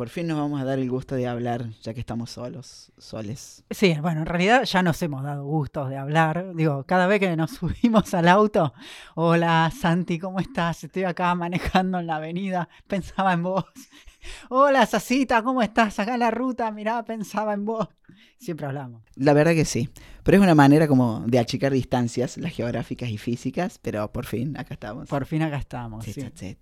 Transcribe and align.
Por 0.00 0.08
fin 0.08 0.28
nos 0.28 0.38
vamos 0.38 0.58
a 0.62 0.64
dar 0.64 0.78
el 0.78 0.88
gusto 0.88 1.14
de 1.14 1.26
hablar, 1.26 1.72
ya 1.82 1.92
que 1.92 2.00
estamos 2.00 2.30
solos, 2.30 2.90
soles. 2.96 3.64
Sí, 3.68 3.94
bueno, 4.00 4.20
en 4.20 4.26
realidad 4.26 4.64
ya 4.64 4.82
nos 4.82 5.02
hemos 5.02 5.22
dado 5.22 5.44
gustos 5.44 5.90
de 5.90 5.98
hablar. 5.98 6.54
Digo, 6.54 6.84
cada 6.84 7.06
vez 7.06 7.20
que 7.20 7.36
nos 7.36 7.50
subimos 7.58 8.14
al 8.14 8.28
auto, 8.28 8.72
hola 9.14 9.70
Santi, 9.78 10.18
¿cómo 10.18 10.40
estás? 10.40 10.84
Estoy 10.84 11.04
acá 11.04 11.34
manejando 11.34 11.98
en 11.98 12.06
la 12.06 12.16
avenida, 12.16 12.70
pensaba 12.86 13.34
en 13.34 13.42
vos. 13.42 13.66
Hola 14.48 14.86
Sasita, 14.86 15.42
¿cómo 15.42 15.60
estás? 15.60 15.98
Acá 15.98 16.14
en 16.14 16.20
la 16.20 16.30
ruta, 16.30 16.70
mirá, 16.70 17.04
pensaba 17.04 17.52
en 17.52 17.66
vos. 17.66 17.86
Siempre 18.38 18.66
hablamos. 18.66 19.02
La 19.16 19.34
verdad 19.34 19.52
que 19.52 19.66
sí. 19.66 19.90
Pero 20.22 20.38
es 20.38 20.42
una 20.42 20.54
manera 20.54 20.88
como 20.88 21.20
de 21.26 21.38
achicar 21.38 21.72
distancias, 21.72 22.38
las 22.38 22.52
geográficas 22.52 23.10
y 23.10 23.18
físicas, 23.18 23.78
pero 23.78 24.10
por 24.10 24.24
fin 24.24 24.56
acá 24.56 24.72
estamos. 24.72 25.10
Por 25.10 25.26
fin 25.26 25.42
acá 25.42 25.58
estamos. 25.58 26.06
Sí. 26.06 26.56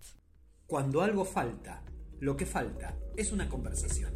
Cuando 0.66 1.02
algo 1.02 1.25
falta, 1.25 1.82
lo 2.21 2.37
que 2.37 2.46
falta 2.46 2.96
es 3.16 3.30
una 3.32 3.48
conversación. 3.48 4.12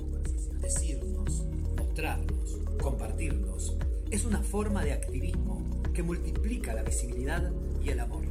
Decirnos, 0.61 1.45
mostrarnos, 1.77 2.59
compartirnos. 2.81 3.77
Es 4.11 4.25
una 4.25 4.43
forma 4.43 4.85
de 4.85 4.93
activismo 4.93 5.63
que 5.95 6.03
multiplica 6.03 6.75
la 6.75 6.83
visibilidad 6.83 7.53
y 7.83 7.91
el 7.91 8.01
amor. 8.01 8.25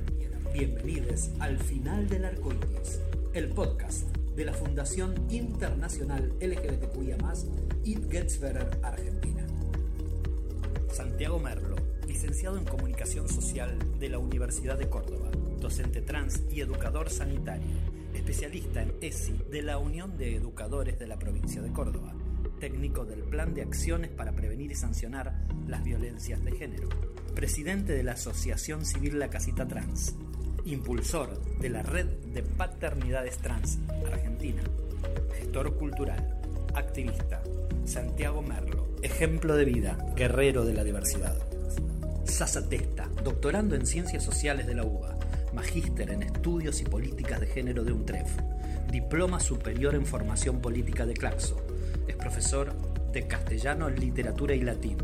Bienvenidos 0.53 1.29
al 1.39 1.57
final 1.57 2.09
del 2.09 2.25
arco 2.25 2.51
iris, 2.51 2.99
el 3.33 3.49
podcast 3.49 4.13
de 4.35 4.43
la 4.43 4.53
Fundación 4.53 5.15
Internacional 5.29 6.33
LGBTQIA, 6.41 7.17
It 7.85 8.11
Gets 8.11 8.39
Better 8.41 8.77
Argentina. 8.83 9.47
Santiago 10.91 11.39
Merlo, 11.39 11.77
licenciado 12.05 12.57
en 12.57 12.65
Comunicación 12.65 13.29
Social 13.29 13.77
de 13.99 14.09
la 14.09 14.19
Universidad 14.19 14.77
de 14.77 14.89
Córdoba, 14.89 15.31
docente 15.61 16.01
trans 16.01 16.41
y 16.51 16.59
educador 16.59 17.09
sanitario, 17.09 18.00
especialista 18.13 18.81
en 18.81 18.93
ESI 19.01 19.33
de 19.49 19.61
la 19.61 19.77
Unión 19.77 20.17
de 20.17 20.35
Educadores 20.35 20.99
de 20.99 21.07
la 21.07 21.17
provincia 21.17 21.61
de 21.61 21.71
Córdoba, 21.71 22.13
técnico 22.59 23.05
del 23.05 23.23
Plan 23.23 23.53
de 23.53 23.61
Acciones 23.63 24.11
para 24.11 24.33
Prevenir 24.33 24.71
y 24.71 24.75
Sancionar 24.75 25.33
las 25.67 25.83
Violencias 25.83 26.43
de 26.43 26.51
Género, 26.51 26.89
presidente 27.35 27.93
de 27.93 28.03
la 28.03 28.13
Asociación 28.13 28.85
Civil 28.85 29.19
La 29.19 29.29
Casita 29.29 29.67
Trans, 29.67 30.15
impulsor 30.65 31.41
de 31.59 31.69
la 31.69 31.81
Red 31.83 32.07
de 32.33 32.43
Paternidades 32.43 33.37
Trans 33.37 33.79
Argentina, 34.05 34.61
gestor 35.33 35.75
cultural, 35.75 36.41
activista, 36.75 37.41
Santiago 37.85 38.41
Merlo, 38.41 38.87
ejemplo 39.01 39.55
de 39.55 39.65
vida, 39.65 39.97
guerrero 40.15 40.65
de 40.65 40.73
la 40.73 40.83
diversidad. 40.83 41.35
Sasa 42.25 42.69
Testa, 42.69 43.09
doctorando 43.23 43.75
en 43.75 43.85
Ciencias 43.85 44.23
Sociales 44.23 44.67
de 44.67 44.75
la 44.75 44.83
UBA, 44.83 45.17
magíster 45.61 46.09
en 46.09 46.23
Estudios 46.23 46.81
y 46.81 46.85
Políticas 46.85 47.39
de 47.39 47.45
Género 47.45 47.83
de 47.83 47.91
UNTREF, 47.91 48.27
diploma 48.91 49.39
superior 49.39 49.93
en 49.93 50.07
Formación 50.07 50.59
Política 50.59 51.05
de 51.05 51.13
Claxo, 51.13 51.61
es 52.07 52.15
profesor 52.15 52.73
de 53.11 53.27
castellano, 53.27 53.87
literatura 53.87 54.55
y 54.55 54.61
latín. 54.61 54.97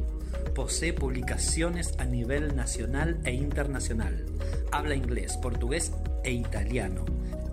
Posee 0.56 0.94
publicaciones 0.94 1.94
a 2.00 2.06
nivel 2.06 2.56
nacional 2.56 3.20
e 3.24 3.34
internacional. 3.34 4.26
Habla 4.72 4.96
inglés, 4.96 5.38
portugués 5.38 5.92
e 6.24 6.32
italiano. 6.32 7.06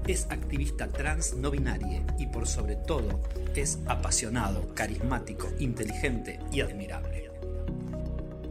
Es 0.06 0.26
activista 0.30 0.88
trans 0.88 1.34
no 1.34 1.50
binaria 1.50 2.02
y 2.18 2.28
por 2.28 2.48
sobre 2.48 2.76
todo 2.76 3.20
es 3.54 3.80
apasionado, 3.84 4.74
carismático, 4.74 5.50
inteligente 5.58 6.40
y 6.50 6.62
admirable. 6.62 7.30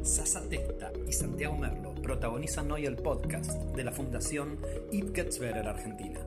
Sasa 0.03 0.41
Testa 0.47 0.91
y 1.07 1.11
Santiago 1.11 1.57
Merlo 1.57 1.92
protagonizan 2.03 2.71
hoy 2.71 2.85
el 2.85 2.97
podcast 2.97 3.51
de 3.75 3.83
la 3.83 3.91
Fundación 3.91 4.59
It 4.91 5.15
Gets 5.15 5.39
Better 5.39 5.67
Argentina. 5.67 6.19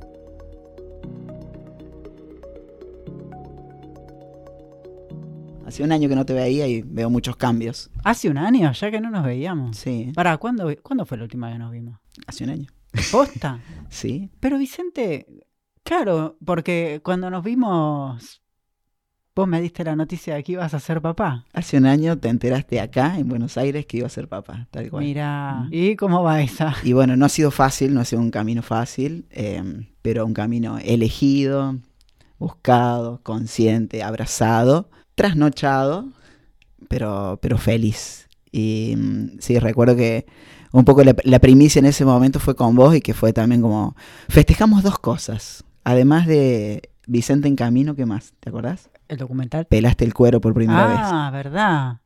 Hace 5.67 5.83
un 5.83 5.93
año 5.93 6.09
que 6.09 6.15
no 6.15 6.25
te 6.25 6.33
veía 6.33 6.67
y 6.67 6.83
veo 6.83 7.11
muchos 7.11 7.37
cambios. 7.37 7.91
Hace 8.05 8.29
un 8.31 8.39
año 8.39 8.73
ya 8.73 8.91
que 8.91 9.01
no 9.01 9.11
nos 9.11 9.25
veíamos. 9.25 9.77
Sí, 9.77 10.13
Para, 10.15 10.39
¿cuándo, 10.39 10.73
¿cuándo 10.83 11.05
fue 11.05 11.19
la 11.19 11.25
última 11.25 11.49
vez 11.49 11.57
que 11.57 11.59
nos 11.59 11.73
vimos? 11.73 11.99
hace 12.27 12.45
un 12.45 12.51
año. 12.51 12.67
¿Posta? 13.13 13.61
Sí, 13.91 14.31
Pero 14.41 14.59
Vicente, 14.59 15.27
claro, 15.85 16.37
porque 16.45 17.01
cuando 17.05 17.31
nos 17.31 17.45
vimos, 17.45 18.43
vos 19.37 19.47
me 19.47 19.61
diste 19.61 19.85
la 19.85 19.95
noticia 19.95 20.35
de 20.35 20.43
que 20.43 20.53
ibas 20.53 20.73
a 20.73 20.81
ser 20.81 21.03
papá. 21.03 21.45
hace 21.53 21.77
un 21.77 21.85
año 21.85 22.17
te 22.17 22.31
enteraste 22.31 22.81
acá 22.81 23.19
en 23.19 23.29
Buenos 23.29 23.59
Aires 23.59 23.85
que 23.85 23.99
iba 23.99 24.07
a 24.07 24.11
ser 24.11 24.29
papá, 24.29 24.67
tal 24.71 24.89
cual. 24.91 25.05
Mira. 25.05 25.69
¿y 25.71 25.95
cómo 25.95 26.23
va 26.23 26.41
esa? 26.41 26.75
Y 26.83 26.95
bueno, 26.95 27.17
no 27.19 27.27
ha 27.27 27.29
sido 27.29 27.51
fácil, 27.51 27.93
no 27.93 28.01
ha 28.01 28.07
sido 28.07 28.23
un 28.23 28.31
camino 28.31 28.63
fácil, 28.63 29.27
eh, 29.31 29.63
pero 30.01 30.25
un 30.25 30.33
camino 30.33 30.79
elegido, 30.79 31.77
buscado, 32.39 33.21
consciente, 33.23 34.03
abrazado, 34.03 34.89
trasnochado, 35.15 36.09
pero, 36.89 37.39
pero 37.43 37.59
feliz. 37.59 38.29
Y 38.51 38.95
mm, 38.97 39.39
sí, 39.41 39.59
recuerdo 39.59 39.97
que 39.97 40.25
un 40.73 40.87
poco 40.87 41.05
la, 41.05 41.15
la 41.25 41.41
primicia 41.41 41.79
en 41.79 41.87
ese 41.87 42.07
momento 42.07 42.41
fue 42.41 42.57
con 42.57 42.75
vos 42.75 42.97
y 42.97 43.03
que 43.03 43.13
fue 43.13 43.35
también 43.35 43.61
como, 43.61 43.97
festejamos 44.31 44.83
dos 44.83 44.99
cosas. 44.99 45.63
Además 45.85 46.27
de 46.27 46.89
Vicente 47.07 47.49
en 47.49 47.57
Camino, 47.57 47.95
¿qué 47.95 48.07
más? 48.07 48.33
¿Te 48.41 48.49
acordás? 48.49 48.89
El 49.09 49.19
documental. 49.19 49.67
Pelaste 49.67 50.05
el 50.05 50.15
cuero 50.15 50.41
por 50.41 50.55
primera 50.55 50.87
vez. 50.87 50.99
Ah, 51.01 51.31
verdad. 51.33 52.01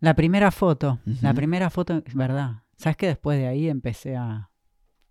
La 0.00 0.14
primera 0.14 0.50
foto. 0.50 1.00
La 1.22 1.34
primera 1.34 1.70
foto, 1.70 2.02
verdad. 2.14 2.62
¿Sabes 2.76 2.96
que 2.96 3.08
después 3.08 3.38
de 3.38 3.48
ahí 3.48 3.68
empecé 3.68 4.16
a, 4.16 4.50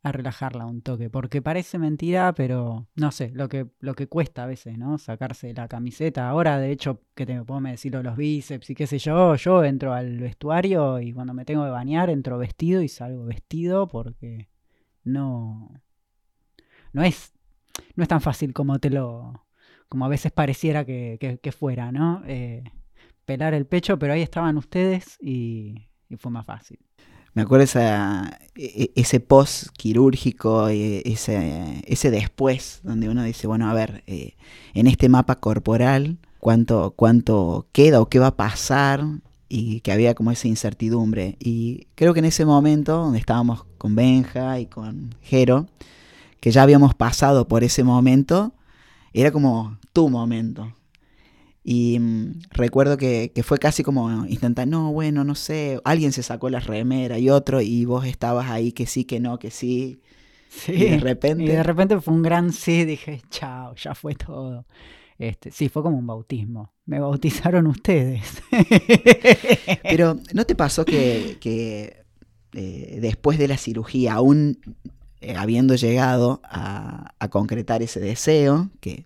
a 0.02 0.12
relajarla 0.12 0.66
un 0.66 0.82
toque? 0.82 1.10
Porque 1.10 1.42
parece 1.42 1.78
mentira, 1.78 2.34
pero 2.34 2.88
no 2.96 3.12
sé, 3.12 3.32
lo 3.34 3.50
que, 3.50 3.68
lo 3.82 3.94
que 3.94 4.08
cuesta 4.08 4.44
a 4.44 4.48
veces, 4.48 4.78
¿no? 4.78 4.98
Sacarse 4.98 5.54
la 5.54 5.68
camiseta. 5.68 6.30
Ahora, 6.30 6.58
de 6.60 6.72
hecho, 6.72 7.02
que 7.14 7.26
te 7.26 7.44
puedo 7.44 7.60
decirlo, 7.62 8.02
los 8.02 8.16
bíceps 8.16 8.70
y 8.70 8.76
qué 8.76 8.88
sé 8.88 9.00
yo, 9.00 9.36
yo 9.36 9.64
entro 9.66 9.94
al 9.94 10.18
vestuario 10.20 11.02
y 11.02 11.12
cuando 11.12 11.34
me 11.34 11.44
tengo 11.44 11.66
que 11.66 11.72
bañar 11.72 12.10
entro 12.10 12.38
vestido 12.38 12.82
y 12.82 12.88
salgo 12.88 13.26
vestido 13.26 13.88
porque 13.90 14.48
no. 15.04 15.82
No 16.94 17.04
es. 17.04 17.34
No 17.96 18.04
es 18.04 18.10
tan 18.10 18.22
fácil 18.22 18.54
como 18.54 18.80
te 18.80 18.90
lo. 18.90 19.47
Como 19.90 20.06
a 20.06 20.10
veces 20.10 20.32
pareciera 20.32 20.86
que, 20.86 21.54
fuera, 21.58 21.92
¿no? 21.92 22.22
Eh, 22.28 22.64
pelar 23.26 23.54
el 23.54 23.66
pecho, 23.66 23.98
pero 24.00 24.14
ahí 24.14 24.22
estaban 24.22 24.58
ustedes 24.58 25.18
y, 25.22 25.88
fue 26.18 26.32
más 26.32 26.46
fácil. 26.46 26.80
Me 27.34 27.44
acuerdo 27.44 27.66
e- 27.80 28.32
e- 28.56 28.92
ese 28.96 29.20
post 29.20 29.68
quirúrgico, 29.78 30.70
e- 30.70 31.04
ese, 31.06 31.84
ese 31.86 32.10
después, 32.10 32.80
donde 32.84 33.10
uno 33.10 33.24
dice, 33.24 33.46
bueno, 33.46 33.70
a 33.70 33.74
ver, 33.74 34.04
eh, 34.08 34.36
en 34.74 34.88
este 34.88 35.08
mapa 35.10 35.36
corporal, 35.36 36.18
¿cuánto, 36.40 36.94
¿cuánto 36.96 37.68
queda 37.72 38.02
o 38.02 38.10
qué 38.10 38.20
va 38.20 38.28
a 38.28 38.36
pasar? 38.36 39.04
Y 39.50 39.82
que 39.82 39.92
había 39.92 40.16
como 40.16 40.32
esa 40.32 40.48
incertidumbre. 40.48 41.38
Y 41.40 41.88
creo 41.96 42.14
que 42.14 42.20
en 42.20 42.26
ese 42.26 42.46
momento, 42.46 42.98
donde 42.98 43.20
estábamos 43.20 43.66
con 43.78 43.96
Benja 43.96 44.60
y 44.60 44.66
con 44.66 45.16
Jero, 45.22 45.68
que 46.40 46.52
ya 46.52 46.64
habíamos 46.64 46.96
pasado 46.96 47.48
por 47.48 47.64
ese 47.64 47.84
momento, 47.84 48.54
era 49.22 49.32
como 49.32 49.78
tu 49.94 50.10
momento. 50.10 50.74
Y 51.64 52.00
mm, 52.00 52.40
recuerdo 52.52 52.98
que, 52.98 53.32
que 53.36 53.44
fue 53.44 53.58
casi 53.58 53.84
como 53.84 54.26
intentar, 54.28 54.68
no, 54.68 54.92
bueno, 54.94 55.24
no 55.26 55.36
sé, 55.36 55.82
alguien 55.84 56.14
se 56.14 56.24
sacó 56.24 56.50
la 56.50 56.60
remera 56.62 57.20
y 57.20 57.30
otro, 57.30 57.62
y 57.62 57.84
vos 57.86 58.06
estabas 58.06 58.50
ahí 58.50 58.72
que 58.72 58.86
sí, 58.86 59.04
que 59.06 59.20
no, 59.20 59.38
que 59.40 59.52
sí. 59.52 60.00
Sí. 60.50 60.72
Y 60.72 60.86
de 60.92 60.98
repente- 61.00 61.44
y 61.44 61.48
de 61.48 61.64
repente 61.64 62.00
fue 62.00 62.14
un 62.14 62.24
gran 62.24 62.54
sí, 62.54 62.86
dije, 62.86 63.22
chao, 63.30 63.76
ya 63.76 63.94
fue 63.94 64.16
todo. 64.16 64.66
Este, 65.20 65.52
sí, 65.52 65.68
fue 65.68 65.84
como 65.84 65.98
un 65.98 66.08
bautismo. 66.08 66.72
Me 66.86 67.00
bautizaron 67.00 67.68
ustedes. 67.68 68.22
Pero 69.84 70.18
¿no 70.34 70.46
te 70.46 70.56
pasó 70.56 70.86
que, 70.86 71.38
que, 71.42 72.06
eh, 72.54 73.00
después 73.02 73.38
de 73.38 73.48
la 73.48 73.58
cirugía, 73.58 74.14
aún 74.14 74.60
eh, 75.22 75.36
habiendo 75.36 75.76
llegado 75.76 76.42
a, 76.44 77.14
concretar 77.30 77.82
ese 77.82 78.00
deseo, 78.00 78.70
que 78.80 79.06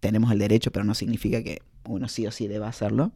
tenemos 0.00 0.32
el 0.32 0.38
derecho, 0.38 0.72
pero 0.72 0.84
no 0.84 0.94
significa 0.94 1.42
que 1.42 1.60
uno 1.84 2.08
sí 2.08 2.26
o 2.26 2.30
sí 2.30 2.48
deba 2.48 2.68
hacerlo, 2.68 3.12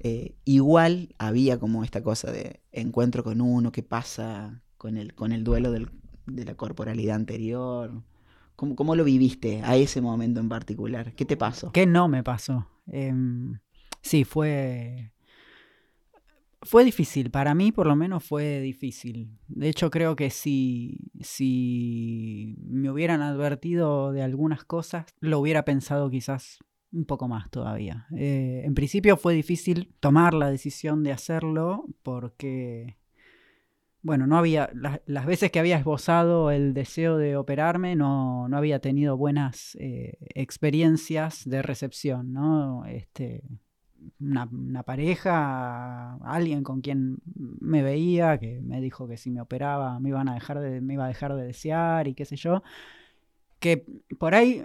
eh, 0.00 0.34
igual 0.44 1.14
había 1.18 1.58
como 1.58 1.84
esta 1.84 2.02
cosa 2.02 2.30
de 2.30 2.60
encuentro 2.72 3.24
con 3.24 3.40
uno, 3.40 3.72
qué 3.72 3.82
pasa 3.82 4.62
con 4.78 4.96
el, 4.96 5.14
con 5.14 5.32
el 5.32 5.44
duelo 5.44 5.70
del- 5.72 5.90
de 6.26 6.44
la 6.44 6.54
corporalidad 6.54 7.16
anterior. 7.16 8.02
¿Cómo, 8.56 8.76
¿Cómo 8.76 8.96
lo 8.96 9.04
viviste 9.04 9.62
a 9.64 9.76
ese 9.76 10.00
momento 10.00 10.40
en 10.40 10.48
particular? 10.48 11.14
¿Qué 11.14 11.24
te 11.24 11.36
pasó? 11.36 11.72
¿Qué 11.72 11.86
no 11.86 12.08
me 12.08 12.22
pasó? 12.22 12.68
Em, 12.86 13.58
sí, 14.02 14.24
fue. 14.24 15.11
Fue 16.62 16.84
difícil. 16.84 17.30
Para 17.30 17.54
mí, 17.54 17.72
por 17.72 17.86
lo 17.86 17.96
menos, 17.96 18.24
fue 18.24 18.60
difícil. 18.60 19.38
De 19.48 19.68
hecho, 19.68 19.90
creo 19.90 20.14
que 20.16 20.30
si, 20.30 20.98
si 21.20 22.56
me 22.64 22.90
hubieran 22.90 23.20
advertido 23.20 24.12
de 24.12 24.22
algunas 24.22 24.64
cosas, 24.64 25.06
lo 25.20 25.40
hubiera 25.40 25.64
pensado 25.64 26.08
quizás 26.08 26.58
un 26.92 27.04
poco 27.04 27.26
más 27.26 27.50
todavía. 27.50 28.06
Eh, 28.16 28.62
en 28.64 28.74
principio 28.74 29.16
fue 29.16 29.34
difícil 29.34 29.92
tomar 29.98 30.34
la 30.34 30.50
decisión 30.50 31.02
de 31.02 31.12
hacerlo 31.12 31.86
porque 32.02 32.98
bueno, 34.02 34.26
no 34.26 34.36
había, 34.36 34.70
las, 35.06 35.26
veces 35.26 35.52
que 35.52 35.60
había 35.60 35.78
esbozado 35.78 36.50
el 36.50 36.74
deseo 36.74 37.16
de 37.18 37.36
operarme, 37.36 37.94
no, 37.94 38.48
no 38.48 38.56
había 38.56 38.80
tenido 38.80 39.16
buenas 39.16 39.76
eh, 39.78 40.18
experiencias 40.34 41.48
de 41.48 41.62
recepción, 41.62 42.32
¿no? 42.32 42.84
Este, 42.86 43.44
una, 44.20 44.82
pareja, 44.82 46.14
alguien 46.24 46.62
con 46.62 46.80
quien 46.80 47.18
me 47.34 47.82
veía, 47.82 48.38
que 48.38 48.60
me 48.62 48.80
dijo 48.80 49.08
que 49.08 49.16
si 49.16 49.30
me 49.30 49.40
operaba 49.40 49.98
me 50.00 50.10
iban 50.10 50.28
a 50.28 50.34
dejar 50.34 50.60
de, 50.60 50.80
me 50.80 50.94
iba 50.94 51.04
a 51.04 51.08
dejar 51.08 51.34
de 51.34 51.44
desear 51.44 52.08
y 52.08 52.14
qué 52.14 52.24
sé 52.24 52.36
yo. 52.36 52.62
Que 53.58 53.84
por 54.18 54.34
ahí, 54.34 54.64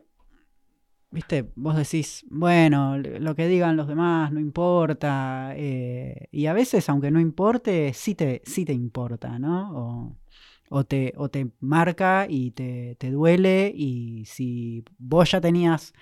viste, 1.11 1.51
vos 1.55 1.75
decís, 1.75 2.25
bueno, 2.29 2.97
lo 2.97 3.35
que 3.35 3.47
digan 3.47 3.77
los 3.77 3.87
demás 3.87 4.31
no 4.31 4.39
importa. 4.39 5.53
Eh, 5.55 6.27
y 6.31 6.47
a 6.47 6.53
veces, 6.53 6.89
aunque 6.89 7.11
no 7.11 7.19
importe, 7.19 7.93
sí 7.93 8.15
te, 8.15 8.41
sí 8.45 8.65
te 8.65 8.73
importa, 8.73 9.39
¿no? 9.39 10.17
O, 10.69 10.83
te, 10.83 11.13
o 11.17 11.29
te 11.29 11.49
marca 11.59 12.27
y 12.29 12.51
te, 12.51 12.95
te 12.99 13.11
duele. 13.11 13.71
Y 13.75 14.25
si 14.25 14.83
vos 14.97 15.31
ya 15.31 15.41
tenías 15.41 15.93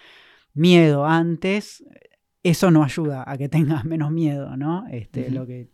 miedo 0.53 1.05
antes, 1.05 1.83
eso 2.45 2.69
no 2.69 2.83
ayuda 2.83 3.23
a 3.25 3.37
que 3.37 3.49
tengas 3.49 3.85
menos 3.85 4.11
miedo, 4.11 4.55
¿no? 4.55 4.85
Este, 4.91 5.31
lo, 5.31 5.45
que, 5.47 5.69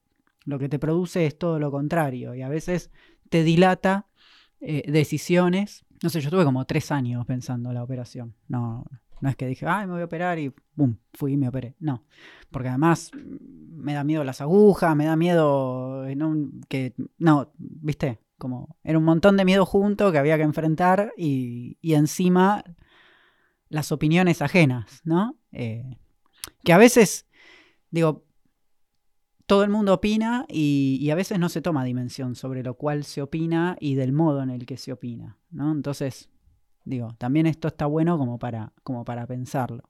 lo 0.45 0.57
que 0.57 0.69
te 0.69 0.79
produce 0.79 1.25
es 1.25 1.37
todo 1.37 1.59
lo 1.59 1.69
contrario 1.69 2.33
y 2.33 2.41
a 2.41 2.49
veces 2.49 2.91
te 3.29 3.43
dilata 3.43 4.07
eh, 4.61 4.89
decisiones. 4.89 5.85
No 6.01 6.09
sé, 6.09 6.21
yo 6.21 6.29
estuve 6.29 6.45
como 6.45 6.65
tres 6.65 6.91
años 6.91 7.25
pensando 7.25 7.73
la 7.73 7.83
operación. 7.83 8.35
No, 8.47 8.85
no 9.19 9.29
es 9.29 9.35
que 9.35 9.47
dije, 9.47 9.65
ay, 9.67 9.85
me 9.85 9.93
voy 9.93 10.01
a 10.01 10.05
operar 10.05 10.39
y 10.39 10.53
boom, 10.75 10.97
fui 11.13 11.33
y 11.33 11.37
me 11.37 11.49
operé. 11.49 11.75
No, 11.79 12.05
porque 12.49 12.69
además 12.69 13.11
me 13.13 13.93
da 13.93 14.05
miedo 14.05 14.23
las 14.23 14.39
agujas, 14.39 14.95
me 14.95 15.05
da 15.05 15.17
miedo 15.17 16.07
eh, 16.07 16.17
que, 16.69 16.93
no, 17.17 17.51
viste, 17.57 18.21
como 18.37 18.77
era 18.83 18.97
un 18.97 19.03
montón 19.03 19.35
de 19.35 19.45
miedo 19.45 19.65
junto 19.65 20.11
que 20.11 20.17
había 20.17 20.37
que 20.37 20.43
enfrentar 20.43 21.11
y, 21.17 21.77
y 21.81 21.95
encima 21.95 22.63
las 23.67 23.91
opiniones 23.91 24.41
ajenas, 24.41 25.01
¿no? 25.03 25.37
Eh, 25.51 25.97
que 26.63 26.73
a 26.73 26.77
veces, 26.77 27.27
digo, 27.89 28.25
todo 29.45 29.63
el 29.63 29.69
mundo 29.69 29.93
opina 29.93 30.45
y, 30.47 31.09
a 31.09 31.15
veces 31.15 31.37
no 31.37 31.49
se 31.49 31.61
toma 31.61 31.83
dimensión 31.83 32.35
sobre 32.35 32.63
lo 32.63 32.75
cual 32.75 33.03
se 33.03 33.21
opina 33.21 33.75
y 33.79 33.95
del 33.95 34.13
modo 34.13 34.41
en 34.41 34.49
el 34.49 34.65
que 34.65 34.77
se 34.77 34.93
opina, 34.93 35.37
¿no? 35.49 35.71
Entonces, 35.71 36.29
digo, 36.85 37.15
también 37.17 37.47
esto 37.47 37.67
está 37.67 37.85
bueno 37.85 38.17
como 38.17 38.39
para, 38.39 38.71
como 38.83 39.03
para 39.03 39.27
pensarlo. 39.27 39.89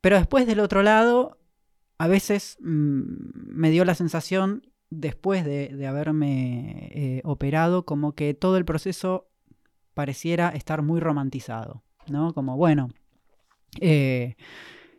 Pero 0.00 0.16
después 0.16 0.46
del 0.46 0.60
otro 0.60 0.82
lado, 0.82 1.38
a 1.98 2.08
veces 2.08 2.56
mm, 2.60 3.02
me 3.34 3.70
dio 3.70 3.84
la 3.84 3.94
sensación, 3.94 4.66
después 4.88 5.44
de, 5.44 5.86
haberme 5.86 6.90
eh, 6.92 7.20
operado, 7.24 7.84
como 7.84 8.14
que 8.14 8.34
todo 8.34 8.56
el 8.56 8.64
proceso 8.64 9.28
pareciera 9.94 10.48
estar 10.48 10.82
muy 10.82 11.00
romantizado, 11.00 11.82
¿no? 12.08 12.32
Como, 12.32 12.56
bueno, 12.56 12.88
eh, 13.80 14.36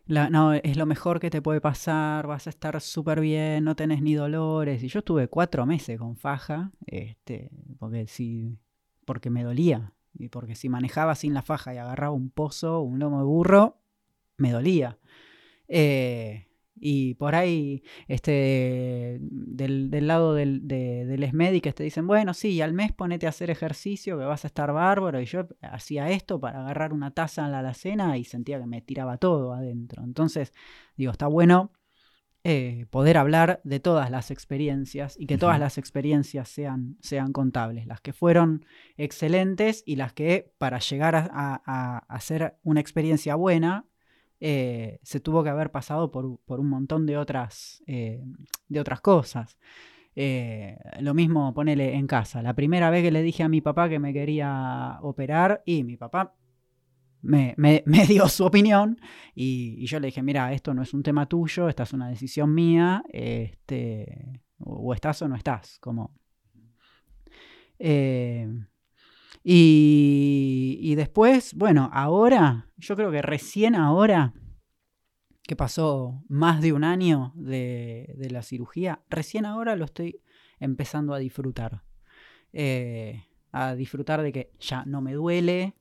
no, 0.06 0.54
es 0.54 0.78
lo 0.78 0.86
mejor 0.86 1.20
que 1.20 1.30
te 1.30 1.42
puede 1.42 1.62
pasar, 1.62 2.28
vas 2.28 2.48
a 2.48 2.50
estar 2.50 2.80
súper 2.82 3.22
bien, 3.22 3.64
no 3.64 3.76
tenés 3.76 4.02
ni 4.02 4.14
dolores. 4.14 4.84
Y 4.84 4.88
yo 4.88 5.00
estuve 5.00 5.28
cuatro 5.28 5.66
meses 5.66 5.98
con 6.00 6.18
faja, 6.18 6.72
este, 6.86 7.50
porque 7.80 8.08
si, 8.08 8.58
porque 9.06 9.30
me 9.30 9.44
dolía. 9.44 9.94
Y 10.16 10.30
porque 10.30 10.56
si 10.56 10.70
manejaba 10.70 11.16
sin 11.16 11.34
la 11.34 11.42
faja 11.42 11.74
y 11.74 11.78
agarraba 11.78 12.14
un 12.14 12.30
pozo, 12.30 12.82
un 12.82 13.00
lomo 13.00 13.20
de 13.20 13.26
burro, 13.26 13.78
me 14.38 14.52
dolía. 14.52 15.00
Eh, 15.68 16.48
y 16.86 17.14
por 17.14 17.34
ahí, 17.34 17.82
este, 18.10 19.18
del, 19.22 20.06
lado 20.06 20.34
del, 20.34 20.68
de, 20.68 21.06
del 21.06 21.32
médicos 21.32 21.74
te 21.76 21.84
dicen, 21.84 22.06
bueno, 22.08 22.34
sí, 22.34 22.60
al 22.60 22.74
mes 22.74 22.92
ponete 22.92 23.26
a 23.26 23.30
hacer 23.30 23.50
ejercicio, 23.50 24.20
que 24.20 24.26
vas 24.26 24.44
a 24.44 24.48
estar 24.48 24.74
bárbaro. 24.74 25.22
Y 25.22 25.26
yo 25.26 25.48
hacía 25.62 26.10
esto 26.10 26.42
para 26.42 26.60
agarrar 26.60 26.92
una 26.92 27.12
taza 27.12 27.46
en 27.46 27.54
la 27.54 27.60
alacena 27.60 28.18
y 28.18 28.26
sentía 28.26 28.60
que 28.60 28.66
me 28.66 28.82
tiraba 28.82 29.16
todo 29.16 29.54
adentro. 29.54 30.04
Entonces, 30.04 30.52
digo, 30.98 31.14
está 31.14 31.28
bueno 31.28 31.72
eh, 32.44 32.86
poder 32.90 33.18
hablar 33.18 33.62
de 33.64 33.80
todas 33.80 34.12
las 34.12 34.30
experiencias 34.30 35.16
y 35.18 35.26
que 35.26 35.38
todas 35.38 35.62
las 35.62 35.78
experiencias 35.78 36.50
sean, 36.50 36.98
sean 37.00 37.32
contables, 37.32 37.88
las 37.88 38.02
que 38.02 38.12
fueron 38.12 38.66
excelentes 38.98 39.84
y 39.86 39.96
las 39.96 40.12
que 40.12 40.52
para 40.58 40.80
llegar 40.80 41.16
a, 41.16 41.30
a, 41.32 41.62
a 41.66 41.98
hacer 42.10 42.58
una 42.64 42.82
experiencia 42.82 43.36
buena 43.36 43.86
eh, 44.46 45.00
se 45.04 45.22
tuvo 45.22 45.42
que 45.42 45.50
haber 45.50 45.72
pasado 45.72 46.12
por, 46.12 46.26
un 46.26 46.68
montón 46.68 47.06
de 47.06 47.16
otras, 47.16 47.82
eh, 47.88 48.22
de 48.68 48.80
otras 48.82 49.00
cosas. 49.00 49.58
Eh, 50.18 50.78
lo 51.00 51.14
mismo 51.14 51.54
ponele 51.54 51.96
en 51.96 52.08
casa. 52.08 52.42
La 52.42 52.54
primera 52.54 52.90
vez 52.90 53.04
que 53.04 53.12
le 53.12 53.22
dije 53.22 53.44
a 53.44 53.48
mi 53.48 53.62
papá 53.62 53.88
que 53.88 54.00
me 54.00 54.12
quería 54.12 54.98
operar 55.02 55.64
y 55.66 55.86
mi 55.86 55.96
papá 55.96 56.36
me, 57.22 57.56
dio 58.10 58.28
su 58.28 58.44
opinión 58.44 59.00
y, 59.34 59.86
yo 59.86 60.02
le 60.02 60.08
dije, 60.08 60.22
mira, 60.22 60.52
esto 60.52 60.74
no 60.74 60.82
es 60.82 60.94
un 60.94 61.04
tema 61.04 61.26
tuyo, 61.26 61.70
esta 61.70 61.84
es 61.84 61.94
una 61.94 62.10
decisión 62.10 62.54
mía, 62.54 63.02
este, 63.14 64.42
o, 64.60 64.94
estás 64.94 65.22
o 65.22 65.30
no 65.30 65.38
estás, 65.38 65.80
como... 65.80 66.14
Y, 69.44 70.94
después, 70.96 71.54
bueno, 71.56 71.90
ahora, 71.94 72.70
yo 72.78 72.96
creo 72.96 73.12
que 73.12 73.22
recién 73.22 73.76
ahora, 73.76 74.34
que 75.44 75.56
pasó 75.56 76.24
más 76.30 76.62
de 76.62 76.72
un 76.72 76.86
año 76.86 77.34
de, 77.36 78.16
la 78.32 78.42
cirugía, 78.42 79.02
recién 79.10 79.46
ahora 79.46 79.76
lo 79.76 79.86
estoy 79.86 80.22
empezando 80.60 81.14
a 81.14 81.20
disfrutar. 81.20 81.84
Eh, 82.54 83.26
a 83.52 83.76
disfrutar 83.76 84.22
de 84.22 84.32
que 84.32 84.52
ya 84.60 84.86
no 84.86 85.02
me 85.02 85.14
duele, 85.14 85.76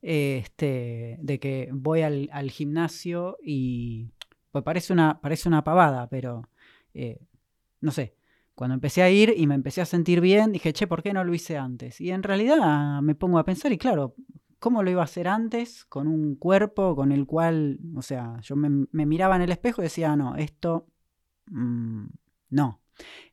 este, 0.00 1.18
de 1.20 1.40
que 1.40 1.68
voy 1.72 2.02
al, 2.02 2.50
gimnasio 2.50 3.36
y 3.42 4.10
pues 4.50 4.64
parece 4.64 4.92
una, 4.92 5.20
parece 5.20 5.48
una 5.48 5.64
pavada, 5.64 6.08
pero 6.08 6.48
eh, 6.94 7.20
no 7.80 7.90
sé, 7.90 8.17
cuando 8.58 8.74
empecé 8.74 9.02
a 9.02 9.08
ir 9.08 9.32
y 9.36 9.46
me 9.46 9.54
empecé 9.54 9.80
a 9.82 9.84
sentir 9.84 10.20
bien, 10.20 10.50
dije, 10.50 10.72
che, 10.72 10.88
¿por 10.88 11.00
qué 11.00 11.12
no 11.12 11.22
lo 11.22 11.32
hice 11.32 11.56
antes? 11.56 12.00
Y 12.00 12.10
en 12.10 12.24
realidad 12.24 13.00
me 13.02 13.14
pongo 13.14 13.38
a 13.38 13.44
pensar 13.44 13.70
y 13.70 13.78
claro, 13.78 14.16
¿cómo 14.58 14.82
lo 14.82 14.90
iba 14.90 15.00
a 15.00 15.04
hacer 15.04 15.28
antes 15.28 15.84
con 15.84 16.08
un 16.08 16.34
cuerpo 16.34 16.96
con 16.96 17.12
el 17.12 17.24
cual, 17.24 17.78
o 17.94 18.02
sea, 18.02 18.40
yo 18.40 18.56
me, 18.56 18.88
miraba 18.90 19.36
en 19.36 19.42
el 19.42 19.52
espejo 19.52 19.80
y 19.80 19.84
decía, 19.84 20.16
no, 20.16 20.34
esto, 20.34 20.88
mm, 21.46 22.06
no. 22.50 22.80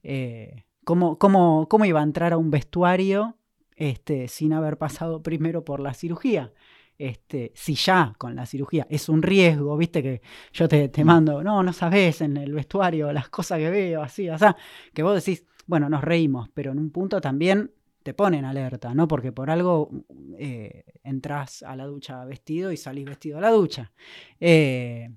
Eh, 0.03 0.65
¿cómo, 0.83 1.17
cómo, 1.17 1.67
cómo, 1.67 1.85
iba 1.85 2.01
a 2.01 2.03
entrar 2.03 2.31
a 2.31 2.37
un 2.37 2.51
vestuario 2.51 3.35
este, 3.75 4.27
sin 4.27 4.53
haber 4.53 4.77
pasado 4.77 5.23
primero 5.23 5.65
por 5.65 5.79
la 5.79 5.95
cirugía? 5.95 6.53
Este, 6.97 7.51
si 7.53 7.75
ya 7.75 8.13
con 8.17 8.35
la 8.35 8.45
cirugía 8.45 8.87
es 8.89 9.09
un 9.09 9.21
riesgo, 9.21 9.75
viste 9.75 10.01
que 10.01 10.21
yo 10.53 10.67
te, 10.67 10.87
te, 10.89 11.03
mm. 11.03 11.07
mando, 11.07 11.43
no, 11.43 11.61
no 11.61 11.73
sabes 11.73 12.21
en 12.21 12.37
el 12.37 12.53
vestuario 12.53 13.11
las 13.11 13.27
cosas 13.29 13.59
que 13.59 13.69
veo, 13.69 14.01
así, 14.01 14.29
o 14.29 14.37
sea, 14.37 14.55
que 14.93 15.03
vos 15.03 15.15
decís, 15.15 15.43
bueno, 15.67 15.89
nos 15.89 16.03
reímos, 16.03 16.49
pero 16.53 16.71
en 16.71 16.79
un 16.79 16.91
punto 16.91 17.19
también 17.19 17.71
te 18.05 18.13
ponen 18.13 18.45
alerta, 18.45 18.93
¿no? 18.93 19.07
Porque 19.07 19.31
por 19.31 19.49
algo 19.49 19.89
eh, 20.37 20.83
entras 21.03 21.63
a 21.63 21.75
la 21.75 21.85
ducha 21.85 22.23
vestido 22.23 22.71
y 22.71 22.77
salís 22.77 23.05
vestido 23.05 23.39
a 23.39 23.41
la 23.41 23.49
ducha. 23.49 23.91
Eh, 24.39 25.09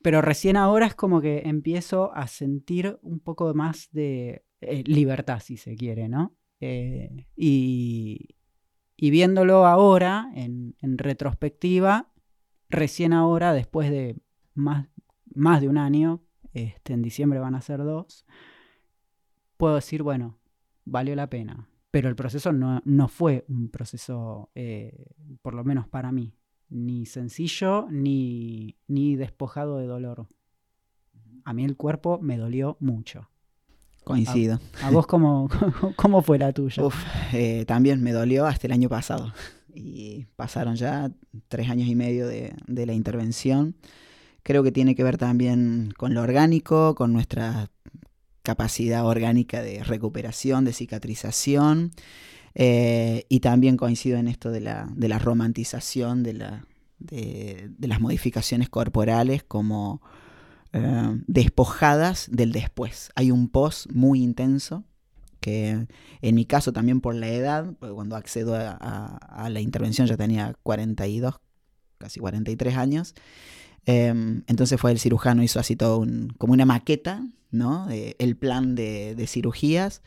pero 0.00 0.22
recién 0.22 0.56
ahora 0.56 0.86
es 0.86 0.94
como 0.94 1.20
que 1.20 1.42
empiezo 1.44 2.10
a 2.14 2.26
sentir 2.28 2.98
un 3.02 3.20
poco 3.20 3.52
más 3.52 3.90
de 3.92 4.42
eh, 4.62 4.82
libertad, 4.86 5.40
si 5.40 5.58
se 5.58 5.76
quiere, 5.76 6.08
¿no? 6.08 6.34
y, 7.36 8.36
y 9.02 9.10
viéndolo 9.10 9.66
ahora, 9.66 10.30
en, 10.32 10.76
retrospectiva, 10.80 12.12
recién 12.68 13.12
ahora, 13.12 13.52
después 13.52 13.90
de 13.90 14.16
más, 14.54 14.86
más 15.34 15.60
de 15.60 15.68
un 15.68 15.76
año, 15.76 16.22
este, 16.52 16.92
en 16.92 17.02
diciembre 17.02 17.40
van 17.40 17.56
a 17.56 17.62
ser 17.62 17.82
dos, 17.82 18.24
puedo 19.56 19.74
decir, 19.74 20.04
bueno, 20.04 20.38
valió 20.84 21.16
la 21.16 21.28
pena. 21.28 21.68
Pero 21.90 22.08
el 22.08 22.14
proceso 22.14 22.52
no, 22.52 22.80
no 22.84 23.08
fue 23.08 23.44
un 23.48 23.70
proceso, 23.70 24.52
eh, 24.54 25.06
por 25.42 25.54
lo 25.54 25.64
menos 25.64 25.88
para 25.88 26.12
mí, 26.12 26.36
ni 26.68 27.04
sencillo 27.04 27.88
ni, 27.90 28.76
ni 28.86 29.16
despojado 29.16 29.78
de 29.78 29.86
dolor. 29.88 30.28
A 31.42 31.52
mí 31.52 31.64
el 31.64 31.76
cuerpo 31.76 32.20
me 32.22 32.38
dolió 32.38 32.76
mucho. 32.78 33.31
Coincido. 34.04 34.58
¿A, 34.82 34.90
vos 34.90 35.06
cómo, 35.06 35.48
cómo, 35.96 36.22
fue 36.22 36.38
la 36.38 36.52
tuya? 36.52 36.82
Eh, 37.32 37.64
también 37.66 38.02
me 38.02 38.12
dolió 38.12 38.46
hasta 38.46 38.66
el 38.66 38.72
año 38.72 38.88
pasado. 38.88 39.32
Y 39.74 40.26
pasaron 40.36 40.76
ya 40.76 41.10
tres 41.48 41.70
años 41.70 41.88
y 41.88 41.94
medio 41.94 42.26
de, 42.26 42.52
la 42.66 42.92
intervención. 42.92 43.76
Creo 44.42 44.64
que 44.64 44.72
tiene 44.72 44.94
que 44.96 45.04
ver 45.04 45.18
también 45.18 45.94
con 45.96 46.14
lo 46.14 46.22
orgánico, 46.22 46.94
con 46.96 47.12
nuestra 47.12 47.70
capacidad 48.42 49.06
orgánica 49.06 49.62
de 49.62 49.84
recuperación, 49.84 50.64
de 50.64 50.72
cicatrización. 50.72 51.92
Eh, 52.54 53.24
y 53.28 53.40
también 53.40 53.76
coincido 53.76 54.18
en 54.18 54.26
esto 54.26 54.50
de 54.50 54.60
la, 54.60 54.88
de 54.94 55.08
la 55.08 55.20
romantización 55.20 56.22
de, 56.22 56.32
la, 56.34 56.66
de, 56.98 57.70
de 57.78 57.88
las 57.88 58.00
modificaciones 58.00 58.68
corporales 58.68 59.42
como 59.44 60.02
eh, 60.72 61.20
despojadas 61.26 62.28
del 62.30 62.52
después. 62.52 63.10
Hay 63.14 63.30
un 63.30 63.48
post 63.48 63.90
muy 63.90 64.22
intenso 64.22 64.84
que 65.40 65.88
en 66.20 66.34
mi 66.36 66.44
caso 66.44 66.72
también 66.72 67.00
por 67.00 67.16
la 67.16 67.28
edad, 67.28 67.74
cuando 67.80 68.14
accedo 68.14 68.54
a, 68.56 69.48
la 69.50 69.60
intervención 69.60 70.06
ya 70.06 70.16
tenía 70.16 70.54
42, 70.62 71.40
casi 71.98 72.20
43 72.20 72.76
años, 72.76 73.14
Em, 73.84 74.44
entonces 74.46 74.80
fue 74.80 74.92
el 74.92 74.98
cirujano, 74.98 75.42
hizo 75.42 75.58
así 75.58 75.76
todo 75.76 75.98
un, 75.98 76.32
como 76.38 76.52
una 76.52 76.64
maqueta, 76.64 77.26
¿no? 77.50 77.88
El 77.90 78.36
plan 78.36 78.74
de, 78.74 79.14
de 79.14 79.26
cirugías. 79.26 80.02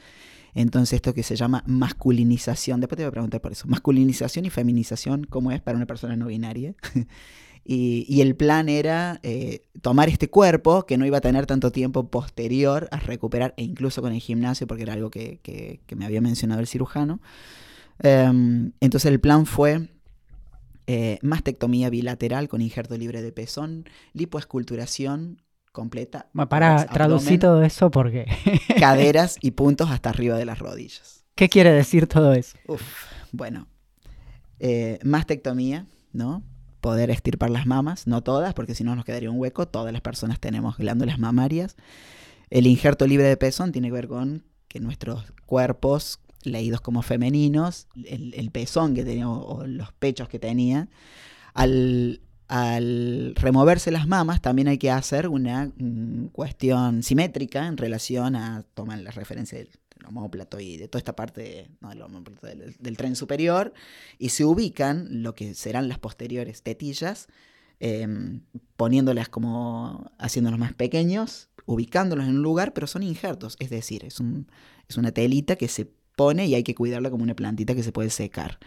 Entonces 0.54 0.94
esto 0.94 1.14
que 1.14 1.24
se 1.24 1.36
llama 1.36 1.64
masculinización, 1.68 2.80
después 2.80 2.98
te 2.98 3.04
voy 3.04 3.10
a 3.10 3.12
preguntar 3.12 3.42
por 3.42 3.52
eso, 3.52 3.68
masculinización 3.68 4.46
y 4.46 4.50
feminización, 4.50 5.26
¿cómo 5.26 5.52
es 5.52 5.62
para 5.62 5.76
una 5.76 5.86
persona 5.86 6.16
no 6.16 6.28
binaria? 6.28 6.76
y, 7.66 8.06
y 8.08 8.22
el 8.22 8.36
plan 8.36 8.70
era 8.70 9.20
eh, 9.24 9.64
tomar 9.82 10.08
este 10.08 10.30
cuerpo 10.30 10.86
que 10.86 10.98
no 10.98 11.06
iba 11.06 11.18
a 11.18 11.22
tener 11.22 11.48
tanto 11.48 11.72
tiempo 11.72 12.10
posterior 12.10 12.88
a 12.92 12.98
recuperar, 13.00 13.54
e 13.58 13.64
incluso 13.64 14.02
con 14.04 14.14
el 14.14 14.20
gimnasio, 14.22 14.68
porque 14.68 14.84
era 14.84 14.94
algo 14.94 15.10
que, 15.10 15.40
que- 15.42 15.82
que 15.88 15.96
me 15.96 16.06
había 16.06 16.22
mencionado 16.22 16.62
el 16.62 16.68
cirujano. 16.68 17.20
Em, 18.00 18.72
entonces 18.82 19.10
el 19.12 19.20
plan 19.20 19.46
fue 19.46 19.90
eh, 20.88 21.18
mastectomía 21.24 21.90
bilateral 21.90 22.48
con 22.48 22.62
injerto 22.62 22.96
libre 22.98 23.22
de 23.24 23.32
pezón, 23.32 23.86
lipoesculturación 24.14 25.42
completa, 25.72 26.30
Para 26.48 26.86
traducir 26.86 27.40
todo 27.40 27.64
eso 27.64 27.90
porque... 27.92 28.26
caderas 28.80 29.38
y 29.42 29.52
puntos 29.52 29.90
hasta 29.90 30.10
arriba 30.10 30.38
de 30.38 30.46
las 30.46 30.60
rodillas. 30.60 31.26
¿Qué 31.36 31.50
quiere 31.50 31.72
decir 31.72 32.08
todo 32.08 32.32
eso? 32.34 32.58
Uf, 32.68 32.82
bueno, 33.32 33.68
eh, 34.60 35.00
mastectomía, 35.04 35.86
¿no? 36.14 36.44
Poder 36.86 37.10
extirpar 37.10 37.50
las 37.50 37.66
mamas, 37.66 38.06
no 38.06 38.22
todas, 38.22 38.54
porque 38.54 38.76
si 38.76 38.84
no 38.84 38.96
nos 38.96 39.06
quedaría 39.06 39.32
un 39.32 39.40
hueco. 39.40 39.68
Todas 39.68 39.92
las 39.92 40.04
personas 40.04 40.40
tenemos 40.40 40.78
glándulas 40.78 41.18
mamarias. 41.18 41.78
El 42.52 42.68
injerto 42.68 43.08
libre 43.08 43.26
de 43.26 43.38
pezón 43.38 43.72
tiene 43.72 43.88
que 43.88 43.94
ver 43.94 44.08
con 44.08 44.44
que 44.68 44.80
nuestros 44.80 45.34
cuerpos, 45.48 46.20
leídos 46.44 46.82
como 46.82 47.02
femeninos, 47.02 47.88
el, 48.06 48.52
pezón 48.52 48.94
que 48.94 49.04
tenía 49.04 49.28
o, 49.28 49.62
o 49.62 49.66
los 49.66 49.94
pechos 49.94 50.30
que 50.30 50.38
tenía, 50.38 50.88
al, 51.56 52.22
al 52.48 53.34
removerse 53.34 53.90
las 53.90 54.08
mamas 54.08 54.40
también 54.44 54.68
hay 54.68 54.78
que 54.78 54.92
hacer 54.92 55.28
una 55.28 55.72
mm, 55.76 56.28
cuestión 56.28 57.02
simétrica 57.02 57.66
en 57.66 57.78
relación 57.78 58.36
a, 58.36 58.62
toman 58.76 59.04
la 59.04 59.10
referencia 59.10 59.58
del, 59.58 59.72
del 59.96 60.08
homóplato 60.08 60.60
y 60.60 60.78
de 60.78 60.88
toda 60.88 61.00
esta 61.00 61.16
parte, 61.16 61.70
del 62.80 62.98
tren 62.98 63.16
superior, 63.16 63.74
y 64.18 64.30
se 64.30 64.46
ubican 64.46 65.24
lo 65.24 65.36
que 65.36 65.54
serán 65.54 65.88
las 65.88 66.00
posteriores 66.00 66.64
tetillas, 66.64 67.28
eh, 67.80 68.08
poniéndolas 68.78 69.30
como 69.30 70.12
haciéndolos 70.18 70.60
más 70.60 70.74
pequeños, 70.74 71.50
ubicándolos 71.66 72.26
en 72.26 72.38
un 72.38 72.44
lugar, 72.44 72.74
pero 72.74 72.88
son 72.88 73.04
injertos, 73.04 73.56
es 73.60 73.70
decir, 73.70 74.06
es, 74.06 74.20
un, 74.20 74.48
es 74.88 74.98
una 74.98 75.12
telita 75.12 75.56
que 75.56 75.68
se 75.68 75.92
pone 76.16 76.46
y 76.46 76.56
hay 76.56 76.64
que 76.64 76.76
cuidarla 76.76 77.10
como 77.10 77.24
una 77.24 77.36
plantita 77.36 77.76
que 77.76 77.84
se 77.84 77.92
puede 77.92 78.10
secar. 78.10 78.60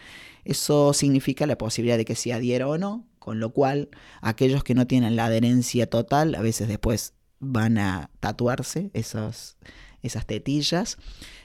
Eso 0.45 0.93
significa 0.93 1.47
la 1.47 1.59
posibilidad 1.59 1.97
de 1.97 2.05
que 2.05 2.15
se 2.15 2.33
adhiera 2.33 2.69
o 2.69 2.79
no, 2.79 3.07
con 3.19 3.41
lo 3.41 3.53
cual 3.53 3.89
aquellos 4.21 4.65
que 4.65 4.75
no 4.75 4.87
tienen 4.87 5.17
la 5.17 5.27
adherencia 5.27 5.89
total, 5.89 6.35
a 6.35 6.43
veces 6.43 6.69
después 6.69 7.15
van 7.41 7.79
a 7.79 8.11
tatuarse 8.21 8.91
esos, 8.95 9.57
esas 10.03 10.27
tetillas, 10.27 10.97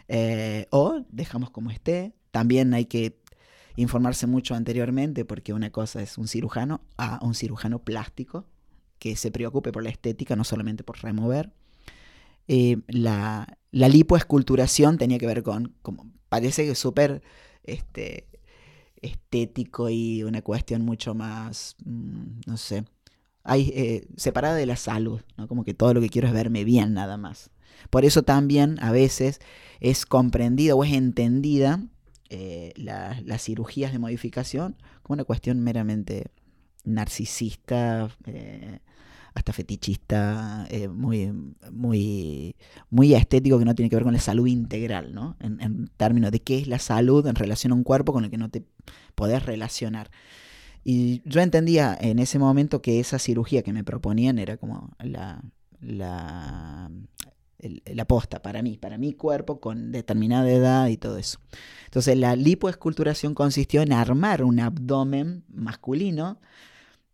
eh, 0.07 0.67
o 0.71 1.03
dejamos 1.09 1.49
como 1.49 1.71
esté. 1.71 2.13
También 2.31 2.73
hay 2.73 2.85
que 2.85 3.19
informarse 3.75 4.27
mucho 4.27 4.55
anteriormente 4.55 5.25
porque 5.25 5.53
una 5.53 5.71
cosa 5.71 6.01
es 6.01 6.17
un 6.17 6.27
cirujano 6.27 6.81
a 6.97 7.19
un 7.23 7.33
cirujano 7.33 7.79
plástico 7.79 8.45
que 8.99 9.15
se 9.15 9.31
preocupe 9.31 9.71
por 9.71 9.83
la 9.83 9.89
estética, 9.89 10.35
no 10.35 10.43
solamente 10.43 10.83
por 10.83 11.01
remover. 11.01 11.51
Eh, 12.47 12.77
la, 12.87 13.57
la 13.71 13.87
lipoesculturación 13.89 14.97
tenía 14.97 15.17
que 15.17 15.27
ver 15.27 15.43
con, 15.43 15.75
como 15.81 16.11
parece 16.29 16.65
que 16.65 16.75
súper 16.75 17.21
este, 17.63 18.27
estético 19.01 19.89
y 19.89 20.23
una 20.23 20.41
cuestión 20.41 20.83
mucho 20.83 21.13
más, 21.13 21.75
mm, 21.85 22.41
no 22.47 22.57
sé, 22.57 22.85
hay, 23.43 23.71
eh, 23.75 24.07
separada 24.15 24.55
de 24.55 24.65
la 24.65 24.77
salud, 24.77 25.21
¿no? 25.37 25.47
como 25.47 25.63
que 25.63 25.73
todo 25.73 25.93
lo 25.93 26.01
que 26.01 26.09
quiero 26.09 26.27
es 26.27 26.33
verme 26.33 26.63
bien 26.63 26.93
nada 26.93 27.17
más. 27.17 27.51
Por 27.89 28.05
eso 28.05 28.23
también 28.23 28.77
a 28.81 28.91
veces 28.91 29.39
es 29.79 30.05
comprendida 30.05 30.75
o 30.75 30.83
es 30.83 30.93
entendida 30.93 31.81
eh, 32.29 32.73
la- 32.77 33.21
las 33.25 33.43
cirugías 33.43 33.91
de 33.91 33.99
modificación 33.99 34.75
como 35.03 35.15
una 35.15 35.23
cuestión 35.23 35.59
meramente 35.59 36.31
narcisista, 36.83 38.09
eh, 38.25 38.79
hasta 39.33 39.53
fetichista, 39.53 40.67
eh, 40.69 40.87
muy, 40.87 41.31
muy, 41.71 42.55
muy 42.89 43.13
estético 43.15 43.57
que 43.57 43.65
no 43.65 43.73
tiene 43.75 43.89
que 43.89 43.95
ver 43.95 44.03
con 44.03 44.13
la 44.13 44.19
salud 44.19 44.47
integral, 44.47 45.13
¿no? 45.13 45.37
En, 45.39 45.89
términos 45.97 46.31
de 46.31 46.39
qué 46.41 46.59
es 46.59 46.67
la 46.67 46.79
salud 46.79 47.25
en 47.27 47.35
relación 47.35 47.71
a 47.71 47.75
un 47.75 47.83
cuerpo 47.83 48.13
con 48.13 48.23
el 48.25 48.29
que 48.29 48.37
no 48.37 48.49
te 48.49 48.63
podés 49.15 49.43
relacionar. 49.45 50.11
Y 50.83 51.21
yo 51.25 51.41
entendía 51.41 51.97
en 51.99 52.19
ese 52.19 52.39
momento 52.39 52.81
que 52.81 52.99
esa 52.99 53.17
cirugía 53.19 53.63
que 53.63 53.73
me 53.73 53.83
proponían 53.83 54.37
era 54.37 54.57
como 54.57 54.91
la, 54.99 55.41
la, 55.81 56.91
la 57.85 58.05
posta 58.05 58.41
para 58.41 58.61
mí, 58.61 58.77
para 58.77 58.97
mi 58.97 59.13
cuerpo 59.13 59.59
con 59.59 59.91
determinada 59.91 60.49
edad 60.49 60.87
y 60.87 60.97
todo 60.97 61.17
eso. 61.17 61.39
Entonces 61.85 62.17
la 62.17 62.35
lipoesculturación 62.35 63.33
consistió 63.33 63.81
en 63.81 63.93
armar 63.93 64.43
un 64.43 64.59
abdomen 64.59 65.43
masculino. 65.49 66.39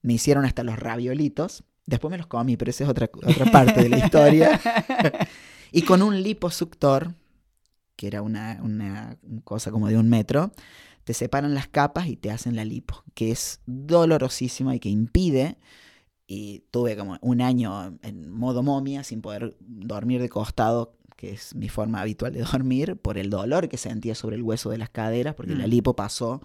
Me 0.01 0.13
hicieron 0.13 0.45
hasta 0.45 0.63
los 0.63 0.79
raviolitos. 0.79 1.63
Después 1.85 2.11
me 2.11 2.17
los 2.17 2.27
comí, 2.27 2.57
pero 2.57 2.71
esa 2.71 2.83
es 2.83 2.89
otra, 2.89 3.09
otra 3.25 3.51
parte 3.51 3.83
de 3.83 3.89
la 3.89 3.97
historia. 3.97 4.59
Y 5.71 5.83
con 5.83 6.01
un 6.01 6.21
liposuctor, 6.21 7.13
que 7.95 8.07
era 8.07 8.21
una, 8.21 8.59
una 8.63 9.17
cosa 9.43 9.71
como 9.71 9.87
de 9.87 9.97
un 9.97 10.09
metro, 10.09 10.51
te 11.03 11.13
separan 11.13 11.53
las 11.53 11.67
capas 11.67 12.07
y 12.07 12.15
te 12.15 12.31
hacen 12.31 12.55
la 12.55 12.65
lipo, 12.65 13.03
que 13.13 13.31
es 13.31 13.61
dolorosísima 13.65 14.75
y 14.75 14.79
que 14.79 14.89
impide. 14.89 15.57
Y 16.31 16.63
tuve 16.69 16.95
como 16.95 17.17
un 17.21 17.41
año 17.41 17.97
en 18.03 18.29
modo 18.29 18.61
momia 18.61 19.03
sin 19.03 19.19
poder 19.21 19.57
dormir 19.59 20.21
de 20.21 20.29
costado, 20.29 20.93
que 21.15 21.31
es 21.31 21.55
mi 21.55 21.69
forma 21.69 22.01
habitual 22.01 22.33
de 22.33 22.41
dormir, 22.51 22.97
por 22.97 23.17
el 23.17 23.31
dolor 23.31 23.67
que 23.67 23.77
sentía 23.77 24.13
sobre 24.13 24.35
el 24.35 24.43
hueso 24.43 24.69
de 24.69 24.77
las 24.77 24.91
caderas, 24.91 25.33
porque 25.33 25.55
la 25.55 25.65
Mm. 25.65 25.69
lipo 25.71 25.95
pasó 25.95 26.43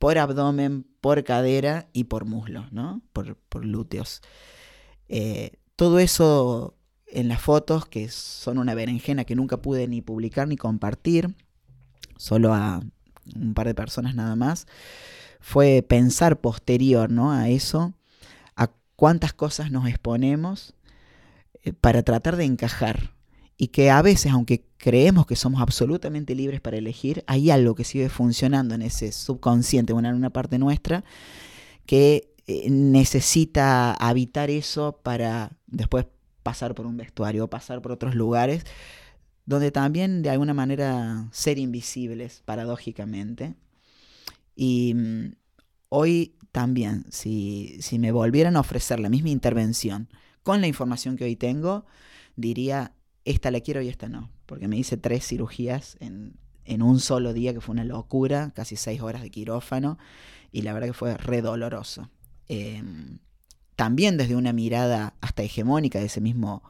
por 0.00 0.18
abdomen, 0.18 0.84
por 1.00 1.22
cadera 1.22 1.88
y 1.92 2.04
por 2.04 2.24
muslo, 2.24 2.66
¿no? 2.72 3.02
Por, 3.12 3.36
por 3.36 3.62
glúteos. 3.62 4.20
Eh, 5.08 5.52
todo 5.76 6.00
eso 6.00 6.74
en 7.06 7.28
las 7.28 7.40
fotos, 7.40 7.86
que 7.86 8.08
son 8.08 8.58
una 8.58 8.74
berenjena 8.74 9.24
que 9.24 9.36
nunca 9.36 9.58
pude 9.62 9.86
ni 9.86 10.00
publicar 10.02 10.48
ni 10.48 10.56
compartir, 10.56 11.36
solo 12.16 12.52
a 12.52 12.80
un 13.36 13.54
par 13.54 13.68
de 13.68 13.74
personas 13.76 14.16
nada 14.16 14.34
más, 14.34 14.66
fue 15.38 15.84
pensar 15.88 16.40
posterior 16.40 17.10
¿no? 17.12 17.30
a 17.32 17.48
eso, 17.48 17.94
cuántas 19.00 19.32
cosas 19.32 19.70
nos 19.70 19.88
exponemos 19.88 20.74
eh, 21.62 21.72
para 21.72 22.02
tratar 22.02 22.36
de 22.36 22.44
encajar. 22.44 23.14
Y 23.56 23.68
que 23.68 23.90
a 23.90 24.02
veces, 24.02 24.30
aunque 24.30 24.66
creemos 24.76 25.24
que 25.24 25.36
somos 25.36 25.62
absolutamente 25.62 26.34
libres 26.34 26.60
para 26.60 26.76
elegir, 26.76 27.24
hay 27.26 27.50
algo 27.50 27.74
que 27.74 27.84
sigue 27.84 28.10
funcionando 28.10 28.74
en 28.74 28.82
ese 28.82 29.10
subconsciente, 29.12 29.94
en 29.94 30.04
una 30.04 30.28
parte 30.28 30.58
nuestra, 30.58 31.02
que 31.86 32.34
eh, 32.46 32.68
necesita 32.68 33.94
habitar 33.94 34.50
eso 34.50 35.00
para 35.02 35.52
después 35.66 36.04
pasar 36.42 36.74
por 36.74 36.84
un 36.84 36.98
vestuario 36.98 37.44
o 37.44 37.48
pasar 37.48 37.80
por 37.80 37.92
otros 37.92 38.14
lugares, 38.14 38.64
donde 39.46 39.70
también 39.70 40.20
de 40.20 40.28
alguna 40.28 40.52
manera 40.52 41.26
ser 41.32 41.58
invisibles, 41.58 42.42
paradójicamente. 42.44 43.54
Y 44.54 44.92
mm, 44.94 45.32
hoy 45.88 46.34
también, 46.52 47.04
si, 47.10 47.76
si 47.80 47.98
me 47.98 48.12
volvieran 48.12 48.56
a 48.56 48.60
ofrecer 48.60 49.00
la 49.00 49.08
misma 49.08 49.30
intervención 49.30 50.08
con 50.42 50.60
la 50.60 50.66
información 50.66 51.16
que 51.16 51.24
hoy 51.24 51.36
tengo, 51.36 51.84
diría, 52.36 52.94
esta 53.24 53.50
la 53.50 53.60
quiero 53.60 53.82
y 53.82 53.88
esta 53.88 54.08
no, 54.08 54.30
porque 54.46 54.68
me 54.68 54.76
hice 54.76 54.96
tres 54.96 55.26
cirugías 55.26 55.96
en, 56.00 56.34
en 56.64 56.82
un 56.82 56.98
solo 57.00 57.32
día, 57.32 57.52
que 57.52 57.60
fue 57.60 57.72
una 57.72 57.84
locura, 57.84 58.52
casi 58.54 58.76
seis 58.76 59.00
horas 59.00 59.22
de 59.22 59.30
quirófano, 59.30 59.98
y 60.50 60.62
la 60.62 60.72
verdad 60.72 60.88
que 60.88 60.94
fue 60.94 61.16
re 61.16 61.42
doloroso. 61.42 62.10
Eh, 62.48 62.82
también 63.76 64.16
desde 64.16 64.36
una 64.36 64.52
mirada 64.52 65.14
hasta 65.20 65.42
hegemónica 65.42 66.00
de 66.00 66.06
ese 66.06 66.20
mismo 66.20 66.62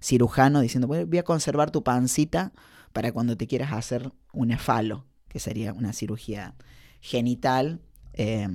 cirujano, 0.00 0.60
diciendo, 0.60 0.86
"Bueno, 0.86 1.06
voy 1.06 1.18
a 1.18 1.22
conservar 1.22 1.70
tu 1.70 1.82
pancita 1.82 2.52
para 2.92 3.12
cuando 3.12 3.36
te 3.36 3.46
quieras 3.46 3.72
hacer 3.72 4.12
un 4.32 4.56
falo, 4.58 5.06
que 5.28 5.38
sería 5.38 5.72
una 5.72 5.92
cirugía 5.92 6.54
genital 7.00 7.80
eh, 8.14 8.48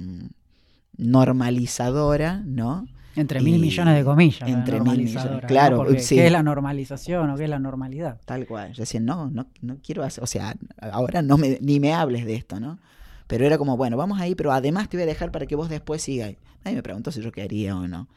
normalizadora, 0.97 2.41
¿no? 2.45 2.87
Entre 3.15 3.41
mil 3.41 3.55
Y- 3.57 3.59
millones 3.59 3.95
de 3.95 4.03
comillas. 4.03 4.41
la 4.41 4.49
entre 4.49 4.79
mil 4.81 4.97
millones, 5.03 5.31
¿no? 5.31 5.39
claro, 5.41 5.77
Porque 5.77 5.99
sí. 5.99 6.15
¿Qué 6.15 6.25
es 6.25 6.31
la 6.31 6.41
normalización 6.41 7.29
o 7.29 7.35
qué 7.35 7.43
es 7.43 7.49
la 7.49 7.59
normalidad? 7.59 8.19
Tal 8.25 8.47
cual. 8.47 8.73
Yo 8.73 8.81
decía, 8.81 8.99
no, 8.99 9.29
no, 9.29 9.45
no 9.61 9.77
quiero 9.83 10.03
hacer, 10.03 10.23
o 10.23 10.27
sea, 10.27 10.55
ahora 10.79 11.21
no 11.21 11.37
me, 11.37 11.59
ni 11.61 11.79
me 11.79 11.93
hables 11.93 12.25
de 12.25 12.33
esto, 12.35 12.59
¿no? 12.59 12.79
Pero 13.27 13.45
era 13.45 13.57
como, 13.59 13.77
bueno, 13.77 13.97
vamos 13.97 14.19
ahí, 14.19 14.33
pero 14.35 14.51
además 14.51 14.89
te 14.89 14.97
voy 14.97 15.03
a 15.03 15.07
dejar 15.07 15.31
para 15.31 15.45
que 15.45 15.55
vos 15.55 15.69
después 15.69 16.01
sigas. 16.01 16.33
Nadie 16.65 16.77
me 16.77 16.83
preguntó 16.83 17.11
si 17.11 17.21
yo 17.21 17.31
quería 17.31 17.75
o 17.77 17.87
no. 17.87 18.07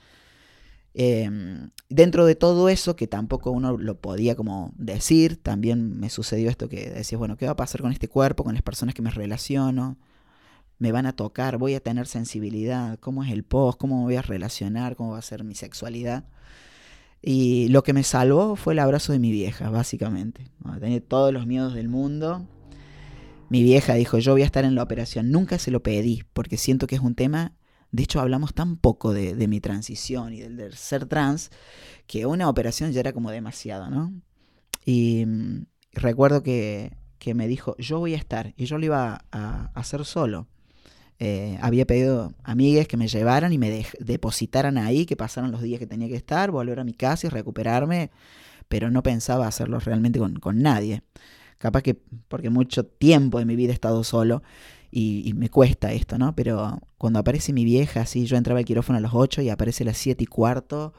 Em, 0.94 1.68
dentro 1.90 2.24
de 2.24 2.34
todo 2.34 2.70
eso, 2.70 2.96
que 2.96 3.06
tampoco 3.06 3.50
uno 3.50 3.76
lo 3.76 3.98
podía 4.00 4.34
como 4.34 4.72
decir, 4.78 5.36
también 5.36 6.00
me 6.00 6.08
sucedió 6.08 6.48
esto 6.48 6.70
que 6.70 6.88
decías, 6.90 7.18
bueno, 7.18 7.36
¿qué 7.36 7.44
va 7.44 7.52
a 7.52 7.56
pasar 7.56 7.82
con 7.82 7.92
este 7.92 8.08
cuerpo, 8.08 8.44
con 8.44 8.54
las 8.54 8.62
personas 8.62 8.94
que 8.94 9.02
me 9.02 9.10
relaciono? 9.10 9.98
¿Me 10.78 10.92
van 10.92 11.06
a 11.06 11.14
tocar? 11.14 11.58
¿Voy 11.58 11.74
a 11.74 11.80
tener 11.80 12.06
sensibilidad? 12.06 12.98
¿Cómo 13.00 13.24
es 13.24 13.32
el 13.32 13.44
post? 13.44 13.78
¿Cómo 13.78 13.98
me 13.98 14.04
voy 14.04 14.16
a 14.16 14.22
relacionar? 14.22 14.96
¿Cómo 14.96 15.12
va 15.12 15.18
a 15.18 15.22
ser 15.22 15.44
mi 15.44 15.54
sexualidad? 15.54 16.24
Y 17.22 17.68
lo 17.68 17.82
que 17.82 17.92
me 17.92 18.02
salvó 18.02 18.56
fue 18.56 18.74
el 18.74 18.78
abrazo 18.78 19.12
de 19.12 19.18
mi 19.18 19.32
vieja, 19.32 19.70
básicamente. 19.70 20.50
tenía 20.80 21.00
todos 21.00 21.32
los 21.32 21.46
miedos 21.46 21.74
del 21.74 21.88
mundo. 21.88 22.46
Mi 23.48 23.62
vieja 23.62 23.94
dijo, 23.94 24.18
yo 24.18 24.32
voy 24.32 24.42
a 24.42 24.46
estar 24.46 24.64
en 24.64 24.74
la 24.74 24.82
operación. 24.82 25.30
Nunca 25.30 25.58
se 25.58 25.70
lo 25.70 25.82
pedí, 25.82 26.24
porque 26.32 26.56
siento 26.56 26.86
que 26.86 26.96
es 26.96 27.00
un 27.00 27.14
tema 27.14 27.54
de 27.96 28.02
hecho, 28.02 28.20
hablamos 28.20 28.52
tan 28.52 28.76
poco 28.76 29.12
de, 29.14 29.48
mi 29.48 29.60
transición 29.60 30.34
y 30.34 30.40
del, 30.40 30.74
ser 30.74 31.06
trans 31.06 31.50
que 32.06 32.26
una 32.26 32.48
operación 32.48 32.92
ya 32.92 33.00
era 33.00 33.12
como 33.12 33.30
demasiado, 33.30 33.88
¿no? 33.88 34.12
Y 34.84 35.24
mm, 35.26 35.66
recuerdo 35.92 36.42
que, 36.42 36.96
me 37.34 37.48
dijo, 37.48 37.74
yo 37.78 37.98
voy 37.98 38.14
a 38.14 38.18
estar, 38.18 38.54
y 38.56 38.66
yo 38.66 38.78
lo 38.78 38.84
iba 38.84 39.24
a, 39.32 39.70
hacer 39.74 40.04
solo. 40.04 40.46
Eh, 41.18 41.58
había 41.62 41.86
pedido 41.86 42.34
amigas 42.44 42.86
que 42.86 42.96
me 42.96 43.08
llevaran 43.08 43.52
y 43.52 43.58
me 43.58 43.86
depositaran 44.00 44.76
ahí, 44.78 45.06
que 45.06 45.16
pasaran 45.16 45.50
los 45.50 45.62
días 45.62 45.78
que 45.78 45.86
tenía 45.86 46.08
que 46.08 46.16
estar, 46.16 46.50
volver 46.50 46.78
a 46.80 46.84
mi 46.84 46.92
casa 46.92 47.26
y 47.26 47.30
recuperarme, 47.30 48.10
pero 48.68 48.90
no 48.90 49.02
pensaba 49.02 49.46
hacerlo 49.46 49.78
realmente 49.80 50.18
con, 50.18 50.34
con 50.36 50.60
nadie. 50.62 51.02
Capaz 51.58 51.82
que 51.82 51.94
porque 52.28 52.50
mucho 52.50 52.84
tiempo 52.84 53.38
de 53.38 53.46
mi 53.46 53.56
vida 53.56 53.70
he 53.70 53.74
estado 53.74 54.04
solo 54.04 54.42
y, 54.90 55.34
me 55.34 55.50
cuesta 55.50 55.92
esto, 55.92 56.18
¿no? 56.18 56.34
Pero 56.34 56.80
cuando 56.96 57.18
aparece 57.18 57.52
mi 57.52 57.64
vieja, 57.64 58.02
así, 58.02 58.26
yo 58.26 58.36
entraba 58.36 58.60
al 58.60 58.64
quirófano 58.64 58.98
a 58.98 59.02
las 59.02 59.12
8 59.14 59.42
y 59.42 59.50
aparece 59.50 59.84
a 59.84 59.86
las 59.86 59.98
7 59.98 60.24
y 60.24 60.26
cuarto, 60.26 60.94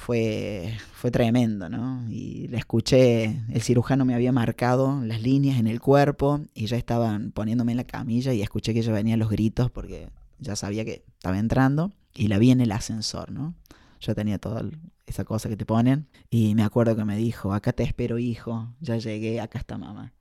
fue, 0.00 0.78
fue 0.94 1.10
tremendo, 1.10 1.68
¿no? 1.68 2.10
Y 2.10 2.48
la 2.48 2.56
escuché, 2.56 3.42
el 3.50 3.60
cirujano 3.60 4.06
me 4.06 4.14
había 4.14 4.32
marcado 4.32 5.02
las 5.04 5.20
líneas 5.20 5.60
en 5.60 5.66
el 5.66 5.78
cuerpo 5.78 6.40
y 6.54 6.66
ya 6.66 6.78
estaban 6.78 7.32
poniéndome 7.32 7.72
en 7.72 7.76
la 7.76 7.84
camilla 7.84 8.32
y 8.32 8.40
escuché 8.40 8.72
que 8.72 8.80
ella 8.80 8.94
venía 8.94 9.18
los 9.18 9.28
gritos 9.28 9.70
porque 9.70 10.08
ya 10.38 10.56
sabía 10.56 10.86
que 10.86 11.04
estaba 11.12 11.38
entrando 11.38 11.92
y 12.14 12.28
la 12.28 12.38
vi 12.38 12.50
en 12.50 12.62
el 12.62 12.72
ascensor, 12.72 13.30
¿no? 13.30 13.54
Yo 14.00 14.14
tenía 14.14 14.38
toda 14.38 14.64
esa 15.06 15.24
cosa 15.24 15.50
que 15.50 15.56
te 15.58 15.66
ponen 15.66 16.08
y 16.30 16.54
me 16.54 16.62
acuerdo 16.62 16.96
que 16.96 17.04
me 17.04 17.18
dijo, 17.18 17.52
acá 17.52 17.74
te 17.74 17.82
espero 17.82 18.18
hijo, 18.18 18.72
ya 18.80 18.96
llegué, 18.96 19.38
acá 19.38 19.58
está 19.58 19.76
mamá. 19.76 20.14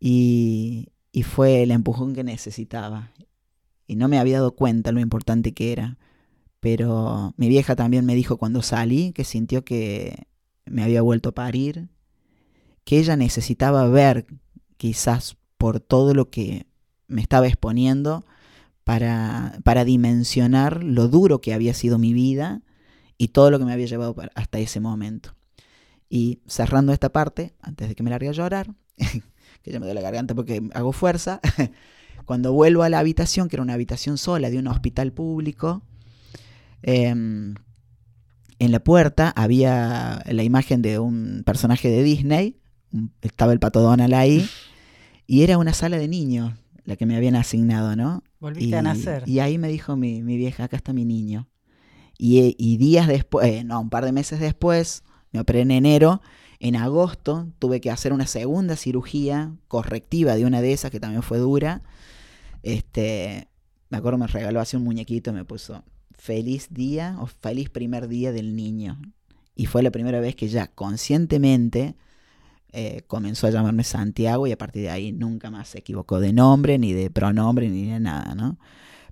Y, 0.00 0.88
y 1.12 1.22
fue 1.22 1.62
el 1.62 1.70
empujón 1.70 2.12
que 2.12 2.24
necesitaba. 2.24 3.12
Y 3.86 3.94
no 3.94 4.08
me 4.08 4.18
había 4.18 4.38
dado 4.38 4.56
cuenta 4.56 4.90
lo 4.90 4.98
importante 4.98 5.54
que 5.54 5.70
era. 5.70 5.96
Pero 6.64 7.34
mi 7.36 7.50
vieja 7.50 7.76
también 7.76 8.06
me 8.06 8.14
dijo 8.14 8.38
cuando 8.38 8.62
salí 8.62 9.12
que 9.12 9.24
sintió 9.24 9.66
que 9.66 10.28
me 10.64 10.82
había 10.82 11.02
vuelto 11.02 11.28
a 11.28 11.34
parir, 11.34 11.90
que 12.84 12.98
ella 12.98 13.16
necesitaba 13.16 13.86
ver 13.86 14.24
quizás 14.78 15.36
por 15.58 15.78
todo 15.80 16.14
lo 16.14 16.30
que 16.30 16.66
me 17.06 17.20
estaba 17.20 17.48
exponiendo 17.48 18.24
para, 18.82 19.58
para 19.62 19.84
dimensionar 19.84 20.82
lo 20.82 21.08
duro 21.08 21.42
que 21.42 21.52
había 21.52 21.74
sido 21.74 21.98
mi 21.98 22.14
vida 22.14 22.62
y 23.18 23.28
todo 23.28 23.50
lo 23.50 23.58
que 23.58 23.66
me 23.66 23.74
había 23.74 23.84
llevado 23.84 24.16
hasta 24.34 24.58
ese 24.58 24.80
momento. 24.80 25.34
Y 26.08 26.40
cerrando 26.46 26.94
esta 26.94 27.12
parte, 27.12 27.52
antes 27.60 27.90
de 27.90 27.94
que 27.94 28.02
me 28.02 28.08
largue 28.08 28.30
a 28.30 28.32
llorar, 28.32 28.74
que 29.62 29.70
ya 29.70 29.78
me 29.80 29.84
duele 29.84 30.00
la 30.00 30.06
garganta 30.06 30.34
porque 30.34 30.66
hago 30.72 30.92
fuerza, 30.92 31.42
cuando 32.24 32.54
vuelvo 32.54 32.84
a 32.84 32.88
la 32.88 33.00
habitación, 33.00 33.50
que 33.50 33.56
era 33.56 33.62
una 33.62 33.74
habitación 33.74 34.16
sola 34.16 34.48
de 34.48 34.58
un 34.58 34.68
hospital 34.68 35.12
público, 35.12 35.82
em, 36.84 37.54
en 38.58 38.72
la 38.72 38.80
puerta 38.80 39.32
había 39.36 40.22
la 40.26 40.42
imagen 40.42 40.82
de 40.82 40.98
un 40.98 41.42
personaje 41.44 41.88
de 41.88 42.02
Disney, 42.02 42.60
estaba 43.22 43.52
el 43.52 43.58
pato 43.58 43.80
Donald 43.80 44.14
ahí, 44.14 44.48
y 45.26 45.42
era 45.42 45.58
una 45.58 45.72
sala 45.72 45.98
de 45.98 46.08
niños 46.08 46.52
la 46.84 46.96
que 46.96 47.06
me 47.06 47.16
habían 47.16 47.34
asignado, 47.34 47.96
¿no? 47.96 48.22
Volviste 48.40 48.70
y, 48.70 48.74
a 48.74 48.82
nacer. 48.82 49.24
Y 49.26 49.38
ahí 49.38 49.58
me 49.58 49.68
dijo 49.68 49.96
mi, 49.96 50.22
vieja, 50.22 50.64
acá 50.64 50.76
está 50.76 50.92
mi 50.92 51.04
niño. 51.04 51.48
Y, 52.18 52.54
y 52.58 52.76
días 52.76 53.08
después, 53.08 53.46
eh, 53.48 53.64
no, 53.64 53.80
un 53.80 53.90
par 53.90 54.04
de 54.04 54.12
meses 54.12 54.38
después, 54.38 55.02
me 55.32 55.40
operé 55.40 55.62
en 55.62 55.70
enero, 55.70 56.20
en 56.60 56.76
agosto 56.76 57.48
tuve 57.58 57.80
que 57.80 57.90
hacer 57.90 58.12
una 58.12 58.26
segunda 58.26 58.76
cirugía 58.76 59.54
correctiva 59.66 60.36
de 60.36 60.44
una 60.44 60.60
de 60.60 60.72
esas 60.72 60.90
que 60.90 61.00
también 61.00 61.22
fue 61.22 61.38
dura. 61.38 61.82
Este, 62.62 63.48
me 63.88 63.98
acuerdo 63.98 64.18
me 64.18 64.26
regaló 64.26 64.60
así 64.60 64.76
un 64.76 64.84
muñequito 64.84 65.30
y 65.30 65.34
me 65.34 65.44
puso 65.44 65.84
feliz 66.24 66.68
día 66.70 67.18
o 67.20 67.26
feliz 67.26 67.68
primer 67.68 68.08
día 68.08 68.32
del 68.32 68.56
niño. 68.56 68.98
Y 69.54 69.66
fue 69.66 69.82
la 69.82 69.90
primera 69.90 70.20
vez 70.20 70.34
que 70.34 70.48
ya 70.48 70.68
conscientemente 70.68 71.96
eh, 72.72 73.02
comenzó 73.06 73.46
a 73.46 73.50
llamarme 73.50 73.84
Santiago 73.84 74.46
y 74.46 74.52
a 74.52 74.56
partir 74.56 74.84
de 74.84 74.90
ahí 74.90 75.12
nunca 75.12 75.50
más 75.50 75.68
se 75.68 75.80
equivocó 75.80 76.20
de 76.20 76.32
nombre, 76.32 76.78
ni 76.78 76.94
de 76.94 77.10
pronombre, 77.10 77.68
ni 77.68 77.90
de 77.90 78.00
nada, 78.00 78.34
¿no? 78.34 78.58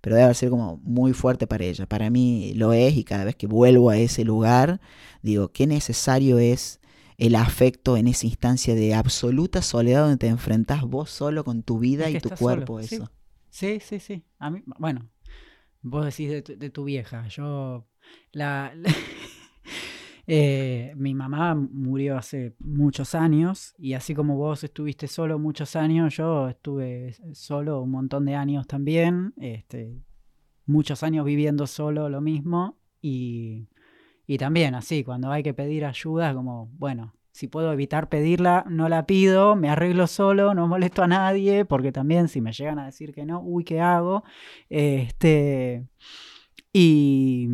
Pero 0.01 0.16
debe 0.16 0.33
ser 0.33 0.48
como 0.48 0.79
muy 0.79 1.12
fuerte 1.12 1.46
para 1.46 1.64
ella. 1.64 1.87
Para 1.87 2.09
mí 2.09 2.55
lo 2.55 2.72
es 2.72 2.96
y 2.96 3.05
cada 3.05 3.25
vez 3.25 3.37
que 3.37 3.46
vuelvo 3.46 3.90
a 3.90 3.98
ese 3.98 4.25
lugar, 4.25 4.81
digo, 5.20 5.53
qué 5.53 5.66
necesario 5.66 6.38
es 6.38 6.81
el 7.18 7.35
afecto 7.35 7.98
en 7.98 8.09
esa 8.09 8.27
instancia 8.27 8.75
de 8.75 8.94
absoluta 8.94 9.61
soledad 9.61 10.05
donde 10.05 10.16
te 10.16 10.29
enfrentas 10.29 10.83
vos 10.83 11.11
solo 11.11 11.44
con 11.44 11.62
tu 11.62 11.79
vida 11.79 12.09
y 12.09 12.18
tu 12.20 12.31
cuerpo, 12.31 12.81
eso. 12.81 13.11
Sí, 13.51 13.81
sí, 13.81 14.01
sí. 14.01 14.25
A 14.38 14.48
mí, 14.48 14.62
bueno, 14.79 15.11
vos 15.82 16.04
decís 16.04 16.30
de 16.58 16.70
tu, 16.70 16.84
vieja. 16.84 17.26
Yo, 17.28 17.86
la, 18.32 18.72
eh, 20.26 20.92
mi 20.96 21.14
mamá 21.14 21.54
murió 21.54 22.16
hace 22.16 22.54
muchos 22.58 23.14
años 23.14 23.74
y 23.78 23.94
así 23.94 24.14
como 24.14 24.36
vos 24.36 24.64
estuviste 24.64 25.06
solo 25.08 25.38
muchos 25.38 25.76
años, 25.76 26.16
yo 26.16 26.48
estuve 26.48 27.14
solo 27.32 27.82
un 27.82 27.90
montón 27.90 28.24
de 28.24 28.34
años 28.34 28.66
también. 28.66 29.34
Este, 29.36 30.02
muchos 30.66 31.02
años 31.02 31.24
viviendo 31.24 31.66
solo 31.66 32.08
lo 32.08 32.20
mismo 32.20 32.78
y 33.00 33.68
y 34.26 34.38
también 34.38 34.74
así, 34.74 35.04
cuando 35.04 35.30
hay 35.30 35.42
que 35.42 35.54
pedir 35.54 35.84
ayuda, 35.84 36.34
como, 36.34 36.70
bueno, 36.78 37.14
si 37.32 37.48
puedo 37.48 37.72
evitar 37.72 38.10
pedirla, 38.10 38.64
no 38.68 38.90
la 38.90 39.06
pido, 39.06 39.56
me 39.56 39.70
arreglo 39.70 40.06
solo, 40.06 40.54
no 40.54 40.68
molesto 40.68 41.02
a 41.02 41.08
nadie, 41.08 41.64
porque 41.64 41.90
también 41.90 42.28
si 42.28 42.42
me 42.42 42.52
llegan 42.52 42.78
a 42.78 42.84
decir 42.84 43.14
que 43.14 43.24
no, 43.24 43.40
uy, 43.40 43.64
¿qué 43.64 43.80
hago? 43.80 44.22
Este, 44.68 45.86
y, 46.74 47.48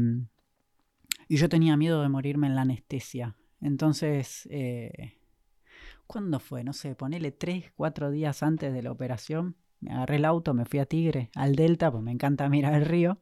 y 1.29 1.37
yo 1.37 1.49
tenía 1.49 1.77
miedo 1.77 2.03
de 2.03 2.09
morirme 2.09 2.49
en 2.49 2.57
la 2.57 2.63
anestesia. 2.63 3.37
Entonces, 3.61 4.49
eh, 4.51 5.15
¿cuándo 6.09 6.41
fue? 6.41 6.65
No 6.65 6.73
sé, 6.73 6.97
ponele 6.97 7.31
tres, 7.31 7.73
cuatro 7.77 8.11
días 8.11 8.43
antes 8.43 8.73
de 8.73 8.83
la 8.83 8.91
operación. 8.91 9.57
Me 9.81 9.93
agarré 9.93 10.17
el 10.17 10.25
auto, 10.25 10.55
me 10.55 10.65
fui 10.65 10.81
a 10.81 10.87
Tigre, 10.87 11.31
al 11.37 11.55
Delta, 11.55 11.93
pues 11.93 12.03
me 12.03 12.11
encanta 12.11 12.49
mirar 12.49 12.75
el 12.75 12.85
río. 12.85 13.21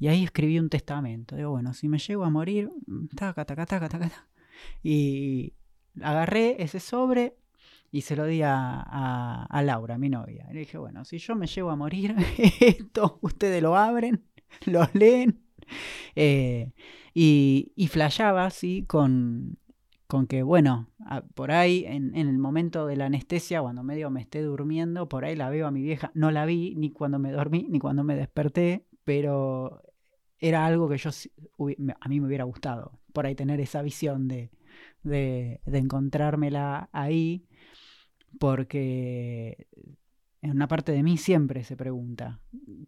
Y 0.00 0.08
ahí 0.08 0.24
escribí 0.24 0.58
un 0.58 0.68
testamento. 0.68 1.36
Digo, 1.36 1.50
bueno, 1.50 1.74
si 1.74 1.88
me 1.88 1.98
llego 1.98 2.24
a 2.24 2.30
morir, 2.30 2.72
mm, 2.86 3.06
taca, 3.14 3.44
taca, 3.44 3.66
taca, 3.66 3.88
taca, 3.88 4.26
Y 4.82 5.54
agarré 6.00 6.62
ese 6.62 6.80
sobre 6.80 7.36
y 7.90 8.00
se 8.00 8.16
lo 8.16 8.24
di 8.24 8.40
a, 8.42 9.60
Laura, 9.64 9.98
mi 9.98 10.08
novia. 10.08 10.46
Y 10.50 10.54
le 10.54 10.60
dije, 10.60 10.78
bueno, 10.78 11.04
si 11.04 11.18
yo 11.18 11.36
me 11.36 11.46
llego 11.46 11.70
a 11.70 11.76
morir, 11.76 12.16
esto 12.60 13.18
ustedes 13.20 13.62
lo 13.62 13.76
abren, 13.76 14.24
lo 14.66 14.88
leen. 14.94 15.42
Eh, 16.16 16.72
y, 17.14 17.72
y 17.76 17.88
flashaba 17.88 18.46
así 18.46 18.84
con, 18.86 19.58
con 20.06 20.26
que, 20.26 20.42
bueno, 20.42 20.88
por 21.34 21.50
ahí 21.50 21.84
en, 21.86 22.16
en, 22.16 22.28
el 22.28 22.38
momento 22.38 22.86
de 22.86 22.96
la 22.96 23.06
anestesia, 23.06 23.60
cuando 23.60 23.82
medio 23.82 24.10
me 24.10 24.22
esté 24.22 24.40
durmiendo, 24.40 25.08
por 25.08 25.26
ahí 25.26 25.36
la 25.36 25.50
veo 25.50 25.66
a 25.66 25.70
mi 25.70 25.82
vieja, 25.82 26.10
no 26.14 26.30
la 26.30 26.46
vi 26.46 26.74
ni 26.76 26.90
cuando 26.90 27.18
me 27.18 27.30
dormí, 27.30 27.66
ni 27.68 27.78
cuando 27.78 28.04
me 28.04 28.16
desperté, 28.16 28.86
pero 29.04 29.82
era 30.38 30.64
algo 30.66 30.88
que 30.88 30.96
yo 30.96 31.10
a 32.00 32.08
mí 32.08 32.20
me 32.20 32.26
hubiera 32.26 32.44
gustado, 32.44 32.98
por 33.12 33.26
ahí 33.26 33.34
tener 33.34 33.60
esa 33.60 33.82
visión 33.82 34.28
de, 34.28 34.50
de, 35.02 35.60
encontrármela 35.66 36.88
ahí, 36.92 37.46
porque 38.38 39.68
en 40.40 40.50
una 40.50 40.68
parte 40.68 40.92
de 40.92 41.02
mí 41.02 41.16
siempre 41.16 41.64
se 41.64 41.76
pregunta, 41.76 42.40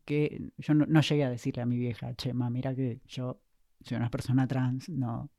que 0.04 0.50
yo 0.58 0.74
no, 0.74 1.00
llegué 1.00 1.24
a 1.24 1.30
decirle 1.30 1.62
a 1.62 1.66
mi 1.66 1.78
vieja, 1.78 2.14
che, 2.14 2.32
ma, 2.32 2.50
mira 2.50 2.74
que 2.74 3.00
yo 3.06 3.40
soy 3.82 3.96
una 3.96 4.10
persona 4.10 4.46
trans, 4.46 4.88
no, 4.88 5.30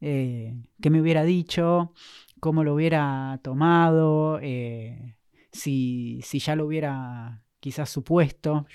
eh, 0.00 0.56
¿qué 0.80 0.90
me 0.90 1.00
hubiera 1.00 1.24
dicho? 1.24 1.92
¿Cómo 2.40 2.64
lo 2.64 2.74
hubiera 2.74 3.38
tomado? 3.42 4.38
Eh, 4.40 5.16
si, 5.52 6.20
si 6.22 6.38
ya 6.38 6.56
lo 6.56 6.66
hubiera 6.66 7.44
quizás 7.60 7.90
supuesto, 7.90 8.66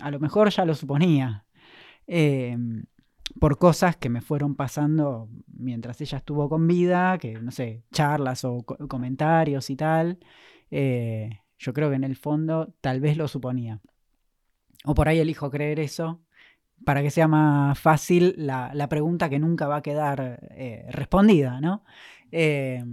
a 0.00 0.10
lo 0.10 0.18
mejor 0.18 0.50
ya 0.50 0.64
lo 0.64 0.74
suponía, 0.74 1.46
Em, 2.06 2.84
por 3.38 3.58
cosas 3.58 3.96
que 3.96 4.08
me 4.08 4.20
fueron 4.20 4.54
pasando 4.54 5.28
mientras 5.48 6.00
ella 6.00 6.18
estuvo 6.18 6.48
con 6.48 6.66
vida, 6.66 7.18
que 7.18 7.34
no 7.34 7.50
sé, 7.50 7.84
charlas 7.92 8.44
o 8.44 8.64
comentarios 8.64 9.70
y 9.70 9.76
tal. 9.76 10.18
Eh, 10.70 11.40
yo 11.58 11.72
creo 11.72 11.90
que 11.90 11.96
en 11.96 12.04
el 12.04 12.16
fondo 12.16 12.74
tal 12.80 13.00
vez 13.00 13.16
lo 13.16 13.28
suponía. 13.28 13.80
O 14.84 14.94
por 14.94 15.08
ahí 15.08 15.18
elijo 15.18 15.50
creer 15.50 15.80
eso 15.80 16.22
para 16.84 17.02
que 17.02 17.10
sea 17.10 17.26
más 17.26 17.78
fácil 17.78 18.34
la, 18.36 18.70
la 18.74 18.88
pregunta 18.88 19.28
que 19.28 19.38
nunca 19.38 19.66
va 19.66 19.76
a 19.76 19.82
quedar 19.82 20.40
eh, 20.50 20.86
respondida, 20.90 21.60
¿no? 21.60 21.84
Eh, 22.30 22.84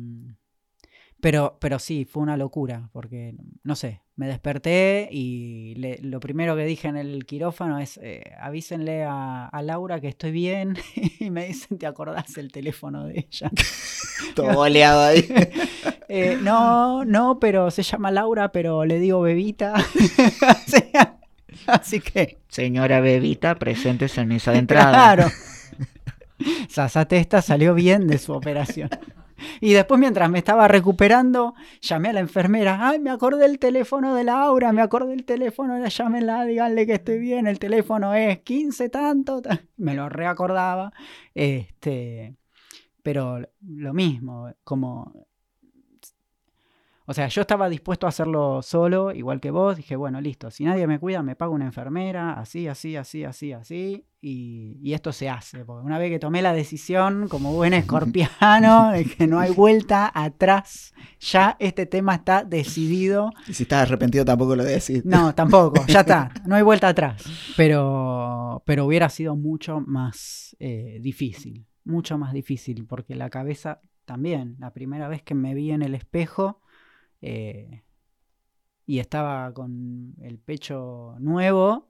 pero, 1.23 1.57
pero 1.59 1.79
sí, 1.79 2.05
fue 2.05 2.21
una 2.21 2.35
locura, 2.37 2.89
porque, 2.91 3.33
no 3.63 3.75
sé, 3.75 4.01
me 4.17 4.27
desperté 4.27 5.07
y 5.11 5.73
le- 5.75 5.97
lo 6.01 6.19
primero 6.19 6.55
que 6.55 6.65
dije 6.65 6.89
en 6.89 6.97
el 6.97 7.25
quirófano 7.25 7.79
es, 7.79 7.97
eh, 8.03 8.23
avísenle 8.39 9.03
a, 9.05 9.45
a 9.47 9.61
Laura 9.61 10.01
que 10.01 10.09
estoy 10.09 10.31
bien 10.31 10.77
y 11.19 11.29
me 11.31 11.47
dicen, 11.47 11.77
¿te 11.77 11.87
acordás 11.87 12.37
el 12.37 12.51
teléfono 12.51 13.05
de 13.05 13.25
ella? 13.31 13.49
Todo 14.35 14.53
boleado 14.53 15.01
ahí. 15.01 15.25
Eh, 16.09 16.37
no, 16.43 17.05
no, 17.05 17.39
pero 17.39 17.71
se 17.71 17.83
llama 17.83 18.11
Laura, 18.11 18.51
pero 18.51 18.83
le 18.85 18.99
digo 18.99 19.21
bebita. 19.21 19.73
Así 21.67 22.01
que, 22.01 22.39
Señora 22.49 22.99
Bebita, 22.99 23.55
presentes 23.55 24.17
en 24.17 24.27
misa 24.27 24.51
de 24.51 24.57
entrada. 24.59 24.91
claro. 24.91 25.31
Sasa 26.67 27.05
Testa 27.05 27.41
salió 27.41 27.73
bien 27.73 28.07
de 28.07 28.17
su 28.17 28.33
operación. 28.33 28.89
Y 29.61 29.73
después, 29.73 29.99
mientras 29.99 30.29
me 30.29 30.39
estaba 30.39 30.67
recuperando, 30.67 31.53
llamé 31.81 32.09
a 32.09 32.13
la 32.13 32.19
enfermera. 32.19 32.89
Ay, 32.89 32.99
me 32.99 33.09
acordé 33.11 33.45
el 33.45 33.59
teléfono 33.59 34.15
de 34.15 34.23
Laura, 34.23 34.71
me 34.71 34.81
acordé 34.81 35.13
el 35.13 35.25
teléfono, 35.25 35.77
la 35.77 35.89
llámenla, 35.89 36.45
díganle 36.45 36.85
que 36.85 36.93
estoy 36.93 37.19
bien. 37.19 37.47
El 37.47 37.59
teléfono 37.59 38.13
es 38.13 38.39
15 38.39 38.89
tanto. 38.89 39.41
ta- 39.41 39.59
Me 39.77 39.93
lo 39.95 40.09
reacordaba. 40.09 40.91
Este, 41.33 42.35
pero 43.01 43.39
lo 43.61 43.93
mismo, 43.93 44.51
como. 44.63 45.27
O 47.05 47.13
sea, 47.13 47.27
yo 47.27 47.41
estaba 47.41 47.67
dispuesto 47.67 48.05
a 48.05 48.09
hacerlo 48.09 48.61
solo, 48.61 49.11
igual 49.11 49.41
que 49.41 49.51
vos. 49.51 49.75
Dije, 49.75 49.97
bueno, 49.97 50.21
listo, 50.21 50.49
si 50.49 50.63
nadie 50.63 50.87
me 50.87 50.99
cuida, 50.99 51.21
me 51.21 51.35
pago 51.35 51.53
una 51.53 51.65
enfermera, 51.65 52.33
así, 52.33 52.67
así, 52.67 52.95
así, 52.95 53.25
así, 53.25 53.51
así. 53.51 54.05
Y, 54.21 54.79
y 54.81 54.93
esto 54.93 55.11
se 55.11 55.27
hace. 55.27 55.65
Porque 55.65 55.85
una 55.85 55.97
vez 55.97 56.09
que 56.11 56.19
tomé 56.19 56.41
la 56.41 56.53
decisión, 56.53 57.27
como 57.27 57.51
buen 57.51 57.73
escorpiano, 57.73 58.91
de 58.91 59.03
que 59.03 59.27
no 59.27 59.37
hay 59.39 59.51
vuelta 59.51 60.09
atrás, 60.13 60.93
ya 61.19 61.57
este 61.59 61.85
tema 61.85 62.15
está 62.15 62.45
decidido. 62.45 63.31
Y 63.47 63.53
si 63.53 63.63
estás 63.63 63.81
arrepentido 63.81 64.23
tampoco 64.23 64.55
lo 64.55 64.63
decís. 64.63 65.03
No, 65.03 65.35
tampoco, 65.35 65.85
ya 65.87 66.01
está, 66.01 66.31
no 66.45 66.55
hay 66.55 66.63
vuelta 66.63 66.87
atrás. 66.87 67.21
Pero, 67.57 68.63
pero 68.65 68.85
hubiera 68.85 69.09
sido 69.09 69.35
mucho 69.35 69.81
más 69.81 70.55
eh, 70.59 70.99
difícil, 71.01 71.65
mucho 71.83 72.17
más 72.17 72.31
difícil, 72.31 72.85
porque 72.85 73.15
la 73.15 73.29
cabeza 73.29 73.81
también, 74.05 74.55
la 74.59 74.71
primera 74.71 75.09
vez 75.09 75.21
que 75.21 75.35
me 75.35 75.53
vi 75.53 75.71
en 75.71 75.81
el 75.81 75.95
espejo 75.95 76.61
eh, 77.25 77.83
y 78.85 78.99
estaba 78.99 79.53
con 79.53 80.13
el 80.19 80.39
pecho 80.39 81.15
nuevo, 81.19 81.89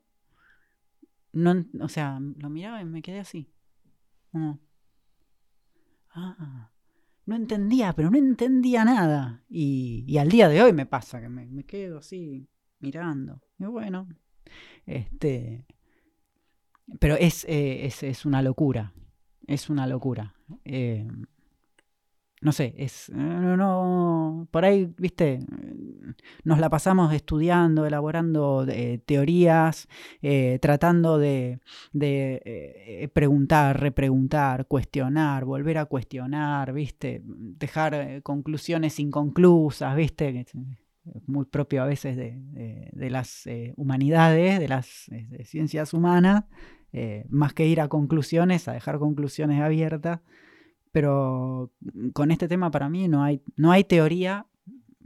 no, 1.31 1.65
o 1.81 1.89
sea, 1.89 2.19
lo 2.37 2.49
miraba 2.51 2.81
y 2.81 2.85
me 2.85 3.01
quedé 3.01 3.19
así. 3.19 3.51
ah, 6.11 6.69
no 7.25 7.35
entendía, 7.35 7.93
pero 7.93 8.11
no 8.11 8.17
entendía 8.19 8.85
nada. 8.85 9.43
Y, 9.49 10.05
y 10.07 10.19
al 10.19 10.29
día 10.29 10.49
de 10.49 10.61
hoy 10.61 10.71
me 10.71 10.85
pasa 10.85 11.19
que 11.19 11.29
me, 11.29 11.47
me 11.47 11.63
quedo 11.63 11.97
así 11.97 12.47
mirando. 12.79 13.41
Y 13.57 13.65
bueno, 13.65 14.07
este. 14.85 15.65
Pero 16.99 17.15
es, 17.15 17.43
eh, 17.45 17.87
es, 17.87 18.03
es 18.03 18.23
una 18.23 18.43
locura. 18.43 18.93
Es 19.47 19.71
una 19.71 19.87
locura. 19.87 20.35
Eh, 20.63 21.07
no 22.43 22.51
sé, 22.51 22.75
es. 22.77 23.09
No, 23.13 23.55
no, 23.57 24.47
por 24.51 24.65
ahí, 24.65 24.93
viste, 24.97 25.39
nos 26.43 26.59
la 26.59 26.69
pasamos 26.69 27.13
estudiando, 27.13 27.85
elaborando 27.85 28.65
eh, 28.69 28.99
teorías, 29.05 29.87
eh, 30.21 30.59
tratando 30.61 31.17
de, 31.17 31.59
de 31.93 32.41
eh, 32.45 33.07
preguntar, 33.13 33.79
repreguntar, 33.79 34.67
cuestionar, 34.67 35.45
volver 35.45 35.77
a 35.77 35.85
cuestionar, 35.85 36.73
viste, 36.73 37.21
dejar 37.25 38.21
conclusiones 38.23 38.99
inconclusas, 38.99 39.95
viste, 39.95 40.45
muy 41.27 41.45
propio 41.45 41.83
a 41.83 41.85
veces 41.85 42.15
de, 42.17 42.39
de- 42.91 43.09
las 43.09 43.45
humanidades, 43.75 44.59
de 44.59 44.67
las 44.67 45.09
ciencias 45.45 45.93
humanas, 45.93 46.45
más 47.29 47.53
que 47.53 47.67
ir 47.67 47.81
a 47.81 47.87
conclusiones, 47.87 48.67
a 48.67 48.73
dejar 48.73 48.99
conclusiones 48.99 49.61
abiertas. 49.61 50.19
Pero 50.93 51.71
con 52.13 52.29
este 52.29 52.47
tema 52.47 52.69
para 52.69 52.87
mí 52.87 53.07
no 53.07 53.23
hay, 53.23 53.41
no 53.55 53.71
hay 53.71 53.83
teoría 53.83 54.45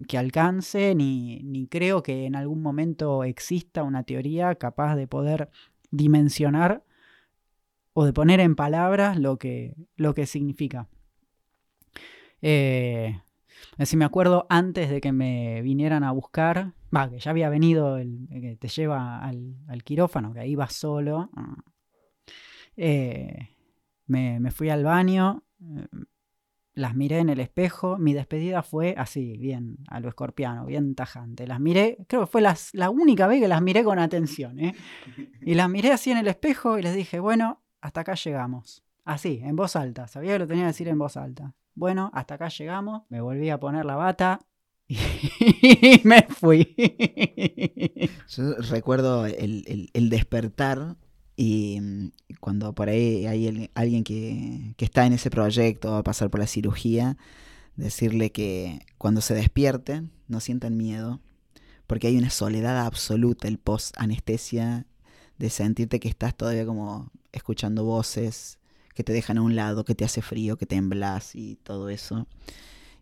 que 0.07 0.17
alcance, 0.17 0.93
ni, 0.93 1.39
ni 1.43 1.67
creo 1.67 2.03
que 2.03 2.25
en 2.25 2.35
algún 2.35 2.61
momento 2.61 3.23
exista 3.23 3.83
una 3.83 4.03
teoría 4.03 4.53
capaz 4.55 4.95
de 4.97 5.07
poder 5.07 5.49
dimensionar 5.89 6.83
o 7.93 8.03
de 8.03 8.11
poner 8.11 8.41
en 8.41 8.55
palabras 8.55 9.17
lo 9.17 9.37
que, 9.37 9.75
lo 9.95 10.13
que 10.13 10.25
significa. 10.25 10.89
Eh, 12.41 13.21
si 13.79 13.95
me 13.95 14.05
acuerdo 14.05 14.45
antes 14.49 14.89
de 14.89 14.99
que 14.99 15.13
me 15.13 15.61
vinieran 15.61 16.03
a 16.03 16.11
buscar, 16.11 16.73
va, 16.93 17.09
que 17.09 17.19
ya 17.19 17.31
había 17.31 17.49
venido 17.49 17.97
el 17.97 18.27
que 18.29 18.57
te 18.57 18.67
lleva 18.67 19.19
al, 19.19 19.83
quirófano, 19.85 20.33
que 20.33 20.41
ahí 20.41 20.53
vas 20.53 20.73
solo. 20.73 21.29
eh, 22.75 23.51
me, 24.05 24.39
me 24.41 24.51
fui 24.51 24.69
al 24.69 24.83
baño, 24.83 25.46
las 26.73 26.95
miré 26.95 27.19
en 27.19 27.29
el 27.29 27.39
espejo. 27.39 27.97
Mi 27.97 28.13
despedida 28.13 28.61
fue 28.63 28.93
así, 28.97 29.37
bien, 29.37 29.77
a 29.87 29.99
lo 29.99 30.09
escorpiano, 30.09 30.65
bien 30.65 30.93
tajante. 30.95 31.47
Las 31.47 31.59
miré, 31.59 31.97
creo 32.07 32.21
que 32.21 32.27
fue 32.27 32.41
las- 32.41 32.73
la 32.73 32.89
única 32.89 33.25
vez 33.27 33.41
que 33.41 33.47
las 33.47 33.61
miré 33.61 33.83
con 33.83 33.97
atención. 33.99 34.59
¿eh? 34.59 34.75
Y 35.41 35.55
las 35.55 35.69
miré 35.69 35.91
así 35.91 36.11
en 36.11 36.17
el 36.17 36.27
espejo 36.27 36.77
y 36.77 36.83
les 36.83 36.95
dije, 36.95 37.19
bueno, 37.19 37.63
hasta 37.81 38.01
acá 38.01 38.13
llegamos. 38.15 38.83
Así, 39.05 39.39
en 39.43 39.55
voz 39.55 39.75
alta. 39.75 40.07
Sabía 40.07 40.33
que 40.33 40.39
lo 40.39 40.47
tenía 40.47 40.63
que 40.63 40.67
decir 40.67 40.87
en 40.87 40.99
voz 40.99 41.17
alta. 41.17 41.55
Bueno, 41.73 42.11
hasta 42.13 42.35
acá 42.35 42.49
llegamos. 42.49 43.03
Me 43.09 43.21
volví 43.21 43.49
a 43.49 43.59
poner 43.59 43.85
la 43.85 43.95
bata 43.95 44.39
y 44.87 46.01
me 46.03 46.23
fui. 46.23 46.75
Yo 48.29 48.53
recuerdo 48.69 49.25
el, 49.25 49.63
el- 49.67 49.89
el 49.93 50.09
despertar 50.09 50.95
y 51.37 51.79
mm, 51.79 52.11
cuando 52.41 52.73
por 52.73 52.89
ahí 52.89 53.25
hay 53.27 53.69
alguien 53.75 54.03
que, 54.03 54.73
que 54.75 54.83
está 54.83 55.05
en 55.05 55.13
ese 55.13 55.29
proyecto, 55.29 55.91
va 55.91 55.99
a 55.99 56.03
pasar 56.03 56.29
por 56.29 56.41
la 56.41 56.47
cirugía, 56.47 57.15
decirle 57.77 58.31
que 58.31 58.85
cuando 58.97 59.21
se 59.21 59.35
despierte 59.35 60.03
no 60.27 60.41
sientan 60.41 60.75
miedo, 60.75 61.21
porque 61.85 62.07
hay 62.07 62.17
una 62.17 62.31
soledad 62.31 62.85
absoluta, 62.85 63.47
el 63.47 63.59
post-anestesia, 63.59 64.85
de 65.37 65.49
sentirte 65.49 65.99
que 65.99 66.09
estás 66.09 66.35
todavía 66.35 66.65
como 66.65 67.11
escuchando 67.31 67.83
voces 67.85 68.57
que 68.95 69.03
te 69.03 69.13
dejan 69.13 69.37
a 69.37 69.43
un 69.43 69.55
lado, 69.55 69.85
que 69.85 69.93
te 69.93 70.03
hace 70.03 70.23
frío, 70.23 70.57
que 70.57 70.65
temblas 70.65 71.35
y 71.35 71.57
todo 71.57 71.89
eso. 71.89 72.25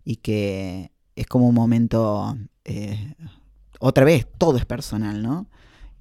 Y 0.03 0.17
que 0.17 0.91
es 1.15 1.25
como 1.25 1.47
un 1.47 1.55
momento, 1.55 2.37
eh, 2.65 3.15
otra 3.79 4.03
vez, 4.03 4.27
todo 4.37 4.57
es 4.57 4.65
personal, 4.65 5.23
¿no? 5.23 5.47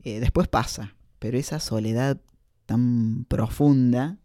Eh, 0.02 0.18
después 0.18 0.48
pasa, 0.48 0.96
pero 1.24 1.38
esa 1.38 1.58
soledad 1.58 2.20
tan 2.66 3.24
profunda, 3.30 4.18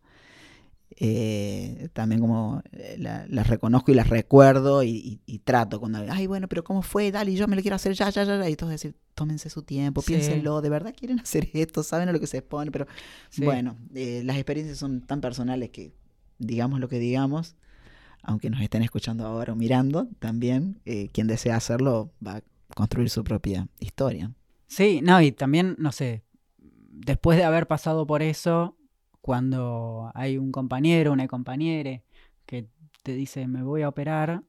eh, 0.98 1.88
también 1.94 2.20
como 2.20 2.62
eh, 2.74 2.98
la, 3.00 3.26
la 3.30 3.44
reconozco 3.44 3.90
y 3.92 3.96
la 3.96 4.04
recuerdo 4.04 4.84
y, 4.84 4.90
y- 4.90 5.22
y 5.26 5.40
trato 5.40 5.80
cuando, 5.80 6.00
ay, 6.10 6.28
bueno, 6.28 6.50
pero 6.50 6.64
¿cómo 6.66 6.82
fue? 6.82 7.10
Dale, 7.10 7.34
yo 7.36 7.48
me 7.48 7.56
lo 7.56 7.62
quiero 7.62 7.76
hacer 7.76 7.94
ya, 7.94 8.10
ya, 8.10 8.26
ya, 8.26 8.38
ya. 8.38 8.50
Y 8.50 8.58
todos 8.58 8.72
decir, 8.74 8.96
tómense 9.16 9.50
su 9.50 9.62
tiempo, 9.64 10.02
Sí. 10.02 10.08
piénsenlo, 10.08 10.60
¿de 10.62 10.70
verdad 10.70 10.94
quieren 10.94 11.20
hacer 11.22 11.50
esto? 11.54 11.84
¿Saben 11.84 12.10
a 12.10 12.12
lo 12.12 12.20
que 12.20 12.28
se 12.28 12.40
expone? 12.40 12.70
Pero 12.72 12.86
Sí. 13.30 13.44
bueno, 13.46 13.78
eh, 13.96 14.24
las 14.26 14.36
experiencias 14.36 14.78
son 14.78 15.00
tan 15.00 15.22
personales 15.22 15.70
que 15.70 15.94
digamos 16.38 16.82
lo 16.82 16.90
que 16.90 17.00
digamos, 17.00 17.56
aunque 18.22 18.50
nos 18.50 18.60
estén 18.62 18.82
escuchando 18.84 19.26
ahora 19.26 19.54
o 19.54 19.56
mirando, 19.56 20.10
también 20.20 20.82
eh, 20.84 21.08
quien 21.14 21.28
desea 21.28 21.56
hacerlo 21.56 22.12
va 22.26 22.38
a 22.38 22.42
construir 22.76 23.10
su 23.10 23.24
propia 23.24 23.70
historia. 23.80 24.34
Sí, 24.68 25.00
no, 25.02 25.22
y 25.22 25.32
también, 25.32 25.76
no 25.80 25.92
sé, 25.94 26.24
después 27.06 27.38
de 27.38 27.44
haber 27.46 27.68
pasado 27.68 28.06
por 28.06 28.22
eso, 28.22 28.78
cuando 29.22 30.12
hay 30.16 30.38
un 30.38 30.52
compañero, 30.52 31.12
una 31.12 31.28
compañera 31.28 32.02
que 32.46 32.68
te 33.04 33.14
dice, 33.14 33.48
me 33.48 33.64
voy 33.64 33.82
a 33.84 33.90
operar, 33.90 34.44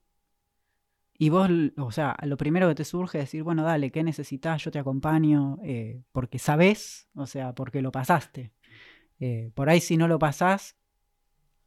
y 1.17 1.29
vos, 1.29 1.49
o 1.77 1.91
sea, 1.91 2.17
lo 2.23 2.35
primero 2.35 2.67
que 2.67 2.73
te 2.75 2.83
surge 2.83 3.19
es 3.19 3.25
decir, 3.25 3.43
bueno, 3.43 3.61
dale, 3.63 3.91
¿qué 3.91 4.03
necesitas? 4.03 4.63
Yo 4.63 4.71
te 4.71 4.79
acompaño, 4.79 5.59
eh, 5.63 6.01
porque 6.11 6.39
sabés, 6.39 7.09
o 7.13 7.27
sea, 7.27 7.53
porque 7.53 7.83
lo 7.83 7.91
pasaste. 7.91 8.51
Eh, 9.19 9.51
por 9.53 9.69
ahí 9.69 9.81
si 9.81 9.97
no 9.97 10.07
lo 10.07 10.17
pasás, 10.17 10.77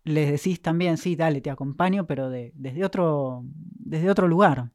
les 0.05 0.31
decís 0.31 0.61
también, 0.61 0.97
sí, 0.97 1.17
dale, 1.17 1.41
te 1.41 1.51
acompaño, 1.51 2.07
pero 2.07 2.31
de- 2.31 2.53
desde, 2.57 2.85
otro, 2.85 3.45
desde 3.55 4.11
otro 4.11 4.27
lugar. 4.29 4.73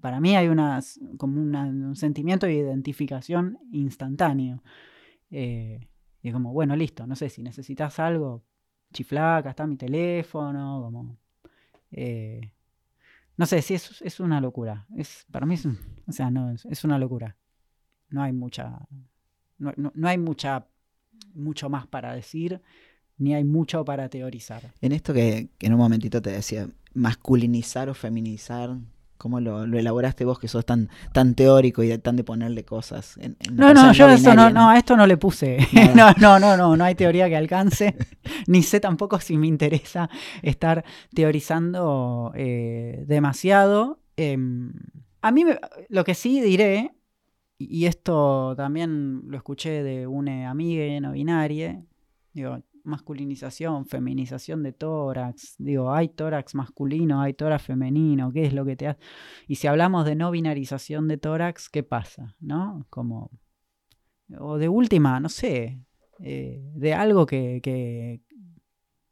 Para 0.00 0.20
mí 0.20 0.34
hay 0.36 0.48
unas, 0.48 0.98
como 1.18 1.40
una- 1.40 1.64
un 1.66 1.94
sentimiento 1.96 2.46
de 2.46 2.54
identificación 2.54 3.58
instantáneo. 3.72 4.62
Eh, 5.30 5.88
y 6.22 6.32
como, 6.32 6.52
bueno, 6.52 6.76
listo, 6.76 7.06
no 7.06 7.16
sé, 7.16 7.28
si 7.28 7.42
necesitas 7.42 7.98
algo, 7.98 8.42
chiflá, 8.92 9.38
acá 9.38 9.50
está 9.50 9.66
mi 9.66 9.76
teléfono, 9.76 10.80
como... 10.82 11.16
eh, 11.92 12.52
no 13.36 13.46
sé, 13.46 13.62
sí, 13.62 13.74
es, 13.74 14.02
es 14.02 14.20
una 14.20 14.40
locura. 14.40 14.86
Es, 14.96 15.26
para 15.30 15.46
mí 15.46 15.54
es, 15.54 15.66
o 15.66 16.12
sea, 16.12 16.30
no, 16.30 16.50
es, 16.50 16.64
es 16.66 16.84
una 16.84 16.98
locura. 16.98 17.36
No 18.08 18.22
hay 18.22 18.32
mucha... 18.32 18.86
No, 19.58 19.72
no- 19.76 19.92
no 19.94 20.08
hay 20.08 20.18
mucha 20.18 20.66
mucho 21.34 21.68
más 21.68 21.86
para 21.86 22.14
decir, 22.14 22.60
ni 23.18 23.34
hay 23.34 23.44
mucho 23.44 23.84
para 23.84 24.08
teorizar. 24.08 24.72
En 24.80 24.92
esto 24.92 25.12
que, 25.14 25.48
que 25.58 25.66
en 25.66 25.74
un 25.74 25.78
momentito 25.78 26.20
te 26.22 26.30
decía, 26.30 26.68
masculinizar 26.94 27.88
o 27.88 27.94
feminizar, 27.94 28.76
¿Cómo 29.18 29.40
lo, 29.40 29.64
elaboraste 29.64 30.24
vos 30.24 30.38
que 30.38 30.48
sos 30.48 30.64
tan, 30.66 30.88
tan 31.12 31.34
teórico 31.34 31.82
y 31.82 31.96
tan 31.98 32.16
de 32.16 32.24
ponerle 32.24 32.64
cosas? 32.64 33.16
En, 33.18 33.36
no, 33.52 33.72
no, 33.72 33.92
yo 33.92 34.08
eso 34.08 34.34
no, 34.34 34.50
no, 34.50 34.68
a 34.68 34.78
esto 34.78 34.96
no 34.96 35.06
le 35.06 35.16
puse. 35.16 35.58
no, 35.94 36.12
no, 36.18 36.38
no, 36.38 36.56
no, 36.56 36.76
no 36.76 36.84
hay 36.84 36.94
teoría 36.94 37.28
que 37.28 37.36
alcance. 37.36 37.96
Ni 38.46 38.62
sé 38.62 38.80
tampoco 38.80 39.18
si 39.20 39.38
me 39.38 39.46
interesa 39.46 40.10
estar 40.42 40.84
teorizando 41.14 42.32
eh, 42.34 43.04
demasiado. 43.06 44.00
Em, 44.16 44.72
a 45.22 45.30
mí 45.30 45.44
lo 45.88 46.04
que 46.04 46.14
sí 46.14 46.40
diré, 46.40 46.92
y 47.58 47.86
esto 47.86 48.54
también 48.56 49.22
lo 49.26 49.36
escuché 49.36 49.82
de 49.82 50.06
una 50.06 50.50
amiga 50.50 51.00
no 51.00 51.12
binaria, 51.12 51.82
digo, 52.32 52.60
masculinización, 52.86 53.86
feminización 53.86 54.62
de 54.62 54.72
tórax. 54.72 55.56
Digo, 55.58 55.92
hay 55.92 56.08
tórax 56.08 56.54
masculino, 56.54 57.20
hay 57.20 57.34
tórax 57.34 57.64
femenino, 57.64 58.32
¿qué 58.32 58.46
es 58.46 58.52
lo 58.52 58.64
que 58.64 58.76
te 58.76 58.88
hace? 58.88 59.00
Y 59.46 59.56
si 59.56 59.66
hablamos 59.66 60.04
de 60.04 60.14
no 60.14 60.30
binarización 60.30 61.08
de 61.08 61.18
tórax, 61.18 61.68
¿qué 61.68 61.82
pasa? 61.82 62.34
¿No? 62.40 62.86
Como. 62.90 63.30
O 64.38 64.58
de 64.58 64.68
última, 64.68 65.20
no 65.20 65.28
sé. 65.28 65.80
Eh, 66.20 66.62
de 66.74 66.94
algo 66.94 67.26
que. 67.26 68.22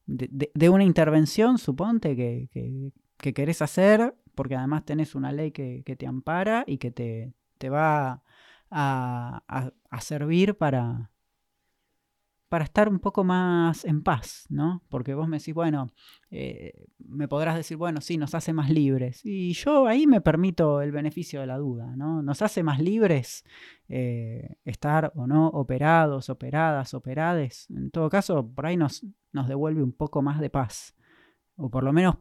de, 0.06 0.68
una 0.68 0.84
intervención, 0.84 1.58
suponte, 1.58 2.16
que, 2.16 2.48
que, 3.18 3.34
querés 3.34 3.62
hacer, 3.62 4.14
porque 4.34 4.56
además 4.56 4.84
tenés 4.84 5.14
una 5.14 5.32
ley 5.32 5.50
que, 5.52 5.82
te 5.82 6.06
ampara 6.06 6.64
y 6.66 6.78
que 6.78 6.90
te, 6.90 7.34
te 7.58 7.70
va 7.70 8.22
a, 8.70 9.72
a 9.90 10.00
servir 10.00 10.56
para 10.56 11.10
para 12.48 12.64
estar 12.64 12.88
un 12.88 13.00
poco 13.00 13.24
más 13.24 13.84
en 13.84 14.02
paz, 14.02 14.46
¿no? 14.48 14.82
Porque 14.88 15.14
vos 15.14 15.26
me 15.26 15.38
decís, 15.38 15.54
bueno, 15.54 15.88
eh, 16.30 16.86
me 16.98 17.26
podrás 17.26 17.56
decir, 17.56 17.76
bueno, 17.76 18.00
sí, 18.00 18.16
nos 18.16 18.34
hace 18.34 18.52
más 18.52 18.70
libres. 18.70 19.20
Y 19.24 19.52
yo 19.54 19.86
ahí 19.86 20.06
me 20.06 20.20
permito 20.20 20.80
el 20.80 20.92
beneficio 20.92 21.40
de 21.40 21.46
la 21.46 21.58
duda, 21.58 21.96
¿no? 21.96 22.22
Nos 22.22 22.42
hace 22.42 22.62
más 22.62 22.80
libres 22.80 23.44
eh, 23.88 24.56
estar 24.64 25.12
o 25.16 25.26
no 25.26 25.48
operados, 25.48 26.28
operadas, 26.30 26.94
operades. 26.94 27.68
En 27.70 27.90
todo 27.90 28.08
caso, 28.08 28.46
por 28.46 28.66
ahí 28.66 28.76
nos, 28.76 29.04
nos 29.32 29.48
devuelve 29.48 29.82
un 29.82 29.92
poco 29.92 30.22
más 30.22 30.40
de 30.40 30.50
paz. 30.50 30.94
O 31.56 31.70
por 31.70 31.82
lo 31.82 31.92
menos 31.92 32.16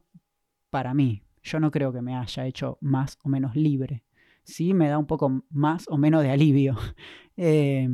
para 0.69 0.93
mí. 0.93 1.23
Yo 1.43 1.59
no 1.59 1.71
creo 1.71 1.91
que 1.91 2.01
me 2.01 2.15
haya 2.15 2.45
hecho 2.47 2.77
más 2.81 3.19
o 3.23 3.29
menos 3.29 3.55
libre. 3.55 4.03
Sí, 4.43 4.73
me 4.73 4.89
da 4.89 4.97
un 4.97 5.05
poco 5.05 5.43
más 5.49 5.85
o 5.89 5.97
menos 5.97 6.23
de 6.23 6.31
alivio. 6.31 6.75
eh, 7.37 7.87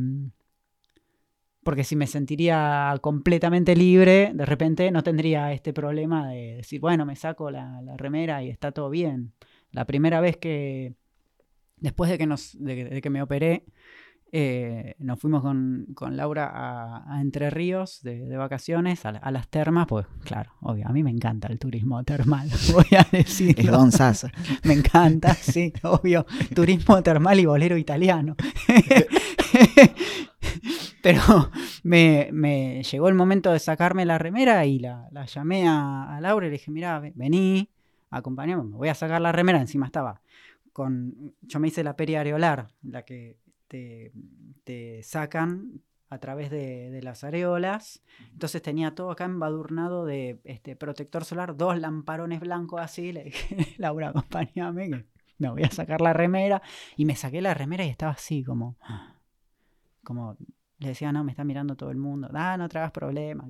porque 1.69 1.83
si 1.83 1.95
me 1.95 2.07
sentiría 2.07 2.97
completamente 2.99 3.75
libre, 3.75 4.31
de 4.33 4.43
repente 4.43 4.89
no 4.89 5.03
tendría 5.03 5.53
este 5.53 5.71
problema 5.71 6.29
de 6.29 6.55
decir, 6.55 6.81
bueno, 6.81 7.05
me 7.05 7.15
saco 7.15 7.51
la, 7.51 7.79
remera 7.95 8.41
y 8.41 8.49
está 8.49 8.71
todo 8.71 8.89
bien. 8.89 9.33
La 9.71 9.85
primera 9.85 10.19
vez 10.19 10.37
que, 10.37 10.95
después 11.77 12.09
de 12.09 12.17
que, 12.17 12.25
nos, 12.25 12.57
de, 12.59 12.99
que 13.03 13.09
me 13.11 13.21
operé, 13.21 13.65
eh, 14.31 14.95
nos 14.97 15.19
fuimos 15.19 15.43
con, 15.43 16.17
Laura 16.17 16.49
a, 16.51 17.21
Entre 17.21 17.51
Ríos 17.51 18.01
de, 18.01 18.35
vacaciones, 18.35 19.05
a, 19.05 19.29
las 19.29 19.47
termas, 19.47 19.85
pues 19.85 20.07
claro, 20.23 20.53
obvio, 20.61 20.87
a 20.87 20.91
mí 20.91 21.03
me 21.03 21.11
encanta 21.11 21.49
el 21.49 21.59
turismo 21.59 22.03
termal, 22.03 22.49
voy 22.73 22.97
a 22.97 23.05
decir. 23.11 23.53
Es 23.55 23.67
Don 23.67 23.91
Sasa. 23.91 24.31
Me 24.63 24.73
encanta, 24.73 25.35
sí, 25.35 25.71
obvio, 25.83 26.25
turismo 26.55 27.03
termal 27.03 27.39
y 27.39 27.45
bolero 27.45 27.77
italiano. 27.77 28.35
Pero 31.01 31.21
me, 31.83 32.83
llegó 32.83 33.09
el 33.09 33.15
momento 33.15 33.51
de 33.51 33.59
sacarme 33.59 34.05
la 34.05 34.17
remera 34.17 34.65
y 34.65 34.79
la, 34.79 35.09
llamé 35.25 35.67
a, 35.67 36.19
Laura 36.21 36.47
y 36.47 36.49
le 36.49 36.53
dije, 36.57 36.71
mira, 36.71 36.99
vení, 37.15 37.69
acompañame, 38.09 38.63
me 38.63 38.75
voy 38.75 38.89
a 38.89 38.95
sacar 38.95 39.21
la 39.21 39.31
remera. 39.31 39.59
Encima 39.59 39.85
estaba 39.85 40.21
con, 40.73 41.35
yo 41.41 41.59
me 41.59 41.67
hice 41.67 41.83
la 41.83 41.95
periareolar, 41.95 42.69
la 42.83 43.03
que 43.03 43.37
te, 43.67 45.01
sacan 45.03 45.81
a 46.09 46.19
través 46.19 46.49
de, 46.49 46.99
las 47.03 47.23
areolas. 47.23 48.01
Entonces 48.31 48.61
tenía 48.61 48.95
todo 48.95 49.11
acá 49.11 49.25
embadurnado 49.25 50.05
de 50.05 50.39
este 50.43 50.75
protector 50.75 51.25
solar, 51.25 51.55
dos 51.55 51.77
lamparones 51.79 52.39
blancos 52.39 52.81
así. 52.81 53.11
Le 53.11 53.25
dije, 53.25 53.75
Laura, 53.77 54.09
acompáñame, 54.09 54.89
que 54.89 55.05
me 55.37 55.49
voy 55.49 55.63
a 55.63 55.71
sacar 55.71 56.01
la 56.01 56.13
remera. 56.13 56.61
Y 56.95 57.05
me 57.05 57.15
saqué 57.15 57.41
la 57.41 57.53
remera 57.53 57.85
y 57.85 57.89
estaba 57.89 58.13
así 58.13 58.43
como, 58.43 58.77
como 60.03 60.37
le 60.79 60.89
decía, 60.89 61.11
no, 61.11 61.23
me 61.23 61.31
está 61.31 61.43
mirando 61.43 61.75
todo 61.75 61.91
el 61.91 61.97
mundo, 61.97 62.29
ah, 62.33 62.57
no 62.57 62.69
tragas 62.69 62.91
problemas. 62.91 63.49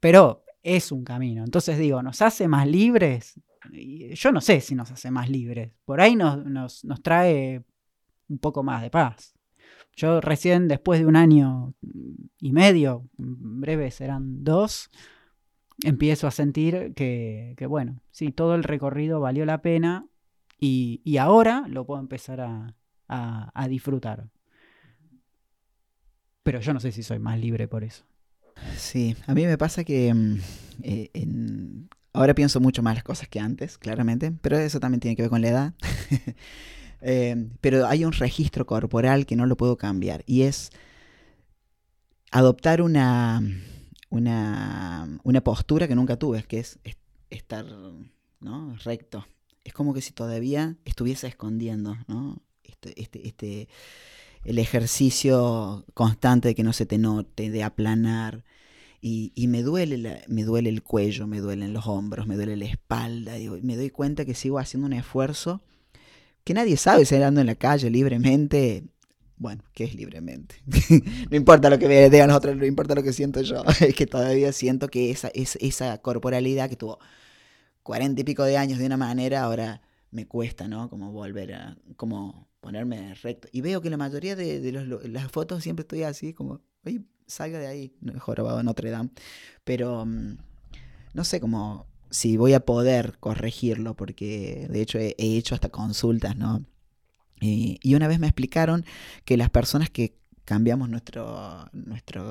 Pero 0.00 0.44
es 0.62 0.92
un 0.92 1.02
camino. 1.02 1.44
Entonces 1.44 1.78
digo, 1.78 2.02
¿nos 2.02 2.20
hace 2.22 2.46
más 2.46 2.66
libres? 2.66 3.40
Yo 4.14 4.32
no 4.32 4.40
sé 4.40 4.60
si 4.60 4.74
nos 4.74 4.90
hace 4.90 5.10
más 5.10 5.30
libres. 5.30 5.72
Por 5.84 6.00
ahí 6.00 6.14
nos, 6.14 6.44
nos, 6.44 7.02
trae 7.02 7.64
un 8.28 8.38
poco 8.38 8.62
más 8.62 8.82
de 8.82 8.90
paz. 8.90 9.34
Yo 9.96 10.20
recién, 10.20 10.68
después 10.68 11.00
de 11.00 11.06
un 11.06 11.16
año 11.16 11.74
y 12.38 12.52
medio, 12.52 13.08
breve 13.16 13.90
serán 13.90 14.44
dos, 14.44 14.90
empiezo 15.82 16.26
a 16.26 16.30
sentir 16.30 16.94
que, 16.94 17.56
bueno, 17.68 18.00
sí, 18.10 18.30
todo 18.30 18.54
el 18.54 18.62
recorrido 18.62 19.20
valió 19.20 19.44
la 19.44 19.60
pena 19.60 20.06
y, 20.60 21.16
ahora 21.16 21.64
lo 21.68 21.84
puedo 21.84 22.00
empezar 22.00 22.40
a, 22.40 22.76
a 23.08 23.68
disfrutar 23.68 24.28
pero 26.48 26.60
yo 26.60 26.72
no 26.72 26.80
sé 26.80 26.92
si 26.92 27.02
soy 27.02 27.18
más 27.18 27.38
libre 27.38 27.68
por 27.68 27.84
eso. 27.84 28.04
Sí, 28.74 29.14
a 29.26 29.34
mí 29.34 29.44
me 29.44 29.58
pasa 29.58 29.84
que 29.84 30.14
mm, 30.14 30.38
eh, 30.82 31.10
ahora 32.14 32.34
pienso 32.34 32.58
mucho 32.58 32.82
más 32.82 32.94
las 32.94 33.04
cosas 33.04 33.28
que 33.28 33.38
antes, 33.38 33.76
claramente, 33.76 34.32
pero 34.40 34.56
eso 34.56 34.80
también 34.80 35.00
tiene 35.00 35.14
que 35.14 35.20
ver 35.20 35.30
con 35.30 35.42
la 35.42 35.48
edad. 35.48 35.74
Eh, 37.00 37.50
pero 37.60 37.86
hay 37.86 38.04
un 38.04 38.10
registro 38.10 38.66
corporal 38.66 39.24
que 39.24 39.36
no 39.36 39.46
lo 39.46 39.56
puedo 39.56 39.76
cambiar 39.76 40.24
y 40.26 40.42
es 40.42 40.70
adoptar 42.32 42.82
una, 42.82 43.40
una, 44.10 45.20
una 45.22 45.40
postura 45.44 45.86
que 45.86 45.94
nunca 45.94 46.16
tuve, 46.16 46.42
que 46.42 46.58
es 46.58 46.80
estar 47.30 47.66
¿no? 48.40 48.76
recto. 48.82 49.28
Es 49.62 49.72
como 49.72 49.94
que 49.94 50.00
si 50.00 50.10
todavía 50.12 50.74
estuviese 50.84 51.28
escondiendo 51.28 51.96
¿no? 52.08 52.42
este, 52.64 53.00
este, 53.00 53.28
este 53.28 53.68
el 54.48 54.58
ejercicio 54.58 55.84
constante 55.92 56.48
de 56.48 56.54
que 56.54 56.62
no 56.62 56.72
se 56.72 56.86
te 56.86 56.96
note, 56.96 57.50
de 57.50 57.62
aplanar. 57.62 58.44
Y, 59.00 59.46
me, 59.46 59.62
duele 59.62 60.24
me 60.26 60.42
duele 60.42 60.70
el 60.70 60.82
cuello, 60.82 61.26
me 61.26 61.40
duelen 61.40 61.74
los 61.74 61.86
hombros, 61.86 62.26
me 62.26 62.34
duele 62.34 62.56
la 62.56 62.64
espalda. 62.64 63.38
Y 63.38 63.50
me 63.50 63.76
doy 63.76 63.90
cuenta 63.90 64.24
que 64.24 64.34
sigo 64.34 64.58
haciendo 64.58 64.86
un 64.86 64.94
esfuerzo 64.94 65.62
que 66.44 66.54
nadie 66.54 66.78
sabe 66.78 67.04
si 67.04 67.14
ando 67.16 67.42
en 67.42 67.46
la 67.46 67.56
calle 67.56 67.90
libremente. 67.90 68.84
Bueno, 69.36 69.62
¿qué 69.74 69.84
es 69.84 69.94
libremente? 69.94 70.56
no 71.30 71.36
importa 71.36 71.68
lo 71.68 71.78
que 71.78 71.86
me 71.86 72.08
digan 72.08 72.30
otros, 72.30 72.56
no 72.56 72.64
importa 72.64 72.94
lo 72.94 73.02
que 73.02 73.12
siento 73.12 73.42
yo. 73.42 73.62
es 73.80 73.94
que 73.94 74.06
todavía 74.06 74.50
siento 74.52 74.88
que 74.88 75.10
esa, 75.10 75.30
esa 75.34 75.98
corporalidad 75.98 76.70
que 76.70 76.76
tuvo 76.76 76.98
cuarenta 77.82 78.22
y 78.22 78.24
pico 78.24 78.44
de 78.44 78.56
años 78.56 78.78
de 78.78 78.86
una 78.86 78.96
manera, 78.96 79.42
ahora 79.42 79.82
me 80.10 80.26
cuesta, 80.26 80.68
¿no? 80.68 80.88
Como 80.88 81.12
volver 81.12 81.52
a, 81.52 81.76
como 81.96 82.47
ponerme 82.60 83.14
recto. 83.14 83.48
Y 83.52 83.60
veo 83.60 83.80
que 83.80 83.90
la 83.90 83.96
mayoría 83.96 84.36
de, 84.36 84.72
las 85.04 85.30
fotos 85.30 85.62
siempre 85.62 85.82
estoy 85.82 86.02
así, 86.02 86.34
como, 86.34 86.60
oye, 86.84 87.02
salga 87.26 87.58
de 87.58 87.66
ahí, 87.66 87.92
jorobado 88.18 88.62
Notre 88.62 88.90
Dame. 88.90 89.10
Pero 89.64 90.04
mm, 90.06 90.38
no 91.14 91.24
sé 91.24 91.40
cómo, 91.40 91.86
si 92.10 92.36
voy 92.36 92.54
a 92.54 92.60
poder 92.60 93.18
corregirlo, 93.18 93.94
porque 93.94 94.66
de 94.70 94.80
hecho 94.80 94.98
he, 94.98 95.14
hecho 95.18 95.54
hasta 95.54 95.68
consultas, 95.68 96.36
¿no? 96.36 96.64
y 97.40 97.94
una 97.94 98.08
vez 98.08 98.18
me 98.18 98.26
explicaron 98.26 98.84
que 99.24 99.36
las 99.36 99.48
personas 99.48 99.90
que 99.90 100.18
cambiamos 100.48 100.88
nuestro, 100.88 101.68
nuestra 101.74 102.24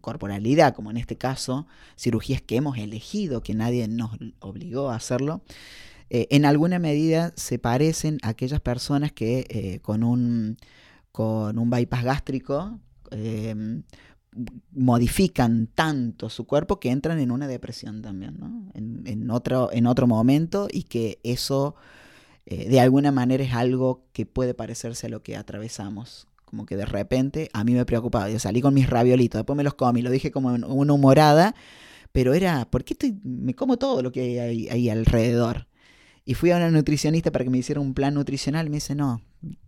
corporalidad, 0.00 0.72
como 0.72 0.92
en 0.92 0.98
este 0.98 1.18
caso, 1.18 1.66
cirugías 1.98 2.40
que 2.40 2.54
hemos 2.54 2.78
elegido, 2.78 3.42
que 3.42 3.54
nadie 3.54 3.88
nos 3.88 4.12
obligó 4.38 4.88
a 4.88 4.94
hacerlo, 4.94 5.42
eh, 6.10 6.26
en 6.30 6.44
alguna 6.44 6.80
medida 6.80 7.32
se 7.36 7.60
parecen 7.60 8.18
a 8.22 8.30
aquellas 8.30 8.60
personas 8.60 9.12
que 9.12 9.46
eh, 9.48 9.78
con, 9.80 10.02
un, 10.02 10.56
con 11.12 11.56
un 11.56 11.70
bypass 11.70 12.02
gástrico 12.02 12.80
em, 13.12 13.84
modifican 14.72 15.68
tanto 15.68 16.28
su 16.28 16.46
cuerpo 16.46 16.80
que 16.80 16.90
entran 16.90 17.20
en 17.20 17.30
una 17.30 17.46
depresión 17.46 18.02
también, 18.02 18.38
¿no? 18.38 18.70
en, 18.74 19.30
otro, 19.30 19.70
en 19.72 19.86
otro 19.86 20.08
momento 20.08 20.66
y 20.70 20.82
que 20.82 21.20
eso 21.22 21.76
eh, 22.46 22.68
de 22.68 22.80
alguna 22.80 23.12
manera 23.12 23.44
es 23.44 23.54
algo 23.54 24.04
que 24.12 24.26
puede 24.26 24.54
parecerse 24.54 25.06
a 25.06 25.10
lo 25.10 25.22
que 25.22 25.36
atravesamos. 25.36 26.26
Como 26.44 26.66
que 26.66 26.76
de 26.76 26.86
repente 26.86 27.48
a 27.52 27.62
mí 27.62 27.74
me 27.74 27.86
preocupaba. 27.86 28.28
Yo 28.28 28.40
salí 28.40 28.60
con 28.60 28.74
mis 28.74 28.90
raviolitos, 28.90 29.38
después 29.38 29.56
me 29.56 29.62
los 29.62 29.74
comí, 29.74 30.02
lo 30.02 30.10
dije 30.10 30.32
como 30.32 30.48
una 30.48 30.92
humorada, 30.92 31.54
pero 32.10 32.34
era, 32.34 32.68
¿por 32.68 32.82
qué 32.82 32.94
estoy, 32.94 33.16
me 33.22 33.54
como 33.54 33.76
todo 33.76 34.02
lo 34.02 34.10
que 34.10 34.40
hay 34.40 34.68
ahí 34.68 34.90
alrededor? 34.90 35.69
Y 36.30 36.34
fui 36.34 36.52
a 36.52 36.58
una 36.58 36.70
nutricionista 36.70 37.32
para 37.32 37.44
que 37.44 37.50
me 37.50 37.58
hiciera 37.58 37.80
un 37.80 37.92
plan 37.92 38.14
nutricional 38.14 38.70
me 38.70 38.76
dice, 38.76 38.94
no, 38.94 39.20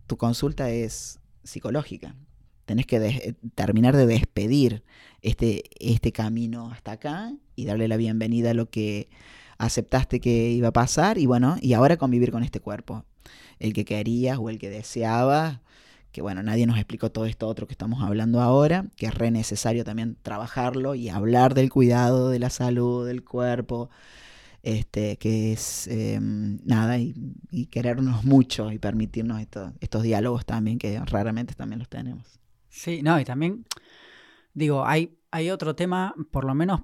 tu 0.07 0.15
consulta 0.15 0.69
es 0.69 1.19
psicológica. 1.43 2.15
tenés 2.63 2.85
que 2.85 3.35
terminar 3.53 3.97
de 3.97 4.05
despedir 4.05 4.81
este, 5.21 5.63
este 5.81 6.13
camino 6.13 6.71
hasta 6.71 6.93
acá 6.93 7.33
y 7.57 7.65
darle 7.65 7.89
la 7.89 7.97
bienvenida 7.97 8.51
a 8.51 8.53
lo 8.53 8.69
que 8.69 9.09
aceptaste 9.57 10.21
que 10.21 10.51
iba 10.51 10.69
a 10.69 10.71
pasar 10.71 11.17
y 11.17 11.25
bueno, 11.25 11.57
y 11.59 11.73
ahora 11.73 11.97
convivir 11.97 12.31
con 12.31 12.43
este 12.43 12.61
cuerpo, 12.61 13.03
el 13.59 13.73
que 13.73 13.83
querías 13.83 14.37
o 14.37 14.49
el 14.49 14.57
que 14.57 14.69
deseabas, 14.69 15.59
que 16.13 16.21
bueno, 16.21 16.43
nadie 16.43 16.65
nos 16.65 16.77
explicó 16.77 17.11
todo 17.11 17.25
esto 17.25 17.45
otro 17.49 17.67
que 17.67 17.73
estamos 17.73 18.01
hablando 18.01 18.39
ahora, 18.39 18.85
que 18.95 19.07
es 19.07 19.13
re 19.13 19.31
necesario 19.31 19.83
también 19.83 20.15
trabajarlo 20.21 20.95
y 20.95 21.09
hablar 21.09 21.55
del 21.55 21.69
cuidado 21.69 22.29
de 22.29 22.39
la 22.39 22.49
salud 22.49 23.05
del 23.05 23.21
cuerpo, 23.25 23.89
este, 24.63 25.17
que 25.17 25.51
es 25.53 25.87
eh, 25.87 26.17
nada, 26.21 26.97
y, 26.97 27.13
querernos 27.69 28.23
mucho 28.23 28.71
y 28.71 28.79
permitirnos 28.79 29.41
esto- 29.41 29.73
estos 29.81 30.03
diálogos 30.03 30.45
también, 30.45 30.79
que 30.79 30.99
raramente 31.05 31.53
también 31.53 31.79
los 31.79 31.89
tenemos. 31.89 32.39
Sí, 32.69 33.01
no, 33.03 33.19
y 33.19 33.25
también, 33.25 33.65
digo, 34.53 34.85
hay, 34.85 35.17
hay 35.31 35.51
otro 35.51 35.75
tema, 35.75 36.15
por 36.31 36.45
lo 36.45 36.55
menos 36.55 36.81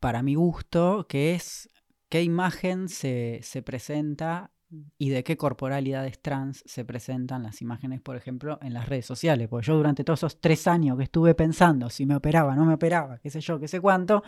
para 0.00 0.22
mi 0.22 0.34
gusto, 0.34 1.06
que 1.08 1.34
es 1.34 1.68
qué 2.08 2.22
imagen 2.22 2.88
se, 2.88 3.40
se 3.42 3.62
presenta 3.62 4.52
y 4.98 5.10
de 5.10 5.24
qué 5.24 5.36
corporalidades 5.36 6.20
trans 6.20 6.62
se 6.66 6.84
presentan 6.84 7.42
las 7.42 7.60
imágenes, 7.62 8.00
por 8.00 8.16
ejemplo, 8.16 8.58
en 8.62 8.74
las 8.74 8.88
redes 8.88 9.06
sociales. 9.06 9.48
Porque 9.48 9.66
yo 9.66 9.76
durante 9.76 10.04
todos 10.04 10.20
esos 10.20 10.40
tres 10.40 10.66
años 10.66 10.96
que 10.96 11.04
estuve 11.04 11.34
pensando 11.34 11.90
si 11.90 12.06
me 12.06 12.16
operaba, 12.16 12.54
no 12.54 12.64
me 12.64 12.74
operaba, 12.74 13.18
qué 13.18 13.30
sé 13.30 13.40
yo, 13.40 13.58
qué 13.58 13.68
sé 13.68 13.80
cuánto, 13.80 14.22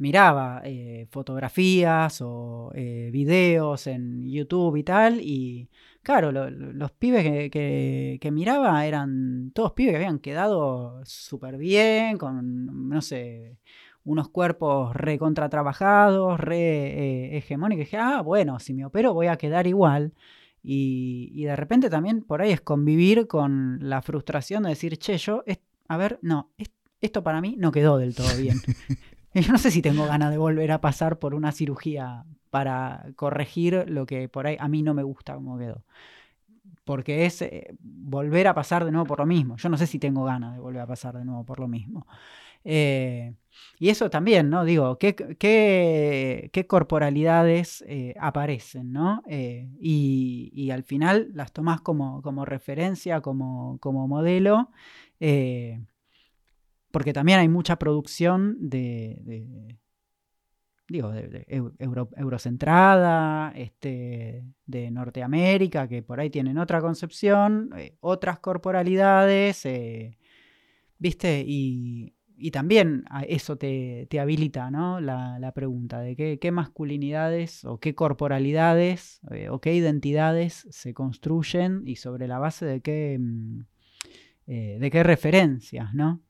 miraba 0.00 0.62
eh, 0.64 1.06
fotografías 1.10 2.20
o 2.22 2.72
eh, 2.74 3.10
videos 3.12 3.86
en 3.86 4.28
YouTube 4.28 4.76
y 4.76 4.82
tal, 4.82 5.20
y 5.20 5.68
claro, 6.02 6.32
lo- 6.32 6.50
lo- 6.50 6.72
los 6.72 6.90
pibes 6.92 7.22
que, 7.50 8.18
miraba 8.32 8.86
eran 8.86 9.50
todos 9.54 9.72
pibes 9.72 9.92
que 9.92 9.96
habían 9.96 10.18
quedado 10.18 11.00
súper 11.04 11.58
bien, 11.58 12.16
con, 12.18 12.88
no 12.88 13.02
sé, 13.02 13.58
unos 14.04 14.30
cuerpos 14.30 14.96
recontra 14.96 15.50
trabajados, 15.50 16.40
re 16.40 16.56
eh, 16.58 17.36
hegemónicos. 17.36 17.84
Dije, 17.84 17.98
ah, 17.98 18.22
bueno, 18.22 18.58
si 18.58 18.72
me 18.72 18.86
opero 18.86 19.12
voy 19.12 19.26
a 19.26 19.36
quedar 19.36 19.66
igual. 19.66 20.12
Y, 20.62 21.30
de 21.44 21.56
repente 21.56 21.90
también 21.90 22.22
por 22.22 22.40
ahí 22.42 22.52
es 22.52 22.60
convivir 22.62 23.26
con 23.26 23.78
la 23.82 24.00
frustración 24.02 24.62
de 24.62 24.70
decir, 24.70 24.96
che, 24.98 25.16
yo, 25.18 25.42
a 25.88 25.96
ver, 25.98 26.18
no, 26.22 26.50
es- 26.56 26.70
esto 27.02 27.22
para 27.22 27.40
mí 27.40 27.56
no 27.58 27.70
quedó 27.72 27.98
del 27.98 28.14
todo 28.14 28.34
bien. 28.38 28.60
Yo 29.34 29.52
no 29.52 29.58
sé 29.58 29.70
si 29.70 29.80
tengo 29.80 30.06
ganas 30.06 30.30
de 30.30 30.38
volver 30.38 30.72
a 30.72 30.80
pasar 30.80 31.18
por 31.18 31.34
una 31.34 31.52
cirugía 31.52 32.24
para 32.50 33.06
corregir 33.14 33.84
lo 33.88 34.04
que 34.06 34.28
por 34.28 34.46
ahí 34.46 34.56
a 34.58 34.68
mí 34.68 34.82
no 34.82 34.92
me 34.92 35.04
gusta 35.04 35.34
como 35.34 35.56
quedó. 35.56 35.84
Porque 36.84 37.26
es 37.26 37.42
eh, 37.42 37.74
volver 37.78 38.48
a 38.48 38.54
pasar 38.54 38.84
de 38.84 38.90
nuevo 38.90 39.06
por 39.06 39.20
lo 39.20 39.26
mismo. 39.26 39.56
Yo 39.56 39.68
no 39.68 39.76
sé 39.76 39.86
si 39.86 39.98
tengo 40.00 40.24
ganas 40.24 40.54
de 40.54 40.60
volver 40.60 40.82
a 40.82 40.86
pasar 40.86 41.16
de 41.16 41.24
nuevo 41.24 41.44
por 41.44 41.60
lo 41.60 41.68
mismo. 41.68 42.06
Eh, 42.64 43.34
y 43.78 43.88
eso 43.88 44.10
también, 44.10 44.50
¿no? 44.50 44.64
Digo, 44.64 44.98
¿qué, 44.98 45.14
qué, 45.14 46.66
corporalidades 46.66 47.84
eh, 47.86 48.14
aparecen, 48.18 48.92
¿no? 48.92 49.22
Y, 49.28 50.50
y 50.52 50.70
al 50.70 50.82
final 50.82 51.30
las 51.34 51.52
tomás 51.52 51.80
como, 51.80 52.20
como 52.22 52.44
referencia, 52.44 53.20
como, 53.20 53.78
como 53.78 54.08
modelo. 54.08 54.70
Porque 56.90 57.12
también 57.12 57.38
hay 57.38 57.48
mucha 57.48 57.76
producción 57.78 58.56
de, 58.60 59.76
digo, 60.88 61.10
de, 61.10 61.28
de 61.28 61.46
eu- 61.48 61.72
euro- 61.78 62.10
eurocentrada, 62.16 63.52
este, 63.54 64.44
de 64.66 64.90
Norteamérica, 64.90 65.86
que 65.88 66.02
por 66.02 66.18
ahí 66.20 66.30
tienen 66.30 66.58
otra 66.58 66.80
concepción, 66.80 67.70
eh, 67.76 67.96
otras 68.00 68.40
corporalidades, 68.40 69.64
eh, 69.66 70.18
¿viste? 70.98 71.44
Y, 71.46 72.14
y 72.36 72.50
también 72.50 73.04
eso 73.28 73.56
te, 73.56 74.06
te 74.10 74.18
habilita, 74.18 74.70
¿no? 74.70 75.00
La, 75.00 75.38
la 75.38 75.52
pregunta 75.52 76.00
de 76.00 76.16
qué, 76.16 76.38
qué 76.40 76.50
masculinidades 76.50 77.64
o 77.64 77.78
qué 77.78 77.94
corporalidades 77.94 79.20
eh, 79.30 79.48
o 79.50 79.60
qué 79.60 79.74
identidades 79.74 80.66
se 80.70 80.92
construyen 80.94 81.82
y 81.86 81.96
sobre 81.96 82.26
la 82.26 82.38
base 82.38 82.66
de 82.66 82.80
qué, 82.80 83.16
mm, 83.20 83.60
de 84.46 84.90
qué 84.90 85.02
referencias, 85.04 85.94
¿no? 85.94 86.20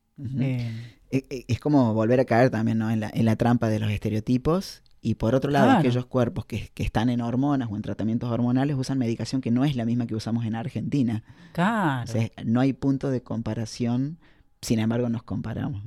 Eh, 0.40 0.70
E- 1.12 1.24
e- 1.28 1.44
Es 1.48 1.58
como 1.60 1.92
volver 1.92 2.20
a 2.20 2.24
caer 2.24 2.50
también 2.50 2.78
¿no? 2.78 2.90
en, 2.90 3.00
la, 3.00 3.10
en 3.12 3.24
la 3.24 3.34
trampa 3.36 3.68
de 3.68 3.78
los 3.80 3.90
estereotipos. 3.90 4.82
Y 5.02 5.14
por 5.14 5.34
otro 5.34 5.50
lado, 5.50 5.64
Claro. 5.66 5.78
aquellos 5.80 6.04
cuerpos 6.06 6.44
que, 6.44 6.70
que 6.74 6.82
están 6.82 7.08
en 7.08 7.20
hormonas 7.22 7.68
o 7.70 7.76
en 7.76 7.82
tratamientos 7.82 8.30
hormonales 8.30 8.76
usan 8.76 8.98
medicación 8.98 9.40
que 9.40 9.50
no 9.50 9.64
es 9.64 9.74
la 9.74 9.84
misma 9.86 10.06
que 10.06 10.14
usamos 10.14 10.44
en 10.44 10.54
Argentina. 10.54 11.24
claro, 11.52 12.04
O 12.04 12.06
sea, 12.12 12.28
no 12.44 12.60
hay 12.60 12.74
punto 12.74 13.10
de 13.10 13.22
comparación, 13.22 14.18
sin 14.60 14.78
embargo 14.78 15.08
nos 15.08 15.22
comparamos. 15.22 15.82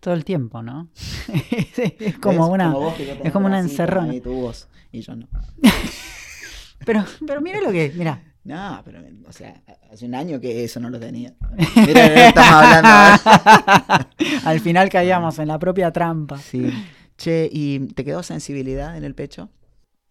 todo 0.00 0.12
el 0.14 0.24
tiempo, 0.26 0.62
¿no? 0.62 0.88
es 1.98 2.18
como 2.18 2.46
una... 2.48 2.70
vos 2.74 2.94
es 3.00 3.32
como 3.32 3.46
una 3.46 3.58
encerrona. 3.60 4.14
Y 4.14 4.20
tu 4.20 4.32
voz, 4.34 4.68
y 4.92 5.00
yo 5.00 5.16
no. 5.16 5.26
Pero, 6.84 7.02
pero 7.26 7.40
mira 7.40 7.62
lo 7.62 7.72
que, 7.72 7.92
mira, 7.96 8.22
No, 8.44 8.82
pero, 8.84 9.00
o 9.26 9.32
sea, 9.32 9.62
hace 9.90 10.04
un 10.04 10.14
año 10.14 10.38
que 10.40 10.64
eso 10.64 10.78
no 10.78 10.90
lo 10.90 11.00
tenía. 11.00 11.34
Mira, 11.86 12.08
de 12.10 12.26
estamos 12.28 12.52
hablando 12.52 12.88
ahora. 12.88 14.08
al 14.44 14.60
final 14.60 14.88
caíamos 14.90 15.38
en 15.38 15.48
la 15.48 15.58
propia 15.58 15.90
trampa. 15.92 16.38
Sí. 16.38 16.70
Che, 17.16 17.48
¿y 17.50 17.78
te 17.94 18.04
quedó 18.04 18.22
sensibilidad 18.22 18.96
en 18.98 19.04
el 19.04 19.14
pecho? 19.14 19.48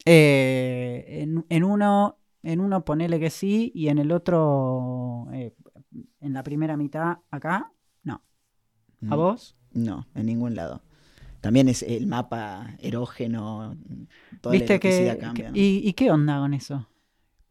Eh, 0.05 1.05
en, 1.21 1.45
en 1.49 1.63
uno, 1.63 2.17
en 2.41 2.59
uno 2.59 2.83
ponele 2.83 3.19
que 3.19 3.29
sí 3.29 3.71
y 3.75 3.87
en 3.89 3.99
el 3.99 4.11
otro, 4.11 5.27
eh, 5.33 5.53
en 6.21 6.33
la 6.33 6.43
primera 6.43 6.75
mitad 6.75 7.17
acá, 7.29 7.71
no. 8.03 8.15
¿A 9.09 9.15
Mm, 9.15 9.17
vos? 9.17 9.55
No, 9.73 10.07
en 10.15 10.25
ningún 10.25 10.55
lado. 10.55 10.81
También 11.41 11.67
es 11.67 11.83
el 11.83 12.07
mapa 12.07 12.75
erógeno, 12.79 13.75
toda 14.41 14.53
¿Viste 14.53 14.73
la 14.75 14.79
que, 14.79 15.17
cambia. 15.19 15.49
¿no? 15.51 15.55
y, 15.57 15.81
y 15.83 15.93
qué 15.93 16.09
onda 16.09 16.39
con 16.39 16.53
eso? 16.53 16.87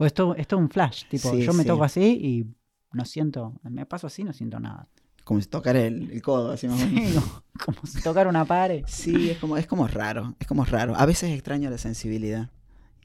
Pues 0.03 0.11
esto, 0.11 0.35
esto 0.35 0.57
es 0.57 0.63
un 0.63 0.69
flash, 0.71 1.05
tipo, 1.09 1.31
Sí, 1.31 1.43
yo 1.43 1.53
me 1.53 1.63
sí. 1.63 1.69
toco 1.69 1.85
así 1.85 2.03
y 2.03 2.47
no 2.93 3.05
siento, 3.05 3.61
me 3.63 3.87
paso 3.87 4.07
así 4.09 4.23
y 4.23 4.25
no 4.25 4.33
siento 4.33 4.59
nada. 4.61 4.89
Como 5.25 5.41
si 5.41 5.47
tocara 5.49 5.81
el, 5.81 6.11
el 6.11 6.21
codo, 6.23 6.51
así 6.51 6.67
más 6.67 6.83
o 6.83 6.87
menos. 6.87 7.25
Como 7.65 7.79
si 7.87 8.03
tocara 8.03 8.29
una 8.29 8.45
pared. 8.45 8.83
Sí, 8.89 9.31
es 9.31 9.39
como, 9.39 9.57
es 9.57 9.67
como 9.69 9.87
raro, 9.87 10.35
es 10.41 10.47
como 10.49 10.65
raro. 10.65 10.97
A 10.97 11.07
veces 11.07 11.31
extraño 11.31 11.71
la 11.71 11.79
sensibilidad. 11.79 12.51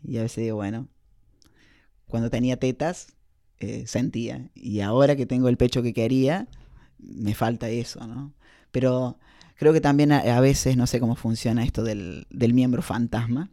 Y 0.03 0.17
a 0.17 0.23
veces 0.23 0.43
digo, 0.43 0.55
bueno, 0.55 0.87
cuando 2.07 2.29
tenía 2.31 2.57
tetas, 2.57 3.13
eh, 3.59 3.85
sentía. 3.85 4.49
Y 4.55 4.79
ahora 4.81 5.15
que 5.15 5.25
tengo 5.27 5.49
el 5.49 5.57
pecho 5.57 5.83
que 5.83 5.93
quería, 5.93 6.47
me 6.97 7.35
falta 7.35 7.69
eso, 7.69 8.07
¿no? 8.07 8.33
Pero 8.71 9.19
creo 9.55 9.73
que 9.73 9.81
también 9.81 10.11
a, 10.11 10.19
a 10.19 10.39
veces, 10.39 10.77
no 10.77 10.87
sé 10.87 10.99
cómo 10.99 11.15
funciona 11.15 11.63
esto 11.63 11.83
del, 11.83 12.25
del 12.31 12.53
miembro 12.55 12.81
fantasma. 12.81 13.51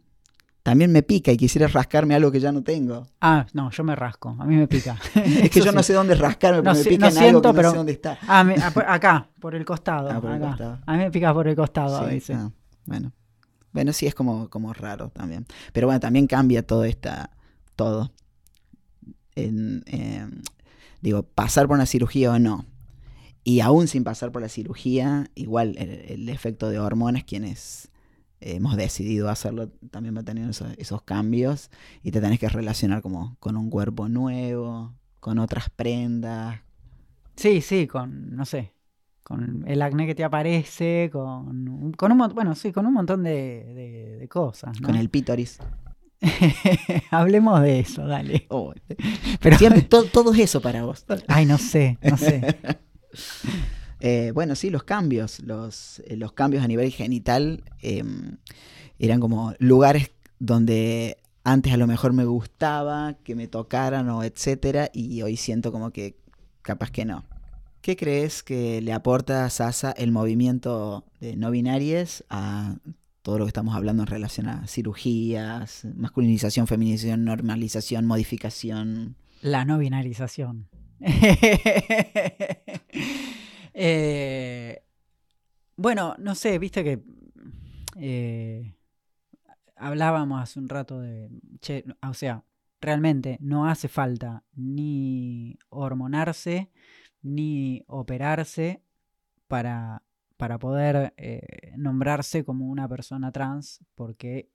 También 0.65 0.91
me 0.91 1.03
pica 1.03 1.31
y 1.31 1.37
quisiera 1.37 1.67
rascarme 1.67 2.15
algo 2.15 2.31
que 2.31 2.39
ya 2.39 2.51
no 2.51 2.63
tengo. 2.63 3.05
Ah, 3.21 3.45
no, 3.53 3.69
yo 3.69 3.83
me 3.83 3.95
rasco, 3.95 4.35
a 4.39 4.45
mí 4.45 4.55
me 4.55 4.67
pica. 4.67 4.97
Es 5.15 5.51
que 5.51 5.61
yo 5.61 5.71
no 5.71 5.83
sé 5.83 5.93
dónde 5.93 6.15
rascarme, 6.15 6.63
No 6.63 6.71
porque 6.71 6.79
sé- 6.83 6.89
me 6.89 6.95
pica 6.95 7.05
no 7.05 7.11
en 7.11 7.17
algo 7.17 7.29
siento, 7.29 7.41
que 7.41 7.47
no 7.49 7.53
pero- 7.55 7.69
sé 7.69 7.77
dónde 7.77 7.91
está. 7.91 8.17
Ah, 8.27 8.43
me- 8.43 8.55
ah, 8.55 8.73
acá, 8.87 9.29
por 9.39 9.53
el 9.53 9.63
costado. 9.63 10.09
Ah, 10.09 10.19
por 10.19 10.31
el 10.31 10.37
acá. 10.37 10.47
costado. 10.49 10.79
A 10.87 10.93
mí 10.93 10.97
me 11.03 11.11
pica 11.11 11.31
por 11.35 11.47
el 11.47 11.55
costado 11.55 11.97
a 11.97 12.09
Sí, 12.09 12.15
veces. 12.15 12.35
ah, 12.37 12.51
bueno. 12.85 13.11
Bueno, 13.73 13.93
sí 13.93 14.07
es 14.07 14.15
como, 14.15 14.49
como 14.49 14.73
raro 14.73 15.09
también. 15.09 15.45
Pero 15.71 15.85
bueno, 15.85 15.99
también 15.99 16.25
cambia 16.25 16.65
todo 16.65 16.83
esta, 16.83 17.29
todo. 17.75 18.11
En, 19.35 19.83
em, 19.85 20.41
digo, 21.01 21.23
pasar 21.23 21.67
por 21.67 21.75
una 21.75 21.85
cirugía 21.85 22.31
o 22.31 22.39
no. 22.39 22.65
Y 23.43 23.59
aún 23.59 23.87
sin 23.87 24.03
pasar 24.03 24.31
por 24.31 24.41
la 24.41 24.49
cirugía, 24.49 25.29
igual 25.35 25.75
el, 25.77 25.89
el 26.09 26.29
efecto 26.29 26.69
de 26.69 26.79
hormonas, 26.79 27.23
quienes 27.23 27.91
hemos 28.41 28.75
decidido 28.77 29.29
hacerlo, 29.29 29.69
también 29.91 30.15
va 30.15 30.21
a 30.21 30.23
tener 30.25 30.49
esos, 30.49 30.69
esos 30.77 31.01
cambios. 31.03 31.69
Y 32.03 32.11
te 32.11 32.21
tenés 32.21 32.39
que 32.39 32.49
relacionar 32.49 33.01
como 33.01 33.37
con 33.39 33.57
un 33.57 33.69
cuerpo 33.69 34.07
nuevo, 34.09 34.93
con 35.19 35.39
otras 35.39 35.69
prendas. 35.69 36.59
Sí, 37.35 37.61
sí, 37.61 37.87
con, 37.87 38.35
no 38.35 38.45
sé, 38.45 38.73
con 39.23 39.63
el 39.67 39.81
acné 39.81 40.05
que 40.05 40.15
te 40.15 40.23
aparece, 40.23 41.09
con, 41.11 41.67
un- 41.67 41.91
con 41.93 42.11
un 42.11 42.17
montón, 42.19 42.35
bueno, 42.35 42.55
sí, 42.55 42.71
con 42.71 42.85
un 42.85 42.93
montón 42.93 43.23
de, 43.23 43.31
de- 43.73 44.17
de 44.19 44.27
cosas, 44.29 44.79
¿no? 44.79 44.87
Con 44.87 44.95
el 44.95 45.09
pítoris. 45.09 45.59
Hablemos 47.11 47.61
de 47.61 47.79
eso, 47.79 48.05
dale. 48.07 48.45
Oh, 48.49 48.73
Pero, 49.41 49.57
siempre, 49.57 49.81
todo, 49.89 50.05
todo 50.05 50.33
es 50.33 50.39
eso 50.39 50.61
para 50.61 50.83
vos. 50.83 51.05
ay, 51.27 51.45
no 51.45 51.57
sé, 51.57 51.97
no 52.01 52.17
sé. 52.17 52.41
Eh, 53.99 54.31
bueno, 54.33 54.55
sí, 54.55 54.69
los 54.69 54.83
cambios, 54.83 55.39
los, 55.39 55.99
eh, 56.05 56.17
los 56.17 56.33
cambios 56.33 56.63
a 56.63 56.67
nivel 56.67 56.91
genital 56.91 57.63
eh, 57.81 58.03
eran 58.99 59.19
como 59.19 59.53
lugares 59.59 60.11
donde 60.39 61.17
antes 61.43 61.73
a 61.73 61.77
lo 61.77 61.87
mejor 61.87 62.13
me 62.13 62.25
gustaba 62.25 63.15
que 63.23 63.35
me 63.35 63.47
tocaran 63.47 64.09
o 64.09 64.23
etcétera 64.23 64.89
y 64.93 65.21
hoy 65.21 65.37
siento 65.37 65.71
como 65.71 65.91
que 65.91 66.17
capaz 66.61 66.91
que 66.91 67.05
no. 67.05 67.25
¿Qué 67.81 67.95
crees 67.95 68.41
que 68.41 68.81
le 68.81 68.93
aporta 68.93 69.47
Sasa 69.51 69.91
el 69.91 70.11
movimiento 70.11 71.05
de 71.19 71.35
no 71.35 71.51
binarias 71.51 72.23
a 72.29 72.77
todo 73.21 73.37
lo 73.37 73.45
que 73.45 73.49
estamos 73.49 73.75
hablando 73.75 74.03
en 74.03 74.07
relación 74.07 74.47
a 74.47 74.67
cirugías, 74.67 75.85
masculinización, 75.95 76.65
feminización, 76.65 77.25
normalización, 77.25 78.05
modificación? 78.07 79.15
La 79.41 79.65
no 79.65 79.77
binarización. 79.77 80.67
Eh, 83.77 84.81
bueno, 85.75 86.15
no 86.17 86.33
sé, 86.33 86.57
viste 86.59 86.81
que 86.81 87.03
eh, 87.97 88.73
hablábamos 89.75 90.41
hace 90.41 90.59
un 90.59 90.69
rato 90.69 91.01
de, 91.01 91.29
o 92.01 92.13
sea, 92.13 92.45
realmente 92.79 93.37
no 93.41 93.67
hace 93.67 93.89
falta 93.89 94.45
ni 94.53 95.59
hormonarse 95.67 96.71
ni 97.21 97.83
operarse 97.87 98.81
para, 99.47 100.03
para 100.37 100.57
poder 100.57 101.13
eh, 101.17 101.73
nombrarse 101.75 102.45
como 102.45 102.67
una 102.69 102.87
persona 102.87 103.33
trans, 103.33 103.83
porque 103.95 104.49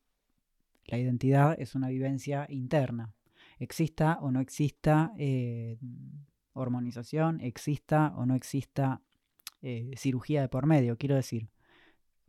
la 0.86 0.96
identidad 0.96 1.60
es 1.60 1.74
una 1.74 1.88
vivencia 1.88 2.46
interna. 2.48 3.12
Exista 3.58 4.18
o 4.22 4.30
no 4.30 4.40
exista 4.40 5.12
hormonización, 6.54 7.40
exista 7.40 8.14
o 8.16 8.24
no 8.24 8.34
exista 8.34 9.02
eh, 9.62 9.92
cirugía 9.96 10.40
de 10.42 10.48
por 10.48 10.66
medio, 10.66 10.96
quiero 10.96 11.16
decir. 11.16 11.48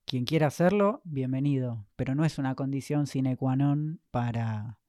Quien 0.05 0.25
quiera 0.25 0.47
hacerlo, 0.47 1.01
bienvenido, 1.03 1.85
pero 1.95 2.15
no 2.15 2.25
es 2.25 2.37
una 2.37 2.55
condición 2.55 3.07
sine 3.07 3.37
qua 3.37 3.55
non 3.55 4.01
para, 4.11 4.79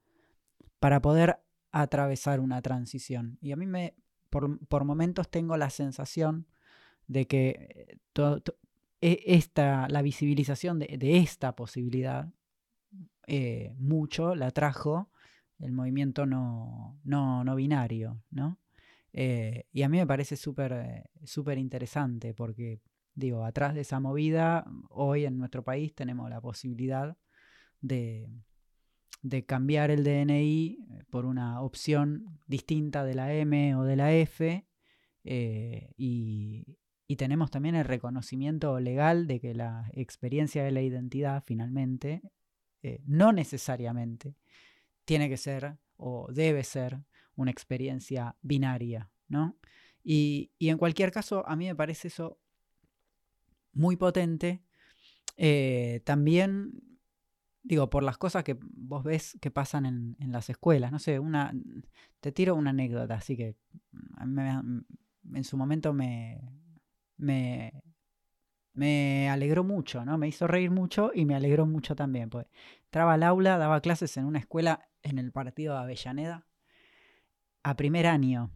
para 0.80 1.00
poder 1.00 1.38
atravesar 1.70 2.40
una 2.40 2.60
transición. 2.62 3.38
Y 3.40 3.52
a 3.52 3.56
mí 3.56 3.66
me, 3.66 3.94
por, 4.30 4.58
por 4.66 4.84
momentos 4.84 5.28
tengo 5.30 5.56
la 5.56 5.70
sensación 5.70 6.46
de 7.06 7.26
que 7.26 7.98
to- 8.12 8.42
e- 9.00 9.22
esta, 9.26 9.88
la 9.88 10.02
visibilización 10.02 10.78
de, 10.78 10.96
de 10.98 11.18
esta 11.18 11.54
posibilidad 11.54 12.32
eh, 13.26 13.74
mucho 13.78 14.34
la 14.34 14.50
trajo 14.50 15.10
el 15.58 15.72
movimiento 15.72 16.26
no, 16.26 16.98
no, 17.04 17.44
no 17.44 17.54
binario, 17.54 18.20
¿no? 18.30 18.58
Eh, 19.12 19.66
y 19.72 19.82
a 19.82 19.88
mí 19.88 19.98
me 19.98 20.06
parece 20.06 20.36
súper 20.36 20.72
eh, 20.72 21.04
súper 21.24 21.58
interesante 21.58 22.32
porque, 22.32 22.80
digo, 23.14 23.44
atrás 23.44 23.74
de 23.74 23.82
esa 23.82 24.00
movida, 24.00 24.64
hoy 24.88 25.26
en 25.26 25.36
nuestro 25.36 25.62
país 25.62 25.94
tenemos 25.94 26.30
la 26.30 26.40
posibilidad 26.40 27.16
de, 27.80 28.30
de 29.22 29.44
cambiar 29.44 29.90
el 29.90 30.04
DNI 30.04 30.78
eh, 30.90 31.04
por 31.10 31.26
una 31.26 31.60
opción 31.60 32.40
distinta 32.46 33.04
de 33.04 33.14
la 33.14 33.34
M 33.34 33.76
o 33.76 33.84
de 33.84 33.96
la 33.96 34.14
F 34.14 34.66
y, 35.24 36.78
y 37.06 37.16
tenemos 37.16 37.50
también 37.50 37.74
el 37.76 37.84
reconocimiento 37.84 38.80
legal 38.80 39.26
de 39.26 39.40
que 39.40 39.54
la 39.54 39.88
experiencia 39.92 40.64
de 40.64 40.72
la 40.72 40.82
identidad 40.82 41.44
finalmente 41.46 42.22
no 43.06 43.32
necesariamente 43.32 44.34
tiene 45.04 45.28
que 45.28 45.36
ser 45.36 45.76
o 45.96 46.26
debe 46.32 46.64
ser 46.64 47.04
una 47.36 47.50
experiencia 47.50 48.36
binaria, 48.42 49.10
¿no? 49.28 49.56
Y, 50.04 50.52
y 50.58 50.68
en 50.70 50.78
cualquier 50.78 51.12
caso, 51.12 51.46
a 51.46 51.56
mí 51.56 51.66
me 51.66 51.76
parece 51.76 52.08
eso 52.08 52.38
muy 53.72 53.96
potente. 53.96 54.62
eh, 55.36 56.02
también, 56.04 56.72
digo, 57.62 57.90
por 57.90 58.02
las 58.02 58.18
cosas 58.18 58.44
que 58.44 58.58
vos 58.60 59.04
ves 59.04 59.38
que 59.40 59.50
pasan 59.50 59.86
en, 59.86 60.32
las 60.32 60.50
escuelas. 60.50 60.92
No 60.92 60.98
sé, 60.98 61.18
una, 61.18 61.52
te 62.20 62.32
tiro 62.32 62.54
una 62.54 62.70
anécdota, 62.70 63.14
así 63.14 63.36
que 63.36 63.56
en 64.20 65.44
su 65.44 65.56
momento 65.56 65.92
me, 65.92 66.40
me, 67.16 67.82
me 68.74 69.28
alegró 69.30 69.64
mucho, 69.64 70.04
¿no? 70.04 70.18
Me 70.18 70.28
hizo 70.28 70.46
reír 70.46 70.70
mucho 70.70 71.10
y 71.14 71.24
me 71.24 71.34
alegró 71.34 71.66
mucho 71.66 71.96
también. 71.96 72.30
Pues 72.30 72.46
entraba 72.84 73.14
al 73.14 73.22
aula, 73.22 73.58
daba 73.58 73.80
clases 73.80 74.16
en 74.16 74.26
una 74.26 74.38
escuela 74.38 74.88
en 75.02 75.18
el 75.18 75.32
partido 75.32 75.74
de 75.74 75.80
Avellaneda 75.80 76.46
a 77.62 77.76
primer 77.76 78.06
año. 78.06 78.50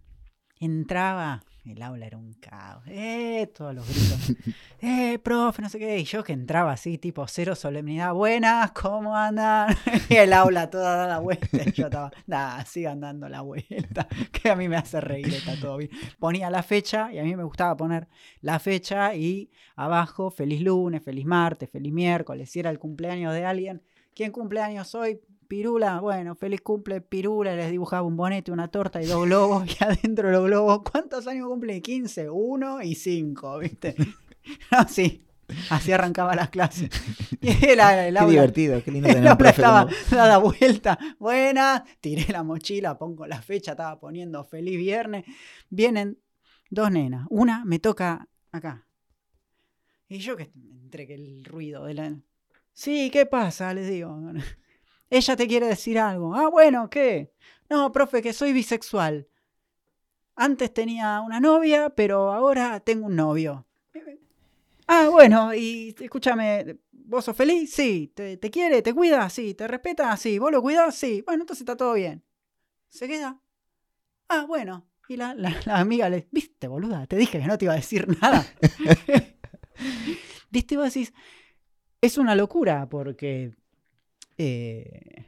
Entraba, 0.59 1.45
el 1.67 1.83
aula 1.83 2.07
era 2.07 2.17
un 2.17 2.33
caos, 2.35 2.83
¡eh! 2.87 3.51
Todos 3.55 3.75
los 3.75 3.87
gritos, 3.87 4.55
¡eh, 4.81 5.19
profe! 5.19 5.61
No 5.61 5.69
sé 5.69 5.79
qué. 5.79 5.99
Y 5.99 6.05
yo 6.05 6.25
que 6.25 6.33
entraba 6.33 6.73
así, 6.73 6.97
tipo 6.97 7.27
cero 7.27 7.55
solemnidad, 7.55 8.15
buenas, 8.15 8.71
¿cómo 8.73 9.17
andan? 9.17 9.77
Y 10.09 10.15
el 10.15 10.33
aula 10.33 10.71
toda 10.71 10.97
dada 10.97 11.19
vuelta. 11.19 11.59
Y 11.67 11.73
yo 11.73 11.87
estaba, 11.87 12.11
nada, 12.27 12.65
sigan 12.65 13.01
dando 13.01 13.29
la 13.29 13.43
vuelta, 13.43 14.09
que 14.33 14.49
a 14.49 14.57
mí 14.57 14.69
me 14.69 14.77
hace 14.77 15.01
reír, 15.01 15.35
está 15.35 15.59
todo 15.61 15.77
bien. 15.77 15.91
Ponía 16.19 16.49
la 16.51 16.63
fecha 16.63 17.13
y 17.13 17.19
a 17.19 17.23
mí 17.25 17.37
me 17.37 17.45
gustaba 17.45 17.77
poner 17.77 18.09
la 18.41 18.59
fecha 18.59 19.15
y 19.15 19.51
abajo, 19.75 20.31
feliz 20.31 20.63
lunes, 20.63 21.03
feliz 21.03 21.27
martes, 21.27 21.69
feliz 21.69 21.93
miércoles. 21.93 22.49
Si 22.49 22.61
era 22.61 22.71
el 22.71 22.79
cumpleaños 22.79 23.35
de 23.35 23.45
alguien, 23.45 23.83
¿quién 24.15 24.33
cumpleaños 24.33 24.95
hoy? 24.95 25.21
Pirula, 25.47 26.01
bueno, 26.01 26.35
feliz 26.35 26.61
cumple 26.61 27.01
Pirula, 27.01 27.55
les 27.57 27.71
dibujaba 27.71 28.03
un 28.03 28.17
bonete, 28.17 28.53
una 28.53 28.69
torta 28.69 29.03
y 29.03 29.07
dos 29.07 29.25
globos, 29.27 29.65
y 29.81 29.85
adentro 29.85 30.29
de 30.29 30.35
los 30.35 30.45
globos, 30.47 30.83
¿cuántos 30.91 31.27
años 31.27 31.49
cumple? 31.49 31.81
15, 31.83 32.31
1 32.31 32.83
y 32.83 32.95
5, 32.95 33.59
¿viste? 33.59 33.95
No, 34.71 34.87
sí, 34.89 35.27
así 35.71 35.91
arrancaba 35.91 36.35
las 36.37 36.51
clases. 36.51 36.91
Y 37.41 37.49
el, 37.67 37.81
el 37.81 38.17
Qué 38.17 38.27
divertido, 38.27 38.83
qué 38.83 38.91
lindo 38.91 39.09
tener 39.09 39.33
un 39.33 39.47
estaba 39.47 39.87
como- 39.87 39.97
dada 40.11 40.39
vuelta, 40.39 40.99
buena, 41.19 41.85
tiré 42.01 42.33
la 42.33 42.43
mochila, 42.43 42.97
pongo 42.99 43.27
la 43.27 43.43
fecha, 43.43 43.73
estaba 43.73 43.99
poniendo 44.01 44.43
feliz 44.45 44.77
viernes. 44.79 45.25
Vienen 45.69 46.19
dos 46.71 46.91
nenas, 46.91 47.27
una 47.31 47.65
me 47.65 47.79
toca 47.79 48.29
acá. 48.53 48.87
Y 50.09 50.19
yo 50.19 50.37
que 50.37 50.51
entre 50.83 51.07
que 51.07 51.15
el 51.15 51.45
ruido 51.45 51.85
de 51.85 51.95
la... 51.95 52.17
Sí, 52.73 53.11
¿qué 53.13 53.27
pasa? 53.27 53.75
Les 53.75 53.89
digo. 53.89 54.17
Ella 55.11 55.37
te 55.37 55.47
quiere 55.47 55.67
decir 55.67 55.99
algo. 55.99 56.35
Ah, 56.35 56.49
bueno, 56.49 56.91
¿qué? 56.91 57.33
No, 57.71 57.93
profe, 57.93 58.23
que 58.23 58.33
soy 58.33 58.53
bisexual. 58.53 59.29
Antes 60.35 60.73
tenía 60.75 61.21
una 61.21 61.41
novia, 61.41 61.91
pero 61.91 62.33
ahora 62.33 62.81
tengo 62.81 63.07
un 63.07 63.17
novio. 63.17 63.67
Ah, 64.89 65.09
bueno, 65.11 65.53
y 65.55 65.95
escúchame, 65.99 66.79
¿vos 66.93 67.25
sos 67.25 67.37
feliz? 67.37 67.73
Sí. 67.75 68.13
¿Te, 68.15 68.37
te 68.37 68.51
quiere? 68.51 68.83
¿Te 68.83 68.95
cuida? 68.95 69.29
Sí. 69.31 69.55
¿Te 69.55 69.67
respeta? 69.67 70.17
Sí. 70.17 70.39
¿Vos 70.39 70.53
lo 70.53 70.63
cuidás? 70.63 70.95
Sí. 70.95 71.23
Bueno, 71.27 71.43
entonces 71.43 71.63
está 71.63 71.77
todo 71.77 71.95
bien. 71.95 72.23
Se 72.91 73.09
queda. 73.09 73.41
Ah, 74.29 74.45
bueno. 74.47 74.89
Y 75.09 75.17
la, 75.17 75.35
la- 75.35 75.57
la 75.67 75.81
amiga 75.81 76.09
le, 76.11 76.29
viste, 76.33 76.69
boluda, 76.69 77.07
te 77.07 77.17
dije 77.17 77.41
que 77.41 77.47
no 77.47 77.59
te 77.59 77.67
iba 77.67 77.75
a 77.75 77.79
decir 77.79 78.07
nada. 78.23 78.47
viste, 80.51 80.77
vos 80.77 80.87
decís, 80.93 81.13
es 82.01 82.19
una 82.19 82.35
locura 82.35 82.89
porque 82.89 83.55
eh, 84.39 85.27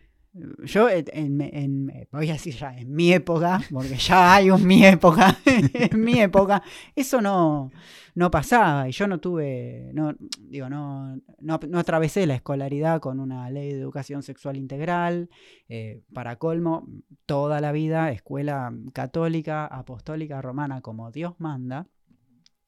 yo 0.65 0.89
en, 0.89 2.07
voy 2.13 2.31
a 2.31 2.35
decir 2.35 2.55
ya, 2.55 2.77
en 2.77 2.93
mi 2.93 3.13
época, 3.13 3.61
porque 3.71 3.97
ya 3.97 4.35
hay 4.35 4.51
un 4.51 4.67
mi 4.67 4.85
época, 4.85 5.37
mi 5.97 6.21
época, 6.21 6.63
eso 6.95 7.21
no, 7.21 7.71
no 8.15 8.31
pasaba 8.31 8.89
y 8.89 8.93
yo 8.93 9.07
no 9.09 9.19
tuve, 9.19 9.91
no, 9.95 10.15
digo, 10.41 10.69
no, 10.69 11.21
no, 11.41 11.79
atravesé 11.79 12.27
la 12.27 12.35
escolaridad 12.35 13.01
con 13.01 13.21
una 13.21 13.51
ley 13.51 13.73
de 13.73 13.81
educación 13.81 14.23
sexual 14.23 14.57
integral, 14.57 15.29
eh, 15.69 16.03
para 16.13 16.37
colmo, 16.37 16.87
toda 17.27 17.61
la 17.61 17.73
vida 17.73 18.11
escuela 18.13 18.73
católica, 18.93 19.67
apostólica, 19.67 20.41
romana, 20.43 20.81
como 20.81 21.11
Dios 21.11 21.35
manda. 21.39 21.87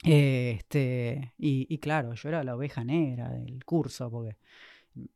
Este, 0.02 1.34
y, 1.36 1.66
y 1.68 1.78
claro, 1.78 2.14
yo 2.14 2.28
era 2.30 2.42
la 2.42 2.56
oveja 2.56 2.84
negra 2.84 3.28
del 3.28 3.62
curso, 3.66 4.10
porque 4.10 4.38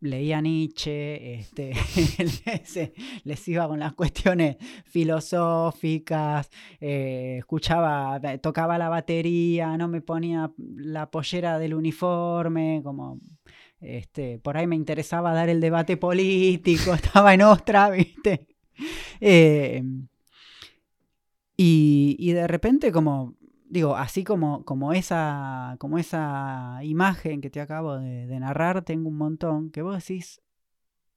leía 0.00 0.40
Nietzsche, 0.40 1.34
este, 1.34 1.72
les, 3.24 3.48
iba 3.48 3.68
con 3.68 3.80
las 3.80 3.94
cuestiones 3.94 4.56
filosóficas, 4.84 6.50
eh, 6.80 7.36
escuchaba, 7.38 8.20
tocaba 8.40 8.78
la 8.78 8.88
batería, 8.88 9.76
no 9.76 9.88
me 9.88 10.00
ponía 10.00 10.52
la 10.58 11.10
pollera 11.10 11.58
del 11.58 11.74
uniforme, 11.74 12.80
como 12.82 13.18
este, 13.80 14.38
por 14.38 14.56
ahí 14.56 14.66
me 14.66 14.76
interesaba 14.76 15.34
dar 15.34 15.48
el 15.48 15.60
debate 15.60 15.96
político, 15.96 16.94
estaba 16.94 17.34
en 17.34 17.42
ostra, 17.42 17.90
¿viste? 17.90 18.46
Eh, 19.20 19.82
y 21.56 22.32
de 22.32 22.46
repente 22.48 22.90
como 22.90 23.36
digo, 23.64 23.96
así 23.96 24.24
como, 24.24 24.64
como, 24.64 24.92
esa, 24.92 25.76
como 25.78 25.98
esa 25.98 26.80
imagen 26.82 27.40
que 27.40 27.50
te 27.50 27.60
acabo 27.60 27.98
de, 27.98 28.38
narrar, 28.38 28.84
tengo 28.84 29.08
un 29.08 29.16
montón 29.16 29.70
que 29.70 29.82
vos 29.82 29.96
decís, 29.96 30.40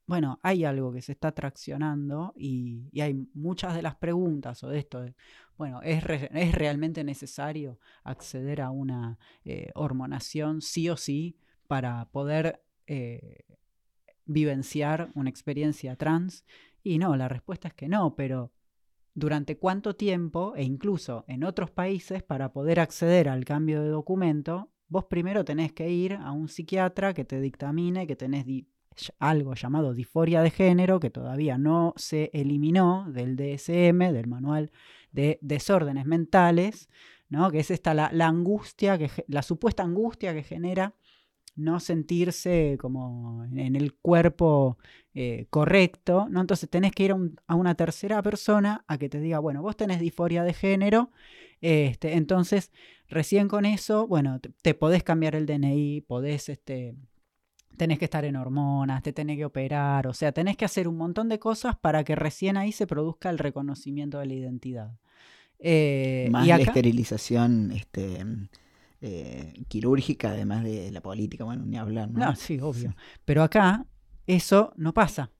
bueno, 0.06 0.40
hay 0.42 0.64
algo 0.64 0.94
que 0.94 1.02
se 1.02 1.12
está 1.12 1.34
traccionando 1.34 2.34
y, 2.38 2.90
y 2.92 3.02
hay 3.02 3.14
muchas 3.34 3.76
de 3.76 3.82
las 3.82 3.96
preguntas 3.96 4.64
o 4.64 4.70
de 4.70 4.80
esto, 4.80 5.06
bueno, 5.58 5.82
¿es, 5.82 6.04
¿es 6.08 6.56
realmente 6.56 7.04
necesario 7.04 7.80
acceder 8.04 8.62
a 8.62 8.70
una 8.70 9.18
eh, 9.44 9.72
hormonación 9.76 10.62
sí 10.62 10.90
o 10.90 10.98
sí 10.98 11.38
para 11.68 12.06
poder 12.12 12.64
eh, 12.86 13.44
vivenciar 14.26 15.12
una 15.16 15.30
experiencia 15.30 15.96
trans? 15.96 16.46
Y 16.84 17.00
no, 17.00 17.16
la 17.16 17.28
respuesta 17.28 17.70
es 17.70 17.74
que 17.74 17.90
no, 17.90 18.16
pero 18.16 18.52
durante 19.18 19.58
cuánto 19.58 19.96
tiempo 19.96 20.54
e 20.56 20.64
incluso 20.64 21.26
en 21.28 21.44
otros 21.44 21.72
países 21.72 22.22
para 22.22 22.54
poder 22.54 22.80
acceder 22.80 23.30
al 23.30 23.46
cambio 23.46 23.82
de 23.82 23.90
documento, 23.90 24.70
vos 24.90 25.06
primero 25.06 25.44
tenés 25.44 25.74
que 25.74 25.90
ir 25.90 26.14
a 26.14 26.32
un 26.32 26.48
psiquiatra 26.48 27.16
que 27.16 27.26
te 27.26 27.42
dictamine 27.42 28.06
que 28.06 28.16
tenés 28.16 28.46
algo 29.18 29.56
llamado 29.56 29.96
disforia 29.96 30.44
de 30.44 30.52
género 30.52 31.00
que 31.00 31.10
todavía 31.10 31.58
no 31.58 31.96
se 31.98 32.30
eliminó 32.32 33.08
del 33.10 33.36
DSM, 33.36 34.14
del 34.14 34.28
manual 34.28 34.72
de 35.12 35.40
desórdenes 35.42 36.06
mentales, 36.06 36.88
¿no? 37.28 37.50
que 37.50 37.62
es 37.62 37.72
esta 37.72 37.96
la, 37.96 38.12
angustia, 38.28 39.00
que, 39.00 39.10
la 39.28 39.42
supuesta 39.42 39.82
angustia 39.82 40.36
que 40.36 40.44
genera 40.44 40.94
no 41.58 41.80
sentirse 41.80 42.78
como 42.80 43.44
en 43.46 43.76
el 43.76 43.94
cuerpo 43.96 44.78
eh, 45.14 45.48
correcto, 45.50 46.28
¿no? 46.30 46.42
Entonces 46.42 46.70
tenés 46.70 46.92
que 46.92 47.04
ir 47.04 47.16
a, 47.48 47.56
una 47.56 47.76
tercera 47.76 48.22
persona 48.22 48.86
a 48.88 48.98
que 49.00 49.10
te 49.10 49.20
diga, 49.20 49.40
bueno, 49.40 49.64
vos 49.64 49.76
tenés 49.76 50.00
disforia 50.00 50.44
de 50.44 50.54
género, 50.54 51.10
este, 51.60 52.14
entonces 52.14 52.72
recién 53.10 53.48
con 53.48 53.66
eso, 53.66 54.08
bueno, 54.08 54.40
te, 54.40 54.74
podés 54.76 55.02
cambiar 55.02 55.36
el 55.36 55.48
DNI, 55.48 56.02
podés, 56.02 56.50
este, 56.50 56.94
tenés 57.76 57.98
que 57.98 58.06
estar 58.06 58.24
en 58.24 58.36
hormonas, 58.36 59.02
te 59.02 59.12
tenés 59.12 59.38
que 59.38 59.46
operar, 59.46 60.06
o 60.06 60.14
sea, 60.14 60.32
tenés 60.32 60.56
que 60.56 60.66
hacer 60.66 60.88
un 60.88 60.98
montón 60.98 61.28
de 61.28 61.40
cosas 61.40 61.76
para 61.76 62.04
que 62.04 62.16
recién 62.16 62.56
ahí 62.56 62.72
se 62.72 62.86
produzca 62.86 63.32
el 63.32 63.40
reconocimiento 63.40 64.20
de 64.20 64.28
la 64.28 64.34
identidad. 64.36 64.92
Eh, 65.58 66.28
Más 66.32 66.48
la 66.48 66.58
esterilización, 66.58 67.72
este 67.72 68.24
eh, 69.02 69.54
quirúrgica, 69.68 70.32
además 70.32 70.64
de 70.64 70.92
la 70.92 71.02
política, 71.02 71.44
bueno, 71.44 71.66
ni 71.66 71.78
hablar. 71.78 72.10
¿no? 72.10 72.36
sí, 72.36 72.60
obvio. 72.60 72.96
Pero 73.26 73.44
acá 73.44 73.86
eso 74.26 74.74
no 74.76 74.94
pasa. 74.94 75.32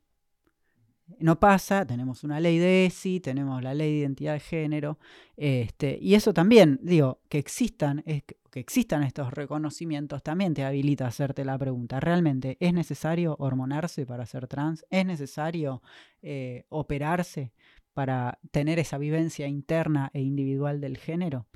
No 1.20 1.40
pasa, 1.40 1.86
tenemos 1.86 2.26
una 2.26 2.40
ley 2.40 2.58
de 2.58 2.86
ESI, 2.86 3.22
tenemos 3.22 3.64
la 3.64 3.74
ley 3.74 3.92
de 3.92 4.00
identidad 4.00 4.34
de 4.34 4.42
género, 4.42 5.00
este, 5.38 5.98
y 6.02 6.16
eso 6.16 6.34
también, 6.34 6.80
digo, 6.84 7.22
que 7.30 7.38
existan, 7.38 8.04
que 8.04 8.60
existan 8.60 9.04
estos 9.04 9.32
reconocimientos 9.34 10.22
también 10.22 10.54
te 10.54 10.66
habilita 10.66 11.06
a 11.06 11.08
hacerte 11.08 11.46
la 11.46 11.58
pregunta, 11.58 12.02
¿realmente 12.02 12.58
es 12.60 12.74
necesario 12.74 13.38
hormonarse 13.40 14.06
para 14.06 14.26
ser 14.26 14.48
trans? 14.48 14.86
¿Es 14.90 15.06
necesario 15.06 15.82
eh, 16.22 16.66
operarse 16.70 17.54
para 17.94 18.40
tener 18.52 18.78
esa 18.78 18.98
vivencia 18.98 19.48
interna 19.48 20.12
e 20.14 20.22
individual 20.22 20.82
del 20.82 20.98
género? 20.98 21.48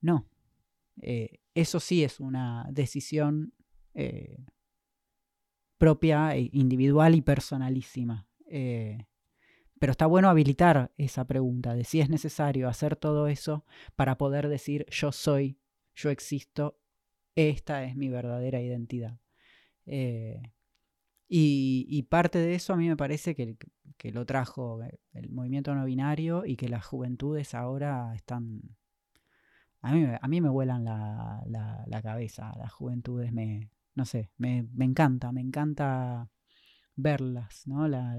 No. 0.00 0.28
Eh, 1.02 1.39
eso 1.54 1.80
sí 1.80 2.04
es 2.04 2.20
una 2.20 2.66
decisión 2.70 3.52
eh, 3.94 4.38
propia, 5.78 6.36
e 6.36 6.50
individual 6.52 7.14
y 7.14 7.22
personalísima. 7.22 8.28
Eh, 8.46 9.06
pero 9.78 9.92
está 9.92 10.06
bueno 10.06 10.28
habilitar 10.28 10.92
esa 10.98 11.26
pregunta 11.26 11.74
de 11.74 11.84
si 11.84 12.00
es 12.00 12.10
necesario 12.10 12.68
hacer 12.68 12.96
todo 12.96 13.28
eso 13.28 13.64
para 13.96 14.18
poder 14.18 14.48
decir 14.48 14.84
yo 14.90 15.10
soy, 15.10 15.58
yo 15.94 16.10
existo, 16.10 16.78
esta 17.34 17.84
es 17.84 17.96
mi 17.96 18.10
verdadera 18.10 18.60
identidad. 18.60 19.18
Eh, 19.86 20.42
y, 21.32 22.02
parte 22.10 22.38
de 22.40 22.54
eso 22.54 22.72
a 22.72 22.76
mí 22.76 22.88
me 22.88 22.96
parece 22.96 23.34
que, 23.34 23.56
que, 23.96 24.10
lo 24.10 24.26
trajo 24.26 24.80
el 25.12 25.30
movimiento 25.30 25.74
no 25.74 25.84
binario 25.84 26.44
y 26.44 26.56
que 26.56 26.68
las 26.68 26.84
juventudes 26.84 27.54
ahora 27.54 28.12
están 28.16 28.76
a 29.82 29.92
mí, 29.92 30.06
a 30.20 30.28
mí 30.28 30.40
me 30.40 30.48
vuelan 30.48 30.84
la, 30.84 31.42
la, 31.46 32.02
cabeza, 32.02 32.52
las 32.58 32.72
juventudes 32.72 33.32
me, 33.32 33.70
no 33.94 34.04
sé, 34.04 34.30
me, 34.36 34.66
me 34.74 34.84
encanta, 34.84 35.32
me 35.32 35.40
encanta 35.40 36.28
verlas, 36.96 37.66
¿no? 37.66 37.88
La, 37.88 38.16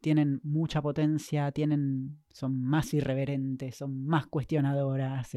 tienen 0.00 0.40
mucha 0.42 0.82
potencia, 0.82 1.52
tienen, 1.52 2.18
son 2.30 2.60
más 2.60 2.92
irreverentes, 2.94 3.76
son 3.76 4.04
más 4.06 4.26
cuestionadoras, 4.26 5.30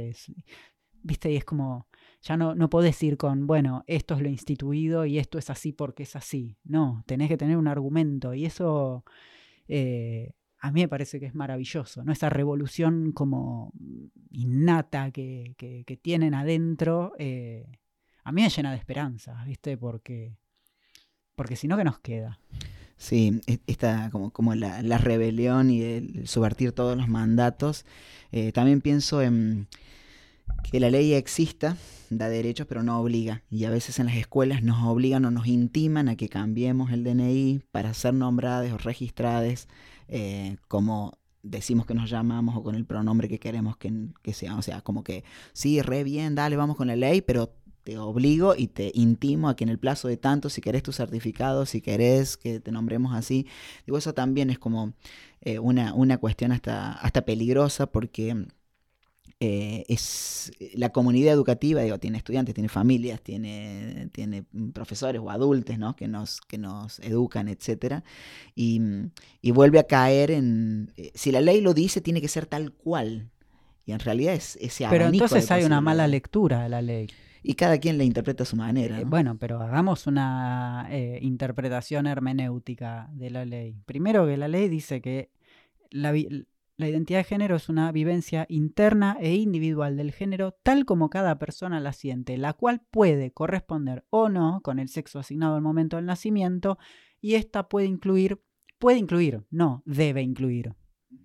¿viste? 1.03 1.31
Y 1.31 1.35
es 1.37 1.45
como, 1.45 1.87
ya 2.21 2.37
no, 2.37 2.55
no 2.55 2.69
podés 2.69 3.01
ir 3.03 3.17
con, 3.17 3.47
bueno, 3.47 3.83
esto 3.87 4.15
es 4.15 4.21
lo 4.21 4.29
instituido 4.29 5.05
y 5.05 5.19
esto 5.19 5.37
es 5.37 5.49
así 5.49 5.73
porque 5.73 6.03
es 6.03 6.15
así. 6.15 6.57
No, 6.63 7.03
tenés 7.05 7.29
que 7.29 7.37
tener 7.37 7.57
un 7.57 7.67
argumento 7.67 8.33
y 8.33 8.45
eso 8.45 9.03
eh, 9.67 10.33
a 10.59 10.71
mí 10.71 10.81
me 10.81 10.87
parece 10.87 11.19
que 11.19 11.27
es 11.27 11.35
maravilloso, 11.35 12.03
¿no? 12.03 12.11
Esa 12.11 12.29
revolución 12.29 13.11
como 13.11 13.71
innata 14.31 15.11
que, 15.11 15.55
tienen 16.01 16.33
adentro, 16.33 17.13
eh, 17.19 17.67
a 18.23 18.31
mí 18.31 18.41
me 18.41 18.49
llena 18.49 18.71
de 18.71 18.77
esperanza, 18.77 19.43
¿viste? 19.45 19.77
Porque, 19.77 20.37
porque 21.35 21.55
si 21.55 21.67
no, 21.67 21.77
¿qué 21.77 21.83
nos 21.83 21.99
queda? 21.99 22.39
Sí, 22.97 23.41
e, 23.45 23.59
esta 23.67 24.09
como, 24.11 24.31
como 24.31 24.55
la, 24.55 24.97
rebelión 24.97 25.69
y 25.69 25.83
el 25.83 26.27
subvertir 26.27 26.71
todos 26.71 26.97
los 26.97 27.07
mandatos. 27.07 27.85
Eh, 28.31 28.51
también 28.51 28.81
pienso 28.81 29.21
en 29.21 29.67
que 30.69 30.79
la 30.79 30.89
ley 30.89 31.13
exista, 31.13 31.77
da 32.09 32.29
derechos, 32.29 32.65
pero 32.67 32.81
no 32.81 32.99
obliga. 32.99 33.43
Y 33.49 33.65
a 33.65 33.69
veces 33.69 33.99
en 33.99 34.07
las 34.07 34.15
escuelas 34.15 34.63
nos 34.63 34.83
obligan 34.83 35.25
o 35.25 35.31
nos 35.31 35.45
intiman 35.45 36.09
a 36.09 36.15
que 36.15 36.29
cambiemos 36.29 36.91
el 36.91 37.03
DNI 37.03 37.61
para 37.71 37.93
ser 37.93 38.15
nombradas 38.15 38.71
o 38.71 38.77
registradas 38.77 39.67
eh, 40.07 40.57
como 40.67 41.17
decimos 41.43 41.85
que 41.85 41.93
nos 41.93 42.09
llamamos 42.09 42.55
o 42.57 42.63
con 42.63 42.75
el 42.75 42.85
pronombre 42.85 43.29
que 43.29 43.39
queremos 43.39 43.77
que, 43.77 44.33
sea. 44.33 44.57
O 44.57 44.61
sea, 44.61 44.81
como 44.81 45.03
que 45.03 45.23
sí, 45.53 45.81
re 45.81 46.03
bien, 46.03 46.35
dale, 46.35 46.55
vamos 46.55 46.75
con 46.77 46.87
la 46.87 46.95
ley, 46.95 47.21
pero 47.21 47.53
te 47.83 47.97
obligo 47.97 48.53
y 48.55 48.67
te 48.67 48.91
intimo 48.93 49.47
a 49.47 49.55
que 49.55 49.63
en 49.63 49.69
el 49.69 49.79
plazo 49.79 50.09
de 50.09 50.17
tanto, 50.17 50.49
si 50.49 50.59
querés 50.59 50.83
tu 50.83 50.91
certificado, 50.91 51.65
si 51.65 51.79
querés 51.81 52.35
que 52.35 52.59
te 52.59 52.71
nombremos 52.71 53.15
así, 53.15 53.47
digo, 53.85 53.97
eso 53.97 54.13
también 54.13 54.49
es 54.49 54.59
como 54.59 54.93
eh, 55.41 55.59
una, 55.59 55.93
una 55.93 56.17
cuestión 56.17 56.51
hasta, 56.51 56.91
hasta 56.91 57.23
peligrosa 57.23 57.87
porque 57.87 58.47
eh, 59.39 59.85
es 59.87 60.51
eh, 60.59 60.71
la 60.73 60.89
comunidad 60.89 61.31
educativa, 61.31 61.81
digo, 61.81 61.99
tiene 61.99 62.17
estudiantes, 62.17 62.55
tiene 62.55 62.69
familias, 62.69 63.21
tiene, 63.21 64.09
tiene 64.11 64.43
profesores 64.73 65.21
o 65.23 65.29
adultos, 65.29 65.77
¿no? 65.77 65.95
Que 65.95 66.07
nos, 66.07 66.41
que 66.41 66.57
nos 66.57 66.99
educan, 67.01 67.47
etcétera, 67.47 68.03
y, 68.55 68.81
vuelve 69.51 69.77
a 69.77 69.83
caer 69.83 70.31
en, 70.31 70.91
eh, 70.97 71.11
si 71.13 71.31
la 71.31 71.41
ley 71.41 71.61
lo 71.61 71.75
dice, 71.75 72.01
tiene 72.01 72.19
que 72.19 72.27
ser 72.27 72.47
tal 72.47 72.71
cual, 72.73 73.29
y 73.85 73.91
en 73.91 73.99
realidad 73.99 74.33
es 74.33 74.57
ese 74.59 74.87
Pero 74.89 75.05
entonces 75.05 75.51
hay 75.51 75.63
una 75.65 75.81
mala 75.81 76.07
lectura 76.07 76.63
de 76.63 76.69
la 76.69 76.81
ley. 76.81 77.07
Y 77.43 77.53
cada 77.53 77.77
quien 77.77 77.99
la 77.99 78.03
interpreta 78.03 78.41
a 78.41 78.45
su 78.47 78.55
manera. 78.55 78.99
bueno, 79.05 79.37
pero 79.37 79.61
hagamos 79.61 80.07
una 80.07 80.89
interpretación 81.21 82.07
hermenéutica 82.07 83.07
de 83.13 83.29
la 83.29 83.45
ley. 83.45 83.75
Primero 83.85 84.25
que 84.25 84.35
la 84.35 84.47
ley 84.47 84.67
dice 84.67 84.99
que 84.99 85.29
la, 85.91 86.11
la 86.77 86.87
identidad 86.87 87.19
de 87.19 87.23
género 87.23 87.55
es 87.55 87.69
una 87.69 87.91
vivencia 87.91 88.45
interna 88.49 89.17
e 89.19 89.35
individual 89.35 89.97
del 89.97 90.11
género 90.11 90.51
tal 90.63 90.85
como 90.85 91.09
cada 91.09 91.39
persona 91.39 91.79
la 91.79 91.91
siente, 91.91 92.37
la 92.37 92.53
cual 92.53 92.81
puede 92.91 93.31
corresponder 93.31 94.05
o 94.11 94.29
no 94.29 94.61
con 94.63 94.77
el 94.77 94.87
sexo 94.87 95.19
asignado 95.19 95.55
al 95.55 95.63
momento 95.63 95.97
del 95.97 96.05
nacimiento 96.05 96.77
y 97.19 97.33
esta 97.33 97.67
puede 97.67 97.87
incluir, 97.87 98.39
puede 98.77 98.99
incluir, 98.99 99.43
no, 99.49 99.81
debe 99.85 100.21
incluir. 100.21 100.73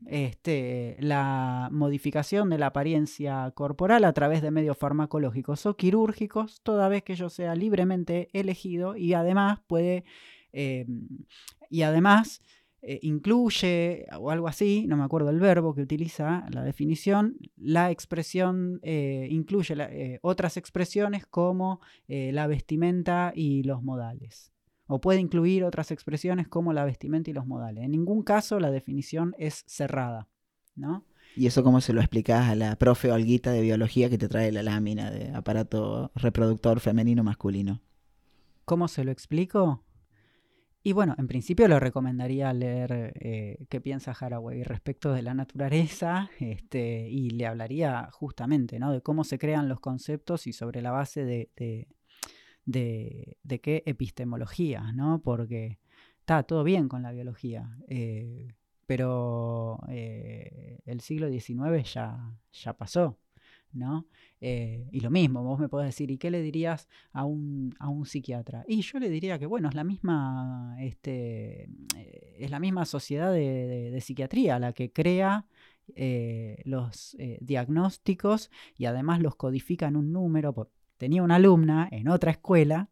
Este, 0.06 0.96
la 1.00 1.68
modificación 1.72 2.48
de 2.50 2.58
la 2.58 2.66
apariencia 2.66 3.50
corporal 3.54 4.04
a 4.04 4.12
través 4.12 4.40
de 4.40 4.50
medios 4.50 4.78
farmacológicos 4.78 5.66
o 5.66 5.76
quirúrgicos, 5.76 6.60
toda 6.62 6.88
vez 6.88 7.02
que 7.02 7.12
ello 7.12 7.28
sea 7.28 7.54
libremente 7.54 8.28
elegido 8.32 8.96
y 8.96 9.14
además 9.14 9.60
puede, 9.66 10.04
eh, 10.52 10.86
y 11.68 11.82
además 11.82 12.42
eh, 12.82 12.98
incluye 13.02 14.06
o 14.18 14.30
algo 14.30 14.48
así, 14.48 14.86
no 14.88 14.96
me 14.96 15.04
acuerdo 15.04 15.30
el 15.30 15.38
verbo 15.38 15.72
que 15.72 15.82
utiliza 15.82 16.44
la 16.50 16.64
definición, 16.64 17.36
la 17.56 17.92
expresión 17.92 18.80
eh, 18.82 19.28
incluye 19.30 19.74
eh, 19.78 20.18
otras 20.22 20.56
expresiones 20.56 21.24
como 21.26 21.80
la 22.08 22.46
vestimenta 22.48 23.32
y 23.34 23.62
los 23.62 23.82
modales. 23.82 24.52
O 24.86 25.00
puede 25.00 25.20
incluir 25.20 25.64
otras 25.64 25.92
expresiones 25.92 26.48
como 26.48 26.72
la 26.72 26.84
vestimenta 26.84 27.30
y 27.30 27.32
los 27.32 27.46
modales. 27.46 27.84
En 27.84 27.92
ningún 27.92 28.22
caso 28.22 28.58
la 28.58 28.70
definición 28.70 29.34
es 29.38 29.64
cerrada, 29.66 30.28
¿no? 30.74 31.06
¿Y 31.36 31.46
eso 31.46 31.62
cómo 31.62 31.80
se 31.80 31.92
lo 31.92 32.00
explicás 32.00 32.50
a 32.50 32.54
la 32.54 32.76
profe 32.76 33.10
Olguita 33.10 33.52
de 33.52 33.62
biología 33.62 34.10
que 34.10 34.18
te 34.18 34.28
trae 34.28 34.52
la 34.52 34.62
lámina 34.62 35.10
de 35.10 35.30
aparato 35.30 36.10
reproductor 36.14 36.80
femenino 36.80 37.22
masculino? 37.24 37.80
¿Cómo 38.64 38.88
se 38.88 39.04
lo 39.04 39.12
explico? 39.12 39.82
Y 40.84 40.92
bueno, 40.92 41.14
en 41.16 41.28
principio 41.28 41.68
le 41.68 41.78
recomendaría 41.78 42.52
leer 42.52 43.12
eh, 43.20 43.66
qué 43.68 43.80
piensa 43.80 44.16
Haraway 44.18 44.64
respecto 44.64 45.12
de 45.12 45.22
la 45.22 45.32
naturaleza 45.32 46.28
este, 46.40 47.08
y 47.08 47.30
le 47.30 47.46
hablaría 47.46 48.08
justamente 48.12 48.80
¿no? 48.80 48.92
de 48.92 49.00
cómo 49.00 49.22
se 49.22 49.38
crean 49.38 49.68
los 49.68 49.78
conceptos 49.78 50.46
y 50.48 50.52
sobre 50.52 50.82
la 50.82 50.90
base 50.90 51.24
de, 51.24 51.50
de, 52.64 53.60
qué 53.60 53.82
epistemología, 53.86 54.92
¿no? 54.92 55.22
porque 55.22 55.78
está 56.18 56.42
todo 56.42 56.64
bien 56.64 56.88
con 56.88 57.02
la 57.02 57.12
biología, 57.12 57.78
eh, 57.86 58.48
pero 58.86 59.78
eh, 59.88 60.80
el 60.84 61.00
siglo 61.00 61.28
XIX 61.28 61.92
ya, 61.92 62.36
ya 62.52 62.72
pasó. 62.72 63.18
¿No? 63.72 64.06
Eh, 64.40 64.88
y 64.90 65.00
lo 65.00 65.10
mismo, 65.10 65.42
vos 65.42 65.58
me 65.58 65.68
podés 65.68 65.86
decir, 65.86 66.10
¿y 66.10 66.18
qué 66.18 66.30
le 66.30 66.42
dirías 66.42 66.88
a 67.12 67.24
un, 67.24 67.74
a 67.78 67.88
un 67.88 68.06
psiquiatra? 68.06 68.64
Y 68.66 68.82
yo 68.82 68.98
le 68.98 69.08
diría 69.08 69.38
que, 69.38 69.46
bueno, 69.46 69.68
es 69.68 69.74
la 69.74 69.84
misma, 69.84 70.76
este, 70.80 71.68
eh, 71.96 72.36
es 72.38 72.50
la 72.50 72.60
misma 72.60 72.84
sociedad 72.84 73.32
de, 73.32 73.98
psiquiatría 74.00 74.58
la 74.58 74.72
que 74.72 74.90
crea 74.90 75.46
eh, 75.94 76.60
los 76.64 77.16
diagnósticos 77.40 78.50
y 78.76 78.86
además 78.86 79.20
los 79.20 79.36
codifica 79.36 79.86
en 79.86 79.96
un 79.96 80.12
número. 80.12 80.70
Tenía 80.98 81.22
una 81.22 81.36
alumna 81.36 81.88
en 81.90 82.08
otra 82.08 82.32
escuela 82.32 82.90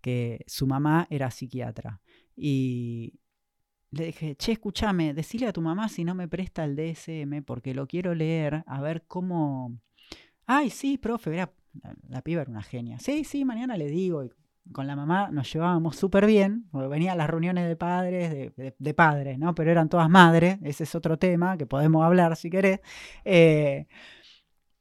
que 0.00 0.44
su 0.46 0.66
mamá 0.66 1.06
era 1.10 1.30
psiquiatra. 1.30 2.00
Y 2.36 3.14
le 3.90 4.06
dije, 4.06 4.36
che, 4.36 4.52
escúchame, 4.52 5.14
decile 5.14 5.46
a 5.46 5.52
tu 5.52 5.62
mamá 5.62 5.88
si 5.88 6.04
no 6.04 6.14
me 6.14 6.28
presta 6.28 6.64
el 6.64 6.76
DSM 6.76 7.42
porque 7.44 7.74
lo 7.74 7.86
quiero 7.86 8.14
leer, 8.14 8.64
a 8.66 8.80
ver 8.80 9.04
cómo... 9.06 9.78
Ay, 10.50 10.70
sí, 10.70 10.96
profe, 10.96 11.34
era, 11.34 11.52
la, 12.08 12.22
piba 12.22 12.40
era 12.40 12.50
una 12.50 12.62
genia. 12.62 12.98
Sí, 13.00 13.22
sí, 13.24 13.44
mañana 13.44 13.76
le 13.76 13.86
digo. 13.88 14.24
Y 14.24 14.30
con 14.72 14.86
la 14.86 14.96
mamá 14.96 15.30
nos 15.30 15.52
llevábamos 15.52 15.96
súper 15.96 16.24
bien, 16.24 16.66
porque 16.72 16.88
venía 16.88 17.12
a 17.12 17.16
las 17.16 17.28
reuniones 17.28 17.68
de 17.68 17.76
padres, 17.76 18.54
de, 18.56 18.94
padres, 18.94 19.38
¿no? 19.38 19.54
Pero 19.54 19.70
eran 19.70 19.90
todas 19.90 20.08
madres, 20.08 20.58
ese 20.62 20.84
es 20.84 20.94
otro 20.94 21.18
tema 21.18 21.58
que 21.58 21.66
podemos 21.66 22.02
hablar 22.02 22.34
si 22.36 22.48
querés. 22.48 22.80
Eh, 23.26 23.86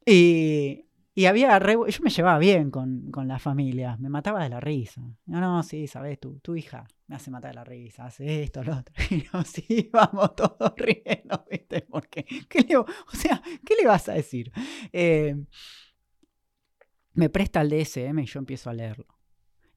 y, 0.05 0.85
y 1.13 1.25
había, 1.25 1.59
yo 1.59 2.01
me 2.01 2.09
llevaba 2.11 2.39
bien 2.39 2.71
con, 2.71 3.11
con, 3.11 3.27
la 3.27 3.37
familia, 3.37 3.97
me 3.97 4.07
mataba 4.07 4.43
de 4.43 4.49
la 4.49 4.61
risa. 4.61 5.01
No, 5.25 5.41
no, 5.41 5.63
sí, 5.63 5.87
sabes, 5.87 6.17
tu, 6.17 6.39
tu 6.39 6.55
hija 6.55 6.87
me 7.07 7.15
hace 7.15 7.31
matar 7.31 7.51
de 7.51 7.55
la 7.55 7.63
risa, 7.63 8.05
hace 8.05 8.43
esto, 8.43 8.63
lo 8.63 8.77
otro. 8.77 8.93
Y 9.09 9.23
nos 9.33 9.53
íbamos 9.69 10.35
todos 10.35 10.73
riendo, 10.77 11.45
¿viste? 11.49 11.81
Porque, 11.81 12.25
¿qué 12.49 12.61
le, 12.61 12.77
o 12.77 12.85
sea, 13.13 13.41
¿qué 13.65 13.75
le 13.79 13.87
vas 13.87 14.09
a 14.09 14.13
decir? 14.13 14.51
Eh, 14.91 15.35
me 17.13 17.29
presta 17.29 17.61
el 17.61 17.69
DSM 17.69 18.19
y 18.19 18.25
yo 18.25 18.39
empiezo 18.39 18.69
a 18.69 18.73
leerlo. 18.73 19.07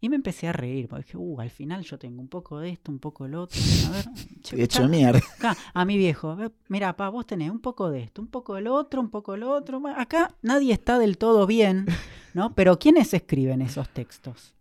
Y 0.03 0.09
me 0.09 0.17
empecé 0.17 0.49
a 0.49 0.53
reír, 0.53 0.89
porque 0.89 1.05
dije, 1.05 1.19
uh, 1.19 1.41
al 1.41 1.51
final 1.51 1.83
yo 1.85 1.99
tengo 1.99 2.23
un 2.23 2.29
poco 2.29 2.59
de 2.59 2.71
esto, 2.71 2.91
un 2.91 2.99
poco 2.99 3.25
del 3.25 3.35
otro. 3.35 3.61
A 3.87 3.91
ver, 3.91 4.07
He 4.53 4.63
hecho 4.63 4.89
mierda. 4.89 5.21
a 5.75 5.85
mi 5.85 5.99
viejo, 5.99 6.37
mira, 6.69 6.97
pa, 6.97 7.11
vos 7.11 7.27
tenés 7.27 7.51
un 7.51 7.61
poco 7.61 7.91
de 7.91 8.05
esto, 8.05 8.23
un 8.23 8.29
poco 8.29 8.55
del 8.55 8.67
otro, 8.67 9.01
un 9.01 9.11
poco 9.11 9.33
del 9.33 9.43
otro. 9.43 9.83
Acá 9.97 10.35
nadie 10.43 10.73
está 10.73 10.99
del 10.99 11.19
todo 11.19 11.47
bien, 11.47 11.87
¿no? 12.35 12.55
Pero 12.55 12.79
¿quiénes 12.79 13.13
escriben 13.13 13.61
esos 13.61 13.91
textos? 13.91 14.55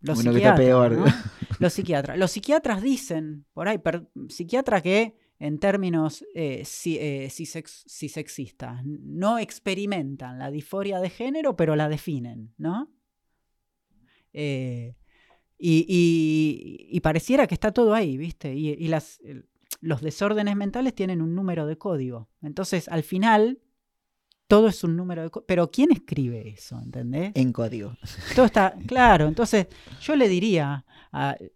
Los 0.00 0.18
psiquiatras. 0.18 0.58
peor. 0.58 1.04
Los 1.58 1.72
psiquiatras. 1.72 2.18
Los 2.18 2.30
psiquiatras 2.30 2.82
dicen, 2.82 3.46
por 3.52 3.68
ahí, 3.68 3.80
psiquiatra 4.28 4.80
que 4.80 5.16
en 5.38 5.58
términos 5.58 6.24
eh, 6.34 6.62
si, 6.64 6.96
eh, 6.98 7.28
sexistas, 7.30 8.84
no 8.84 9.38
experimentan 9.38 10.38
la 10.38 10.50
disforia 10.50 10.98
de 11.00 11.10
género, 11.10 11.56
pero 11.56 11.76
la 11.76 11.88
definen, 11.88 12.54
¿no? 12.56 12.90
Eh, 14.32 14.94
y, 15.58 17.00
pareciera 17.02 17.46
que 17.46 17.54
está 17.54 17.72
todo 17.72 17.94
ahí, 17.94 18.16
¿viste? 18.16 18.54
Y, 18.54 18.88
las, 18.88 19.20
los 19.80 20.02
desórdenes 20.02 20.56
mentales 20.56 20.94
tienen 20.94 21.22
un 21.22 21.34
número 21.34 21.66
de 21.66 21.78
código. 21.78 22.28
Entonces, 22.42 22.88
al 22.88 23.02
final, 23.02 23.60
todo 24.46 24.68
es 24.68 24.84
un 24.84 24.96
número 24.96 25.22
de. 25.22 25.30
Pero 25.46 25.70
¿quién 25.70 25.90
escribe 25.92 26.48
eso? 26.48 26.80
¿Entendés? 26.80 27.32
En 27.34 27.52
código. 27.52 27.96
Todo 28.34 28.46
está 28.46 28.74
claro. 28.86 29.26
Entonces, 29.26 29.66
yo 30.00 30.14
le 30.16 30.28
diría, 30.28 30.84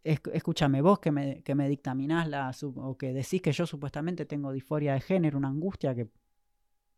escúchame, 0.02 0.82
vos 0.82 0.98
que 0.98 1.12
me, 1.12 1.42
que 1.42 1.54
me 1.54 1.68
dictaminás 1.68 2.28
la, 2.28 2.52
o 2.62 2.96
que 2.96 3.12
decís 3.12 3.40
que 3.40 3.52
yo 3.52 3.66
supuestamente 3.66 4.26
tengo 4.26 4.52
disforia 4.52 4.94
de 4.94 5.00
género, 5.00 5.38
una 5.38 5.48
angustia 5.48 5.94
que 5.94 6.08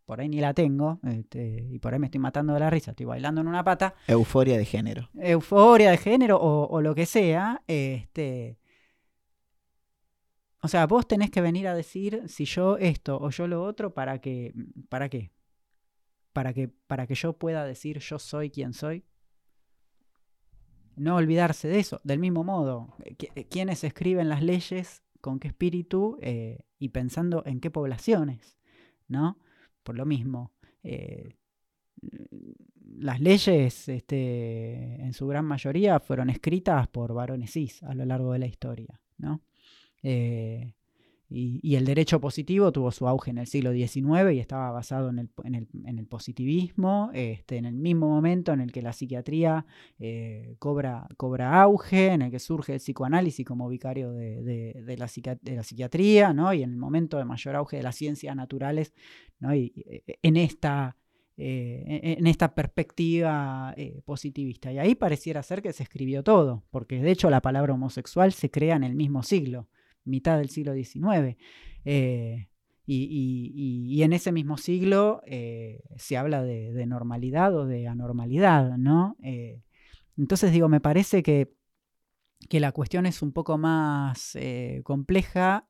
por 0.04 0.20
ahí 0.20 0.28
ni 0.28 0.40
la 0.40 0.52
tengo, 0.52 1.00
este, 1.04 1.66
y 1.70 1.78
por 1.78 1.92
ahí 1.92 1.98
me 1.98 2.06
estoy 2.06 2.20
matando 2.20 2.52
de 2.54 2.60
la 2.60 2.70
risa, 2.70 2.90
estoy 2.90 3.06
bailando 3.06 3.40
en 3.40 3.48
una 3.48 3.62
pata. 3.62 3.94
Euforia 4.06 4.58
de 4.58 4.64
género. 4.64 5.08
Euforia 5.14 5.90
de 5.90 5.96
género 5.98 6.38
o, 6.40 6.80
lo 6.80 6.94
que 6.94 7.06
sea. 7.06 7.62
Este, 7.66 8.58
o 10.60 10.68
sea, 10.68 10.86
vos 10.86 11.06
tenés 11.06 11.30
que 11.30 11.40
venir 11.40 11.68
a 11.68 11.74
decir 11.74 12.22
si 12.26 12.44
yo 12.44 12.78
esto 12.78 13.18
o 13.20 13.30
yo 13.30 13.46
lo 13.46 13.62
otro 13.62 13.94
para 13.94 14.20
que. 14.20 14.52
¿Para 14.88 15.08
qué? 15.08 15.30
Para 16.32 16.52
que, 16.52 16.68
para 16.68 17.06
que 17.06 17.14
yo 17.14 17.34
pueda 17.34 17.64
decir 17.64 17.98
yo 17.98 18.18
soy 18.18 18.50
quien 18.50 18.72
soy. 18.72 19.04
No 20.96 21.16
olvidarse 21.16 21.68
de 21.68 21.78
eso. 21.78 22.00
Del 22.04 22.18
mismo 22.18 22.44
modo, 22.44 22.94
quienes 23.50 23.84
escriben 23.84 24.28
las 24.28 24.42
leyes, 24.42 25.02
con 25.20 25.38
qué 25.38 25.48
espíritu 25.48 26.18
eh, 26.20 26.64
y 26.78 26.90
pensando 26.90 27.42
en 27.46 27.60
qué 27.60 27.70
poblaciones, 27.70 28.58
¿no? 29.08 29.38
por 29.82 29.96
lo 29.96 30.06
mismo. 30.06 30.52
Eh, 30.82 31.36
las 32.98 33.20
leyes, 33.20 33.88
este, 33.88 35.02
en 35.02 35.12
su 35.12 35.26
gran 35.26 35.44
mayoría, 35.44 36.00
fueron 36.00 36.30
escritas 36.30 36.88
por 36.88 37.12
varones 37.14 37.52
cis 37.52 37.82
a 37.82 37.94
lo 37.94 38.04
largo 38.04 38.32
de 38.32 38.38
la 38.38 38.46
historia, 38.46 39.00
¿no? 39.18 39.42
Eh, 40.02 40.74
y, 41.32 41.76
el 41.76 41.84
derecho 41.84 42.20
positivo 42.20 42.72
tuvo 42.72 42.90
su 42.90 43.08
auge 43.08 43.30
en 43.30 43.38
el 43.38 43.46
siglo 43.46 43.72
XIX 43.72 44.32
y 44.34 44.38
estaba 44.38 44.70
basado 44.70 45.10
en 45.10 45.18
el, 45.18 46.06
positivismo, 46.06 47.10
este, 47.14 47.56
en 47.56 47.64
el 47.64 47.74
mismo 47.74 48.08
momento 48.08 48.52
en 48.52 48.60
el 48.60 48.72
que 48.72 48.82
la 48.82 48.92
psiquiatría 48.92 49.64
eh, 49.98 50.56
cobra, 50.58 51.08
cobra 51.16 51.62
auge, 51.62 52.08
en 52.08 52.22
el 52.22 52.30
que 52.30 52.38
surge 52.38 52.74
el 52.74 52.80
psicoanálisis 52.80 53.46
como 53.46 53.68
vicario 53.68 54.12
de, 54.12 54.96
la, 54.98 55.08
psiquiatría, 55.08 56.32
¿no? 56.32 56.52
y 56.52 56.62
en 56.62 56.70
el 56.70 56.76
momento 56.76 57.16
de 57.16 57.24
mayor 57.24 57.56
auge 57.56 57.78
de 57.78 57.82
las 57.82 57.96
ciencias 57.96 58.36
naturales, 58.36 58.92
¿no? 59.40 59.54
y, 59.54 59.72
eh, 59.86 60.18
en 60.22 60.36
esta... 60.36 60.96
Eh, 61.38 62.16
en 62.18 62.26
esta 62.26 62.54
perspectiva 62.54 63.74
positivista. 64.04 64.70
Y 64.70 64.78
ahí 64.78 64.94
pareciera 64.94 65.42
ser 65.42 65.62
que 65.62 65.72
se 65.72 65.82
escribió 65.82 66.22
todo, 66.22 66.62
porque 66.70 67.02
de 67.02 67.10
hecho 67.10 67.30
la 67.30 67.40
palabra 67.40 67.72
homosexual 67.72 68.34
se 68.34 68.50
crea 68.50 68.76
en 68.76 68.84
el 68.84 68.94
mismo 68.94 69.22
siglo 69.22 69.66
mitad 70.04 70.38
del 70.38 70.48
siglo 70.48 70.74
XIX. 70.74 71.36
Eh, 71.84 72.48
y, 72.84 74.02
en 74.02 74.12
ese 74.12 74.32
mismo 74.32 74.56
siglo 74.56 75.22
eh, 75.26 75.82
se 75.96 76.16
habla 76.16 76.42
de, 76.42 76.86
normalidad 76.86 77.54
o 77.56 77.66
de 77.66 77.86
anormalidad, 77.86 78.76
¿no? 78.76 79.16
Eh, 79.22 79.62
entonces 80.16 80.52
digo, 80.52 80.68
me 80.68 80.80
parece 80.80 81.22
que, 81.22 81.54
que, 82.48 82.60
la 82.60 82.72
cuestión 82.72 83.06
es 83.06 83.22
un 83.22 83.32
poco 83.32 83.56
más 83.56 84.36
compleja 84.82 85.68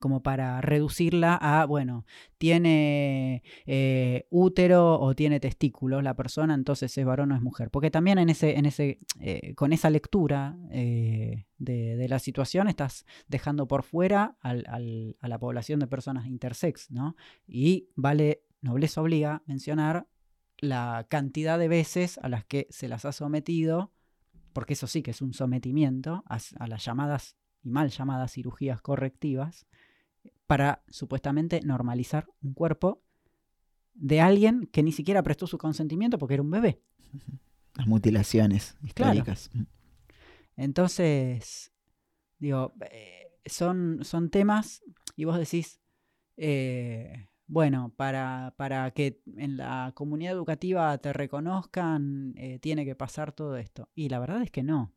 como 0.00 0.22
para 0.22 0.60
reducirla 0.62 1.36
a, 1.36 1.66
bueno, 1.66 2.06
tiene 2.38 3.44
eh, 3.66 4.26
útero 4.30 4.98
o 4.98 5.14
tiene 5.14 5.38
testículos 5.40 6.02
la 6.02 6.16
persona, 6.16 6.54
entonces 6.54 6.96
es 6.96 7.04
varón 7.04 7.32
o 7.32 7.36
es 7.36 7.42
mujer. 7.42 7.70
Porque 7.70 7.90
también 7.90 8.18
en 8.18 8.30
ese, 8.30 8.58
en 8.58 8.64
ese, 8.64 8.98
eh, 9.20 9.54
con 9.54 9.72
esa 9.72 9.90
lectura 9.90 10.56
eh, 10.70 11.46
de, 11.58 12.08
la 12.08 12.18
situación 12.18 12.66
estás 12.66 13.04
dejando 13.28 13.68
por 13.68 13.82
fuera 13.82 14.36
a 14.40 14.54
la 14.54 15.38
población 15.38 15.78
de 15.78 15.86
personas 15.86 16.26
intersex, 16.26 16.90
¿no? 16.90 17.14
Y 17.46 17.90
vale, 17.94 18.42
nobleza 18.62 19.02
obliga 19.02 19.42
mencionar 19.46 20.08
la 20.58 21.06
cantidad 21.10 21.58
de 21.58 21.68
veces 21.68 22.18
a 22.22 22.28
las 22.30 22.44
que 22.46 22.66
se 22.70 22.88
las 22.88 23.04
ha 23.04 23.12
sometido, 23.12 23.92
porque 24.54 24.72
eso 24.72 24.86
sí 24.86 25.02
que 25.02 25.10
es 25.10 25.20
un 25.20 25.34
sometimiento 25.34 26.24
a, 26.26 26.38
a 26.58 26.66
las 26.66 26.84
llamadas 26.84 27.36
y 27.62 27.70
mal 27.70 27.90
llamadas 27.90 28.32
cirugías 28.32 28.80
correctivas, 28.80 29.66
para 30.50 30.82
supuestamente 30.88 31.60
normalizar 31.60 32.26
un 32.42 32.54
cuerpo 32.54 33.04
de 33.94 34.20
alguien 34.20 34.68
que 34.72 34.82
ni 34.82 34.90
siquiera 34.90 35.22
prestó 35.22 35.46
su 35.46 35.58
consentimiento 35.58 36.18
porque 36.18 36.34
era 36.34 36.42
un 36.42 36.50
bebé. 36.50 36.82
Las 37.76 37.86
mutilaciones 37.86 38.76
históricas. 38.82 39.48
Entonces, 40.56 41.72
digo, 42.40 42.74
eh, 42.90 43.28
son, 43.46 44.00
son 44.02 44.28
temas 44.28 44.82
y 45.14 45.24
vos 45.24 45.38
decís, 45.38 45.80
eh, 46.36 47.28
bueno, 47.46 47.94
para, 47.96 48.52
para, 48.56 48.90
que 48.90 49.22
en 49.36 49.56
la 49.56 49.92
comunidad 49.94 50.32
educativa 50.32 50.98
te 50.98 51.12
reconozcan, 51.12 52.34
eh, 52.36 52.58
tiene 52.58 52.84
que 52.84 52.96
pasar 52.96 53.30
todo 53.30 53.56
esto. 53.56 53.88
Y 53.94 54.08
la 54.08 54.18
verdad 54.18 54.42
es 54.42 54.50
que 54.50 54.64
no. 54.64 54.92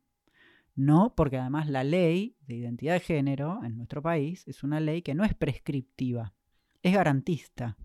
No, 0.76 1.14
porque 1.14 1.38
además 1.38 1.68
la 1.68 1.84
ley 1.84 2.36
de 2.46 2.56
identidad 2.56 2.94
de 2.94 3.00
género 3.00 3.60
en 3.64 3.76
nuestro 3.76 4.02
país 4.02 4.46
es 4.48 4.64
una 4.64 4.80
ley 4.80 5.02
que 5.02 5.14
no 5.14 5.24
es 5.24 5.34
prescriptiva, 5.34 6.34
es 6.82 6.94
garantista. 6.94 7.76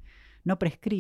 No 0.44 0.58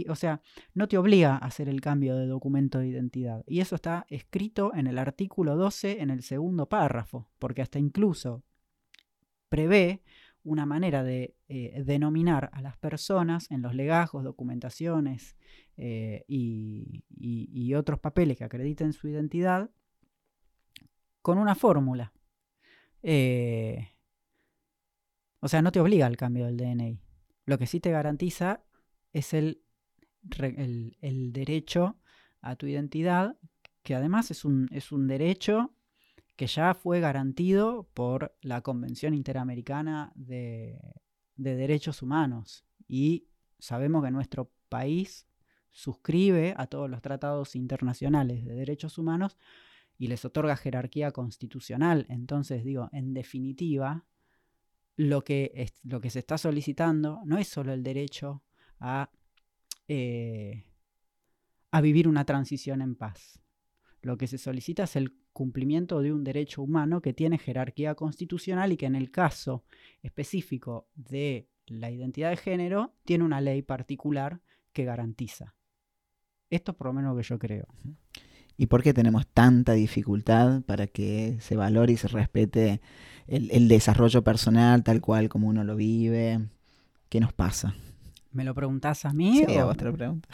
o 0.09 0.15
sea, 0.15 0.41
no 0.75 0.87
te 0.87 0.97
obliga 0.97 1.33
a 1.33 1.37
hacer 1.37 1.69
el 1.69 1.81
cambio 1.81 2.15
de 2.15 2.27
documento 2.27 2.77
de 2.79 2.89
identidad. 2.89 3.43
Y 3.47 3.61
eso 3.61 3.75
está 3.75 4.05
escrito 4.09 4.75
en 4.75 4.85
el 4.85 4.99
artículo 4.99 5.55
12, 5.55 6.01
en 6.01 6.11
el 6.11 6.21
segundo 6.21 6.67
párrafo, 6.69 7.31
porque 7.39 7.63
hasta 7.63 7.79
incluso 7.79 8.43
prevé 9.47 10.03
una 10.43 10.67
manera 10.67 11.03
de 11.03 11.35
eh, 11.47 11.81
denominar 11.83 12.51
a 12.53 12.61
las 12.61 12.77
personas 12.77 13.49
en 13.49 13.61
los 13.63 13.73
legajos, 13.73 14.23
documentaciones 14.23 15.35
eh, 15.77 16.25
y 16.27 17.73
otros 17.73 17.99
papeles 17.99 18.37
que 18.37 18.43
acrediten 18.43 18.93
su 18.93 19.07
identidad 19.07 19.71
con 21.21 21.37
una 21.37 21.55
fórmula. 21.55 22.13
Eh, 23.01 23.89
o 25.39 25.47
sea, 25.47 25.61
no 25.61 25.71
te 25.71 25.79
obliga 25.79 26.05
al 26.05 26.17
cambio 26.17 26.45
del 26.45 26.57
DNI. 26.57 26.99
Lo 27.45 27.57
que 27.57 27.67
sí 27.67 27.79
te 27.79 27.91
garantiza 27.91 28.63
es 29.13 29.33
el, 29.33 29.63
el, 30.39 31.31
derecho 31.31 31.97
a 32.41 32.55
tu 32.55 32.67
identidad, 32.67 33.37
que 33.83 33.95
además 33.95 34.31
es 34.31 34.45
un, 34.45 34.67
es 34.71 34.91
un 34.91 35.07
derecho 35.07 35.73
que 36.35 36.47
ya 36.47 36.73
fue 36.73 36.99
garantido 36.99 37.89
por 37.93 38.35
la 38.41 38.61
Convención 38.61 39.13
Interamericana 39.13 40.11
de, 40.15 40.79
de 41.35 41.55
Derechos 41.55 42.01
Humanos. 42.01 42.65
Y 42.87 43.27
sabemos 43.57 44.03
que 44.03 44.11
nuestro 44.11 44.51
país 44.69 45.27
suscribe 45.71 46.53
a 46.57 46.67
todos 46.67 46.89
los 46.89 47.01
tratados 47.01 47.55
internacionales 47.55 48.45
de 48.45 48.55
derechos 48.55 48.97
humanos 48.97 49.37
y 49.99 50.07
les 50.07 50.25
otorga 50.25 50.55
jerarquía 50.55 51.11
constitucional. 51.11 52.07
Entonces, 52.09 52.63
digo, 52.63 52.89
en 52.93 53.13
definitiva, 53.13 54.05
lo 54.95 55.23
que, 55.23 55.71
lo 55.83 55.99
que 56.01 56.09
se 56.09 56.19
está 56.19 56.37
solicitando 56.37 57.21
no 57.25 57.37
es 57.37 57.49
solo 57.49 57.73
el 57.73 57.83
derecho 57.83 58.41
a, 58.79 59.11
eh, 59.89 60.63
a 61.69 61.81
vivir 61.81 62.07
una 62.07 62.25
transición 62.25 62.81
en 62.81 62.95
paz. 62.95 63.41
Lo 64.01 64.17
que 64.17 64.27
se 64.27 64.37
solicita 64.37 64.83
es 64.83 64.95
el 64.95 65.13
cumplimiento 65.33 66.01
de 66.01 66.13
un 66.13 66.23
derecho 66.23 66.61
humano 66.61 67.01
que 67.01 67.13
tiene 67.13 67.37
jerarquía 67.37 67.95
constitucional 67.95 68.71
y 68.71 68.77
que 68.77 68.85
en 68.85 68.95
el 68.95 69.11
caso 69.11 69.65
específico 70.01 70.87
de 70.95 71.49
la 71.67 71.91
identidad 71.91 72.29
de 72.29 72.37
género 72.37 72.95
tiene 73.03 73.25
una 73.25 73.41
ley 73.41 73.61
particular 73.61 74.41
que 74.71 74.85
garantiza. 74.85 75.55
Esto 76.49 76.71
es 76.71 76.77
por 76.77 76.87
lo 76.87 76.93
menos 76.93 77.13
lo 77.13 77.21
que 77.21 77.27
yo 77.27 77.37
creo. 77.37 77.67
¿Y 78.59 78.65
por 78.65 78.83
qué 78.83 78.93
tenemos 78.93 79.25
tanta 79.25 79.71
dificultad 79.71 80.63
para 80.63 80.85
que 80.85 81.37
se 81.39 81.55
valore 81.55 81.93
y 81.93 81.97
se 81.97 82.09
respete 82.09 82.81
el, 83.25 83.69
desarrollo 83.69 84.21
personal 84.21 84.83
tal 84.83 84.99
cual 84.99 85.29
como 85.29 85.47
uno 85.47 85.63
lo 85.63 85.77
vive? 85.77 86.41
¿Qué 87.07 87.21
nos 87.21 87.31
pasa? 87.31 87.73
¿Me 88.33 88.43
lo 88.43 88.53
preguntás 88.53 89.05
a 89.05 89.13
mí? 89.13 89.45
Sí, 89.47 89.55
a 89.55 89.63
vos 89.63 89.77
te 89.77 89.85
lo 89.85 89.93
pregunto. 89.93 90.27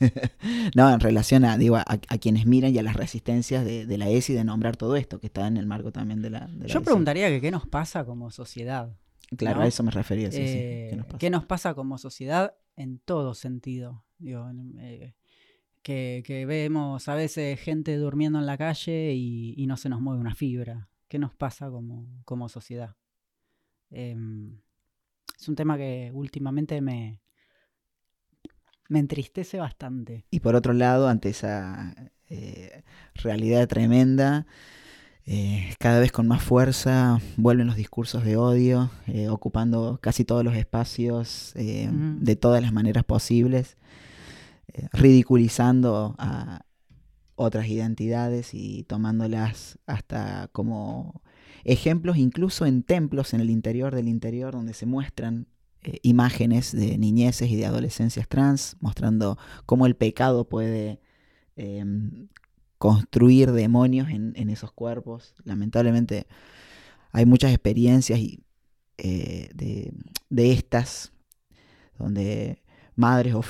no, 0.74 0.92
en 0.92 0.98
relación 0.98 1.44
a, 1.44 1.56
digo, 1.56 1.76
a, 1.76 1.98
quienes 2.20 2.46
miran 2.46 2.74
y 2.74 2.78
a 2.78 2.82
las 2.82 2.96
resistencias 2.96 3.64
de, 3.64 3.96
la 3.96 4.08
ESI 4.08 4.32
de 4.32 4.42
nombrar 4.42 4.76
todo 4.76 4.96
esto, 4.96 5.20
que 5.20 5.28
está 5.28 5.46
en 5.46 5.56
el 5.56 5.66
marco 5.66 5.92
también 5.92 6.20
de 6.20 6.30
la... 6.30 6.50
Yo 6.66 6.82
preguntaría 6.82 7.28
que 7.28 7.40
qué 7.40 7.52
nos 7.52 7.68
pasa 7.68 8.04
como 8.04 8.32
sociedad. 8.32 8.90
Claro, 9.36 9.60
a 9.60 9.68
eso 9.68 9.84
me 9.84 9.92
refería. 9.92 10.32
Sí, 10.32 10.38
eh, 10.40 11.00
¿Qué, 11.20 11.30
nos 11.30 11.44
pasa? 11.44 11.74
como 11.74 11.96
sociedad 11.98 12.56
en 12.74 12.98
todo 12.98 13.34
sentido? 13.34 14.04
Eh, 14.20 15.14
que, 15.82 16.44
vemos 16.46 17.08
a 17.08 17.14
veces 17.14 17.60
gente 17.60 17.96
durmiendo 17.96 18.38
en 18.38 18.46
la 18.46 18.58
calle 18.58 19.12
y, 19.14 19.66
no 19.66 19.76
se 19.76 19.88
nos 19.88 20.00
mueve 20.00 20.20
una 20.20 20.34
fibra. 20.34 20.88
¿Qué 21.08 21.18
nos 21.18 21.34
pasa 21.34 21.70
como, 21.70 22.06
como 22.24 22.48
sociedad? 22.48 22.96
Em, 23.90 24.60
es 25.38 25.48
un 25.48 25.56
tema 25.56 25.76
que 25.76 26.10
últimamente 26.12 26.80
me, 26.80 27.22
me 28.88 28.98
entristece 28.98 29.58
bastante. 29.58 30.26
Y 30.30 30.40
por 30.40 30.56
otro 30.56 30.72
lado, 30.72 31.08
ante 31.08 31.28
esa 31.28 31.94
eh, 32.28 32.82
realidad 33.14 33.68
tremenda, 33.68 34.46
eh, 35.26 35.74
cada 35.78 36.00
vez 36.00 36.10
con 36.10 36.26
más 36.26 36.42
fuerza 36.42 37.20
vuelven 37.36 37.66
los 37.66 37.76
discursos 37.76 38.24
de 38.24 38.36
odio, 38.36 38.90
eh, 39.06 39.28
ocupando 39.28 39.98
casi 40.02 40.24
todos 40.24 40.42
los 40.42 40.56
espacios 40.56 41.52
de 41.54 42.36
todas 42.36 42.62
las 42.62 42.72
maneras 42.72 43.04
posibles, 43.04 43.76
ridiculizando 44.92 46.14
a 46.18 46.62
otras 47.34 47.68
identidades 47.68 48.52
y 48.52 48.84
tomándolas 48.84 49.78
hasta 49.86 50.48
como 50.48 51.22
ejemplos, 51.64 52.16
incluso 52.16 52.66
en 52.66 52.82
templos 52.82 53.32
en 53.34 53.40
el 53.40 53.50
interior 53.50 53.94
del 53.94 54.08
interior, 54.08 54.52
donde 54.52 54.74
se 54.74 54.86
muestran 54.86 55.46
eh, 55.82 56.00
imágenes 56.02 56.72
de 56.72 56.98
niñeces 56.98 57.48
y 57.48 57.56
de 57.56 57.66
adolescencias 57.66 58.26
trans, 58.26 58.76
mostrando 58.80 59.38
cómo 59.66 59.86
el 59.86 59.94
pecado 59.94 60.48
puede 60.48 61.00
em, 61.54 62.28
construir 62.78 63.52
demonios 63.52 64.08
en, 64.08 64.50
esos 64.50 64.72
cuerpos. 64.72 65.34
Lamentablemente 65.44 66.26
hay 67.12 67.26
muchas 67.26 67.52
experiencias 67.52 68.18
y, 68.18 68.42
eh, 68.98 69.50
de, 69.54 70.52
estas 70.52 71.12
donde 71.98 72.62
madres 72.98 73.34
o 73.34 73.42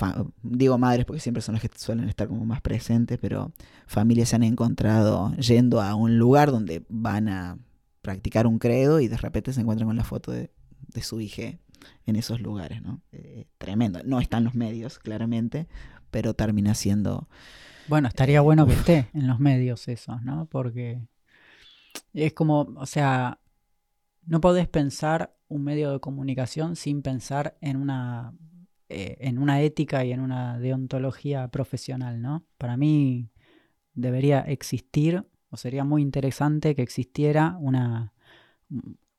digo 0.42 0.78
madres 0.78 1.04
porque 1.04 1.20
siempre 1.20 1.42
son 1.42 1.54
las 1.54 1.62
que 1.62 1.70
suelen 1.74 2.08
estar 2.08 2.28
como 2.28 2.44
más 2.44 2.60
presentes, 2.60 3.18
pero 3.18 3.52
familias 3.86 4.28
se 4.28 4.36
han 4.36 4.42
encontrado 4.42 5.34
yendo 5.36 5.80
a 5.80 5.94
un 5.94 6.18
lugar 6.18 6.50
donde 6.50 6.84
van 6.88 7.28
a 7.28 7.58
practicar 8.02 8.46
un 8.46 8.58
credo 8.58 9.00
y 9.00 9.08
de 9.08 9.16
repente 9.16 9.52
se 9.52 9.60
encuentran 9.60 9.88
con 9.88 9.96
la 9.96 10.04
foto 10.04 10.30
de, 10.30 10.50
de 10.88 11.02
su 11.02 11.20
hija 11.20 11.58
en 12.06 12.16
esos 12.16 12.40
lugares, 12.40 12.82
¿no? 12.82 13.02
Eh, 13.12 13.46
tremendo. 13.58 14.00
No 14.04 14.20
están 14.20 14.44
los 14.44 14.54
medios, 14.54 14.98
claramente, 14.98 15.68
pero 16.10 16.34
termina 16.34 16.74
siendo... 16.74 17.28
Bueno, 17.88 18.08
estaría 18.08 18.40
bueno 18.40 18.66
que 18.66 18.74
esté 18.74 19.08
en 19.14 19.26
los 19.26 19.40
medios 19.40 19.88
eso, 19.88 20.20
¿no? 20.20 20.46
Porque 20.46 21.00
es 22.12 22.32
como, 22.34 22.72
o 22.76 22.86
sea, 22.86 23.40
no 24.26 24.40
podés 24.40 24.68
pensar 24.68 25.34
un 25.48 25.64
medio 25.64 25.90
de 25.92 26.00
comunicación 26.00 26.76
sin 26.76 27.00
pensar 27.00 27.56
en 27.62 27.76
una, 27.76 28.34
eh, 28.90 29.18
en 29.20 29.38
una 29.38 29.60
ética 29.60 30.04
y 30.04 30.12
en 30.12 30.20
una 30.20 30.58
deontología 30.58 31.48
profesional, 31.48 32.22
¿no? 32.22 32.46
Para 32.56 32.78
mí 32.78 33.28
debería 33.92 34.40
existir, 34.40 35.26
o 35.50 35.58
sería 35.58 35.84
muy 35.84 36.00
interesante 36.00 36.74
que 36.74 36.80
existiera 36.80 37.58
una, 37.60 38.14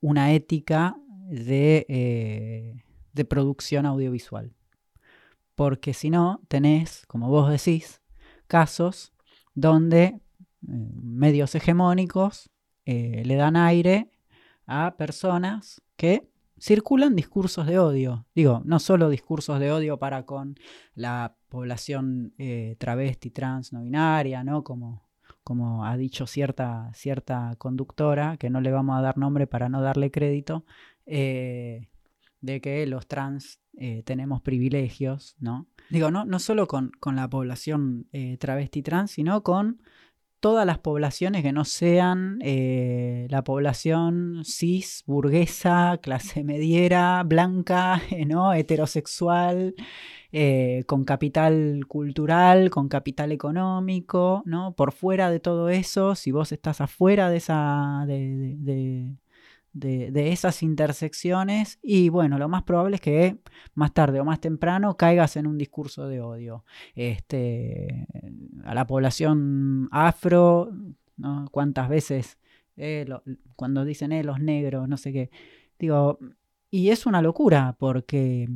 una 0.02 0.34
ética 0.34 0.96
eh, 1.32 2.82
de, 3.14 3.26
producción 3.26 3.86
audiovisual. 3.86 4.56
Porque 5.54 5.94
si 5.94 6.10
no, 6.10 6.42
tenés, 6.48 7.06
como 7.06 7.30
vos 7.30 7.52
decís, 7.52 8.02
casos 8.48 9.14
donde 9.54 10.04
eh, 10.04 10.20
medios 10.62 11.54
hegemónicos 11.54 12.50
le 12.86 13.36
dan 13.36 13.56
aire 13.56 14.10
a 14.66 14.98
personas 14.98 15.80
que 15.96 16.28
circulan 16.60 17.16
discursos 17.16 17.66
de 17.66 17.80
odio. 17.80 18.26
Digo, 18.36 18.62
no 18.66 18.80
solo 18.80 19.10
discursos 19.10 19.60
de 19.60 19.72
odio 19.72 19.98
para 19.98 20.26
con 20.26 20.56
la 20.94 21.36
población 21.50 22.34
travesti, 22.78 23.32
trans, 23.32 23.74
no 23.74 23.82
binaria, 23.82 24.44
¿no? 24.44 24.64
Como, 24.64 25.10
como 25.44 25.84
ha 25.84 25.98
dicho 25.98 26.28
cierta, 26.28 26.92
cierta 26.94 27.56
conductora, 27.58 28.38
que 28.38 28.52
no 28.52 28.62
le 28.62 28.72
vamos 28.72 28.98
a 28.98 29.02
dar 29.02 29.18
nombre 29.18 29.48
para 29.48 29.68
no 29.68 29.82
darle 29.82 30.12
crédito, 30.12 30.64
eh, 31.08 31.90
de 32.42 32.62
que 32.62 32.86
los 32.86 33.08
trans 33.08 33.60
eh, 33.78 34.04
tenemos 34.04 34.42
privilegios, 34.42 35.36
¿no? 35.40 35.68
Digo, 35.90 36.12
no, 36.12 36.24
no 36.24 36.38
solo 36.38 36.68
con, 36.68 36.92
la 37.04 37.28
población 37.28 38.08
eh, 38.12 38.38
travesti 38.38 38.84
trans, 38.84 39.10
sino 39.10 39.42
con 39.42 39.82
todas 40.40 40.66
las 40.66 40.80
poblaciones 40.80 41.44
que 41.44 41.52
no 41.52 41.66
sean 41.66 42.40
la 43.30 43.44
población 43.44 44.44
cis, 44.46 45.04
burguesa, 45.06 46.00
clase 46.02 46.44
mediera, 46.44 47.24
blanca, 47.24 48.02
¿no? 48.28 48.54
heterosexual, 48.54 49.76
con 50.86 51.06
capital 51.06 51.86
cultural, 51.88 52.70
con 52.70 52.88
capital 52.88 53.32
económico, 53.32 54.44
¿no? 54.46 54.74
Por 54.76 54.92
fuera 54.92 55.32
de 55.32 55.40
todo 55.40 55.70
eso, 55.70 56.16
si 56.16 56.32
vos 56.32 56.52
estás 56.52 56.82
afuera 56.82 57.30
de 57.30 57.38
esa. 57.38 58.06
de, 58.08 59.16
esas 59.82 60.64
intersecciones 60.64 61.80
y 61.82 62.10
bueno, 62.10 62.38
lo 62.38 62.50
más 62.50 62.64
probable 62.64 62.96
es 62.96 63.02
que 63.02 63.38
más 63.74 63.94
tarde 63.94 64.20
o 64.20 64.26
más 64.26 64.40
temprano 64.40 64.98
caigas 64.98 65.36
en 65.36 65.48
un 65.48 65.58
discurso 65.58 66.08
de 66.08 66.22
odio. 66.22 66.66
Este, 66.96 68.08
a 68.64 68.74
la 68.74 68.86
población 68.88 69.88
afro, 69.92 70.72
¿no? 71.18 71.48
¿Cuántas 71.52 71.90
veces 71.90 72.38
eh, 72.78 73.08
cuando 73.56 73.86
dicen 73.86 74.12
eh, 74.12 74.24
los 74.24 74.40
negros, 74.40 74.88
no 74.88 74.98
sé 74.98 75.12
qué? 75.12 75.30
Digo, 75.78 76.20
y 76.72 76.90
es 76.90 77.06
una 77.06 77.22
locura 77.22 77.76
porque, 77.80 78.48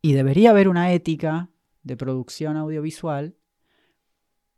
y 0.00 0.12
debería 0.12 0.50
haber 0.50 0.68
una 0.68 0.92
ética 0.92 1.50
de 1.82 1.96
producción 1.96 2.56
audiovisual, 2.56 3.36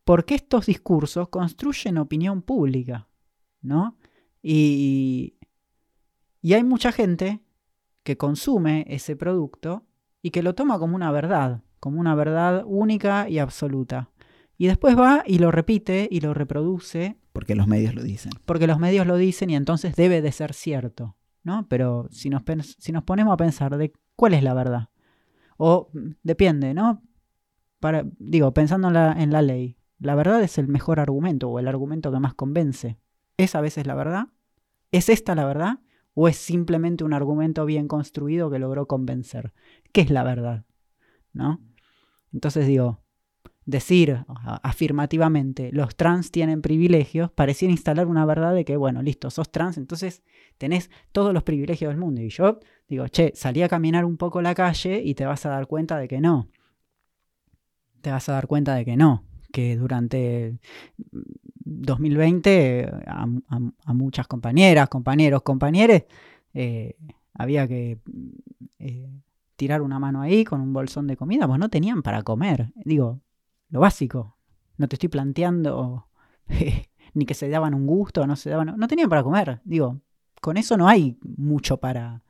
porque 0.05 0.35
estos 0.35 0.67
discursos 0.67 1.29
construyen 1.29 1.99
opinión 1.99 2.43
pública, 2.43 3.09
¿no? 3.63 3.97
Y, 4.47 5.39
hay 6.43 6.63
mucha 6.63 6.93
gente 6.93 7.41
que 8.03 8.19
consume 8.19 8.85
ese 8.89 9.17
producto 9.17 9.87
y 10.21 10.31
que 10.31 10.43
lo 10.43 10.55
toma 10.55 10.79
como 10.79 10.95
una 10.95 11.11
verdad, 11.11 11.63
como 11.81 11.99
una 11.99 12.15
verdad 12.15 12.63
única 12.67 13.29
y 13.31 13.39
absoluta. 13.39 14.11
Y 14.59 14.67
después 14.67 14.99
va 14.99 15.25
y 15.27 15.39
lo 15.39 15.51
repite 15.51 16.07
y 16.11 16.21
lo 16.21 16.35
reproduce. 16.35 17.17
Porque 17.33 17.55
los 17.55 17.67
medios 17.67 17.95
lo 17.95 18.03
dicen. 18.03 18.33
Porque 18.45 18.67
los 18.67 18.79
medios 18.79 19.07
lo 19.07 19.17
dicen 19.17 19.49
y 19.49 19.57
entonces 19.57 19.97
debe 19.97 20.21
de 20.21 20.31
ser 20.31 20.53
cierto. 20.53 21.17
¿no? 21.43 21.67
Pero 21.69 22.09
si 22.11 22.29
nos, 22.29 22.43
si 22.79 22.93
nos 22.93 23.05
ponemos 23.05 23.33
a 23.33 23.39
pensar 23.39 23.77
de 23.79 23.93
cuál 24.15 24.35
es 24.35 24.43
la 24.43 24.53
verdad. 24.53 24.91
O 25.57 25.91
depende, 26.23 26.75
¿no? 26.75 27.03
Para, 27.81 28.05
digo, 28.19 28.53
pensando 28.53 28.89
en 28.89 28.95
la, 28.95 29.13
en 29.13 29.33
la 29.33 29.41
ley, 29.41 29.79
la 29.99 30.15
verdad 30.15 30.43
es 30.43 30.59
el 30.59 30.69
mejor 30.69 31.01
argumento 31.01 31.49
o 31.49 31.59
el 31.59 31.69
argumento 31.69 32.13
que 32.13 32.21
más 32.21 32.35
convence. 32.35 32.99
¿Es 33.37 33.55
a 33.55 33.61
veces 33.61 33.87
la 33.87 33.95
verdad? 33.95 34.29
¿Es 34.93 35.09
esta 35.09 35.35
la 35.35 35.45
verdad? 35.45 35.81
¿O 36.15 36.29
es 36.29 36.37
simplemente 36.37 37.05
un 37.05 37.13
argumento 37.13 37.65
bien 37.65 37.89
construido 37.89 38.51
que 38.51 38.59
logró 38.59 38.87
convencer? 38.87 39.53
¿Qué 39.93 40.03
es 40.03 40.11
la 40.11 40.23
verdad? 40.23 40.65
¿No? 41.33 41.61
Entonces 42.33 42.67
digo, 42.67 43.01
decir 43.67 44.25
afirmativamente 44.63 45.71
los 45.73 45.97
trans 45.97 46.31
tienen 46.31 46.63
privilegios 46.63 47.31
pareciera 47.31 47.73
instalar 47.73 48.07
una 48.07 48.27
verdad 48.27 48.55
de 48.55 48.65
que, 48.65 48.77
bueno, 48.77 49.03
listo, 49.03 49.31
sos 49.31 49.51
trans, 49.51 49.79
entonces 49.79 50.23
tenés 50.59 50.91
todos 51.13 51.33
los 51.33 51.43
privilegios 51.43 51.91
del 51.91 51.99
mundo. 51.99 52.21
Y 52.21 52.29
yo 52.29 52.61
digo, 52.89 53.09
che, 53.09 53.33
salí 53.35 53.63
a 53.63 53.69
caminar 53.69 54.05
un 54.05 54.17
poco 54.17 54.43
la 54.43 54.55
calle 54.55 55.03
y 55.03 55.15
te 55.15 55.27
vas 55.27 55.47
a 55.47 55.51
dar 55.51 55.67
cuenta 55.67 55.99
de 55.99 56.09
que 56.09 56.21
no. 56.21 56.49
Te 58.01 58.11
vas 58.11 58.29
a 58.29 58.33
dar 58.33 58.47
cuenta 58.47 58.75
de 58.75 58.85
que 58.85 58.97
no, 58.97 59.25
que 59.51 59.77
durante 59.77 60.59
2020 61.83 62.89
a, 63.07 63.27
muchas 63.95 64.27
compañeras, 64.27 64.89
compañeros, 64.89 65.43
compañeres, 65.43 66.05
eh, 66.53 66.97
había 67.33 67.67
que 67.67 67.99
eh, 68.79 69.11
tirar 69.57 69.83
una 69.83 69.99
mano 69.99 70.21
ahí 70.23 70.45
con 70.45 70.61
un 70.61 70.73
bolsón 70.73 71.07
de 71.07 71.17
comida, 71.17 71.47
pues 71.47 71.59
no 71.59 71.69
tenían 71.69 72.03
para 72.03 72.23
comer. 72.23 72.73
Digo, 72.85 73.21
lo 73.71 73.81
básico. 73.81 74.37
No 74.77 74.89
te 74.89 74.97
estoy 74.97 75.09
planteando 75.09 76.09
ni 77.15 77.27
que 77.27 77.35
se 77.35 77.49
daban 77.49 77.75
un 77.75 77.87
gusto, 77.87 78.27
no 78.27 78.37
se 78.37 78.51
daban, 78.51 78.75
no 78.77 78.89
tenían 78.89 79.09
para 79.09 79.23
comer. 79.23 79.61
Digo, 79.65 80.01
con 80.41 80.57
eso 80.57 80.77
no 80.77 80.89
hay 80.89 81.19
mucho 81.23 81.79
para, 81.79 82.23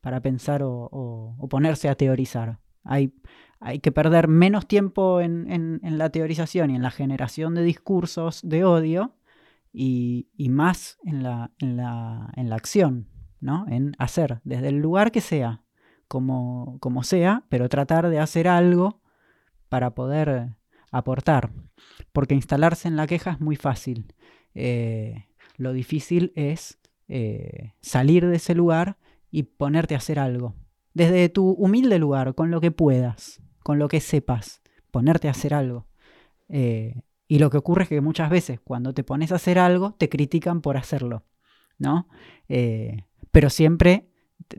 para 0.00 0.20
pensar 0.20 0.62
o- 0.62 0.88
o 0.90 1.48
ponerse 1.48 1.88
a 1.88 1.94
teorizar. 1.94 2.58
Hay, 2.84 3.12
que 3.80 3.92
perder 3.92 4.28
menos 4.28 4.66
tiempo 4.66 5.20
en, 5.20 5.80
la 5.82 6.10
teorización 6.10 6.70
y 6.70 6.76
en 6.76 6.82
la 6.82 6.90
generación 6.90 7.54
de 7.54 7.62
discursos 7.62 8.40
de 8.42 8.64
odio 8.64 9.14
y, 9.72 10.26
más 10.50 10.98
en 11.04 11.22
la, 11.22 11.50
acción, 12.50 13.08
¿no? 13.40 13.66
En 13.68 13.94
hacer, 13.98 14.40
desde 14.44 14.68
el 14.68 14.78
lugar 14.78 15.12
que 15.12 15.20
sea, 15.20 15.62
como, 16.08 16.78
como 16.80 17.04
sea, 17.04 17.44
pero 17.48 17.68
tratar 17.68 18.08
de 18.08 18.18
hacer 18.18 18.48
algo 18.48 19.00
para 19.68 19.94
poder 19.94 20.56
aportar. 20.90 21.50
Porque 22.12 22.34
instalarse 22.34 22.88
en 22.88 22.96
la 22.96 23.06
queja 23.06 23.32
es 23.32 23.40
muy 23.40 23.56
fácil. 23.56 24.12
Eh, 24.54 25.26
lo 25.56 25.72
difícil 25.72 26.32
es 26.36 26.78
eh, 27.08 27.72
salir 27.80 28.26
de 28.26 28.36
ese 28.36 28.54
lugar 28.54 28.98
y 29.30 29.44
ponerte 29.44 29.94
a 29.94 29.98
hacer 29.98 30.18
algo. 30.18 30.54
Desde 30.94 31.28
tu 31.28 31.50
humilde 31.50 31.98
lugar, 31.98 32.34
con 32.34 32.50
lo 32.50 32.60
que 32.60 32.70
puedas, 32.70 33.40
con 33.62 33.78
lo 33.78 33.88
que 33.88 34.00
sepas, 34.00 34.62
ponerte 34.90 35.28
a 35.28 35.32
hacer 35.32 35.54
algo. 35.54 35.86
Eh, 36.48 37.02
y 37.28 37.38
lo 37.38 37.50
que 37.50 37.56
ocurre 37.56 37.84
es 37.84 37.88
que 37.88 38.00
muchas 38.00 38.28
veces 38.28 38.60
cuando 38.62 38.92
te 38.92 39.04
pones 39.04 39.32
a 39.32 39.36
hacer 39.36 39.58
algo, 39.58 39.94
te 39.94 40.08
critican 40.08 40.60
por 40.60 40.76
hacerlo, 40.76 41.24
¿no? 41.78 42.08
Eh, 42.48 43.04
pero 43.30 43.48
siempre 43.48 44.10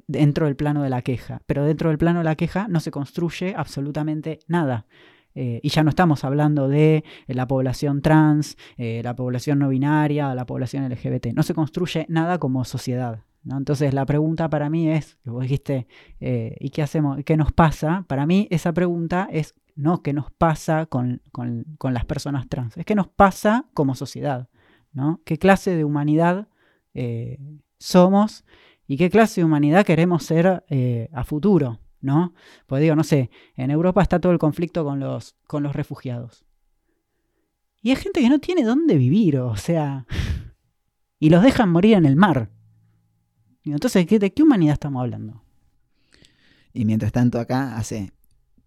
dentro 0.08 0.48
del 0.48 0.56
plano 0.56 0.82
de 0.82 0.90
la 0.90 1.04
queja. 1.04 1.42
Pero 1.46 1.66
dentro 1.66 1.90
del 1.90 2.00
plano 2.00 2.20
de 2.20 2.26
la 2.26 2.36
queja 2.36 2.68
no 2.68 2.80
se 2.80 2.90
construye 2.90 3.54
absolutamente 3.56 4.40
nada. 4.48 4.88
Eh, 5.36 5.60
y 5.64 5.70
ya 5.70 5.84
no 5.84 5.90
estamos 5.90 6.24
hablando 6.24 6.68
de 6.68 7.04
la 7.28 7.48
población 7.48 8.02
trans, 8.02 8.56
la 8.78 9.16
población 9.16 9.60
no 9.60 9.70
binaria, 9.70 10.34
la 10.34 10.46
población 10.46 10.88
LGBT. 10.90 11.28
No 11.36 11.44
se 11.44 11.54
construye 11.54 12.06
nada 12.10 12.40
como 12.40 12.66
sociedad. 12.66 13.24
Entonces 13.50 13.94
la 13.94 14.06
pregunta 14.06 14.50
para 14.50 14.70
mí 14.70 14.89
es, 14.89 15.18
vos 15.26 15.41
dijiste, 15.44 15.88
eh, 16.20 16.56
¿y 16.60 16.70
qué 16.70 16.82
hacemos? 16.82 17.20
¿Qué 17.26 17.36
nos 17.36 17.52
pasa? 17.52 18.06
Para 18.08 18.26
mí 18.26 18.48
esa 18.52 18.72
pregunta 18.74 19.28
es 19.32 19.54
no 19.76 20.02
qué 20.02 20.14
nos 20.14 20.32
pasa 20.32 20.86
con, 20.86 21.22
con- 21.32 21.66
con 21.78 21.94
las 21.94 22.06
personas 22.06 22.48
trans, 22.48 22.78
es 22.78 22.86
qué 22.86 22.96
nos 22.96 23.08
pasa 23.08 23.66
como 23.74 23.96
sociedad. 23.96 24.48
¿no? 24.94 25.22
¿Qué 25.26 25.38
clase 25.39 25.76
de 25.76 25.84
humanidad 25.84 26.48
eh, 26.94 27.39
somos 27.80 28.46
y 28.88 28.98
qué 28.98 29.10
clase 29.10 29.41
de 29.41 29.46
humanidad 29.46 29.86
queremos 29.86 30.24
ser 30.24 30.64
eh, 30.70 31.10
a 31.12 31.24
futuro? 31.24 31.80
¿no? 32.00 32.34
Pues 32.68 32.82
digo, 32.82 32.96
no 32.96 33.04
sé, 33.04 33.30
en 33.56 33.72
Europa 33.72 34.02
está 34.02 34.20
todo 34.20 34.32
el 34.32 34.38
conflicto 34.39 34.84
con 34.86 35.00
los, 35.00 35.36
con 35.48 35.64
los 35.64 35.76
refugiados. 35.76 36.46
Y 37.82 37.89
hay 37.89 37.96
gente 37.98 38.22
que 38.22 38.30
no 38.30 38.39
tiene 38.39 38.64
dónde 38.64 38.96
vivir, 38.98 39.39
o 39.39 39.56
sea, 39.58 40.06
y 41.20 41.30
los 41.30 41.41
dejan 41.44 41.70
morir 41.70 41.96
en 41.96 42.06
el 42.06 42.16
mar. 42.16 42.50
Entonces, 43.66 44.05
¿qué- 44.05 44.20
¿de 44.20 44.34
qué 44.34 44.43
humanidad 44.43 44.74
estamos 44.74 45.01
hablando? 45.01 45.41
Y 46.74 46.86
mientras 46.86 47.11
tanto 47.11 47.39
acá 47.39 47.78
hace 47.78 48.11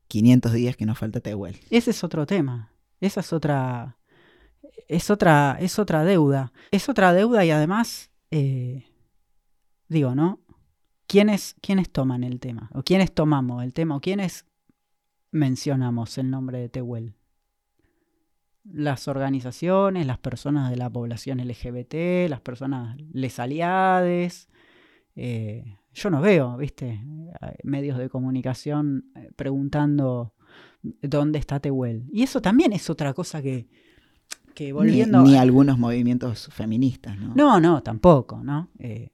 500 0.09 0.53
días 0.53 0.77
que 0.77 0.87
nos 0.87 0.99
falta 0.99 1.21
Tehuel. 1.21 1.59
Ese 1.71 1.91
es 1.91 2.05
otro 2.05 2.27
tema. 2.27 2.73
Esa 3.01 3.21
es 3.21 3.33
otra. 3.33 3.97
Es 4.89 5.11
otra. 5.11 5.57
Es 5.61 5.79
otra 5.79 6.05
deuda. 6.05 6.53
Es 6.71 6.89
otra 6.89 7.13
deuda 7.13 7.45
y 7.45 7.51
además. 7.51 8.11
eh, 8.31 8.85
digo, 9.89 10.15
¿no? 10.15 10.41
¿Quiénes, 11.07 11.55
¿Quiénes 11.61 11.91
toman 11.91 12.25
el 12.25 12.41
tema? 12.41 12.71
¿O 12.75 12.83
quiénes 12.83 13.13
tomamos 13.15 13.63
el 13.63 13.73
tema? 13.73 13.97
¿O 13.97 14.01
quiénes 14.01 14.45
mencionamos 15.31 16.19
el 16.19 16.31
nombre 16.31 16.59
de 16.59 16.69
Tehuel? 16.69 17.15
Las 18.65 19.07
organizaciones, 19.07 20.07
las 20.07 20.19
personas 20.19 20.71
de 20.71 20.77
la 20.77 20.91
población 20.91 21.39
LGBT, 21.39 22.29
las 22.29 22.41
personas 22.41 22.97
les 23.13 23.39
aliades. 23.39 24.49
Eh, 25.17 25.65
yo 25.93 26.11
no 26.11 26.21
veo, 26.21 26.57
¿viste? 26.57 27.01
Medios 27.65 27.99
de 27.99 28.09
comunicación 28.09 29.07
eh, 29.17 29.31
preguntando 29.35 30.35
dónde 31.03 31.39
está 31.39 31.59
Tehuel. 31.59 32.05
Y 32.13 32.23
eso 32.23 32.41
también 32.41 32.73
es 32.73 32.89
otra 32.91 33.13
cosa 33.15 33.43
que, 33.43 33.67
que 34.55 34.67
Ni, 34.67 34.73
volviendo... 34.73 35.23
ni 35.25 35.37
a- 35.37 35.41
algunos 35.41 35.79
movimientos 35.79 36.49
feministas, 36.53 37.19
¿no? 37.19 37.35
No, 37.35 37.59
no, 37.61 37.83
tampoco, 37.83 38.43
¿no? 38.45 38.71
Eh, 38.79 39.11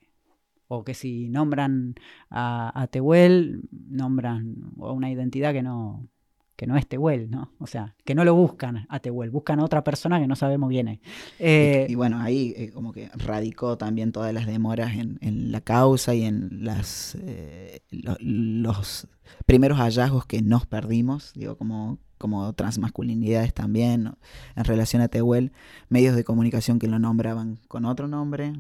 o 0.69 0.85
que 0.85 0.95
si 0.95 1.29
nombran 1.29 1.95
a, 2.31 2.73
a 2.83 2.87
Tehuel, 2.89 3.63
nombran 3.71 4.57
a 4.81 4.93
una 4.93 5.11
identidad 5.11 5.53
que 5.53 5.63
no, 5.63 6.09
que 6.57 6.67
no 6.67 6.77
es 6.77 6.87
Tehuel, 6.87 7.31
¿no? 7.31 7.53
O 7.59 7.67
sea, 7.67 7.97
que 8.05 8.15
no 8.15 8.25
lo 8.25 8.35
buscan 8.35 8.87
a 8.89 9.01
Tehuel, 9.01 9.31
buscan 9.31 9.61
a 9.61 9.65
otra 9.65 9.83
persona 9.83 10.21
que 10.21 10.27
no 10.27 10.37
sabemos 10.37 10.71
quién 10.71 10.89
es. 10.89 11.01
Eh, 11.39 11.87
y, 11.89 11.93
y 11.93 11.95
bueno, 11.95 12.21
ahí 12.21 12.55
eh, 12.57 12.71
como 12.73 12.93
que 12.93 13.09
radicó 13.15 13.77
también 13.79 14.13
todas 14.13 14.33
las 14.35 14.47
demoras 14.47 14.95
en, 14.95 15.19
en 15.23 15.51
la 15.53 15.61
causa 15.61 16.15
y 16.15 16.25
en 16.25 16.65
las 16.65 17.17
eh, 17.21 17.81
lo- 17.91 18.17
los 18.21 19.09
primeros 19.47 19.79
hallazgos 19.79 20.27
que 20.27 20.43
nos 20.43 20.67
perdimos, 20.67 21.33
digo, 21.35 21.57
como, 21.57 21.99
como 22.23 22.53
transmasculinidades 22.55 23.53
también, 23.53 24.15
en 24.55 24.65
relación 24.65 25.03
a 25.03 25.09
Tehuel, 25.09 25.53
medios 25.89 26.15
de 26.15 26.23
comunicación 26.23 26.79
que 26.79 26.87
lo 26.87 27.01
nombraban 27.01 27.59
con 27.67 27.85
otro 27.85 28.07
nombre, 28.07 28.53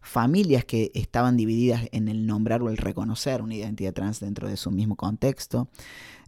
familias 0.00 0.64
que 0.64 0.92
estaban 0.94 1.36
divididas 1.36 1.88
en 1.90 2.06
el 2.08 2.24
nombrar 2.24 2.62
o 2.62 2.70
el 2.70 2.76
reconocer 2.76 3.42
una 3.42 3.56
identidad 3.56 3.92
trans 3.92 4.20
dentro 4.20 4.48
de 4.48 4.56
su 4.56 4.70
mismo 4.70 4.94
contexto, 4.94 5.68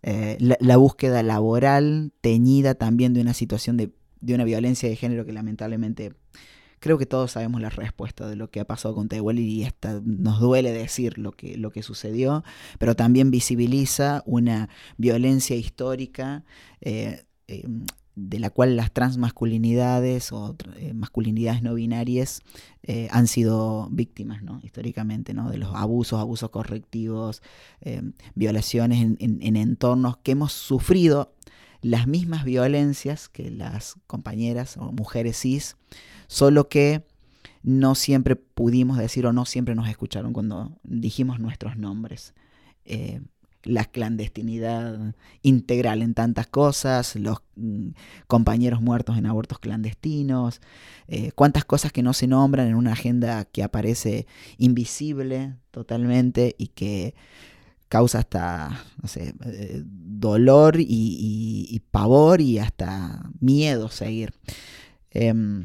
eh, 0.03 0.37
la, 0.41 0.57
la 0.59 0.76
búsqueda 0.76 1.22
laboral 1.22 2.12
teñida 2.20 2.74
también 2.74 3.14
de 3.14 3.20
una 3.20 3.33
situación 3.33 3.76
de, 3.76 3.93
de 4.20 4.35
una 4.35 4.43
violencia 4.43 4.89
de 4.89 4.97
género 4.97 5.24
que 5.24 5.33
lamentablemente 5.33 6.14
creo 6.83 6.99
que 6.99 7.07
todos 7.07 7.30
sabemos 7.30 7.61
la 7.62 7.70
respuesta 7.70 8.28
de 8.28 8.37
lo 8.37 8.51
que 8.51 8.61
ha 8.61 8.66
pasado 8.66 8.95
con 8.95 9.09
Tehuel 9.09 9.39
y 9.39 9.64
hasta 9.64 10.01
nos 10.05 10.41
duele 10.41 10.72
decir 10.72 11.16
lo 11.16 11.30
que, 11.33 11.57
lo 11.57 11.70
que 11.70 11.83
sucedió, 11.83 12.43
pero 12.78 12.97
también 12.97 13.30
visibiliza 13.30 14.22
una 14.26 14.68
violencia 14.99 15.55
histórica 15.57 16.45
eh, 16.80 17.22
eh, 17.47 17.64
de 18.14 18.39
la 18.41 18.51
cual 18.51 18.76
las 18.76 18.93
transmasculinidades 18.93 20.33
o 20.33 20.57
eh, 20.76 20.93
masculinidades 20.93 21.62
no 21.62 21.72
binarias 21.74 22.43
eh, 22.83 23.09
han 23.11 23.26
sido 23.26 23.89
víctimas, 23.91 24.43
¿no? 24.43 24.61
Históricamente, 24.62 25.33
¿no? 25.35 25.51
De 25.51 25.57
los 25.59 25.74
abusos, 25.74 26.20
abusos 26.20 26.51
correctivos, 26.51 27.43
eh, 27.80 28.03
violaciones 28.35 29.01
en- 29.03 29.39
en 29.41 29.57
entornos 29.57 30.16
que 30.18 30.33
hemos 30.33 30.53
sufrido 30.53 31.33
las 31.83 32.07
mismas 32.07 32.45
violencias 32.45 33.28
que 33.28 33.51
las 33.51 33.97
compañeras 34.07 34.76
o 34.78 34.93
mujeres 34.93 35.39
cis, 35.39 35.76
solo 36.28 36.68
que 36.68 37.05
no 37.62 37.95
siempre 37.95 38.37
pudimos 38.37 38.97
decir 38.97 39.26
o 39.26 39.33
no 39.33 39.45
siempre 39.45 39.74
nos 39.74 39.89
escucharon 39.89 40.33
cuando 40.33 40.78
dijimos 40.85 41.39
nuestros 41.39 41.76
nombres. 41.76 42.35
Eh, 42.85 43.20
la 43.64 43.85
clandestinidad 43.85 45.14
integral 45.43 46.03
en 46.03 46.14
tantas 46.14 46.47
cosas, 46.49 47.14
los 47.16 47.39
mm, 47.57 47.91
compañeros 48.26 48.80
muertos 48.80 49.16
en 49.16 49.26
abortos 49.26 49.59
clandestinos, 49.61 50.61
eh, 51.07 51.30
cuántas 51.33 51.64
cosas 51.64 51.93
que 51.93 52.03
no 52.03 52.12
se 52.12 52.26
nombran 52.26 52.68
en 52.68 52.74
una 52.74 52.93
agenda 52.93 53.45
que 53.45 53.62
aparece 53.62 54.26
invisible 54.59 55.55
totalmente 55.70 56.55
y 56.59 56.68
que 56.68 57.14
causa 57.93 58.20
hasta, 58.20 58.84
no 59.03 59.07
sé, 59.07 59.34
eh, 59.45 59.82
dolor 59.84 60.76
y, 60.78 61.82
pavor 61.90 62.40
y 62.40 62.59
hasta 62.59 63.30
miedo 63.38 63.90
seguir. 63.90 64.32
Em, 65.11 65.62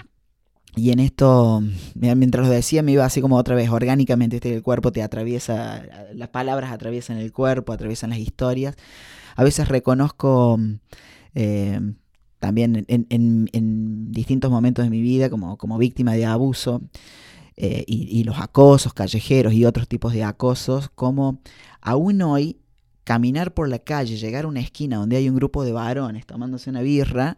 y 0.75 0.91
en 0.91 0.99
esto, 0.99 1.63
mientras 1.95 2.45
lo 2.45 2.51
decía, 2.53 2.83
me 2.83 2.91
iba 2.91 3.05
así 3.05 3.21
como 3.21 3.37
otra 3.37 3.55
vez 3.55 3.69
orgánicamente, 3.69 4.35
este 4.37 4.53
el 4.53 4.61
cuerpo 4.61 4.91
te 4.91 5.01
atraviesa, 5.01 5.83
las 6.13 6.27
palabras 6.27 6.73
atraviesan 6.73 7.17
el 7.17 7.31
cuerpo, 7.31 7.71
atraviesan 7.71 8.09
las 8.09 8.19
historias. 8.19 8.75
A 9.37 9.43
veces 9.45 9.69
reconozco 9.69 10.59
eh, 11.33 11.79
también 12.39 12.85
en, 12.89 13.07
en- 13.09 13.49
en 13.53 14.11
distintos 14.11 14.51
momentos 14.51 14.83
de 14.83 14.91
mi 14.91 15.01
vida 15.01 15.29
como, 15.29 15.57
como 15.57 15.77
víctima 15.77 16.11
de 16.13 16.25
abuso 16.25 16.81
eh, 17.57 17.83
y, 17.87 18.19
y 18.19 18.23
los 18.23 18.39
acosos 18.39 18.93
callejeros 18.93 19.53
y 19.53 19.65
otros 19.65 19.87
tipos 19.87 20.13
de 20.13 20.23
acosos, 20.23 20.89
como 20.93 21.41
aún 21.81 22.21
hoy 22.21 22.57
caminar 23.03 23.53
por 23.53 23.69
la 23.69 23.79
calle, 23.79 24.17
llegar 24.17 24.45
a 24.45 24.47
una 24.47 24.59
esquina 24.59 24.97
donde 24.97 25.15
hay 25.15 25.29
un 25.29 25.35
grupo 25.35 25.63
de 25.63 25.71
varones 25.71 26.25
tomándose 26.25 26.69
una 26.69 26.81
birra, 26.81 27.37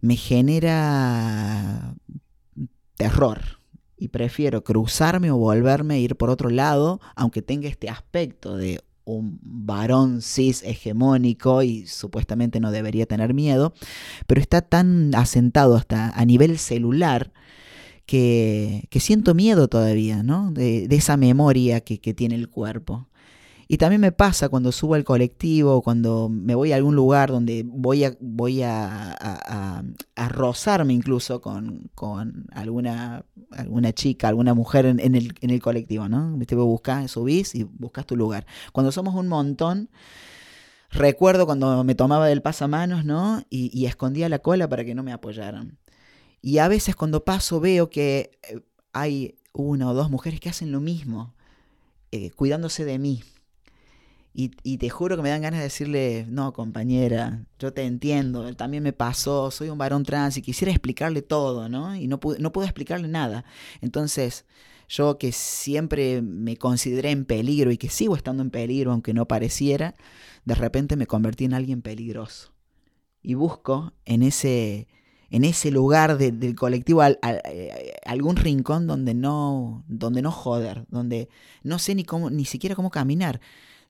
me 0.00 0.16
genera 0.16 1.94
terror. 2.96 3.40
Y 3.96 4.08
prefiero 4.08 4.62
cruzarme 4.62 5.30
o 5.30 5.38
volverme 5.38 5.94
a 5.94 5.98
ir 5.98 6.16
por 6.16 6.30
otro 6.30 6.50
lado, 6.50 7.00
aunque 7.16 7.42
tenga 7.42 7.68
este 7.68 7.88
aspecto 7.88 8.56
de 8.56 8.80
un 9.04 9.40
varón 9.42 10.20
cis 10.20 10.62
hegemónico 10.62 11.62
y 11.62 11.86
supuestamente 11.86 12.60
no 12.60 12.70
debería 12.70 13.06
tener 13.06 13.32
miedo, 13.32 13.72
pero 14.26 14.40
está 14.40 14.60
tan 14.60 15.14
asentado 15.14 15.74
hasta 15.74 16.10
a 16.10 16.24
nivel 16.26 16.58
celular 16.58 17.32
que, 18.08 18.88
siento 19.00 19.34
miedo 19.34 19.68
todavía, 19.68 20.22
¿no? 20.22 20.50
De, 20.50 20.88
esa 20.90 21.16
memoria 21.18 21.82
que, 21.82 21.98
tiene 22.14 22.34
el 22.36 22.48
cuerpo. 22.48 23.06
Y 23.68 23.76
también 23.76 24.00
me 24.00 24.12
pasa 24.12 24.48
cuando 24.48 24.72
subo 24.72 24.94
al 24.94 25.04
colectivo, 25.04 25.82
cuando 25.82 26.30
me 26.30 26.54
voy 26.54 26.72
a 26.72 26.76
algún 26.76 26.96
lugar 26.96 27.30
donde 27.30 27.64
voy 27.66 28.02
a, 28.62 29.84
rozarme 30.30 30.94
incluso 30.94 31.42
con, 31.42 31.90
alguna, 32.50 33.24
chica, 33.92 34.28
alguna 34.28 34.54
mujer 34.54 34.86
en, 34.86 35.14
el, 35.14 35.60
colectivo, 35.60 36.08
¿no? 36.08 36.38
Te 36.46 36.54
buscas, 36.54 37.10
subís 37.10 37.54
y 37.54 37.64
buscas 37.64 38.06
tu 38.06 38.16
lugar. 38.16 38.46
Cuando 38.72 38.90
somos 38.90 39.14
un 39.16 39.28
montón, 39.28 39.90
recuerdo 40.90 41.44
cuando 41.44 41.84
me 41.84 41.94
tomaba 41.94 42.26
del 42.26 42.40
pasamanos, 42.40 43.04
¿no? 43.04 43.42
Y 43.50 43.84
escondía 43.84 44.30
la 44.30 44.38
cola 44.38 44.66
para 44.66 44.86
que 44.86 44.94
no 44.94 45.02
me 45.02 45.12
apoyaran. 45.12 45.76
Y 46.40 46.58
a 46.58 46.68
veces 46.68 46.96
cuando 46.96 47.24
paso 47.24 47.60
veo 47.60 47.90
que 47.90 48.38
eh, 48.48 48.60
hay 48.92 49.36
una 49.52 49.90
o 49.90 49.94
dos 49.94 50.10
mujeres 50.10 50.40
que 50.40 50.48
hacen 50.48 50.72
lo 50.72 50.80
mismo, 50.80 51.34
eh, 52.12 52.30
cuidándose 52.30 52.84
de 52.84 52.98
mí, 52.98 53.22
y, 54.40 54.78
te 54.78 54.88
juro 54.88 55.16
que 55.16 55.22
me 55.22 55.30
dan 55.30 55.42
ganas 55.42 55.58
de 55.58 55.64
decirle, 55.64 56.24
no, 56.28 56.52
compañera, 56.52 57.44
yo 57.58 57.72
te 57.72 57.82
entiendo, 57.82 58.54
también 58.54 58.84
me 58.84 58.92
pasó, 58.92 59.50
soy 59.50 59.68
un 59.68 59.78
varón 59.78 60.04
trans 60.04 60.36
y 60.36 60.42
quisiera 60.42 60.70
explicarle 60.70 61.22
todo, 61.22 61.68
¿no? 61.68 61.96
Y 61.96 62.06
no, 62.06 62.20
pude, 62.20 62.38
no 62.38 62.52
puedo 62.52 62.64
explicarle 62.64 63.08
nada. 63.08 63.44
Entonces, 63.80 64.44
yo 64.88 65.18
que 65.18 65.32
siempre 65.32 66.22
me 66.22 66.56
consideré 66.56 67.10
en 67.10 67.24
peligro 67.24 67.72
y 67.72 67.78
que 67.78 67.88
sigo 67.88 68.14
estando 68.14 68.44
en 68.44 68.50
peligro, 68.50 68.92
aunque 68.92 69.12
no 69.12 69.26
pareciera, 69.26 69.96
de 70.44 70.54
repente 70.54 70.94
me 70.94 71.08
convertí 71.08 71.44
en 71.44 71.54
alguien 71.54 71.82
peligroso. 71.82 72.52
Y 73.22 73.34
busco 73.34 73.92
en 74.04 74.22
ese, 74.22 74.86
en 75.30 75.44
ese 75.44 75.70
lugar 75.70 76.16
de, 76.16 76.32
del 76.32 76.54
colectivo 76.54 77.02
al, 77.02 77.18
eh, 77.22 77.94
algún 78.06 78.36
rincón 78.36 78.86
donde 78.86 79.14
no, 79.14 79.84
donde 79.88 80.22
no 80.22 80.30
joder, 80.30 80.86
donde 80.88 81.28
no 81.62 81.78
sé 81.78 81.94
ni 81.94 82.04
cómo, 82.04 82.30
ni 82.30 82.44
siquiera 82.44 82.74
cómo 82.74 82.90
caminar. 82.90 83.40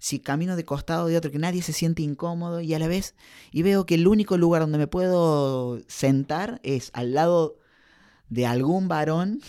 Si 0.01 0.21
camino 0.21 0.55
de 0.55 0.65
costado 0.65 1.07
de 1.07 1.17
otro, 1.17 1.31
que 1.31 1.39
nadie 1.39 1.63
se 1.63 1.73
siente 1.73 2.03
incómodo 2.03 2.61
y 2.61 2.73
a 2.75 2.79
la 2.79 2.87
vez, 2.87 3.15
y 3.51 3.63
veo 3.63 3.85
que 3.85 3.97
el 3.97 4.07
único 4.07 4.37
lugar 4.37 4.63
donde 4.63 4.79
me 4.79 4.87
puedo 4.87 5.81
sentar 5.89 6.61
es 6.63 6.91
al 6.93 7.15
lado 7.15 7.57
de 8.29 8.47
algún 8.47 8.89
varón 8.89 9.41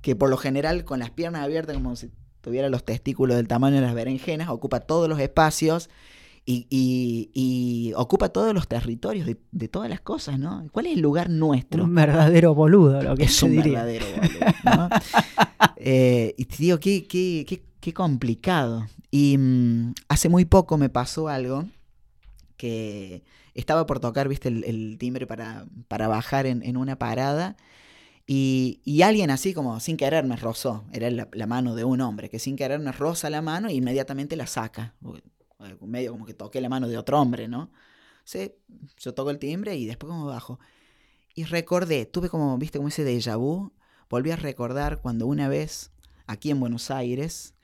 que 0.00 0.16
por 0.16 0.30
lo 0.30 0.36
general 0.36 0.84
con 0.84 1.00
las 1.00 1.10
piernas 1.10 1.42
abiertas 1.42 1.76
como 1.76 1.96
si 1.96 2.10
tuviera 2.40 2.68
los 2.68 2.84
testículos 2.84 3.36
del 3.36 3.48
tamaño 3.48 3.76
de 3.76 3.82
las 3.82 3.94
berenjenas, 3.94 4.48
ocupa 4.48 4.80
todos 4.80 5.08
los 5.08 5.18
espacios 5.18 5.90
y, 6.50 6.66
y, 6.70 7.30
y 7.34 7.92
ocupa 7.92 8.30
todos 8.30 8.54
los 8.54 8.66
territorios 8.66 9.26
de, 9.26 9.36
de, 9.52 9.68
todas 9.68 9.90
las 9.90 10.00
cosas, 10.00 10.38
¿no? 10.38 10.66
¿Cuál 10.72 10.86
es 10.86 10.94
el 10.94 11.00
lugar 11.00 11.28
nuestro? 11.28 11.84
Un 11.84 11.94
verdadero 11.94 12.54
boludo, 12.54 13.02
lo 13.02 13.14
que 13.18 13.24
es 13.24 13.42
un 13.42 13.50
diría. 13.50 13.84
verdadero 13.84 14.06
boludo, 14.16 14.46
¿no? 14.64 14.88
eh, 15.76 16.34
y 16.38 16.46
te 16.46 16.56
digo, 16.56 16.80
qué, 16.80 17.06
qué, 17.06 17.44
qué, 17.46 17.62
qué 17.78 17.92
complicado. 17.92 18.86
Y 19.10 19.36
mmm, 19.36 19.92
hace 20.08 20.30
muy 20.30 20.46
poco 20.46 20.78
me 20.78 20.88
pasó 20.88 21.28
algo 21.28 21.66
que 22.56 23.24
estaba 23.52 23.84
por 23.84 24.00
tocar, 24.00 24.26
viste, 24.26 24.48
el, 24.48 24.64
el 24.64 24.96
timbre 24.98 25.26
para, 25.26 25.66
para 25.86 26.08
bajar 26.08 26.46
en, 26.46 26.62
en 26.62 26.78
una 26.78 26.98
parada. 26.98 27.58
Y, 28.26 28.80
y, 28.86 29.02
alguien 29.02 29.28
así 29.30 29.52
como 29.52 29.80
sin 29.80 29.98
querer 29.98 30.24
me 30.24 30.36
rozó. 30.36 30.84
Era 30.94 31.10
la, 31.10 31.28
la, 31.30 31.46
mano 31.46 31.74
de 31.74 31.84
un 31.84 32.00
hombre 32.00 32.30
que 32.30 32.38
sin 32.38 32.56
querer 32.56 32.80
me 32.80 32.92
roza 32.92 33.28
la 33.28 33.42
mano 33.42 33.68
e 33.68 33.74
inmediatamente 33.74 34.34
la 34.34 34.46
saca. 34.46 34.94
Medio 35.80 36.12
como 36.12 36.24
que 36.24 36.34
toqué 36.34 36.60
la 36.60 36.68
mano 36.68 36.88
de 36.88 36.96
otro 36.96 37.20
hombre, 37.20 37.48
¿no? 37.48 37.70
Sí, 38.24 38.52
yo 38.98 39.14
toco 39.14 39.30
el 39.30 39.38
timbre 39.38 39.76
y 39.76 39.86
después 39.86 40.08
como 40.08 40.26
bajo. 40.26 40.60
Y 41.34 41.44
recordé, 41.44 42.06
tuve 42.06 42.28
como, 42.28 42.56
viste, 42.58 42.78
como 42.78 42.88
ese 42.88 43.04
déjà 43.04 43.36
vu. 43.38 43.72
Volví 44.08 44.30
a 44.30 44.36
recordar 44.36 45.00
cuando 45.00 45.26
una 45.26 45.48
vez, 45.48 45.90
aquí 46.26 46.50
en 46.50 46.60
Buenos 46.60 46.90
Aires, 46.90 47.54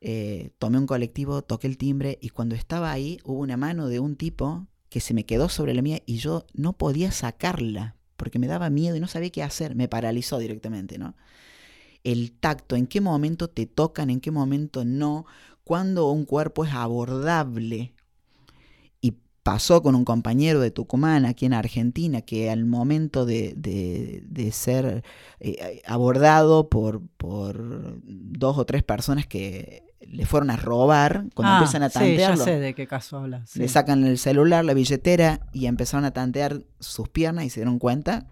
eh, 0.00 0.50
tomé 0.58 0.78
un 0.78 0.86
colectivo, 0.86 1.42
toqué 1.42 1.66
el 1.66 1.76
timbre 1.76 2.18
y 2.22 2.30
cuando 2.30 2.54
estaba 2.54 2.90
ahí 2.90 3.18
hubo 3.24 3.40
una 3.40 3.56
mano 3.58 3.88
de 3.88 4.00
un 4.00 4.16
tipo 4.16 4.66
que 4.88 5.00
se 5.00 5.12
me 5.12 5.26
quedó 5.26 5.48
sobre 5.48 5.74
la 5.74 5.82
mía 5.82 6.02
y 6.06 6.16
yo 6.16 6.46
no 6.54 6.72
podía 6.72 7.12
sacarla 7.12 7.96
porque 8.16 8.38
me 8.38 8.46
daba 8.46 8.70
miedo 8.70 8.96
y 8.96 9.00
no 9.00 9.08
sabía 9.08 9.30
qué 9.30 9.42
hacer, 9.42 9.74
me 9.74 9.88
paralizó 9.88 10.38
directamente, 10.38 10.98
¿no? 10.98 11.16
El 12.02 12.32
tacto, 12.32 12.76
en 12.76 12.86
qué 12.86 13.00
momento 13.00 13.48
te 13.48 13.66
tocan, 13.66 14.10
en 14.10 14.20
qué 14.20 14.30
momento 14.30 14.84
no, 14.84 15.26
cuando 15.70 16.10
un 16.10 16.24
cuerpo 16.24 16.64
es 16.64 16.74
abordable. 16.74 17.94
Y 19.00 19.14
pasó 19.44 19.84
con 19.84 19.94
un 19.94 20.04
compañero 20.04 20.58
de 20.58 20.72
Tucumán 20.72 21.24
aquí 21.24 21.46
en 21.46 21.52
Argentina 21.52 22.22
que 22.22 22.50
al 22.50 22.64
momento 22.64 23.24
de, 23.24 23.54
de, 23.56 24.24
de 24.26 24.50
ser 24.50 25.04
eh, 25.38 25.80
abordado 25.86 26.68
por, 26.68 27.06
por 27.16 28.00
dos 28.02 28.58
o 28.58 28.66
tres 28.66 28.82
personas 28.82 29.28
que 29.28 29.84
le 30.00 30.26
fueron 30.26 30.50
a 30.50 30.56
robar, 30.56 31.26
cuando 31.36 31.52
ah, 31.52 31.58
empiezan 31.58 31.84
a 31.84 31.88
tantearlo. 31.90 32.38
Sí, 32.38 32.50
ya 32.50 32.56
sé 32.56 32.58
de 32.58 32.74
qué 32.74 32.88
caso 32.88 33.18
hablas. 33.18 33.50
Sí. 33.50 33.60
Le 33.60 33.68
sacan 33.68 34.04
el 34.04 34.18
celular, 34.18 34.64
la 34.64 34.74
billetera 34.74 35.46
y 35.52 35.66
empezaron 35.66 36.04
a 36.04 36.10
tantear 36.10 36.64
sus 36.80 37.08
piernas 37.08 37.44
y 37.44 37.50
se 37.50 37.60
dieron 37.60 37.78
cuenta 37.78 38.26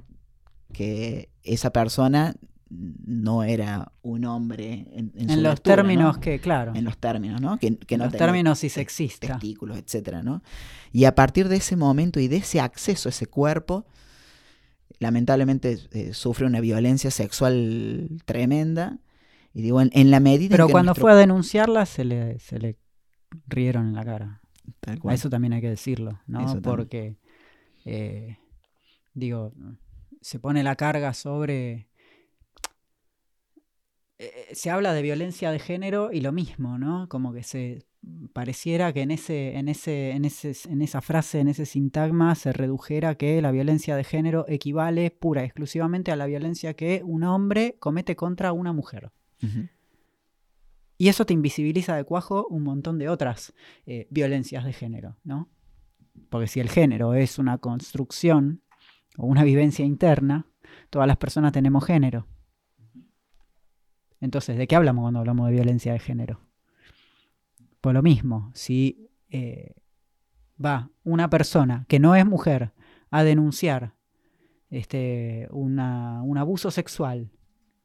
que 0.72 1.30
esa 1.44 1.70
persona 1.70 2.34
no 2.70 3.44
era 3.44 3.92
un 4.02 4.24
hombre 4.24 4.86
en, 4.92 5.12
en, 5.16 5.30
en 5.30 5.42
los 5.42 5.54
lectura, 5.54 5.76
términos 5.76 6.16
¿no? 6.16 6.20
que, 6.20 6.38
claro. 6.38 6.74
En 6.74 6.84
los 6.84 6.98
términos, 6.98 7.40
¿no? 7.40 7.58
Que, 7.58 7.76
que 7.76 7.94
en 7.94 7.98
no 8.00 8.04
los 8.06 8.14
términos 8.14 8.60
cisexistas. 8.60 9.30
Testículos, 9.30 9.78
etcétera, 9.78 10.22
¿no? 10.22 10.42
Y 10.92 11.04
a 11.04 11.14
partir 11.14 11.48
de 11.48 11.56
ese 11.56 11.76
momento 11.76 12.20
y 12.20 12.28
de 12.28 12.36
ese 12.36 12.60
acceso 12.60 13.08
a 13.08 13.10
ese 13.10 13.26
cuerpo, 13.26 13.86
lamentablemente 14.98 15.78
eh, 15.92 16.12
sufre 16.12 16.46
una 16.46 16.60
violencia 16.60 17.10
sexual 17.10 18.08
tremenda 18.24 18.98
y 19.54 19.62
digo, 19.62 19.80
en, 19.80 19.90
en 19.92 20.10
la 20.10 20.20
medida. 20.20 20.50
Pero 20.50 20.64
en 20.64 20.68
que 20.68 20.72
cuando 20.72 20.90
nuestro... 20.90 21.02
fue 21.02 21.12
a 21.12 21.16
denunciarla, 21.16 21.86
se 21.86 22.04
le, 22.04 22.38
se 22.38 22.58
le 22.58 22.76
rieron 23.46 23.88
en 23.88 23.94
la 23.94 24.04
cara. 24.04 24.40
A 24.86 25.14
eso 25.14 25.30
también 25.30 25.54
hay 25.54 25.60
que 25.60 25.70
decirlo, 25.70 26.20
¿no? 26.26 26.60
Porque, 26.60 27.16
eh, 27.84 28.36
digo, 29.14 29.52
se 30.20 30.38
pone 30.38 30.62
la 30.62 30.76
carga 30.76 31.14
sobre. 31.14 31.87
Eh, 34.18 34.48
se 34.52 34.70
habla 34.70 34.92
de 34.94 35.02
violencia 35.02 35.50
de 35.52 35.58
género 35.60 36.10
y 36.12 36.20
lo 36.20 36.32
mismo, 36.32 36.76
¿no? 36.78 37.08
Como 37.08 37.32
que 37.32 37.42
se 37.42 37.86
pareciera 38.32 38.92
que 38.92 39.02
en 39.02 39.10
ese, 39.10 39.56
en 39.56 39.68
ese, 39.68 40.10
en 40.10 40.24
ese, 40.24 40.54
en 40.68 40.82
esa 40.82 41.00
frase, 41.00 41.40
en 41.40 41.48
ese 41.48 41.66
sintagma, 41.66 42.34
se 42.34 42.52
redujera 42.52 43.14
que 43.16 43.40
la 43.42 43.52
violencia 43.52 43.96
de 43.96 44.04
género 44.04 44.44
equivale 44.48 45.10
pura 45.10 45.42
y 45.42 45.46
exclusivamente 45.46 46.10
a 46.10 46.16
la 46.16 46.26
violencia 46.26 46.74
que 46.74 47.02
un 47.04 47.22
hombre 47.24 47.76
comete 47.78 48.16
contra 48.16 48.52
una 48.52 48.72
mujer. 48.72 49.12
Uh 49.42 49.46
-huh. 49.46 49.70
Y 50.96 51.08
eso 51.08 51.24
te 51.24 51.32
invisibiliza 51.32 51.94
de 51.94 52.02
cuajo 52.02 52.46
un 52.50 52.64
montón 52.64 52.98
de 52.98 53.08
otras 53.08 53.54
eh, 53.86 54.08
violencias 54.10 54.64
de 54.64 54.72
género, 54.72 55.16
¿no? 55.22 55.48
Porque 56.28 56.48
si 56.48 56.58
el 56.58 56.68
género 56.68 57.14
es 57.14 57.38
una 57.38 57.58
construcción 57.58 58.62
o 59.16 59.26
una 59.26 59.44
vivencia 59.44 59.84
interna, 59.84 60.46
todas 60.90 61.06
las 61.06 61.16
personas 61.16 61.52
tenemos 61.52 61.84
género. 61.84 62.26
Entonces, 64.20 64.56
¿de 64.56 64.66
qué 64.66 64.76
hablamos 64.76 65.02
cuando 65.02 65.20
hablamos 65.20 65.46
de 65.46 65.52
violencia 65.52 65.92
de 65.92 65.98
género? 65.98 66.40
Pues 67.80 67.94
lo 67.94 68.02
mismo, 68.02 68.50
si 68.54 69.08
eh, 69.30 69.74
va 70.62 70.90
una 71.04 71.30
persona 71.30 71.84
que 71.88 72.00
no 72.00 72.14
es 72.14 72.26
mujer 72.26 72.72
a 73.10 73.22
denunciar 73.22 73.94
este, 74.70 75.48
una, 75.50 76.22
un 76.22 76.38
abuso 76.38 76.70
sexual 76.70 77.30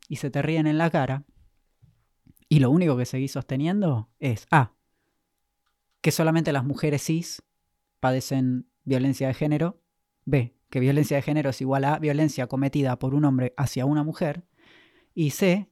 y 0.09 0.17
se 0.17 0.29
te 0.29 0.41
ríen 0.41 0.67
en 0.67 0.77
la 0.77 0.89
cara, 0.89 1.25
y 2.53 2.59
lo 2.59 2.69
único 2.69 2.95
que 2.95 3.05
seguís 3.05 3.31
sosteniendo 3.31 4.09
es. 4.19 4.45
Ah, 4.51 4.73
que 6.01 6.11
solamente 6.11 6.51
las 6.51 6.63
mujeres 6.63 7.01
cis 7.03 7.41
padecen 7.99 8.69
violencia 8.83 9.27
de 9.27 9.33
género. 9.33 9.81
B. 10.25 10.55
Que 10.69 10.79
violencia 10.79 11.17
de 11.17 11.23
género 11.23 11.49
es 11.49 11.61
igual 11.61 11.85
a 11.85 11.97
violencia 11.97 12.45
cometida 12.45 12.99
por 12.99 13.15
un 13.15 13.25
hombre 13.25 13.55
hacia 13.57 13.85
una 13.87 14.03
mujer. 14.03 14.43
Y 15.15 15.31
C. 15.31 15.71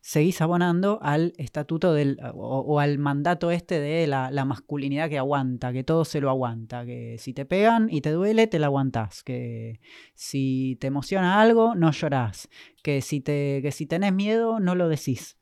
Seguís 0.00 0.40
abonando 0.40 1.00
al 1.02 1.34
estatuto 1.36 1.92
del, 1.92 2.18
o, 2.32 2.80
al 2.80 2.98
mandato 2.98 3.50
este 3.50 3.80
de 3.80 4.06
la, 4.06 4.30
la, 4.30 4.44
masculinidad 4.44 5.08
que 5.08 5.18
aguanta, 5.18 5.72
que 5.72 5.84
todo 5.84 6.04
se 6.04 6.20
lo 6.20 6.30
aguanta, 6.30 6.86
que 6.86 7.16
si 7.18 7.34
te 7.34 7.44
pegan 7.44 7.88
y 7.90 8.00
te 8.00 8.12
duele, 8.12 8.46
te 8.46 8.58
la 8.58 8.66
aguantás, 8.66 9.22
que 9.22 9.80
si 10.14 10.78
te 10.80 10.86
emociona 10.86 11.40
algo, 11.40 11.74
no 11.74 11.90
llorás, 11.90 12.48
que 12.82 13.02
si, 13.02 13.20
te, 13.20 13.60
que 13.60 13.72
si 13.72 13.86
tenés 13.86 14.12
miedo, 14.12 14.60
no 14.60 14.74
lo 14.74 14.88
decís. 14.88 15.36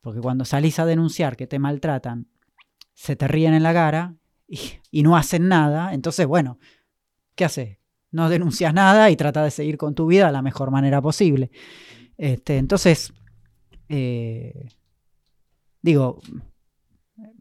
Porque 0.00 0.20
cuando 0.20 0.44
salís 0.44 0.78
a 0.78 0.86
denunciar 0.86 1.36
que 1.36 1.46
te 1.46 1.58
maltratan, 1.58 2.26
se 2.94 3.16
te 3.16 3.28
ríen 3.28 3.54
en 3.54 3.62
la 3.62 3.72
cara 3.72 4.16
y, 4.48 4.58
y 4.90 5.02
no 5.02 5.16
hacen 5.16 5.48
nada. 5.48 5.94
Entonces, 5.94 6.26
bueno, 6.26 6.58
¿qué 7.36 7.44
haces? 7.44 7.78
No 8.10 8.28
denuncias 8.28 8.74
nada 8.74 9.10
y 9.10 9.16
trata 9.16 9.44
de 9.44 9.50
seguir 9.50 9.76
con 9.76 9.94
tu 9.94 10.06
vida 10.06 10.26
de 10.26 10.32
la 10.32 10.42
mejor 10.42 10.70
manera 10.70 11.00
posible. 11.00 11.50
Este, 12.18 12.58
entonces, 12.58 13.14
eh, 13.90 14.68
digo, 15.82 16.20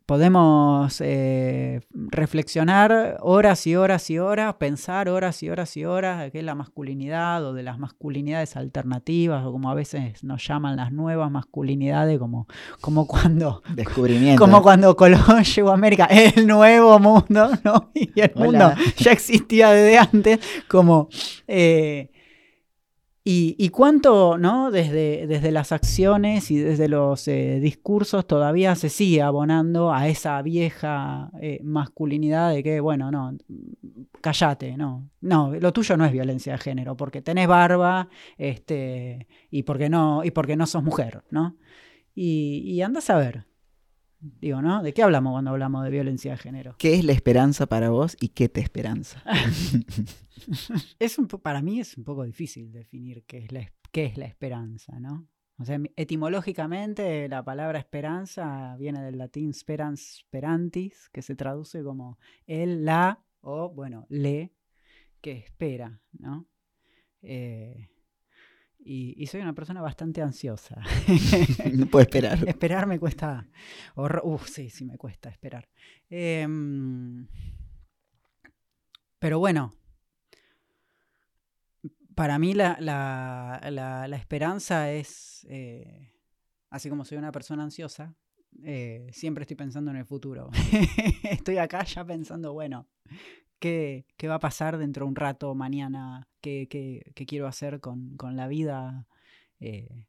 podemos 0.05 1.01
eh, 1.01 1.81
reflexionar 1.93 3.17
horas 3.21 3.67
y 3.67 3.75
horas 3.75 4.09
y 4.09 4.17
horas, 4.17 4.55
pensar 4.55 5.07
horas 5.07 5.43
y 5.43 5.51
horas 5.51 5.77
y 5.77 5.85
horas 5.85 6.19
de 6.19 6.31
qué 6.31 6.39
es 6.39 6.43
la 6.43 6.55
masculinidad 6.55 7.45
o 7.45 7.53
de 7.53 7.61
las 7.61 7.77
masculinidades 7.77 8.55
alternativas 8.55 9.45
o 9.45 9.51
como 9.51 9.69
a 9.69 9.75
veces 9.75 10.23
nos 10.23 10.43
llaman 10.47 10.77
las 10.77 10.91
nuevas 10.91 11.29
masculinidades, 11.29 12.17
como, 12.17 12.47
como 12.81 13.05
cuando 13.05 13.61
Descubrimiento. 13.75 14.43
como 14.43 14.63
cuando 14.63 14.95
Colón 14.95 15.43
llegó 15.43 15.69
a 15.69 15.75
América, 15.75 16.05
el 16.05 16.47
nuevo 16.47 16.97
mundo, 16.97 17.51
¿no? 17.63 17.91
Y 17.93 18.19
el 18.19 18.31
Hola. 18.33 18.43
mundo 18.69 18.73
ya 18.97 19.11
existía 19.11 19.69
desde 19.69 19.99
antes, 19.99 20.39
como... 20.67 21.09
eh, 21.47 22.09
y, 23.23 23.55
y 23.59 23.69
cuánto, 23.69 24.37
¿no? 24.37 24.71
Desde, 24.71 25.27
desde 25.27 25.51
las 25.51 25.71
acciones 25.71 26.49
y 26.51 26.57
desde 26.57 26.87
los 26.87 27.27
eh, 27.27 27.59
discursos 27.59 28.25
todavía 28.25 28.75
se 28.75 28.89
sigue 28.89 29.21
abonando 29.21 29.93
a 29.93 30.07
esa 30.07 30.41
vieja 30.41 31.29
eh, 31.41 31.59
masculinidad 31.63 32.53
de 32.53 32.63
que, 32.63 32.79
bueno, 32.79 33.11
no, 33.11 33.37
cállate, 34.21 34.77
no. 34.77 35.09
No, 35.21 35.53
lo 35.53 35.73
tuyo 35.73 35.97
no 35.97 36.05
es 36.05 36.13
violencia 36.13 36.53
de 36.53 36.59
género, 36.59 36.95
porque 36.95 37.21
tenés 37.21 37.47
barba, 37.47 38.07
este, 38.37 39.27
y 39.51 39.63
porque 39.63 39.89
no, 39.89 40.23
y 40.23 40.31
porque 40.31 40.55
no 40.55 40.65
sos 40.65 40.83
mujer, 40.83 41.23
¿no? 41.29 41.57
Y, 42.15 42.63
y 42.65 42.81
andás 42.81 43.09
a 43.09 43.17
ver. 43.17 43.45
Digo, 44.21 44.61
¿no? 44.61 44.83
¿De 44.83 44.93
qué 44.93 45.01
hablamos 45.01 45.31
cuando 45.31 45.51
hablamos 45.51 45.83
de 45.83 45.89
violencia 45.89 46.31
de 46.31 46.37
género? 46.37 46.75
¿Qué 46.77 46.95
es 46.95 47.05
la 47.05 47.13
esperanza 47.13 47.67
para 47.67 47.89
vos 47.89 48.17
y 48.19 48.29
qué 48.29 48.49
te 48.49 48.59
esperanza? 48.59 49.23
Es 50.99 51.17
un 51.17 51.27
para 51.27 51.61
mí 51.61 51.79
es 51.79 51.97
un 51.97 52.03
poco 52.03 52.23
difícil 52.23 52.71
definir 52.71 53.23
qué 53.25 53.39
es 53.39 53.51
la, 53.51 53.71
qué 53.91 54.05
es 54.05 54.17
la 54.17 54.25
esperanza, 54.25 54.99
¿no? 54.99 55.27
O 55.57 55.65
sea, 55.65 55.77
etimológicamente 55.97 57.27
la 57.27 57.43
palabra 57.43 57.79
esperanza 57.79 58.75
viene 58.77 59.01
del 59.01 59.17
latín 59.17 59.53
sperans 59.53 60.19
sperantis, 60.21 61.09
que 61.11 61.21
se 61.21 61.35
traduce 61.35 61.83
como 61.83 62.17
el, 62.47 62.85
la 62.85 63.21
o, 63.41 63.69
bueno, 63.69 64.05
le, 64.09 64.53
que 65.21 65.33
espera, 65.33 65.99
¿no? 66.13 66.47
Eh, 67.21 67.89
y, 68.79 69.21
y 69.21 69.27
soy 69.27 69.41
una 69.41 69.51
persona 69.53 69.81
bastante 69.81 70.21
ansiosa. 70.21 70.81
no 71.73 71.85
puedo 71.87 72.03
esperar. 72.03 72.39
Esperar 72.47 72.87
me 72.87 72.97
cuesta. 72.97 73.45
horror- 73.95 74.21
Uf, 74.23 74.47
sí, 74.47 74.69
sí 74.69 74.85
me 74.85 74.97
cuesta 74.97 75.29
esperar. 75.29 75.67
Em, 76.09 77.27
pero 79.19 79.39
bueno. 79.39 79.73
Para 82.19 82.37
mí 82.37 82.53
la, 82.53 82.75
la- 82.81 83.61
la- 83.71 84.17
esperanza 84.17 84.91
es. 84.91 85.47
eh, 85.49 86.11
así 86.69 86.89
como 86.89 87.05
soy 87.05 87.17
una 87.17 87.31
persona 87.31 87.63
ansiosa, 87.63 88.13
eh, 88.61 89.07
siempre 89.13 89.43
estoy 89.43 89.55
pensando 89.55 89.89
en 89.91 89.95
el 89.95 90.05
futuro. 90.05 90.49
estoy 91.23 91.59
acá 91.59 91.85
ya 91.85 92.03
pensando, 92.03 92.51
bueno, 92.51 92.89
¿qué, 93.57 94.05
qué 94.17 94.27
va 94.27 94.35
a 94.35 94.39
pasar 94.39 94.77
dentro 94.77 95.05
de 95.05 95.09
un 95.11 95.15
rato, 95.15 95.55
mañana? 95.55 96.27
¿Qué, 96.41 96.67
qué- 96.69 97.13
qué 97.15 97.25
quiero 97.25 97.47
hacer 97.47 97.79
con, 97.79 98.17
con 98.17 98.35
la 98.35 98.49
vida? 98.49 99.07
eh, 99.61 100.05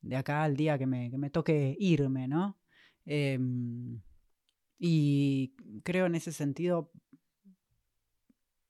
de 0.00 0.14
acá 0.14 0.44
al 0.44 0.56
día 0.56 0.78
que 0.78 0.86
me, 0.86 1.10
que 1.10 1.18
me 1.18 1.28
toque 1.28 1.76
irme, 1.80 2.28
¿no? 2.28 2.56
Em, 3.04 4.00
y 4.78 5.54
creo 5.82 6.06
en 6.06 6.14
ese 6.14 6.30
sentido, 6.30 6.92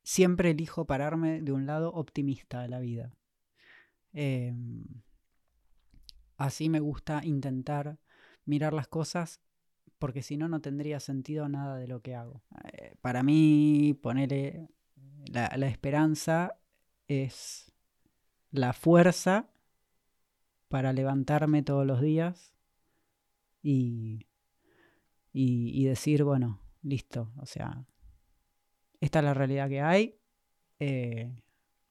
siempre 0.08 0.52
elijo 0.52 0.86
pararme 0.86 1.42
de 1.42 1.52
un 1.52 1.66
lado 1.66 1.92
optimista 1.92 2.62
de 2.62 2.68
la 2.68 2.80
vida. 2.80 3.12
Em, 4.14 4.82
así 6.38 6.70
me 6.70 6.80
gusta 6.80 7.20
intentar 7.24 7.98
mirar 8.46 8.72
las 8.72 8.88
cosas 8.88 9.42
porque 9.98 10.22
si 10.22 10.38
no, 10.38 10.48
no 10.48 10.62
tendría 10.62 10.98
sentido 10.98 11.46
nada 11.50 11.76
de 11.76 11.88
lo 11.88 12.00
que 12.00 12.14
hago. 12.14 12.42
Eh, 12.72 12.94
para 13.02 13.22
mí, 13.22 13.98
ponerle 14.02 14.70
la, 15.26 15.68
esperanza 15.68 16.58
es 17.06 17.70
la 18.50 18.72
fuerza 18.72 19.50
para 20.68 20.94
levantarme 20.94 21.62
todos 21.62 21.84
los 21.84 22.00
días 22.00 22.54
y, 23.62 24.26
y, 25.34 25.70
y 25.78 25.84
decir, 25.84 26.24
bueno, 26.24 26.62
listo, 26.80 27.30
o 27.36 27.44
sea, 27.44 27.84
esta 29.00 29.18
es 29.20 29.24
la 29.24 29.34
realidad 29.34 29.68
que 29.68 29.80
hay, 29.80 30.16
eh, 30.80 31.32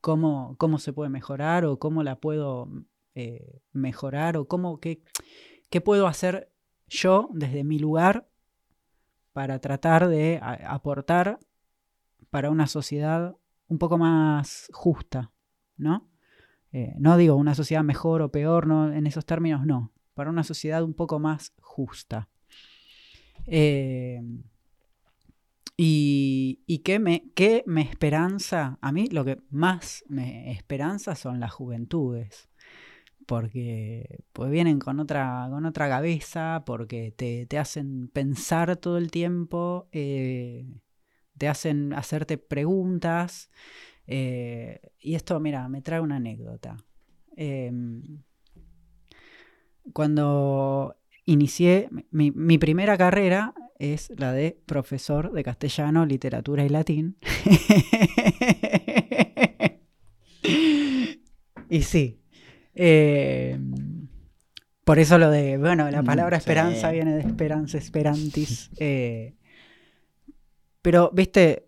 ¿cómo, 0.02 0.56
cómo 0.58 0.80
se 0.80 0.94
puede 0.94 1.10
mejorar 1.10 1.66
o 1.66 1.80
cómo 1.80 2.04
la 2.04 2.20
puedo 2.20 2.70
eh, 3.16 3.62
mejorar 3.72 4.38
o 4.38 4.48
cómo, 4.48 4.80
qué, 4.80 5.02
qué 5.70 5.82
puedo 5.82 6.08
hacer 6.08 6.52
yo 6.88 7.30
desde 7.34 7.64
mi 7.64 7.80
lugar 7.80 8.28
para 9.34 9.60
tratar 9.60 10.08
de 10.08 10.40
aportar 10.42 11.40
para 12.30 12.50
una 12.50 12.68
sociedad 12.68 13.36
un 13.68 13.78
poco 13.78 13.98
más 13.98 14.70
justa, 14.74 15.32
¿no? 15.78 16.10
Eh, 16.72 16.94
no 16.98 17.18
digo 17.18 17.36
una 17.36 17.56
sociedad 17.56 17.84
mejor 17.84 18.22
o 18.22 18.32
peor, 18.32 18.68
no, 18.68 18.92
en 18.92 19.08
esos 19.08 19.26
términos 19.26 19.66
no, 19.66 19.92
para 20.14 20.30
una 20.30 20.44
sociedad 20.44 20.84
un 20.84 20.94
poco 20.94 21.20
más 21.20 21.54
justa. 21.60 22.30
Y 25.78 26.62
y 26.68 26.80
qué, 26.80 27.00
me, 27.00 27.32
qué 27.36 27.64
me 27.68 27.82
esperanza, 27.82 28.78
a 28.82 28.92
mí 28.92 29.08
lo 29.10 29.24
que 29.26 29.40
más 29.50 30.04
me 30.10 30.52
esperanza 30.52 31.16
son 31.16 31.40
las 31.40 31.52
juventudes, 31.54 32.50
porque 33.26 34.24
pues 34.34 34.52
vienen 34.52 34.80
con 34.80 35.00
otra, 35.00 35.48
con 35.52 35.66
otra 35.66 35.90
cabeza, 35.90 36.64
porque 36.66 37.14
te, 37.16 37.46
te 37.48 37.58
hacen 37.60 38.10
pensar 38.10 38.78
todo 38.78 38.98
el 38.98 39.12
tiempo, 39.12 39.88
eh, 39.92 40.66
te 41.38 41.48
hacen 41.48 41.94
hacerte 41.94 42.38
preguntas. 42.38 43.50
eh, 44.08 44.82
y 45.00 45.16
esto, 45.16 45.40
mira, 45.40 45.68
me 45.70 45.82
trae 45.82 46.02
una 46.02 46.18
anécdota. 46.18 46.78
Em, 47.38 48.24
cuando 49.94 50.96
inicié, 51.28 51.90
mi, 52.12 52.32
mi 52.32 52.58
primera 52.58 52.98
carrera 52.98 53.54
es 53.78 54.12
la 54.18 54.32
de 54.34 54.58
profesor 54.66 55.32
de 55.32 55.44
castellano, 55.44 56.06
literatura 56.06 56.66
y 56.66 56.70
latín. 56.70 57.18
y 61.70 61.82
sí. 61.84 62.20
eh, 62.76 63.58
por 64.84 65.00
eso 65.00 65.18
lo 65.18 65.30
de, 65.30 65.58
bueno, 65.58 65.90
la 65.92 66.02
Mm, 66.02 66.06
palabra 66.06 66.38
sí. 66.38 66.42
esperanza 66.44 66.92
viene 66.92 67.14
de 67.14 67.22
esperanza, 67.22 67.78
esperantis. 67.78 68.70
eh, 68.80 69.34
pero, 70.82 71.12
viste, 71.14 71.67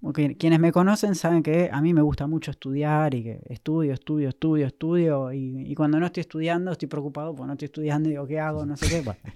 Ok, 0.00 0.20
quienes 0.38 0.60
me 0.60 0.70
conocen 0.70 1.16
saben 1.16 1.42
que 1.42 1.70
a 1.72 1.80
mí 1.80 1.92
me 1.92 2.02
gusta 2.02 2.28
mucho 2.28 2.52
estudiar 2.52 3.14
y 3.14 3.24
que 3.24 3.40
estudio, 3.46 3.92
estudio, 3.92 4.28
estudio, 4.28 4.66
estudio. 4.66 5.32
Y, 5.32 5.70
y 5.70 5.74
cuando 5.74 5.98
no 5.98 6.06
estoy 6.06 6.20
estudiando 6.20 6.72
estoy 6.72 6.88
preocupado 6.88 7.34
porque 7.34 7.48
no 7.48 7.52
estoy 7.54 7.66
estudiando 7.66 8.08
y 8.08 8.12
digo, 8.12 8.26
¿qué 8.26 8.38
hago? 8.38 8.64
No 8.64 8.76
sé 8.76 8.88
qué. 8.88 9.00
Bueno. 9.00 9.20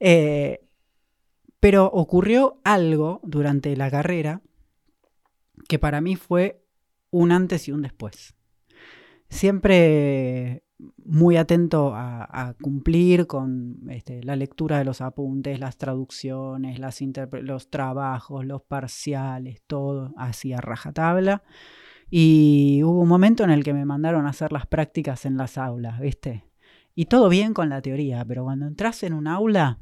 Eh, 0.00 0.66
pero 1.60 1.86
ocurrió 1.86 2.60
algo 2.64 3.20
durante 3.22 3.74
la 3.76 3.90
carrera 3.90 4.42
que 5.68 5.78
para 5.78 6.00
mí 6.00 6.16
fue 6.16 6.62
un 7.10 7.30
antes 7.30 7.68
y 7.68 7.72
un 7.72 7.82
después. 7.82 8.34
Siempre 9.28 10.64
muy 11.04 11.36
atento 11.36 11.92
a, 11.94 12.54
cumplir 12.60 13.26
con 13.26 13.80
este, 13.90 14.22
la 14.22 14.36
lectura 14.36 14.78
de 14.78 14.84
los 14.84 15.00
apuntes, 15.00 15.60
las 15.60 15.76
traducciones, 15.76 16.80
los 17.42 17.70
trabajos, 17.70 18.44
los 18.44 18.62
parciales, 18.62 19.62
todo 19.66 20.12
así 20.16 20.52
a 20.52 20.60
rajatabla. 20.60 21.42
Y 22.10 22.82
hubo 22.84 23.00
un 23.00 23.08
momento 23.08 23.44
en 23.44 23.50
el 23.50 23.64
que 23.64 23.72
me 23.72 23.84
mandaron 23.84 24.26
a 24.26 24.30
hacer 24.30 24.52
las 24.52 24.66
prácticas 24.66 25.24
en 25.24 25.36
las 25.36 25.56
aulas, 25.56 25.98
¿viste? 26.00 26.44
Y 26.94 27.06
todo 27.06 27.28
bien 27.28 27.54
con 27.54 27.68
la 27.70 27.80
teoría, 27.80 28.24
pero 28.24 28.44
cuando 28.44 28.66
entras 28.66 29.02
en 29.02 29.14
un 29.14 29.26
aula, 29.26 29.78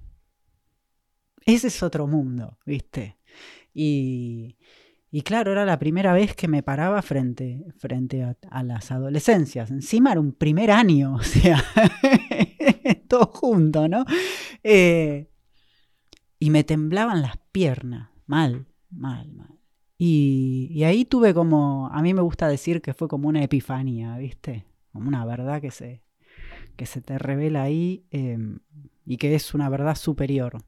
ese 1.45 1.69
es 1.69 1.83
otro 1.83 2.07
mundo, 2.07 2.59
¿viste? 2.65 3.19
Y, 3.75 4.57
y 5.13 5.23
claro, 5.23 5.51
era 5.51 5.65
la 5.65 5.79
primera 5.79 6.13
vez 6.13 6.37
que 6.37 6.47
me 6.47 6.63
paraba 6.63 7.03
frente, 7.03 7.65
frente 7.79 8.23
a, 8.23 8.63
las 8.63 8.93
adolescencias. 8.93 9.71
Encima 9.71 10.13
era 10.13 10.21
un 10.21 10.33
primer 10.33 10.71
año, 10.71 11.15
o 11.17 11.23
sea, 11.23 11.63
todo 13.09 13.27
junto, 13.27 13.89
¿no? 13.89 14.05
Eh, 14.63 15.29
y 16.39 16.51
me 16.51 16.63
temblaban 16.63 17.23
las 17.23 17.37
piernas, 17.51 18.11
mal, 18.27 18.67
mal, 18.91 19.33
mal. 19.33 19.59
Y, 19.99 20.69
y 20.73 20.85
ahí 20.85 21.05
tuve 21.05 21.35
como, 21.35 21.89
a 21.89 22.01
mí 22.03 22.15
me 22.15 22.23
gusta 22.23 22.49
decir 22.49 22.81
que 22.81 22.95
fue 22.95 23.09
como 23.09 23.29
una 23.29 23.43
epifanía, 23.43 24.17
¿viste? 24.17 24.65
Como 24.93 25.09
una 25.09 25.25
verdad 25.25 25.61
que 25.61 25.73
se, 25.73 26.03
que 26.77 26.87
se 26.87 27.03
te 27.03 27.19
revela 27.19 27.65
ahí 27.65 28.07
eh, 28.13 28.39
y 29.05 29.17
que 29.17 29.35
es 29.35 29.55
una 29.55 29.69
verdad 29.69 29.97
superior 29.97 30.65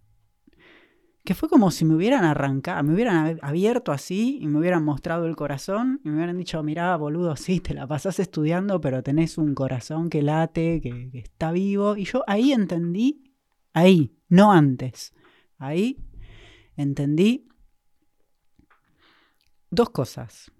que 1.25 1.35
fue 1.35 1.49
como 1.49 1.71
si 1.71 1.85
me 1.85 1.95
hubieran 1.95 2.25
arrancado, 2.25 2.83
me 2.83 2.95
hubieran 2.95 3.39
abierto 3.43 3.93
así 3.93 4.39
y 4.41 4.49
me 4.49 4.59
hubieran 4.59 4.85
mostrado 4.85 5.27
el 5.27 5.37
corazón 5.37 6.01
y 6.05 6.09
me 6.09 6.17
hubieran 6.17 6.37
dicho, 6.37 6.61
mirá, 6.65 6.97
boludo, 6.97 7.37
sí, 7.37 7.61
te 7.61 7.75
la 7.75 7.87
pasás 7.87 8.19
estudiando, 8.19 8.81
pero 8.81 9.03
tenés 9.05 9.39
un 9.39 9.55
corazón 9.55 10.11
que 10.11 10.23
late, 10.23 10.81
que, 10.81 11.11
está 11.13 11.53
vivo. 11.53 11.97
Y 11.97 12.05
yo 12.05 12.25
ahí 12.27 12.53
entendí, 12.53 13.23
ahí, 13.73 14.17
no 14.29 14.53
antes, 14.53 15.15
ahí 15.59 16.05
entendí 16.77 17.47
dos 19.71 19.91
cosas. 19.91 20.51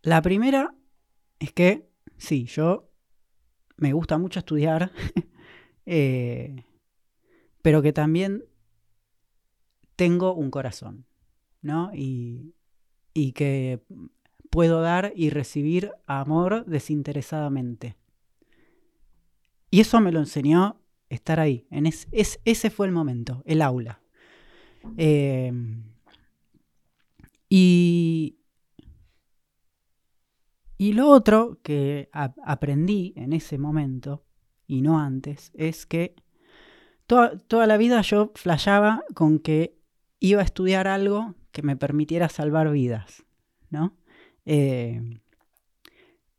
La 0.00 0.22
primera 0.22 0.74
es 1.38 1.52
que, 1.52 1.90
sí, 2.16 2.46
yo 2.46 2.90
me 3.76 3.92
gusta 3.92 4.16
mucho 4.16 4.38
estudiar, 4.38 4.90
eh, 5.86 6.64
pero 7.60 7.82
que 7.82 7.92
también 7.92 8.44
tengo 9.96 10.34
un 10.34 10.50
corazón, 10.50 11.06
¿no? 11.62 11.90
Y, 11.94 12.54
y 13.12 13.32
que 13.32 13.82
puedo 14.50 14.80
dar 14.80 15.12
y 15.16 15.30
recibir 15.30 15.92
amor 16.06 16.64
desinteresadamente. 16.66 17.96
Y 19.70 19.80
eso 19.80 20.00
me 20.00 20.12
lo 20.12 20.20
enseñó 20.20 20.80
estar 21.08 21.40
ahí. 21.40 21.66
En 21.70 21.86
ese 21.86 22.70
fue 22.70 22.86
el 22.86 22.92
momento, 22.92 23.42
el 23.46 23.62
aula. 23.62 24.00
Em, 24.96 25.82
y, 27.48 28.38
y 30.78 30.92
lo 30.92 31.08
otro 31.08 31.58
que 31.62 32.08
aprendí 32.12 33.12
en 33.16 33.32
ese 33.32 33.58
momento, 33.58 34.24
y 34.66 34.82
no 34.82 35.00
antes, 35.00 35.50
es 35.54 35.86
que 35.86 36.14
toda, 37.06 37.38
toda 37.38 37.66
la 37.66 37.76
vida 37.76 38.00
yo 38.02 38.30
flasheaba 38.34 39.02
con 39.14 39.38
que 39.38 39.76
iba 40.28 40.40
a 40.40 40.44
estudiar 40.44 40.88
algo 40.88 41.34
que 41.52 41.62
me 41.62 41.76
permitiera 41.76 42.28
salvar 42.28 42.70
vidas, 42.70 43.24
¿no? 43.68 43.94
Eh, 44.46 45.20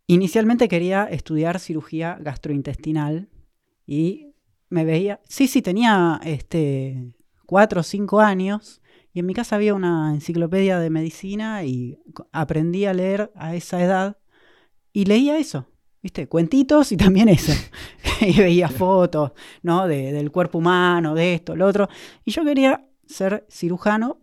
inicialmente 0.08 0.68
quería 0.68 1.06
estudiar 1.06 1.60
cirugía 1.60 2.18
gastrointestinal 2.20 3.30
y 3.86 4.34
me 4.70 4.86
veía, 4.86 5.22
sí, 5.30 5.48
sí, 5.48 5.62
tenía 5.62 6.20
este, 6.24 7.14
cuatro 7.46 7.82
o 7.82 7.84
cinco 7.84 8.22
años 8.22 8.82
y 9.14 9.20
en 9.20 9.28
mi 9.28 9.36
casa 9.36 9.56
había 9.56 9.76
una 9.76 10.14
enciclopedia 10.16 10.80
de 10.80 10.90
medicina 10.90 11.64
y 11.64 12.00
aprendí 12.32 12.86
a 12.86 12.94
leer 12.94 13.32
a 13.36 13.56
esa 13.56 13.84
edad 13.84 14.18
y 14.94 15.06
leía 15.06 15.38
eso, 15.38 15.70
¿viste? 16.02 16.28
Cuentitos 16.28 16.92
y 16.92 16.98
también 16.98 17.30
eso. 17.30 17.54
y 18.22 18.38
veía 18.40 18.68
fotos, 18.68 19.32
¿no? 19.62 19.88
De, 19.88 20.12
del 20.12 20.32
cuerpo 20.32 20.58
humano, 20.58 21.14
de 21.14 21.36
esto, 21.36 21.56
lo 21.56 21.68
otro. 21.68 21.88
Y 22.26 22.32
yo 22.32 22.44
quería 22.44 22.84
ser 23.08 23.46
cirujano 23.50 24.22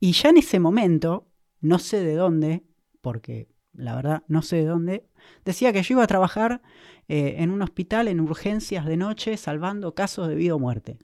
y 0.00 0.12
ya 0.12 0.30
en 0.30 0.38
ese 0.38 0.60
momento, 0.60 1.28
no 1.60 1.78
sé 1.78 2.00
de 2.00 2.14
dónde, 2.14 2.64
porque 3.00 3.48
la 3.72 3.94
verdad 3.94 4.22
no 4.28 4.42
sé 4.42 4.56
de 4.56 4.66
dónde, 4.66 5.06
decía 5.44 5.72
que 5.72 5.82
yo 5.82 5.94
iba 5.94 6.02
a 6.02 6.08
trabajar 6.08 6.62
eh, 7.08 7.36
en 7.38 7.50
un 7.50 7.62
hospital 7.62 8.08
en 8.08 8.20
urgencias 8.20 8.84
de 8.86 8.96
noche 8.96 9.36
salvando 9.36 9.94
casos 9.94 10.28
de 10.28 10.34
vida 10.34 10.54
o 10.54 10.58
muerte. 10.58 10.98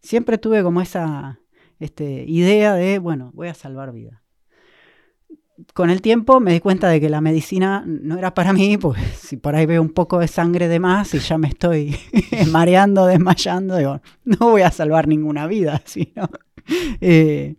Siempre 0.00 0.38
tuve 0.38 0.62
como 0.62 0.80
esa 0.80 1.40
este, 1.78 2.24
idea 2.26 2.74
de, 2.74 2.98
bueno, 2.98 3.32
voy 3.34 3.48
a 3.48 3.54
salvar 3.54 3.92
vida. 3.92 4.22
Con 5.74 5.90
el 5.90 6.00
tiempo 6.00 6.40
me 6.40 6.52
di 6.52 6.60
cuenta 6.60 6.88
de 6.88 7.00
que 7.00 7.10
la 7.10 7.20
medicina 7.20 7.84
no 7.86 8.16
era 8.16 8.32
para 8.32 8.52
mí, 8.52 8.78
pues 8.78 9.00
si 9.20 9.36
por 9.36 9.54
ahí 9.54 9.66
veo 9.66 9.82
un 9.82 9.90
poco 9.90 10.18
de 10.18 10.28
sangre 10.28 10.68
de 10.68 10.78
más 10.78 11.12
y 11.14 11.18
ya 11.18 11.36
me 11.36 11.48
estoy 11.48 11.96
mareando, 12.50 13.06
desmayando, 13.06 13.76
digo, 13.76 14.00
no 14.24 14.36
voy 14.50 14.62
a 14.62 14.70
salvar 14.70 15.08
ninguna 15.08 15.46
vida, 15.46 15.82
sino, 15.84 16.30
eh, 17.00 17.56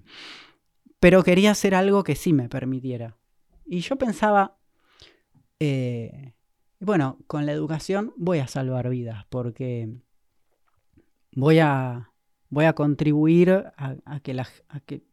pero 1.00 1.24
quería 1.24 1.52
hacer 1.52 1.76
algo 1.76 2.04
que 2.04 2.16
sí 2.16 2.34
me 2.34 2.50
permitiera. 2.50 3.18
Y 3.66 3.80
yo 3.80 3.96
pensaba, 3.98 4.58
eh, 5.60 6.34
bueno, 6.80 7.20
con 7.28 7.46
la 7.46 7.52
educación 7.52 8.14
voy 8.18 8.40
a 8.40 8.48
salvar 8.48 8.90
vidas 8.90 9.26
porque 9.30 9.90
voy 11.34 11.60
a, 11.60 12.12
voy 12.50 12.66
a 12.66 12.74
contribuir 12.74 13.66
a, 13.78 14.20
que 14.22 14.34
las, 14.34 14.64
a, 14.68 14.80
que, 14.82 15.04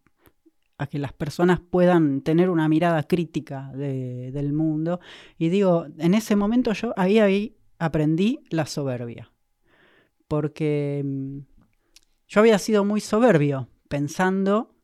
a 0.76 0.86
que 0.86 0.98
las 0.98 1.12
personas 1.12 1.60
puedan 1.60 2.22
tener 2.22 2.50
una 2.50 2.68
mirada 2.68 3.02
crítica 3.04 3.70
del 3.74 4.52
mundo. 4.52 5.00
Y 5.38 5.48
digo, 5.48 5.86
en 5.98 6.14
ese 6.14 6.36
momento 6.36 6.72
yo 6.72 6.92
ahí, 6.96 7.18
ahí 7.18 7.56
aprendí 7.78 8.40
la 8.50 8.66
soberbia. 8.66 9.32
Porque 10.26 11.02
mm, 11.04 11.38
yo 12.28 12.40
había 12.40 12.58
sido 12.58 12.84
muy 12.84 13.00
soberbio 13.00 13.68
pensando 13.88 14.74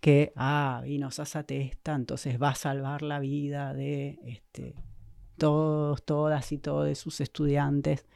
que, 0.00 0.32
ah, 0.36 0.82
vino 0.84 1.10
Sasa 1.10 1.42
Testa, 1.44 1.94
entonces 1.94 2.40
va 2.40 2.50
a 2.50 2.54
salvar 2.54 3.02
la 3.02 3.18
vida 3.20 3.74
de 3.74 4.18
este, 4.24 4.74
todos, 5.36 6.04
todas 6.04 6.52
y 6.52 6.58
todos 6.58 6.96
sus 6.98 7.20
estudiantes. 7.20 8.06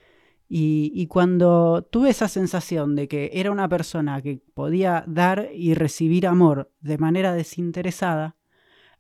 Y, 0.48 0.92
y, 0.94 1.06
cuando 1.06 1.88
tuve 1.90 2.10
esa 2.10 2.28
sensación 2.28 2.94
de 2.94 3.08
que 3.08 3.30
era 3.32 3.50
una 3.50 3.68
persona 3.68 4.20
que 4.20 4.42
podía 4.54 5.02
dar 5.06 5.48
y 5.54 5.72
recibir 5.74 6.26
amor 6.26 6.70
de 6.80 6.98
manera 6.98 7.32
desinteresada, 7.32 8.36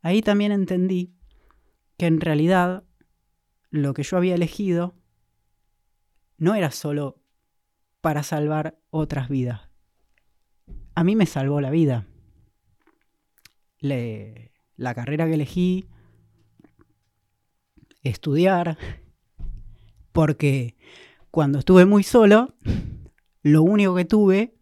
ahí 0.00 0.22
también 0.22 0.50
entendí 0.50 1.12
que 1.98 2.06
en 2.06 2.20
realidad 2.22 2.84
lo 3.70 3.92
que 3.92 4.02
yo 4.02 4.16
había 4.16 4.34
elegido 4.34 4.94
no 6.38 6.54
era 6.54 6.70
solo 6.70 7.20
para 8.00 8.22
salvar 8.22 8.78
otras 8.90 9.28
vidas. 9.28 9.71
A 10.94 11.04
mí 11.04 11.16
me 11.16 11.26
salvó 11.26 11.60
la 11.60 11.70
vida 11.70 12.06
la 13.82 14.94
carrera 14.94 15.26
que 15.26 15.34
elegí, 15.34 15.86
estudiar, 18.02 18.78
porque 20.12 20.76
cuando 21.30 21.58
estuve 21.58 21.84
muy 21.84 22.02
solo, 22.02 22.54
lo 23.42 23.62
único 23.62 23.94
que 23.94 24.04
tuve 24.04 24.54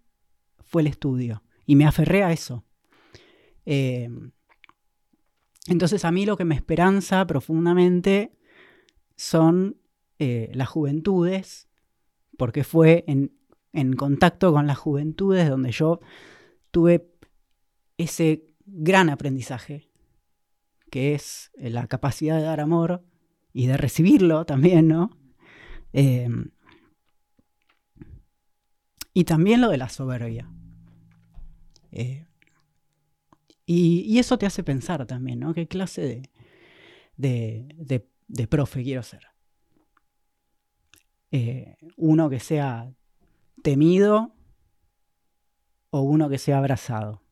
fue 0.65 0.83
el 0.83 0.89
estudio 0.89 1.43
y 1.67 1.77
me 1.77 1.87
aferré 1.87 2.23
a 2.23 2.33
eso. 2.33 2.65
Em, 3.67 4.33
entonces 5.67 6.05
a 6.05 6.11
mí 6.11 6.25
lo 6.25 6.37
que 6.37 6.45
me 6.45 6.55
esperanza 6.55 7.27
profundamente 7.27 8.33
son 9.17 9.77
eh, 10.19 10.51
las 10.55 10.69
juventudes, 10.69 11.69
porque 12.37 12.65
fue 12.65 13.05
en, 13.07 13.40
en 13.73 13.95
contacto 13.95 14.53
con 14.53 14.67
las 14.67 14.79
juventudes 14.79 15.49
donde 15.49 15.73
yo 15.73 16.01
tuve 16.71 17.11
ese 17.99 18.47
gran 18.67 19.11
aprendizaje, 19.11 19.91
que 20.91 21.15
es 21.15 21.51
eh, 21.59 21.71
la 21.71 21.87
capacidad 21.87 22.37
de 22.37 22.43
dar 22.43 22.61
amor 22.61 23.05
y 23.53 23.67
de 23.67 23.77
recibirlo 23.77 24.45
también, 24.47 24.89
¿no? 24.89 25.11
Em, 25.93 26.51
y 29.13 29.25
también 29.25 29.61
lo 29.61 29.69
de 29.71 29.79
la 29.79 29.89
soberbia. 29.89 30.49
Eh, 31.93 32.27
y, 33.67 34.19
eso 34.19 34.39
te 34.39 34.47
hace 34.47 34.65
pensar 34.65 35.07
también, 35.07 35.41
¿no? 35.41 35.55
¿Qué 35.55 35.69
clase 35.69 36.23
de, 37.17 38.03
de, 38.27 38.47
profe 38.47 38.83
quiero 38.83 39.03
ser? 39.03 39.27
Eh, 41.31 41.77
uno 41.97 42.29
que 42.29 42.41
sea 42.41 42.93
temido 43.63 44.35
o 45.91 46.03
uno 46.03 46.29
que 46.29 46.39
sea 46.39 46.59
abrazado. 46.59 47.23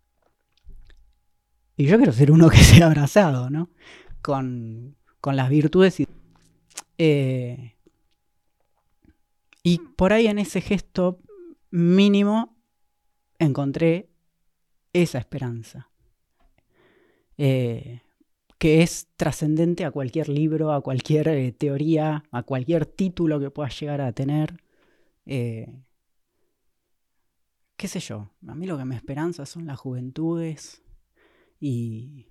Y 1.76 1.86
yo 1.86 1.96
quiero 1.96 2.12
ser 2.12 2.32
uno 2.32 2.50
que 2.50 2.56
sea 2.58 2.86
abrazado, 2.86 3.50
¿no? 3.50 3.70
Con, 4.20 4.96
las 5.22 5.48
virtudes 5.48 6.00
y... 6.00 6.06
Eh, 6.98 7.76
y 9.62 9.78
por 9.78 10.12
ahí 10.12 10.26
en 10.26 10.38
ese 10.38 10.60
gesto 10.60 11.20
mínimo 11.70 12.56
encontré 13.38 14.08
esa 14.92 15.18
esperanza, 15.18 15.90
eh, 17.36 18.00
que 18.58 18.82
es 18.82 19.08
trascendente 19.16 19.84
a 19.84 19.90
cualquier 19.90 20.28
libro, 20.28 20.72
a 20.72 20.80
cualquier 20.80 21.28
eh, 21.28 21.52
teoría, 21.52 22.24
a 22.32 22.42
cualquier 22.42 22.86
título 22.86 23.38
que 23.38 23.50
puedas 23.50 23.78
llegar 23.78 24.00
a 24.00 24.12
tener. 24.12 24.62
Qué 27.78 27.88
sé 27.88 28.00
yo, 28.00 28.32
a 28.46 28.54
mí 28.54 28.66
lo 28.66 28.76
que 28.76 28.84
me 28.84 28.96
esperanza 28.96 29.46
son 29.46 29.66
las 29.66 29.78
juventudes, 29.78 30.82
y, 31.60 32.26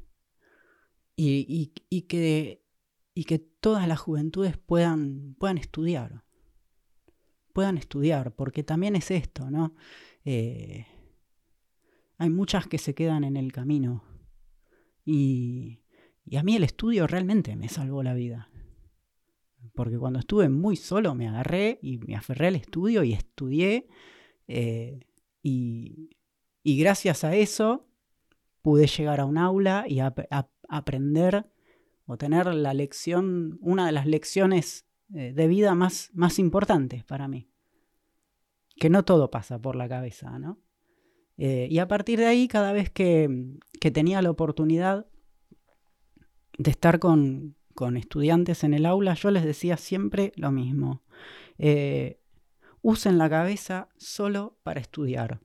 y, 1.16 2.02
que, 2.08 2.64
y 3.14 3.24
que 3.24 3.40
todas 3.40 3.88
las 3.88 4.00
juventudes 4.00 4.58
puedan, 4.58 5.36
puedan 5.40 5.58
estudiar. 5.58 6.24
Puedan 7.54 7.78
estudiar, 7.78 8.36
porque 8.36 8.64
también 8.64 8.96
es 8.96 9.10
esto, 9.10 9.50
¿no? 9.50 9.74
Eh, 10.26 10.86
hay 12.18 12.30
muchas 12.30 12.68
que 12.68 12.78
se 12.78 12.94
quedan 12.94 13.24
en 13.24 13.36
el 13.36 13.52
camino. 13.52 14.04
Y, 15.06 15.82
y 16.26 16.36
a 16.36 16.44
mí 16.44 16.56
el 16.56 16.64
estudio 16.64 17.08
realmente 17.08 17.56
me 17.56 17.70
salvó 17.70 18.04
la 18.04 18.14
vida. 18.14 18.50
Porque 19.74 19.98
cuando 19.98 20.20
estuve 20.20 20.50
muy 20.50 20.76
solo 20.76 21.16
me 21.16 21.28
agarré 21.28 21.80
y 21.82 21.98
me 22.00 22.16
aferré 22.16 22.48
al 22.48 22.56
estudio 22.58 23.04
y 23.04 23.14
estudié. 23.14 23.88
Eh, 24.48 25.07
y, 26.64 26.78
gracias 26.78 27.24
a 27.24 27.36
eso 27.36 27.88
pude 28.62 28.88
llegar 28.88 29.22
a 29.22 29.26
un 29.26 29.38
aula 29.38 29.86
y 29.88 30.00
aprender 30.68 31.50
o 32.06 32.18
tener 32.18 32.54
la 32.54 32.74
lección, 32.74 33.58
una 33.62 33.86
de 33.86 33.94
las 33.94 34.06
lecciones 34.06 34.86
eh, 35.14 35.32
de 35.34 35.48
vida 35.48 35.74
más, 35.76 36.10
más 36.14 36.40
importantes 36.40 37.06
para 37.06 37.30
mí. 37.30 37.50
Que 38.76 38.90
no 38.90 39.04
todo 39.04 39.32
pasa 39.32 39.60
por 39.60 39.76
la 39.76 39.88
cabeza, 39.88 40.38
¿no? 40.38 40.60
Eh, 41.38 41.68
y 41.70 41.80
a 41.80 41.88
partir 41.88 42.20
de 42.20 42.26
ahí, 42.26 42.48
cada 42.48 42.74
vez 42.74 42.90
que, 42.90 43.30
que 43.80 43.92
tenía 43.92 44.22
la 44.22 44.32
oportunidad 44.32 45.08
de 46.58 46.72
estar 46.72 47.00
con, 47.00 47.56
con, 47.74 47.96
estudiantes 47.96 48.64
en 48.64 48.74
el 48.74 48.86
aula, 48.86 49.14
yo 49.14 49.32
les 49.32 49.46
decía 49.46 49.78
siempre 49.78 50.34
lo 50.36 50.52
mismo. 50.52 51.04
Eh, 51.58 52.20
usen 52.88 53.18
la 53.18 53.30
cabeza 53.30 53.90
solo 53.98 54.58
para 54.64 54.80
estudiar. 54.80 55.42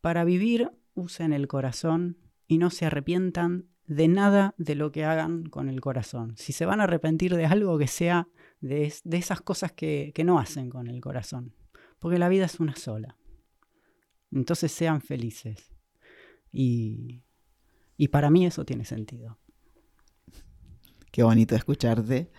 Para 0.00 0.24
vivir, 0.24 0.72
usen 0.94 1.32
el 1.32 1.46
corazón 1.46 2.18
y 2.48 2.58
no 2.58 2.70
se 2.70 2.86
arrepientan 2.86 3.68
de 3.86 4.08
nada 4.08 4.56
de 4.58 4.74
lo 4.74 4.90
que 4.90 5.04
hagan 5.04 5.44
con 5.44 5.68
el 5.68 5.80
corazón. 5.80 6.34
Si 6.36 6.52
se 6.52 6.66
van 6.66 6.80
a 6.80 6.84
arrepentir 6.84 7.36
de 7.36 7.46
algo, 7.46 7.78
que 7.78 7.86
sea 7.86 8.26
de, 8.60 8.92
de 9.04 9.16
esas 9.16 9.40
cosas 9.40 9.70
que, 9.70 10.10
que 10.12 10.24
no 10.24 10.40
hacen 10.40 10.70
con 10.70 10.88
el 10.88 11.00
corazón. 11.00 11.54
Porque 12.00 12.18
la 12.18 12.28
vida 12.28 12.46
es 12.46 12.58
una 12.58 12.74
sola. 12.74 13.16
Entonces 14.32 14.72
sean 14.72 15.02
felices. 15.02 15.70
Y, 16.50 17.22
y 17.96 18.08
para 18.08 18.28
mí 18.28 18.44
eso 18.44 18.64
tiene 18.64 18.84
sentido. 18.84 19.38
Qué 21.12 21.22
bonito 21.22 21.54
escucharte. 21.54 22.32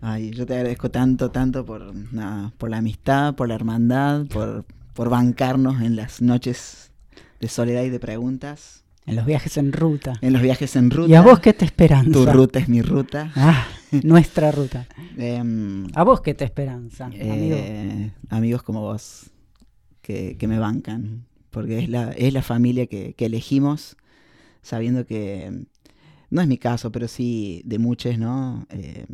Ay, 0.00 0.30
yo 0.30 0.46
te 0.46 0.54
agradezco 0.54 0.90
tanto, 0.90 1.30
tanto 1.30 1.64
por, 1.64 1.94
nada, 2.12 2.52
por 2.56 2.70
la 2.70 2.78
amistad, 2.78 3.34
por 3.34 3.48
la 3.48 3.54
hermandad, 3.54 4.26
por, 4.26 4.64
por 4.94 5.10
bancarnos 5.10 5.82
en 5.82 5.96
las 5.96 6.22
noches 6.22 6.92
de 7.40 7.48
soledad 7.48 7.82
y 7.82 7.90
de 7.90 8.00
preguntas. 8.00 8.84
En 9.06 9.16
los 9.16 9.26
viajes 9.26 9.56
en 9.56 9.72
ruta. 9.72 10.14
En 10.20 10.32
los 10.32 10.42
viajes 10.42 10.76
en 10.76 10.90
ruta. 10.90 11.10
¿Y 11.10 11.14
a 11.14 11.22
vos 11.22 11.40
qué 11.40 11.52
te 11.52 11.64
esperanza? 11.64 12.12
Tu 12.12 12.26
ruta 12.26 12.58
es 12.58 12.68
mi 12.68 12.80
ruta. 12.82 13.32
Ah, 13.34 13.66
nuestra 14.02 14.52
ruta. 14.52 14.86
Em, 15.18 15.86
¿A 15.94 16.04
vos 16.04 16.20
qué 16.20 16.34
te 16.34 16.44
esperanza, 16.44 17.06
amigo? 17.06 17.22
eh, 17.22 18.12
amigos 18.30 18.62
como 18.62 18.80
vos, 18.80 19.30
que, 20.00 20.36
que 20.38 20.48
me 20.48 20.58
bancan, 20.58 21.26
porque 21.50 21.78
es 21.80 21.88
la, 21.88 22.12
es 22.12 22.32
la 22.32 22.42
familia 22.42 22.86
que, 22.86 23.14
que 23.14 23.26
elegimos, 23.26 23.96
sabiendo 24.62 25.04
que, 25.04 25.66
no 26.30 26.40
es 26.40 26.48
mi 26.48 26.56
caso, 26.58 26.90
pero 26.92 27.08
sí 27.08 27.62
de 27.64 27.78
muchos, 27.78 28.16
¿no? 28.18 28.66
Eh, 28.70 29.04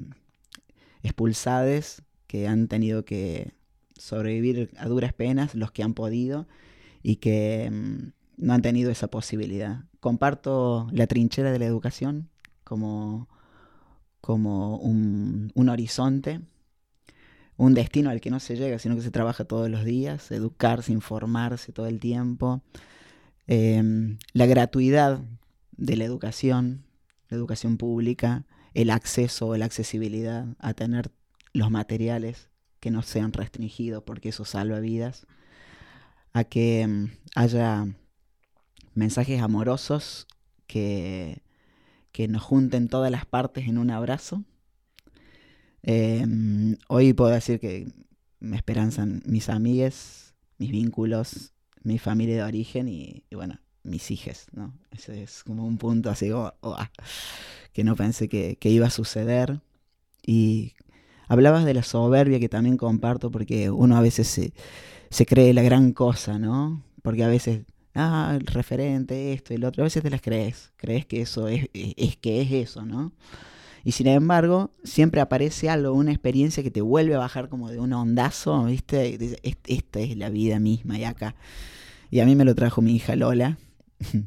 expulsades 1.07 2.03
que 2.27 2.49
han 2.49 2.69
tenido 2.69 3.05
que 3.05 3.55
sobrevivir 3.97 4.71
a 4.77 4.87
duras 4.87 5.13
penas, 5.13 5.55
los 5.55 5.73
que 5.73 5.83
han 5.83 5.95
podido, 5.95 6.47
y 7.03 7.17
que 7.17 7.71
mm, 7.71 8.13
no 8.37 8.53
han 8.53 8.63
tenido 8.63 8.91
esa 8.91 9.09
posibilidad. 9.09 9.85
Comparto 10.01 10.89
la 10.93 11.07
trinchera 11.07 11.51
de 11.51 11.59
la 11.59 11.67
educación 11.67 12.29
como, 12.65 13.29
como 14.21 14.77
un, 14.79 15.53
un 15.55 15.69
horizonte, 15.69 16.41
un 17.57 17.75
destino 17.75 18.11
al 18.11 18.21
que 18.21 18.31
no 18.31 18.41
se 18.41 18.57
llega, 18.57 18.79
sino 18.79 18.97
que 18.97 19.03
se 19.03 19.11
trabaja 19.11 19.45
todos 19.45 19.71
los 19.71 19.85
días, 19.85 20.31
educarse, 20.31 20.93
informarse 20.93 21.73
todo 21.73 21.87
el 21.87 22.01
tiempo. 22.01 22.61
Eh, 23.47 24.17
la 24.33 24.47
gratuidad 24.47 25.21
de 25.77 25.97
la 25.97 26.05
educación, 26.05 26.85
la 27.29 27.37
educación 27.37 27.79
pública, 27.79 28.45
el 28.77 28.91
acceso, 28.91 29.57
la 29.57 29.65
accesibilidad 29.65 30.47
a 30.59 30.75
tener 30.75 31.11
los 31.55 31.71
materiales 31.71 32.51
que 32.79 32.91
no 32.91 33.01
sean 33.01 33.33
restringidos 33.33 34.03
porque 34.03 34.29
eso 34.29 34.45
salva 34.45 34.81
vidas, 34.81 35.27
a 36.35 36.45
que 36.45 36.87
mm, 36.87 37.07
haya 37.35 37.87
mensajes 38.93 39.41
amorosos 39.41 40.27
que, 40.67 41.43
que 42.13 42.29
nos 42.29 42.43
junten 42.43 42.89
todas 42.89 43.11
las 43.11 43.25
partes 43.25 43.67
en 43.67 43.79
un 43.79 43.91
abrazo. 43.91 44.45
Eh, 45.83 46.27
hoy 46.89 47.15
puedo 47.15 47.31
decir 47.31 47.59
que 47.59 47.91
me 48.41 48.57
esperanzan 48.57 49.23
mis 49.25 49.49
amigues, 49.49 50.35
mis 50.59 50.71
vínculos, 50.71 51.55
mi 51.83 51.99
familia 51.99 52.37
de 52.37 52.43
origen 52.43 52.89
y, 52.89 53.25
y 53.31 53.37
bueno, 53.37 53.59
mis 53.87 54.11
hijas, 54.11 54.47
¿no? 54.53 54.75
Ese 54.91 55.23
es 55.23 55.43
como 55.45 55.67
un 55.67 55.79
punto 55.79 56.11
así 56.11 56.31
oh, 56.33 56.53
que 57.73 57.85
no 57.85 57.97
pensé 57.97 58.29
que, 58.29 58.59
iba 58.63 58.87
a 58.87 58.91
suceder. 58.91 59.61
Y 60.25 60.73
hablabas 61.29 61.65
de 61.65 61.75
la 61.75 61.83
soberbia 61.83 62.41
que 62.41 62.49
también 62.49 62.77
comparto 62.77 63.31
porque 63.31 63.71
uno 63.71 63.97
a 63.97 64.01
veces 64.01 64.53
se, 65.11 65.27
cree 65.27 65.55
la 65.55 65.63
gran 65.63 65.93
cosa, 65.93 66.39
¿no? 66.39 66.83
Porque 67.03 67.25
a 67.25 67.29
veces, 67.29 67.65
ah, 67.95 68.37
el 68.39 68.47
referente, 68.47 69.33
esto 69.33 69.55
y 69.55 69.59
lo 69.59 69.69
otro, 69.69 69.83
a 69.83 69.85
veces 69.85 70.03
te 70.03 70.11
las 70.11 70.21
crees, 70.21 70.73
crees 70.77 71.07
que 71.07 71.21
eso 71.23 71.49
es, 71.49 71.69
es, 71.75 72.17
que 72.17 72.43
es 72.43 72.53
eso, 72.53 72.85
¿no? 72.85 73.13
Y 73.85 73.93
sin 73.93 74.09
embargo, 74.09 74.73
siempre 74.83 75.21
aparece 75.21 75.71
algo, 75.71 75.93
una 75.93 76.11
experiencia 76.11 76.63
que 76.63 76.73
te 76.73 76.81
vuelve 76.81 77.15
a 77.15 77.19
bajar 77.19 77.49
como 77.49 77.71
de 77.71 77.79
un 77.79 77.93
ondazo, 77.93 78.65
¿viste? 78.65 79.17
Dices, 79.17 79.39
esta 79.43 80.01
es 80.01 80.17
la 80.17 80.29
vida 80.29 80.59
misma 80.59 80.99
y 80.99 81.05
acá. 81.05 81.37
Y 82.11 82.21
a 82.21 82.25
mí 82.25 82.35
me 82.35 82.45
lo 82.45 82.55
trajo 82.55 82.83
mi 82.83 82.97
hija 82.97 83.15
Lola, 83.17 83.59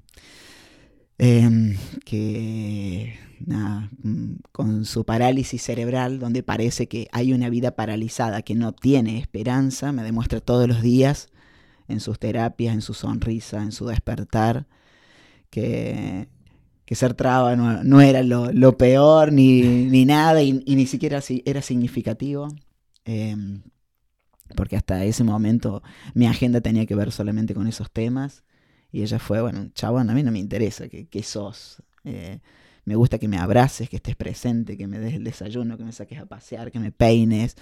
eh, 1.18 1.78
que 2.06 3.20
nada, 3.46 3.90
con 4.52 4.86
su 4.86 5.06
parálisis 5.06 5.62
cerebral, 5.62 6.20
donde 6.20 6.44
parece 6.44 6.88
que 6.88 7.08
hay 7.12 7.34
una 7.34 7.50
vida 7.50 7.72
paralizada, 7.72 8.42
que 8.42 8.56
no 8.56 8.74
tiene 8.74 9.18
esperanza, 9.20 9.92
me 9.92 10.04
demuestra 10.04 10.40
todos 10.42 10.68
los 10.68 10.82
días 10.82 11.30
en 11.88 12.00
sus 12.00 12.20
terapias, 12.20 12.74
en 12.74 12.82
su 12.82 12.94
sonrisa, 12.94 13.62
en 13.62 13.72
su 13.72 13.88
despertar, 13.88 14.68
que, 15.50 16.30
que 16.86 16.96
ser 16.96 17.14
traba 17.16 17.56
no, 17.56 17.84
no 17.84 18.02
era 18.02 18.24
lo, 18.24 18.52
lo, 18.52 18.78
peor 18.78 19.32
ni, 19.32 19.62
ni 19.90 20.06
nada 20.06 20.42
y, 20.44 20.62
y, 20.66 20.76
ni 20.76 20.86
siquiera 20.86 21.20
era 21.46 21.62
significativo. 21.62 22.50
Eh, 23.06 23.36
porque 24.56 24.76
hasta 24.76 25.04
ese 25.04 25.24
momento 25.24 25.84
mi 26.14 26.26
agenda 26.26 26.62
tenía 26.62 26.86
que 26.86 26.96
ver 26.96 27.12
solamente 27.12 27.54
con 27.54 27.68
esos 27.68 27.92
temas. 27.92 28.44
Y 28.92 29.04
ella 29.04 29.20
fue, 29.20 29.42
bueno, 29.42 29.70
chabón, 29.74 30.10
a 30.10 30.14
mí 30.14 30.24
no 30.24 30.32
me 30.32 30.40
interesa 30.40 30.90
que, 30.90 31.08
que 31.08 31.24
sos. 31.24 31.84
Eh, 32.04 32.40
me 32.90 32.96
gusta 32.96 33.20
que 33.20 33.28
me 33.28 33.38
abraces, 33.38 33.88
que 33.88 33.98
estés 33.98 34.16
presente, 34.16 34.76
que 34.76 34.88
me 34.88 34.98
des 34.98 35.14
el 35.14 35.24
desayuno, 35.24 35.78
que 35.78 35.84
me 35.84 35.92
saques 35.92 36.18
a 36.18 36.26
pasear, 36.26 36.72
que 36.72 36.80
me 36.80 36.92
peines, 36.92 37.56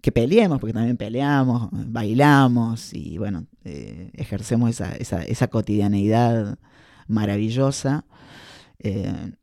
que 0.00 0.10
peleemos, 0.10 0.58
porque 0.58 0.72
también 0.72 0.96
peleamos, 0.96 1.68
bailamos 1.70 2.92
y 2.92 3.16
bueno, 3.16 3.46
eh, 3.64 4.10
ejercemos 4.14 4.70
esa, 4.70 4.92
esa, 4.96 5.46
cotidianeidad 5.46 6.58
maravillosa. 7.06 8.06
Eh, 8.80 9.34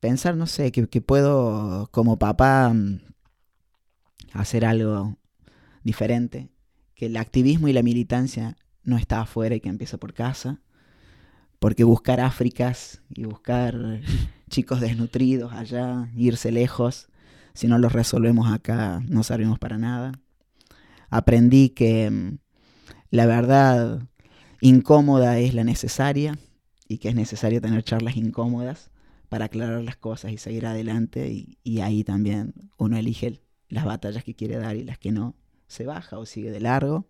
pensar, 0.00 0.34
no 0.34 0.46
sé, 0.46 0.72
que, 0.72 0.88
que, 0.88 1.02
puedo 1.02 1.88
como 1.92 2.18
papá 2.18 2.74
hacer 4.32 4.64
algo 4.64 5.18
diferente, 5.82 6.48
que 6.94 7.06
el 7.06 7.18
activismo 7.18 7.68
y 7.68 7.74
la 7.74 7.82
militancia 7.82 8.56
no 8.86 8.96
está 8.96 9.20
afuera 9.20 9.54
y 9.54 9.60
que 9.60 9.68
empieza 9.68 9.98
por 9.98 10.14
casa. 10.14 10.60
Porque 11.58 11.84
buscar 11.84 12.20
Áfricas 12.20 13.02
y 13.14 13.24
buscar 13.24 13.74
chicos 14.50 14.80
desnutridos 14.80 15.52
allá, 15.52 16.08
irse 16.16 16.50
lejos, 16.52 17.08
si 17.52 17.66
no 17.66 17.78
los 17.78 17.92
resolvemos 17.92 18.50
acá, 18.50 19.02
no 19.08 19.22
servimos 19.22 19.58
para 19.58 19.76
nada. 19.76 20.12
Aprendí 21.10 21.70
que 21.70 22.10
mm, 22.10 22.38
la 23.10 23.26
verdad 23.26 24.02
incómoda 24.60 25.38
es 25.38 25.54
la 25.54 25.64
necesaria 25.64 26.38
y 26.88 26.98
que 26.98 27.08
es 27.08 27.14
necesario 27.14 27.60
tener 27.60 27.82
charlas 27.82 28.16
incómodas 28.16 28.90
para 29.28 29.46
aclarar 29.46 29.82
las 29.82 29.96
cosas 29.96 30.32
y 30.32 30.38
seguir 30.38 30.66
adelante 30.66 31.28
y, 31.28 31.58
y 31.64 31.80
ahí 31.80 32.04
también 32.04 32.54
uno 32.78 32.96
elige 32.96 33.40
las 33.68 33.84
batallas 33.84 34.22
que 34.22 34.34
quiere 34.34 34.56
dar 34.56 34.76
y 34.76 34.84
las 34.84 34.98
que 34.98 35.10
no, 35.10 35.34
se 35.66 35.86
baja 35.86 36.18
o 36.18 36.26
sigue 36.26 36.50
de 36.50 36.60
largo. 36.60 37.06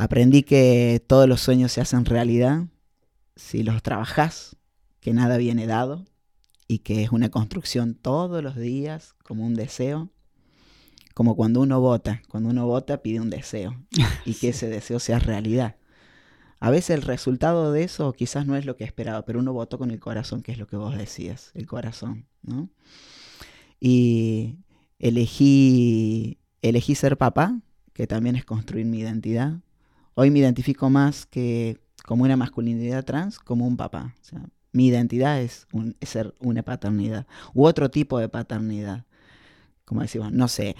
Aprendí 0.00 0.44
que 0.44 1.02
todos 1.04 1.28
los 1.28 1.40
sueños 1.40 1.72
se 1.72 1.80
hacen 1.80 2.04
realidad 2.04 2.68
si 3.34 3.64
los 3.64 3.82
trabajas, 3.82 4.54
que 5.00 5.12
nada 5.12 5.38
viene 5.38 5.66
dado 5.66 6.04
y 6.68 6.78
que 6.78 7.02
es 7.02 7.10
una 7.10 7.30
construcción 7.30 7.96
todos 7.96 8.40
los 8.40 8.54
días 8.54 9.16
como 9.24 9.44
un 9.44 9.54
deseo, 9.54 10.08
como 11.14 11.34
cuando 11.34 11.60
uno 11.60 11.80
vota, 11.80 12.22
cuando 12.28 12.48
uno 12.50 12.64
vota 12.64 13.02
pide 13.02 13.18
un 13.18 13.28
deseo 13.28 13.74
y 14.24 14.34
que 14.34 14.48
ese 14.50 14.68
deseo 14.68 15.00
sea 15.00 15.18
realidad. 15.18 15.74
A 16.60 16.70
veces 16.70 16.90
el 16.90 17.02
resultado 17.02 17.72
de 17.72 17.82
eso 17.82 18.12
quizás 18.12 18.46
no 18.46 18.54
es 18.54 18.66
lo 18.66 18.76
que 18.76 18.84
esperaba, 18.84 19.24
pero 19.24 19.40
uno 19.40 19.52
votó 19.52 19.78
con 19.78 19.90
el 19.90 19.98
corazón, 19.98 20.42
que 20.42 20.52
es 20.52 20.58
lo 20.58 20.68
que 20.68 20.76
vos 20.76 20.96
decías, 20.96 21.50
el 21.54 21.66
corazón, 21.66 22.28
¿no? 22.42 22.70
Y 23.80 24.58
elegí, 25.00 26.38
elegí 26.62 26.94
ser 26.94 27.18
papá, 27.18 27.60
que 27.94 28.06
también 28.06 28.36
es 28.36 28.44
construir 28.44 28.86
mi 28.86 29.00
identidad. 29.00 29.58
Hoy 30.20 30.32
me 30.32 30.40
identifico 30.40 30.90
más 30.90 31.26
que 31.26 31.78
como 32.04 32.24
una 32.24 32.36
masculinidad 32.36 33.04
trans, 33.04 33.38
como 33.38 33.68
un 33.68 33.76
papá. 33.76 34.16
Mi 34.72 34.88
identidad 34.88 35.40
es, 35.40 35.68
ser 36.02 36.34
una 36.40 36.64
paternidad 36.64 37.24
u 37.54 37.64
otro 37.64 37.88
tipo 37.88 38.18
de 38.18 38.28
paternidad. 38.28 39.04
Como 39.84 40.00
decimos, 40.00 40.32
no 40.32 40.48
sé, 40.48 40.74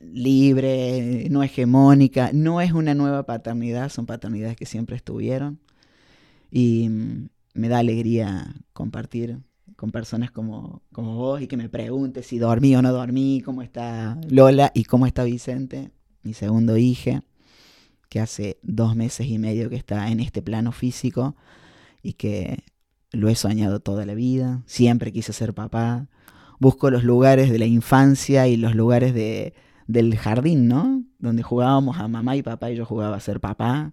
libre, 0.00 1.28
no 1.30 1.44
hegemónica, 1.44 2.30
no 2.32 2.60
es 2.60 2.72
una 2.72 2.96
nueva 2.96 3.22
paternidad, 3.26 3.90
son 3.90 4.06
paternidades 4.06 4.56
que 4.56 4.66
siempre 4.66 4.96
estuvieron. 4.96 5.60
Y 6.50 6.88
me 7.54 7.68
da 7.68 7.78
alegría 7.78 8.56
compartir 8.72 9.38
con 9.76 9.92
personas 9.92 10.32
como, 10.32 10.82
como 10.90 11.14
vos 11.14 11.40
y 11.40 11.46
que 11.46 11.56
me 11.56 11.68
preguntes 11.68 12.26
si 12.26 12.40
dormí 12.40 12.74
o 12.74 12.82
no 12.82 12.90
dormí, 12.90 13.40
cómo 13.40 13.62
está 13.62 14.18
Lola 14.28 14.72
y 14.74 14.82
cómo 14.82 15.06
está 15.06 15.22
Vicente, 15.22 15.92
mi 16.24 16.34
segundo 16.34 16.76
hijo 16.76 17.22
que 18.10 18.20
hace 18.20 18.58
dos 18.62 18.96
meses 18.96 19.28
y 19.28 19.38
medio 19.38 19.70
que 19.70 19.76
está 19.76 20.10
en 20.10 20.20
este 20.20 20.42
plano 20.42 20.72
físico 20.72 21.36
y 22.02 22.14
que 22.14 22.64
lo 23.12 23.28
he 23.28 23.36
soñado 23.36 23.80
toda 23.80 24.04
la 24.04 24.14
vida. 24.14 24.62
Siempre 24.66 25.12
quise 25.12 25.32
ser 25.32 25.54
papá. 25.54 26.08
Busco 26.58 26.90
los 26.90 27.04
lugares 27.04 27.50
de 27.50 27.58
la 27.58 27.66
infancia 27.66 28.48
y 28.48 28.56
los 28.56 28.74
lugares 28.74 29.14
de, 29.14 29.54
del 29.86 30.16
jardín, 30.18 30.66
¿no? 30.66 31.04
Donde 31.20 31.44
jugábamos 31.44 31.98
a 31.98 32.08
mamá 32.08 32.36
y 32.36 32.42
papá 32.42 32.70
y 32.70 32.76
yo 32.76 32.84
jugaba 32.84 33.16
a 33.16 33.20
ser 33.20 33.40
papá. 33.40 33.92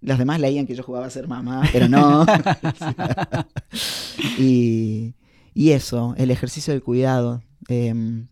Los 0.00 0.18
demás 0.18 0.40
leían 0.40 0.66
que 0.66 0.74
yo 0.74 0.82
jugaba 0.82 1.06
a 1.06 1.10
ser 1.10 1.28
mamá, 1.28 1.62
pero 1.72 1.88
no. 1.88 2.26
y, 4.38 5.14
y, 5.54 5.70
eso, 5.70 6.14
el 6.18 6.32
ejercicio 6.32 6.74
del 6.74 6.82
cuidado. 6.82 7.42
Em, 7.68 8.26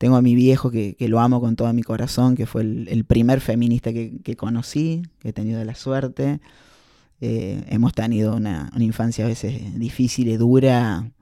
tengo 0.00 0.16
a 0.16 0.22
mi 0.22 0.34
viejo 0.34 0.70
que, 0.70 0.96
lo 0.98 1.20
amo 1.20 1.42
con 1.42 1.56
todo 1.56 1.70
mi 1.74 1.82
corazón, 1.82 2.34
que 2.34 2.46
fue 2.46 2.62
el, 2.62 3.04
primer 3.04 3.42
feminista 3.42 3.92
que, 3.92 4.34
conocí, 4.34 5.02
que 5.18 5.28
he 5.28 5.32
tenido 5.34 5.62
la 5.62 5.74
suerte. 5.74 6.40
Eh, 7.20 7.62
hemos 7.68 7.92
tenido 7.92 8.34
una, 8.34 8.70
infancia 8.78 9.26
a 9.26 9.28
veces 9.28 9.78
difícil 9.78 10.28
y 10.28 10.38
dura 10.38 11.12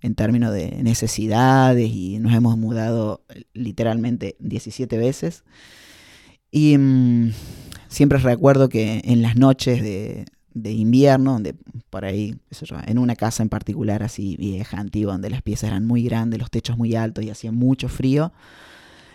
en 0.00 0.14
términos 0.14 0.54
de 0.54 0.80
necesidades 0.80 1.90
y 1.90 2.20
nos 2.20 2.32
hemos 2.32 2.56
mudado 2.56 3.24
literalmente 3.52 4.36
17 4.38 4.96
veces. 4.96 5.42
Y 6.52 6.78
mm, 6.78 7.32
siempre 7.88 8.18
recuerdo 8.18 8.68
que 8.68 9.00
en 9.06 9.22
las 9.22 9.34
noches 9.34 9.82
de, 9.82 10.26
invierno, 10.54 11.32
donde 11.32 11.54
por 11.90 12.04
ahí, 12.04 12.36
en 12.86 12.98
una 12.98 13.16
casa 13.16 13.42
en 13.42 13.48
particular 13.48 14.02
así 14.02 14.36
vieja, 14.36 14.78
antigua, 14.78 15.12
donde 15.12 15.30
las 15.30 15.42
piezas 15.42 15.70
eran 15.70 15.86
muy 15.86 16.02
grandes, 16.02 16.40
los 16.40 16.50
techos 16.50 16.76
muy 16.76 16.94
altos 16.94 17.24
y 17.24 17.30
hacía 17.30 17.52
mucho 17.52 17.88
frío, 17.88 18.32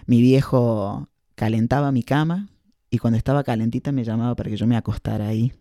mi 0.05 0.21
viejo 0.21 1.09
calentaba 1.35 1.91
mi 1.91 2.03
cama 2.03 2.49
y 2.89 2.97
cuando 2.99 3.17
estaba 3.17 3.43
calentita 3.43 3.91
me 3.91 4.03
llamaba 4.03 4.35
para 4.35 4.49
que 4.49 4.57
yo 4.57 4.67
me 4.67 4.77
acostara 4.77 5.27
ahí 5.27 5.51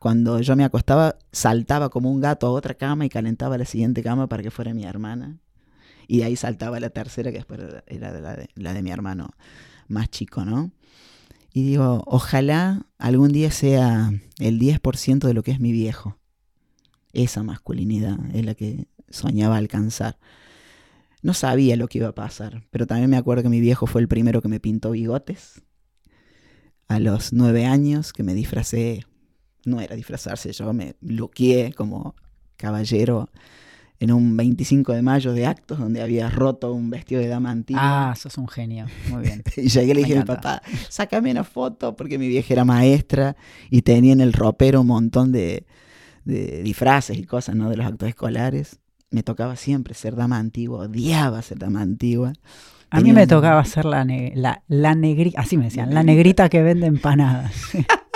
cuando 0.00 0.40
yo 0.40 0.56
me 0.56 0.64
acostaba, 0.64 1.16
saltaba 1.32 1.88
como 1.88 2.10
un 2.10 2.20
gato 2.20 2.46
a 2.46 2.50
otra 2.50 2.74
cama 2.74 3.06
y 3.06 3.08
calentaba 3.08 3.56
la 3.56 3.64
siguiente 3.64 4.02
cama 4.02 4.28
para 4.28 4.42
que 4.42 4.50
fuera 4.50 4.74
mi 4.74 4.84
hermana. 4.84 5.38
Y 6.06 6.18
de 6.18 6.24
ahí 6.24 6.36
saltaba 6.36 6.78
la 6.78 6.90
tercera, 6.90 7.32
que 7.32 7.38
después 7.38 7.60
era 7.86 8.12
la 8.20 8.36
de, 8.36 8.48
la 8.54 8.74
de 8.74 8.82
mi 8.82 8.90
hermano 8.90 9.30
más 9.88 10.10
chico, 10.10 10.44
¿no? 10.44 10.70
Y 11.56 11.62
digo, 11.62 12.02
ojalá 12.04 12.84
algún 12.98 13.32
día 13.32 13.50
sea 13.50 14.12
el 14.38 14.60
10% 14.60 15.26
de 15.26 15.32
lo 15.32 15.42
que 15.42 15.52
es 15.52 15.58
mi 15.58 15.72
viejo. 15.72 16.18
Esa 17.14 17.42
masculinidad 17.42 18.18
es 18.34 18.44
la 18.44 18.54
que 18.54 18.88
soñaba 19.08 19.56
alcanzar. 19.56 20.18
No 21.22 21.32
sabía 21.32 21.76
lo 21.76 21.88
que 21.88 21.96
iba 21.96 22.08
a 22.08 22.14
pasar, 22.14 22.66
pero 22.70 22.86
también 22.86 23.08
me 23.08 23.16
acuerdo 23.16 23.42
que 23.42 23.48
mi 23.48 23.60
viejo 23.60 23.86
fue 23.86 24.02
el 24.02 24.06
primero 24.06 24.42
que 24.42 24.48
me 24.48 24.60
pintó 24.60 24.90
bigotes. 24.90 25.62
A 26.88 26.98
los 26.98 27.32
nueve 27.32 27.64
años, 27.64 28.12
que 28.12 28.22
me 28.22 28.34
disfracé 28.34 29.06
no 29.64 29.80
era 29.80 29.96
disfrazarse, 29.96 30.52
yo 30.52 30.74
me 30.74 30.96
luqueé 31.00 31.72
como 31.72 32.16
caballero 32.58 33.30
en 33.98 34.12
un 34.12 34.36
25 34.36 34.92
de 34.92 35.02
mayo 35.02 35.32
de 35.32 35.46
actos 35.46 35.78
donde 35.78 36.02
había 36.02 36.28
roto 36.28 36.72
un 36.72 36.90
vestido 36.90 37.20
de 37.20 37.28
dama 37.28 37.50
antigua. 37.50 38.10
Ah, 38.10 38.14
sos 38.14 38.36
un 38.38 38.48
genio, 38.48 38.86
muy 39.10 39.22
bien. 39.22 39.42
y 39.56 39.68
llegué 39.68 39.92
y 39.92 39.94
le 39.94 40.00
dije 40.00 40.16
a 40.16 40.20
mi 40.20 40.24
papá, 40.24 40.62
sácame 40.88 41.30
una 41.30 41.44
foto 41.44 41.96
porque 41.96 42.18
mi 42.18 42.28
vieja 42.28 42.52
era 42.52 42.64
maestra 42.64 43.36
y 43.70 43.82
tenía 43.82 44.12
en 44.12 44.20
el 44.20 44.32
ropero 44.32 44.82
un 44.82 44.88
montón 44.88 45.32
de, 45.32 45.66
disfraces 46.24 47.16
y 47.16 47.24
cosas, 47.24 47.54
¿no? 47.54 47.70
De 47.70 47.76
los 47.76 47.86
actos 47.86 48.08
escolares. 48.08 48.78
Me 49.10 49.22
tocaba 49.22 49.56
siempre 49.56 49.94
ser 49.94 50.16
dama 50.16 50.38
antigua, 50.38 50.80
odiaba 50.80 51.40
ser 51.40 51.58
dama 51.58 51.80
antigua. 51.80 52.32
A 52.90 53.00
mí 53.00 53.12
me 53.12 53.26
tocaba 53.26 53.64
ser 53.64 53.84
la, 53.84 54.04
la, 54.34 54.62
la 54.68 54.94
negrita, 54.94 55.40
así 55.40 55.56
me 55.56 55.64
decían, 55.64 55.94
la 55.94 56.02
negrita 56.02 56.48
que 56.48 56.62
vende 56.62 56.86
empanadas. 56.86 57.52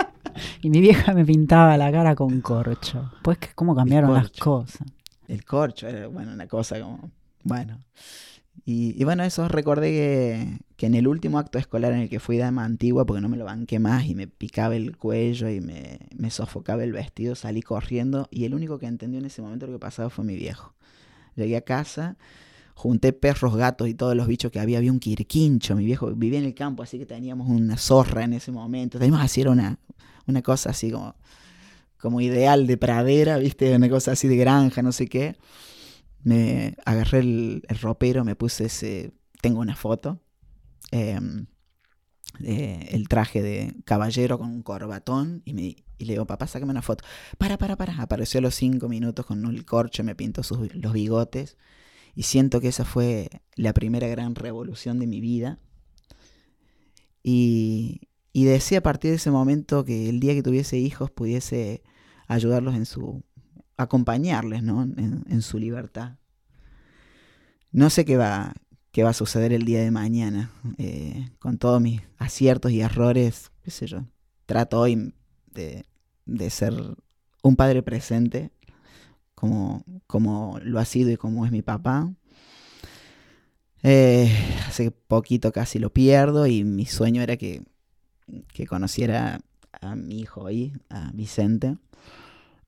Y 0.63 0.71
mi 0.71 0.81
vieja 0.81 1.13
me 1.13 1.25
pintaba 1.25 1.77
la 1.77 1.91
cara 1.93 2.15
con 2.15 2.41
corcho. 2.41 3.11
Pues 3.23 3.39
que 3.39 3.49
cómo 3.55 3.75
cambiaron 3.75 4.15
las 4.15 4.31
cosas. 4.31 4.87
El 5.31 5.45
corcho 5.45 5.87
era, 5.87 6.09
bueno, 6.09 6.33
una 6.33 6.49
cosa 6.49 6.81
como, 6.81 7.13
bueno. 7.45 7.85
Y, 8.65 9.03
bueno, 9.05 9.23
eso 9.23 9.47
recordé 9.49 10.61
que, 10.77 10.87
en 10.87 10.95
el 10.95 11.07
último 11.07 11.39
acto 11.39 11.59
escolar 11.59 11.93
en 11.93 12.01
el 12.01 12.09
que 12.09 12.19
fui 12.19 12.37
dama 12.37 12.65
antigua, 12.65 13.07
porque 13.07 13.21
no 13.21 13.29
me 13.29 13.37
lo 13.37 13.45
banqué 13.45 13.79
más 13.79 14.07
y 14.07 14.17
me 14.17 14.27
picaba 14.27 14.75
el 14.75 14.97
cuello 14.97 15.49
y 15.49 15.61
me, 15.61 16.01
me 16.17 16.31
sofocaba 16.31 16.83
el 16.83 16.93
vestido, 16.93 17.37
salí 17.37 17.63
corriendo 17.63 18.27
y 18.31 18.45
el 18.45 18.55
único 18.55 18.79
que 18.79 18.87
entendió 18.87 19.21
en 19.21 19.27
ese 19.27 19.41
momento 19.41 19.67
lo 19.67 19.75
que 19.75 19.79
pasaba 19.79 20.11
fue 20.11 20.25
mi 20.25 20.35
viejo. 20.35 20.75
Llegué 21.37 21.57
a 21.57 21.63
casa, 21.63 22.17
junté 22.75 23.13
perros, 23.13 23.55
gatos 23.55 23.89
y 23.89 23.95
todos 23.95 24.17
los 24.17 24.27
bichos 24.27 24.51
que 24.51 24.59
había. 24.59 24.79
Había 24.79 24.91
un 24.91 24.99
quirquincho, 24.99 25.77
mi 25.77 25.85
viejo 25.85 26.13
vivía 26.15 26.41
en 26.41 26.47
el 26.47 26.55
campo, 26.55 26.83
así 26.83 26.99
que 26.99 27.07
teníamos 27.07 27.49
una 27.49 27.77
zorra 27.77 28.25
en 28.25 28.33
ese 28.33 28.51
momento. 28.51 28.99
Teníamos 28.99 29.25
así, 29.25 29.43
una, 29.43 29.79
una 30.27 30.43
cosa 30.43 30.71
así 30.71 30.91
como, 30.91 31.15
como 32.01 32.21
ideal 32.21 32.67
de 32.67 32.77
pradera, 32.77 33.39
¿viste? 33.39 33.75
Una 33.77 33.89
cosa 33.89 34.13
así 34.13 34.27
de 34.29 34.37
granja, 34.37 34.83
no 34.83 34.93
sé 34.93 35.07
qué. 35.07 35.37
Me 36.23 36.77
agarré 36.85 37.21
el, 37.21 37.63
ropero, 37.81 38.25
me 38.25 38.37
puse 38.37 38.67
ese, 38.67 39.13
tengo 39.41 39.61
una 39.61 39.77
foto, 39.77 40.21
em, 40.91 41.47
el 42.41 43.09
traje 43.09 43.43
de 43.43 43.75
caballero 43.85 44.39
con 44.39 44.49
un 44.51 44.63
corbatón 44.63 45.43
y, 45.45 45.55
me, 45.55 45.63
y 45.63 46.05
le 46.05 46.15
digo, 46.15 46.27
papá, 46.27 46.47
sácame 46.47 46.73
una 46.73 46.83
foto. 46.83 47.05
Para, 47.39 47.59
para, 47.59 47.77
para. 47.77 48.01
Apareció 48.01 48.39
a 48.39 48.43
los 48.43 48.55
cinco 48.55 48.89
minutos 48.89 49.27
con 49.27 49.45
el 49.47 49.65
corcho, 49.65 50.05
me 50.05 50.15
pintó 50.15 50.43
sus, 50.43 50.75
los 50.75 50.93
bigotes 50.93 51.57
y 52.15 52.25
siento 52.25 52.61
que 52.61 52.69
esa 52.69 52.85
fue 52.85 53.29
la 53.57 53.73
primera 53.73 54.09
gran 54.09 54.35
revolución 54.35 54.99
de 54.99 55.07
mi 55.07 55.21
vida. 55.21 55.59
Y, 57.23 58.09
y 58.33 58.45
decía 58.45 58.79
a 58.79 58.83
partir 58.83 59.11
de 59.11 59.17
ese 59.17 59.31
momento 59.31 59.85
que 59.85 60.09
el 60.09 60.21
día 60.21 60.35
que 60.35 60.43
tuviese 60.43 60.79
hijos 60.79 61.11
pudiese 61.11 61.83
ayudarlos 62.35 62.75
en 62.75 62.87
su, 62.87 63.23
acompañarles, 63.77 64.63
¿no? 64.63 64.83
En, 64.83 65.43
su 65.43 65.59
libertad. 65.59 66.17
No 67.73 67.91
sé 67.91 68.05
qué 68.05 68.17
va, 68.17 68.55
qué 68.93 69.03
va 69.03 69.11
a 69.11 69.15
suceder 69.15 69.53
el 69.53 69.65
día 69.65 69.81
de 69.81 69.91
mañana, 69.91 70.51
eh, 70.79 71.31
con 71.39 71.59
todos 71.59 71.81
mis 71.81 72.01
aciertos 72.19 72.73
y 72.73 72.81
errores, 72.81 73.51
qué 73.63 73.71
sé 73.71 73.87
yo. 73.87 74.05
Trato 74.47 74.81
hoy 74.81 75.15
de, 75.53 75.85
de 76.27 76.51
ser 76.51 76.75
un 77.43 77.57
padre 77.57 77.83
presente, 77.83 78.51
como, 79.35 79.85
como 80.07 80.59
lo 80.63 80.79
ha 80.79 80.85
sido 80.85 81.11
y 81.11 81.17
como 81.17 81.47
es 81.47 81.53
mi 81.53 81.63
papá. 81.63 82.13
Eh, 83.83 84.31
hace 84.67 84.91
poquito 84.91 85.53
casi 85.53 85.79
lo 85.79 85.91
pierdo 85.91 86.47
y 86.47 86.65
mi 86.65 86.85
sueño 86.85 87.23
era 87.23 87.39
que 87.39 87.63
que 88.53 88.67
conociera 88.67 89.41
a 89.81 89.95
mi 89.95 90.21
hijo 90.21 90.47
ahí, 90.47 90.73
a 90.89 91.11
Vicente. 91.13 91.77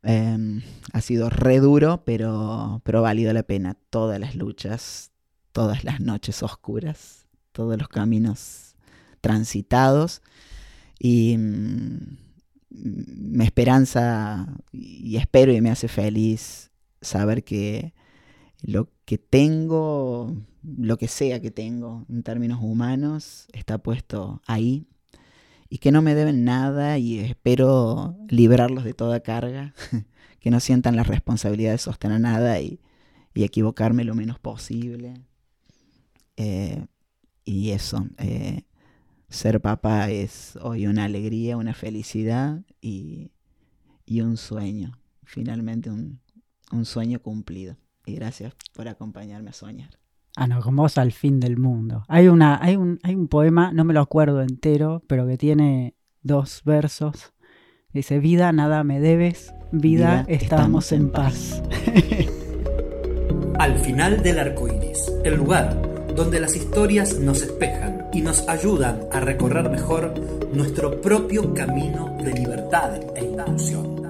Em, 0.03 0.63
ha 0.93 1.01
sido 1.01 1.31
re 1.31 1.61
duro, 1.61 2.03
pero, 2.05 2.81
pero 2.85 3.03
valido 3.03 3.33
la 3.33 3.45
pena. 3.45 3.77
Todas 3.91 4.19
las 4.19 4.35
luchas, 4.35 5.13
todas 5.53 5.85
las 5.85 6.01
noches 6.01 6.43
oscuras, 6.43 7.27
todos 7.53 7.79
los 7.79 7.89
caminos 7.89 8.75
transitados. 9.21 10.23
Y 10.99 11.37
mm, 11.39 12.17
me 12.71 13.45
esperanza 13.45 14.47
y 14.73 15.17
espero 15.17 15.53
y 15.53 15.61
me 15.61 15.71
hace 15.71 15.89
feliz 15.89 16.71
saber 17.01 17.45
que 17.45 17.95
lo 18.63 18.89
que 19.05 19.19
tengo, 19.19 20.35
lo 20.63 20.97
que 20.97 21.09
sea 21.09 21.41
que 21.41 21.51
tengo 21.51 22.07
en 22.09 22.23
términos 22.23 22.61
humanos, 22.63 23.47
está 23.53 23.79
puesto 23.79 24.41
ahí 24.47 24.87
y 25.73 25.79
que 25.79 25.91
no 25.91 26.03
me 26.03 26.15
deben 26.15 26.45
nada 26.45 26.99
y 26.99 27.19
espero 27.21 28.15
librarlos 28.29 28.85
de 28.85 28.93
toda 28.93 29.21
carga, 29.21 29.73
que 30.39 30.51
no 30.51 30.61
sientan 30.61 30.97
la 30.97 31.03
responsabilidad 31.03 31.73
de 31.73 31.79
sostener 31.79 32.21
nada 32.21 32.61
y, 32.61 32.79
equivocarme 33.35 34.05
lo 34.05 34.15
menos 34.15 34.39
posible. 34.39 35.15
Eh, 36.37 36.85
y 37.47 37.71
eso, 37.71 38.07
eh, 38.19 38.65
ser 39.31 39.63
papá 39.63 40.11
es 40.11 40.59
hoy 40.61 40.87
una 40.87 41.05
alegría, 41.05 41.57
una 41.57 41.73
felicidad 41.73 42.61
y, 42.83 43.31
un 44.21 44.37
sueño, 44.37 44.99
finalmente 45.25 45.89
un 45.91 46.85
sueño 46.85 47.23
cumplido. 47.23 47.79
Y 48.05 48.17
gracias 48.17 48.53
por 48.75 48.89
acompañarme 48.89 49.49
a 49.49 49.55
soñar. 49.55 50.02
Ah, 50.37 50.47
no, 50.47 50.61
con 50.61 50.77
vos 50.77 50.97
al 50.99 51.13
fin 51.13 51.41
del 51.41 51.59
mundo. 51.59 52.05
Hay, 52.09 52.29
una, 52.29 52.59
hay, 52.63 52.77
un, 52.77 52.99
hay 53.03 53.15
un 53.15 53.29
poema, 53.29 53.73
no 53.73 53.85
me 53.85 53.93
lo 53.93 54.01
acuerdo 54.01 54.41
entero, 54.41 55.03
pero 55.07 55.27
que 55.27 55.37
tiene 55.37 55.95
dos 56.23 56.63
versos. 56.65 57.35
Dice, 57.93 58.19
vida, 58.19 58.53
nada 58.53 58.85
me 58.85 59.01
debes, 59.01 59.53
vida, 59.71 60.25
estamos, 60.29 60.93
en 60.93 61.11
paz. 61.11 61.63
al 63.59 63.79
final 63.79 64.23
del 64.23 64.39
arco 64.39 64.67
iris, 64.67 65.13
el 65.25 65.35
lugar 65.35 65.77
donde 66.17 66.41
las 66.41 66.57
historias 66.57 67.19
nos 67.19 67.43
espejan 67.43 68.07
y 68.13 68.21
nos 68.23 68.49
ayudan 68.49 69.01
a 69.13 69.21
recorrer 69.21 69.71
mejor 69.71 70.15
nuestro 70.53 71.01
propio 71.01 71.55
camino 71.55 72.17
de 72.23 72.33
libertad 72.33 73.01
e 73.15 73.25
inclusión. 73.25 74.02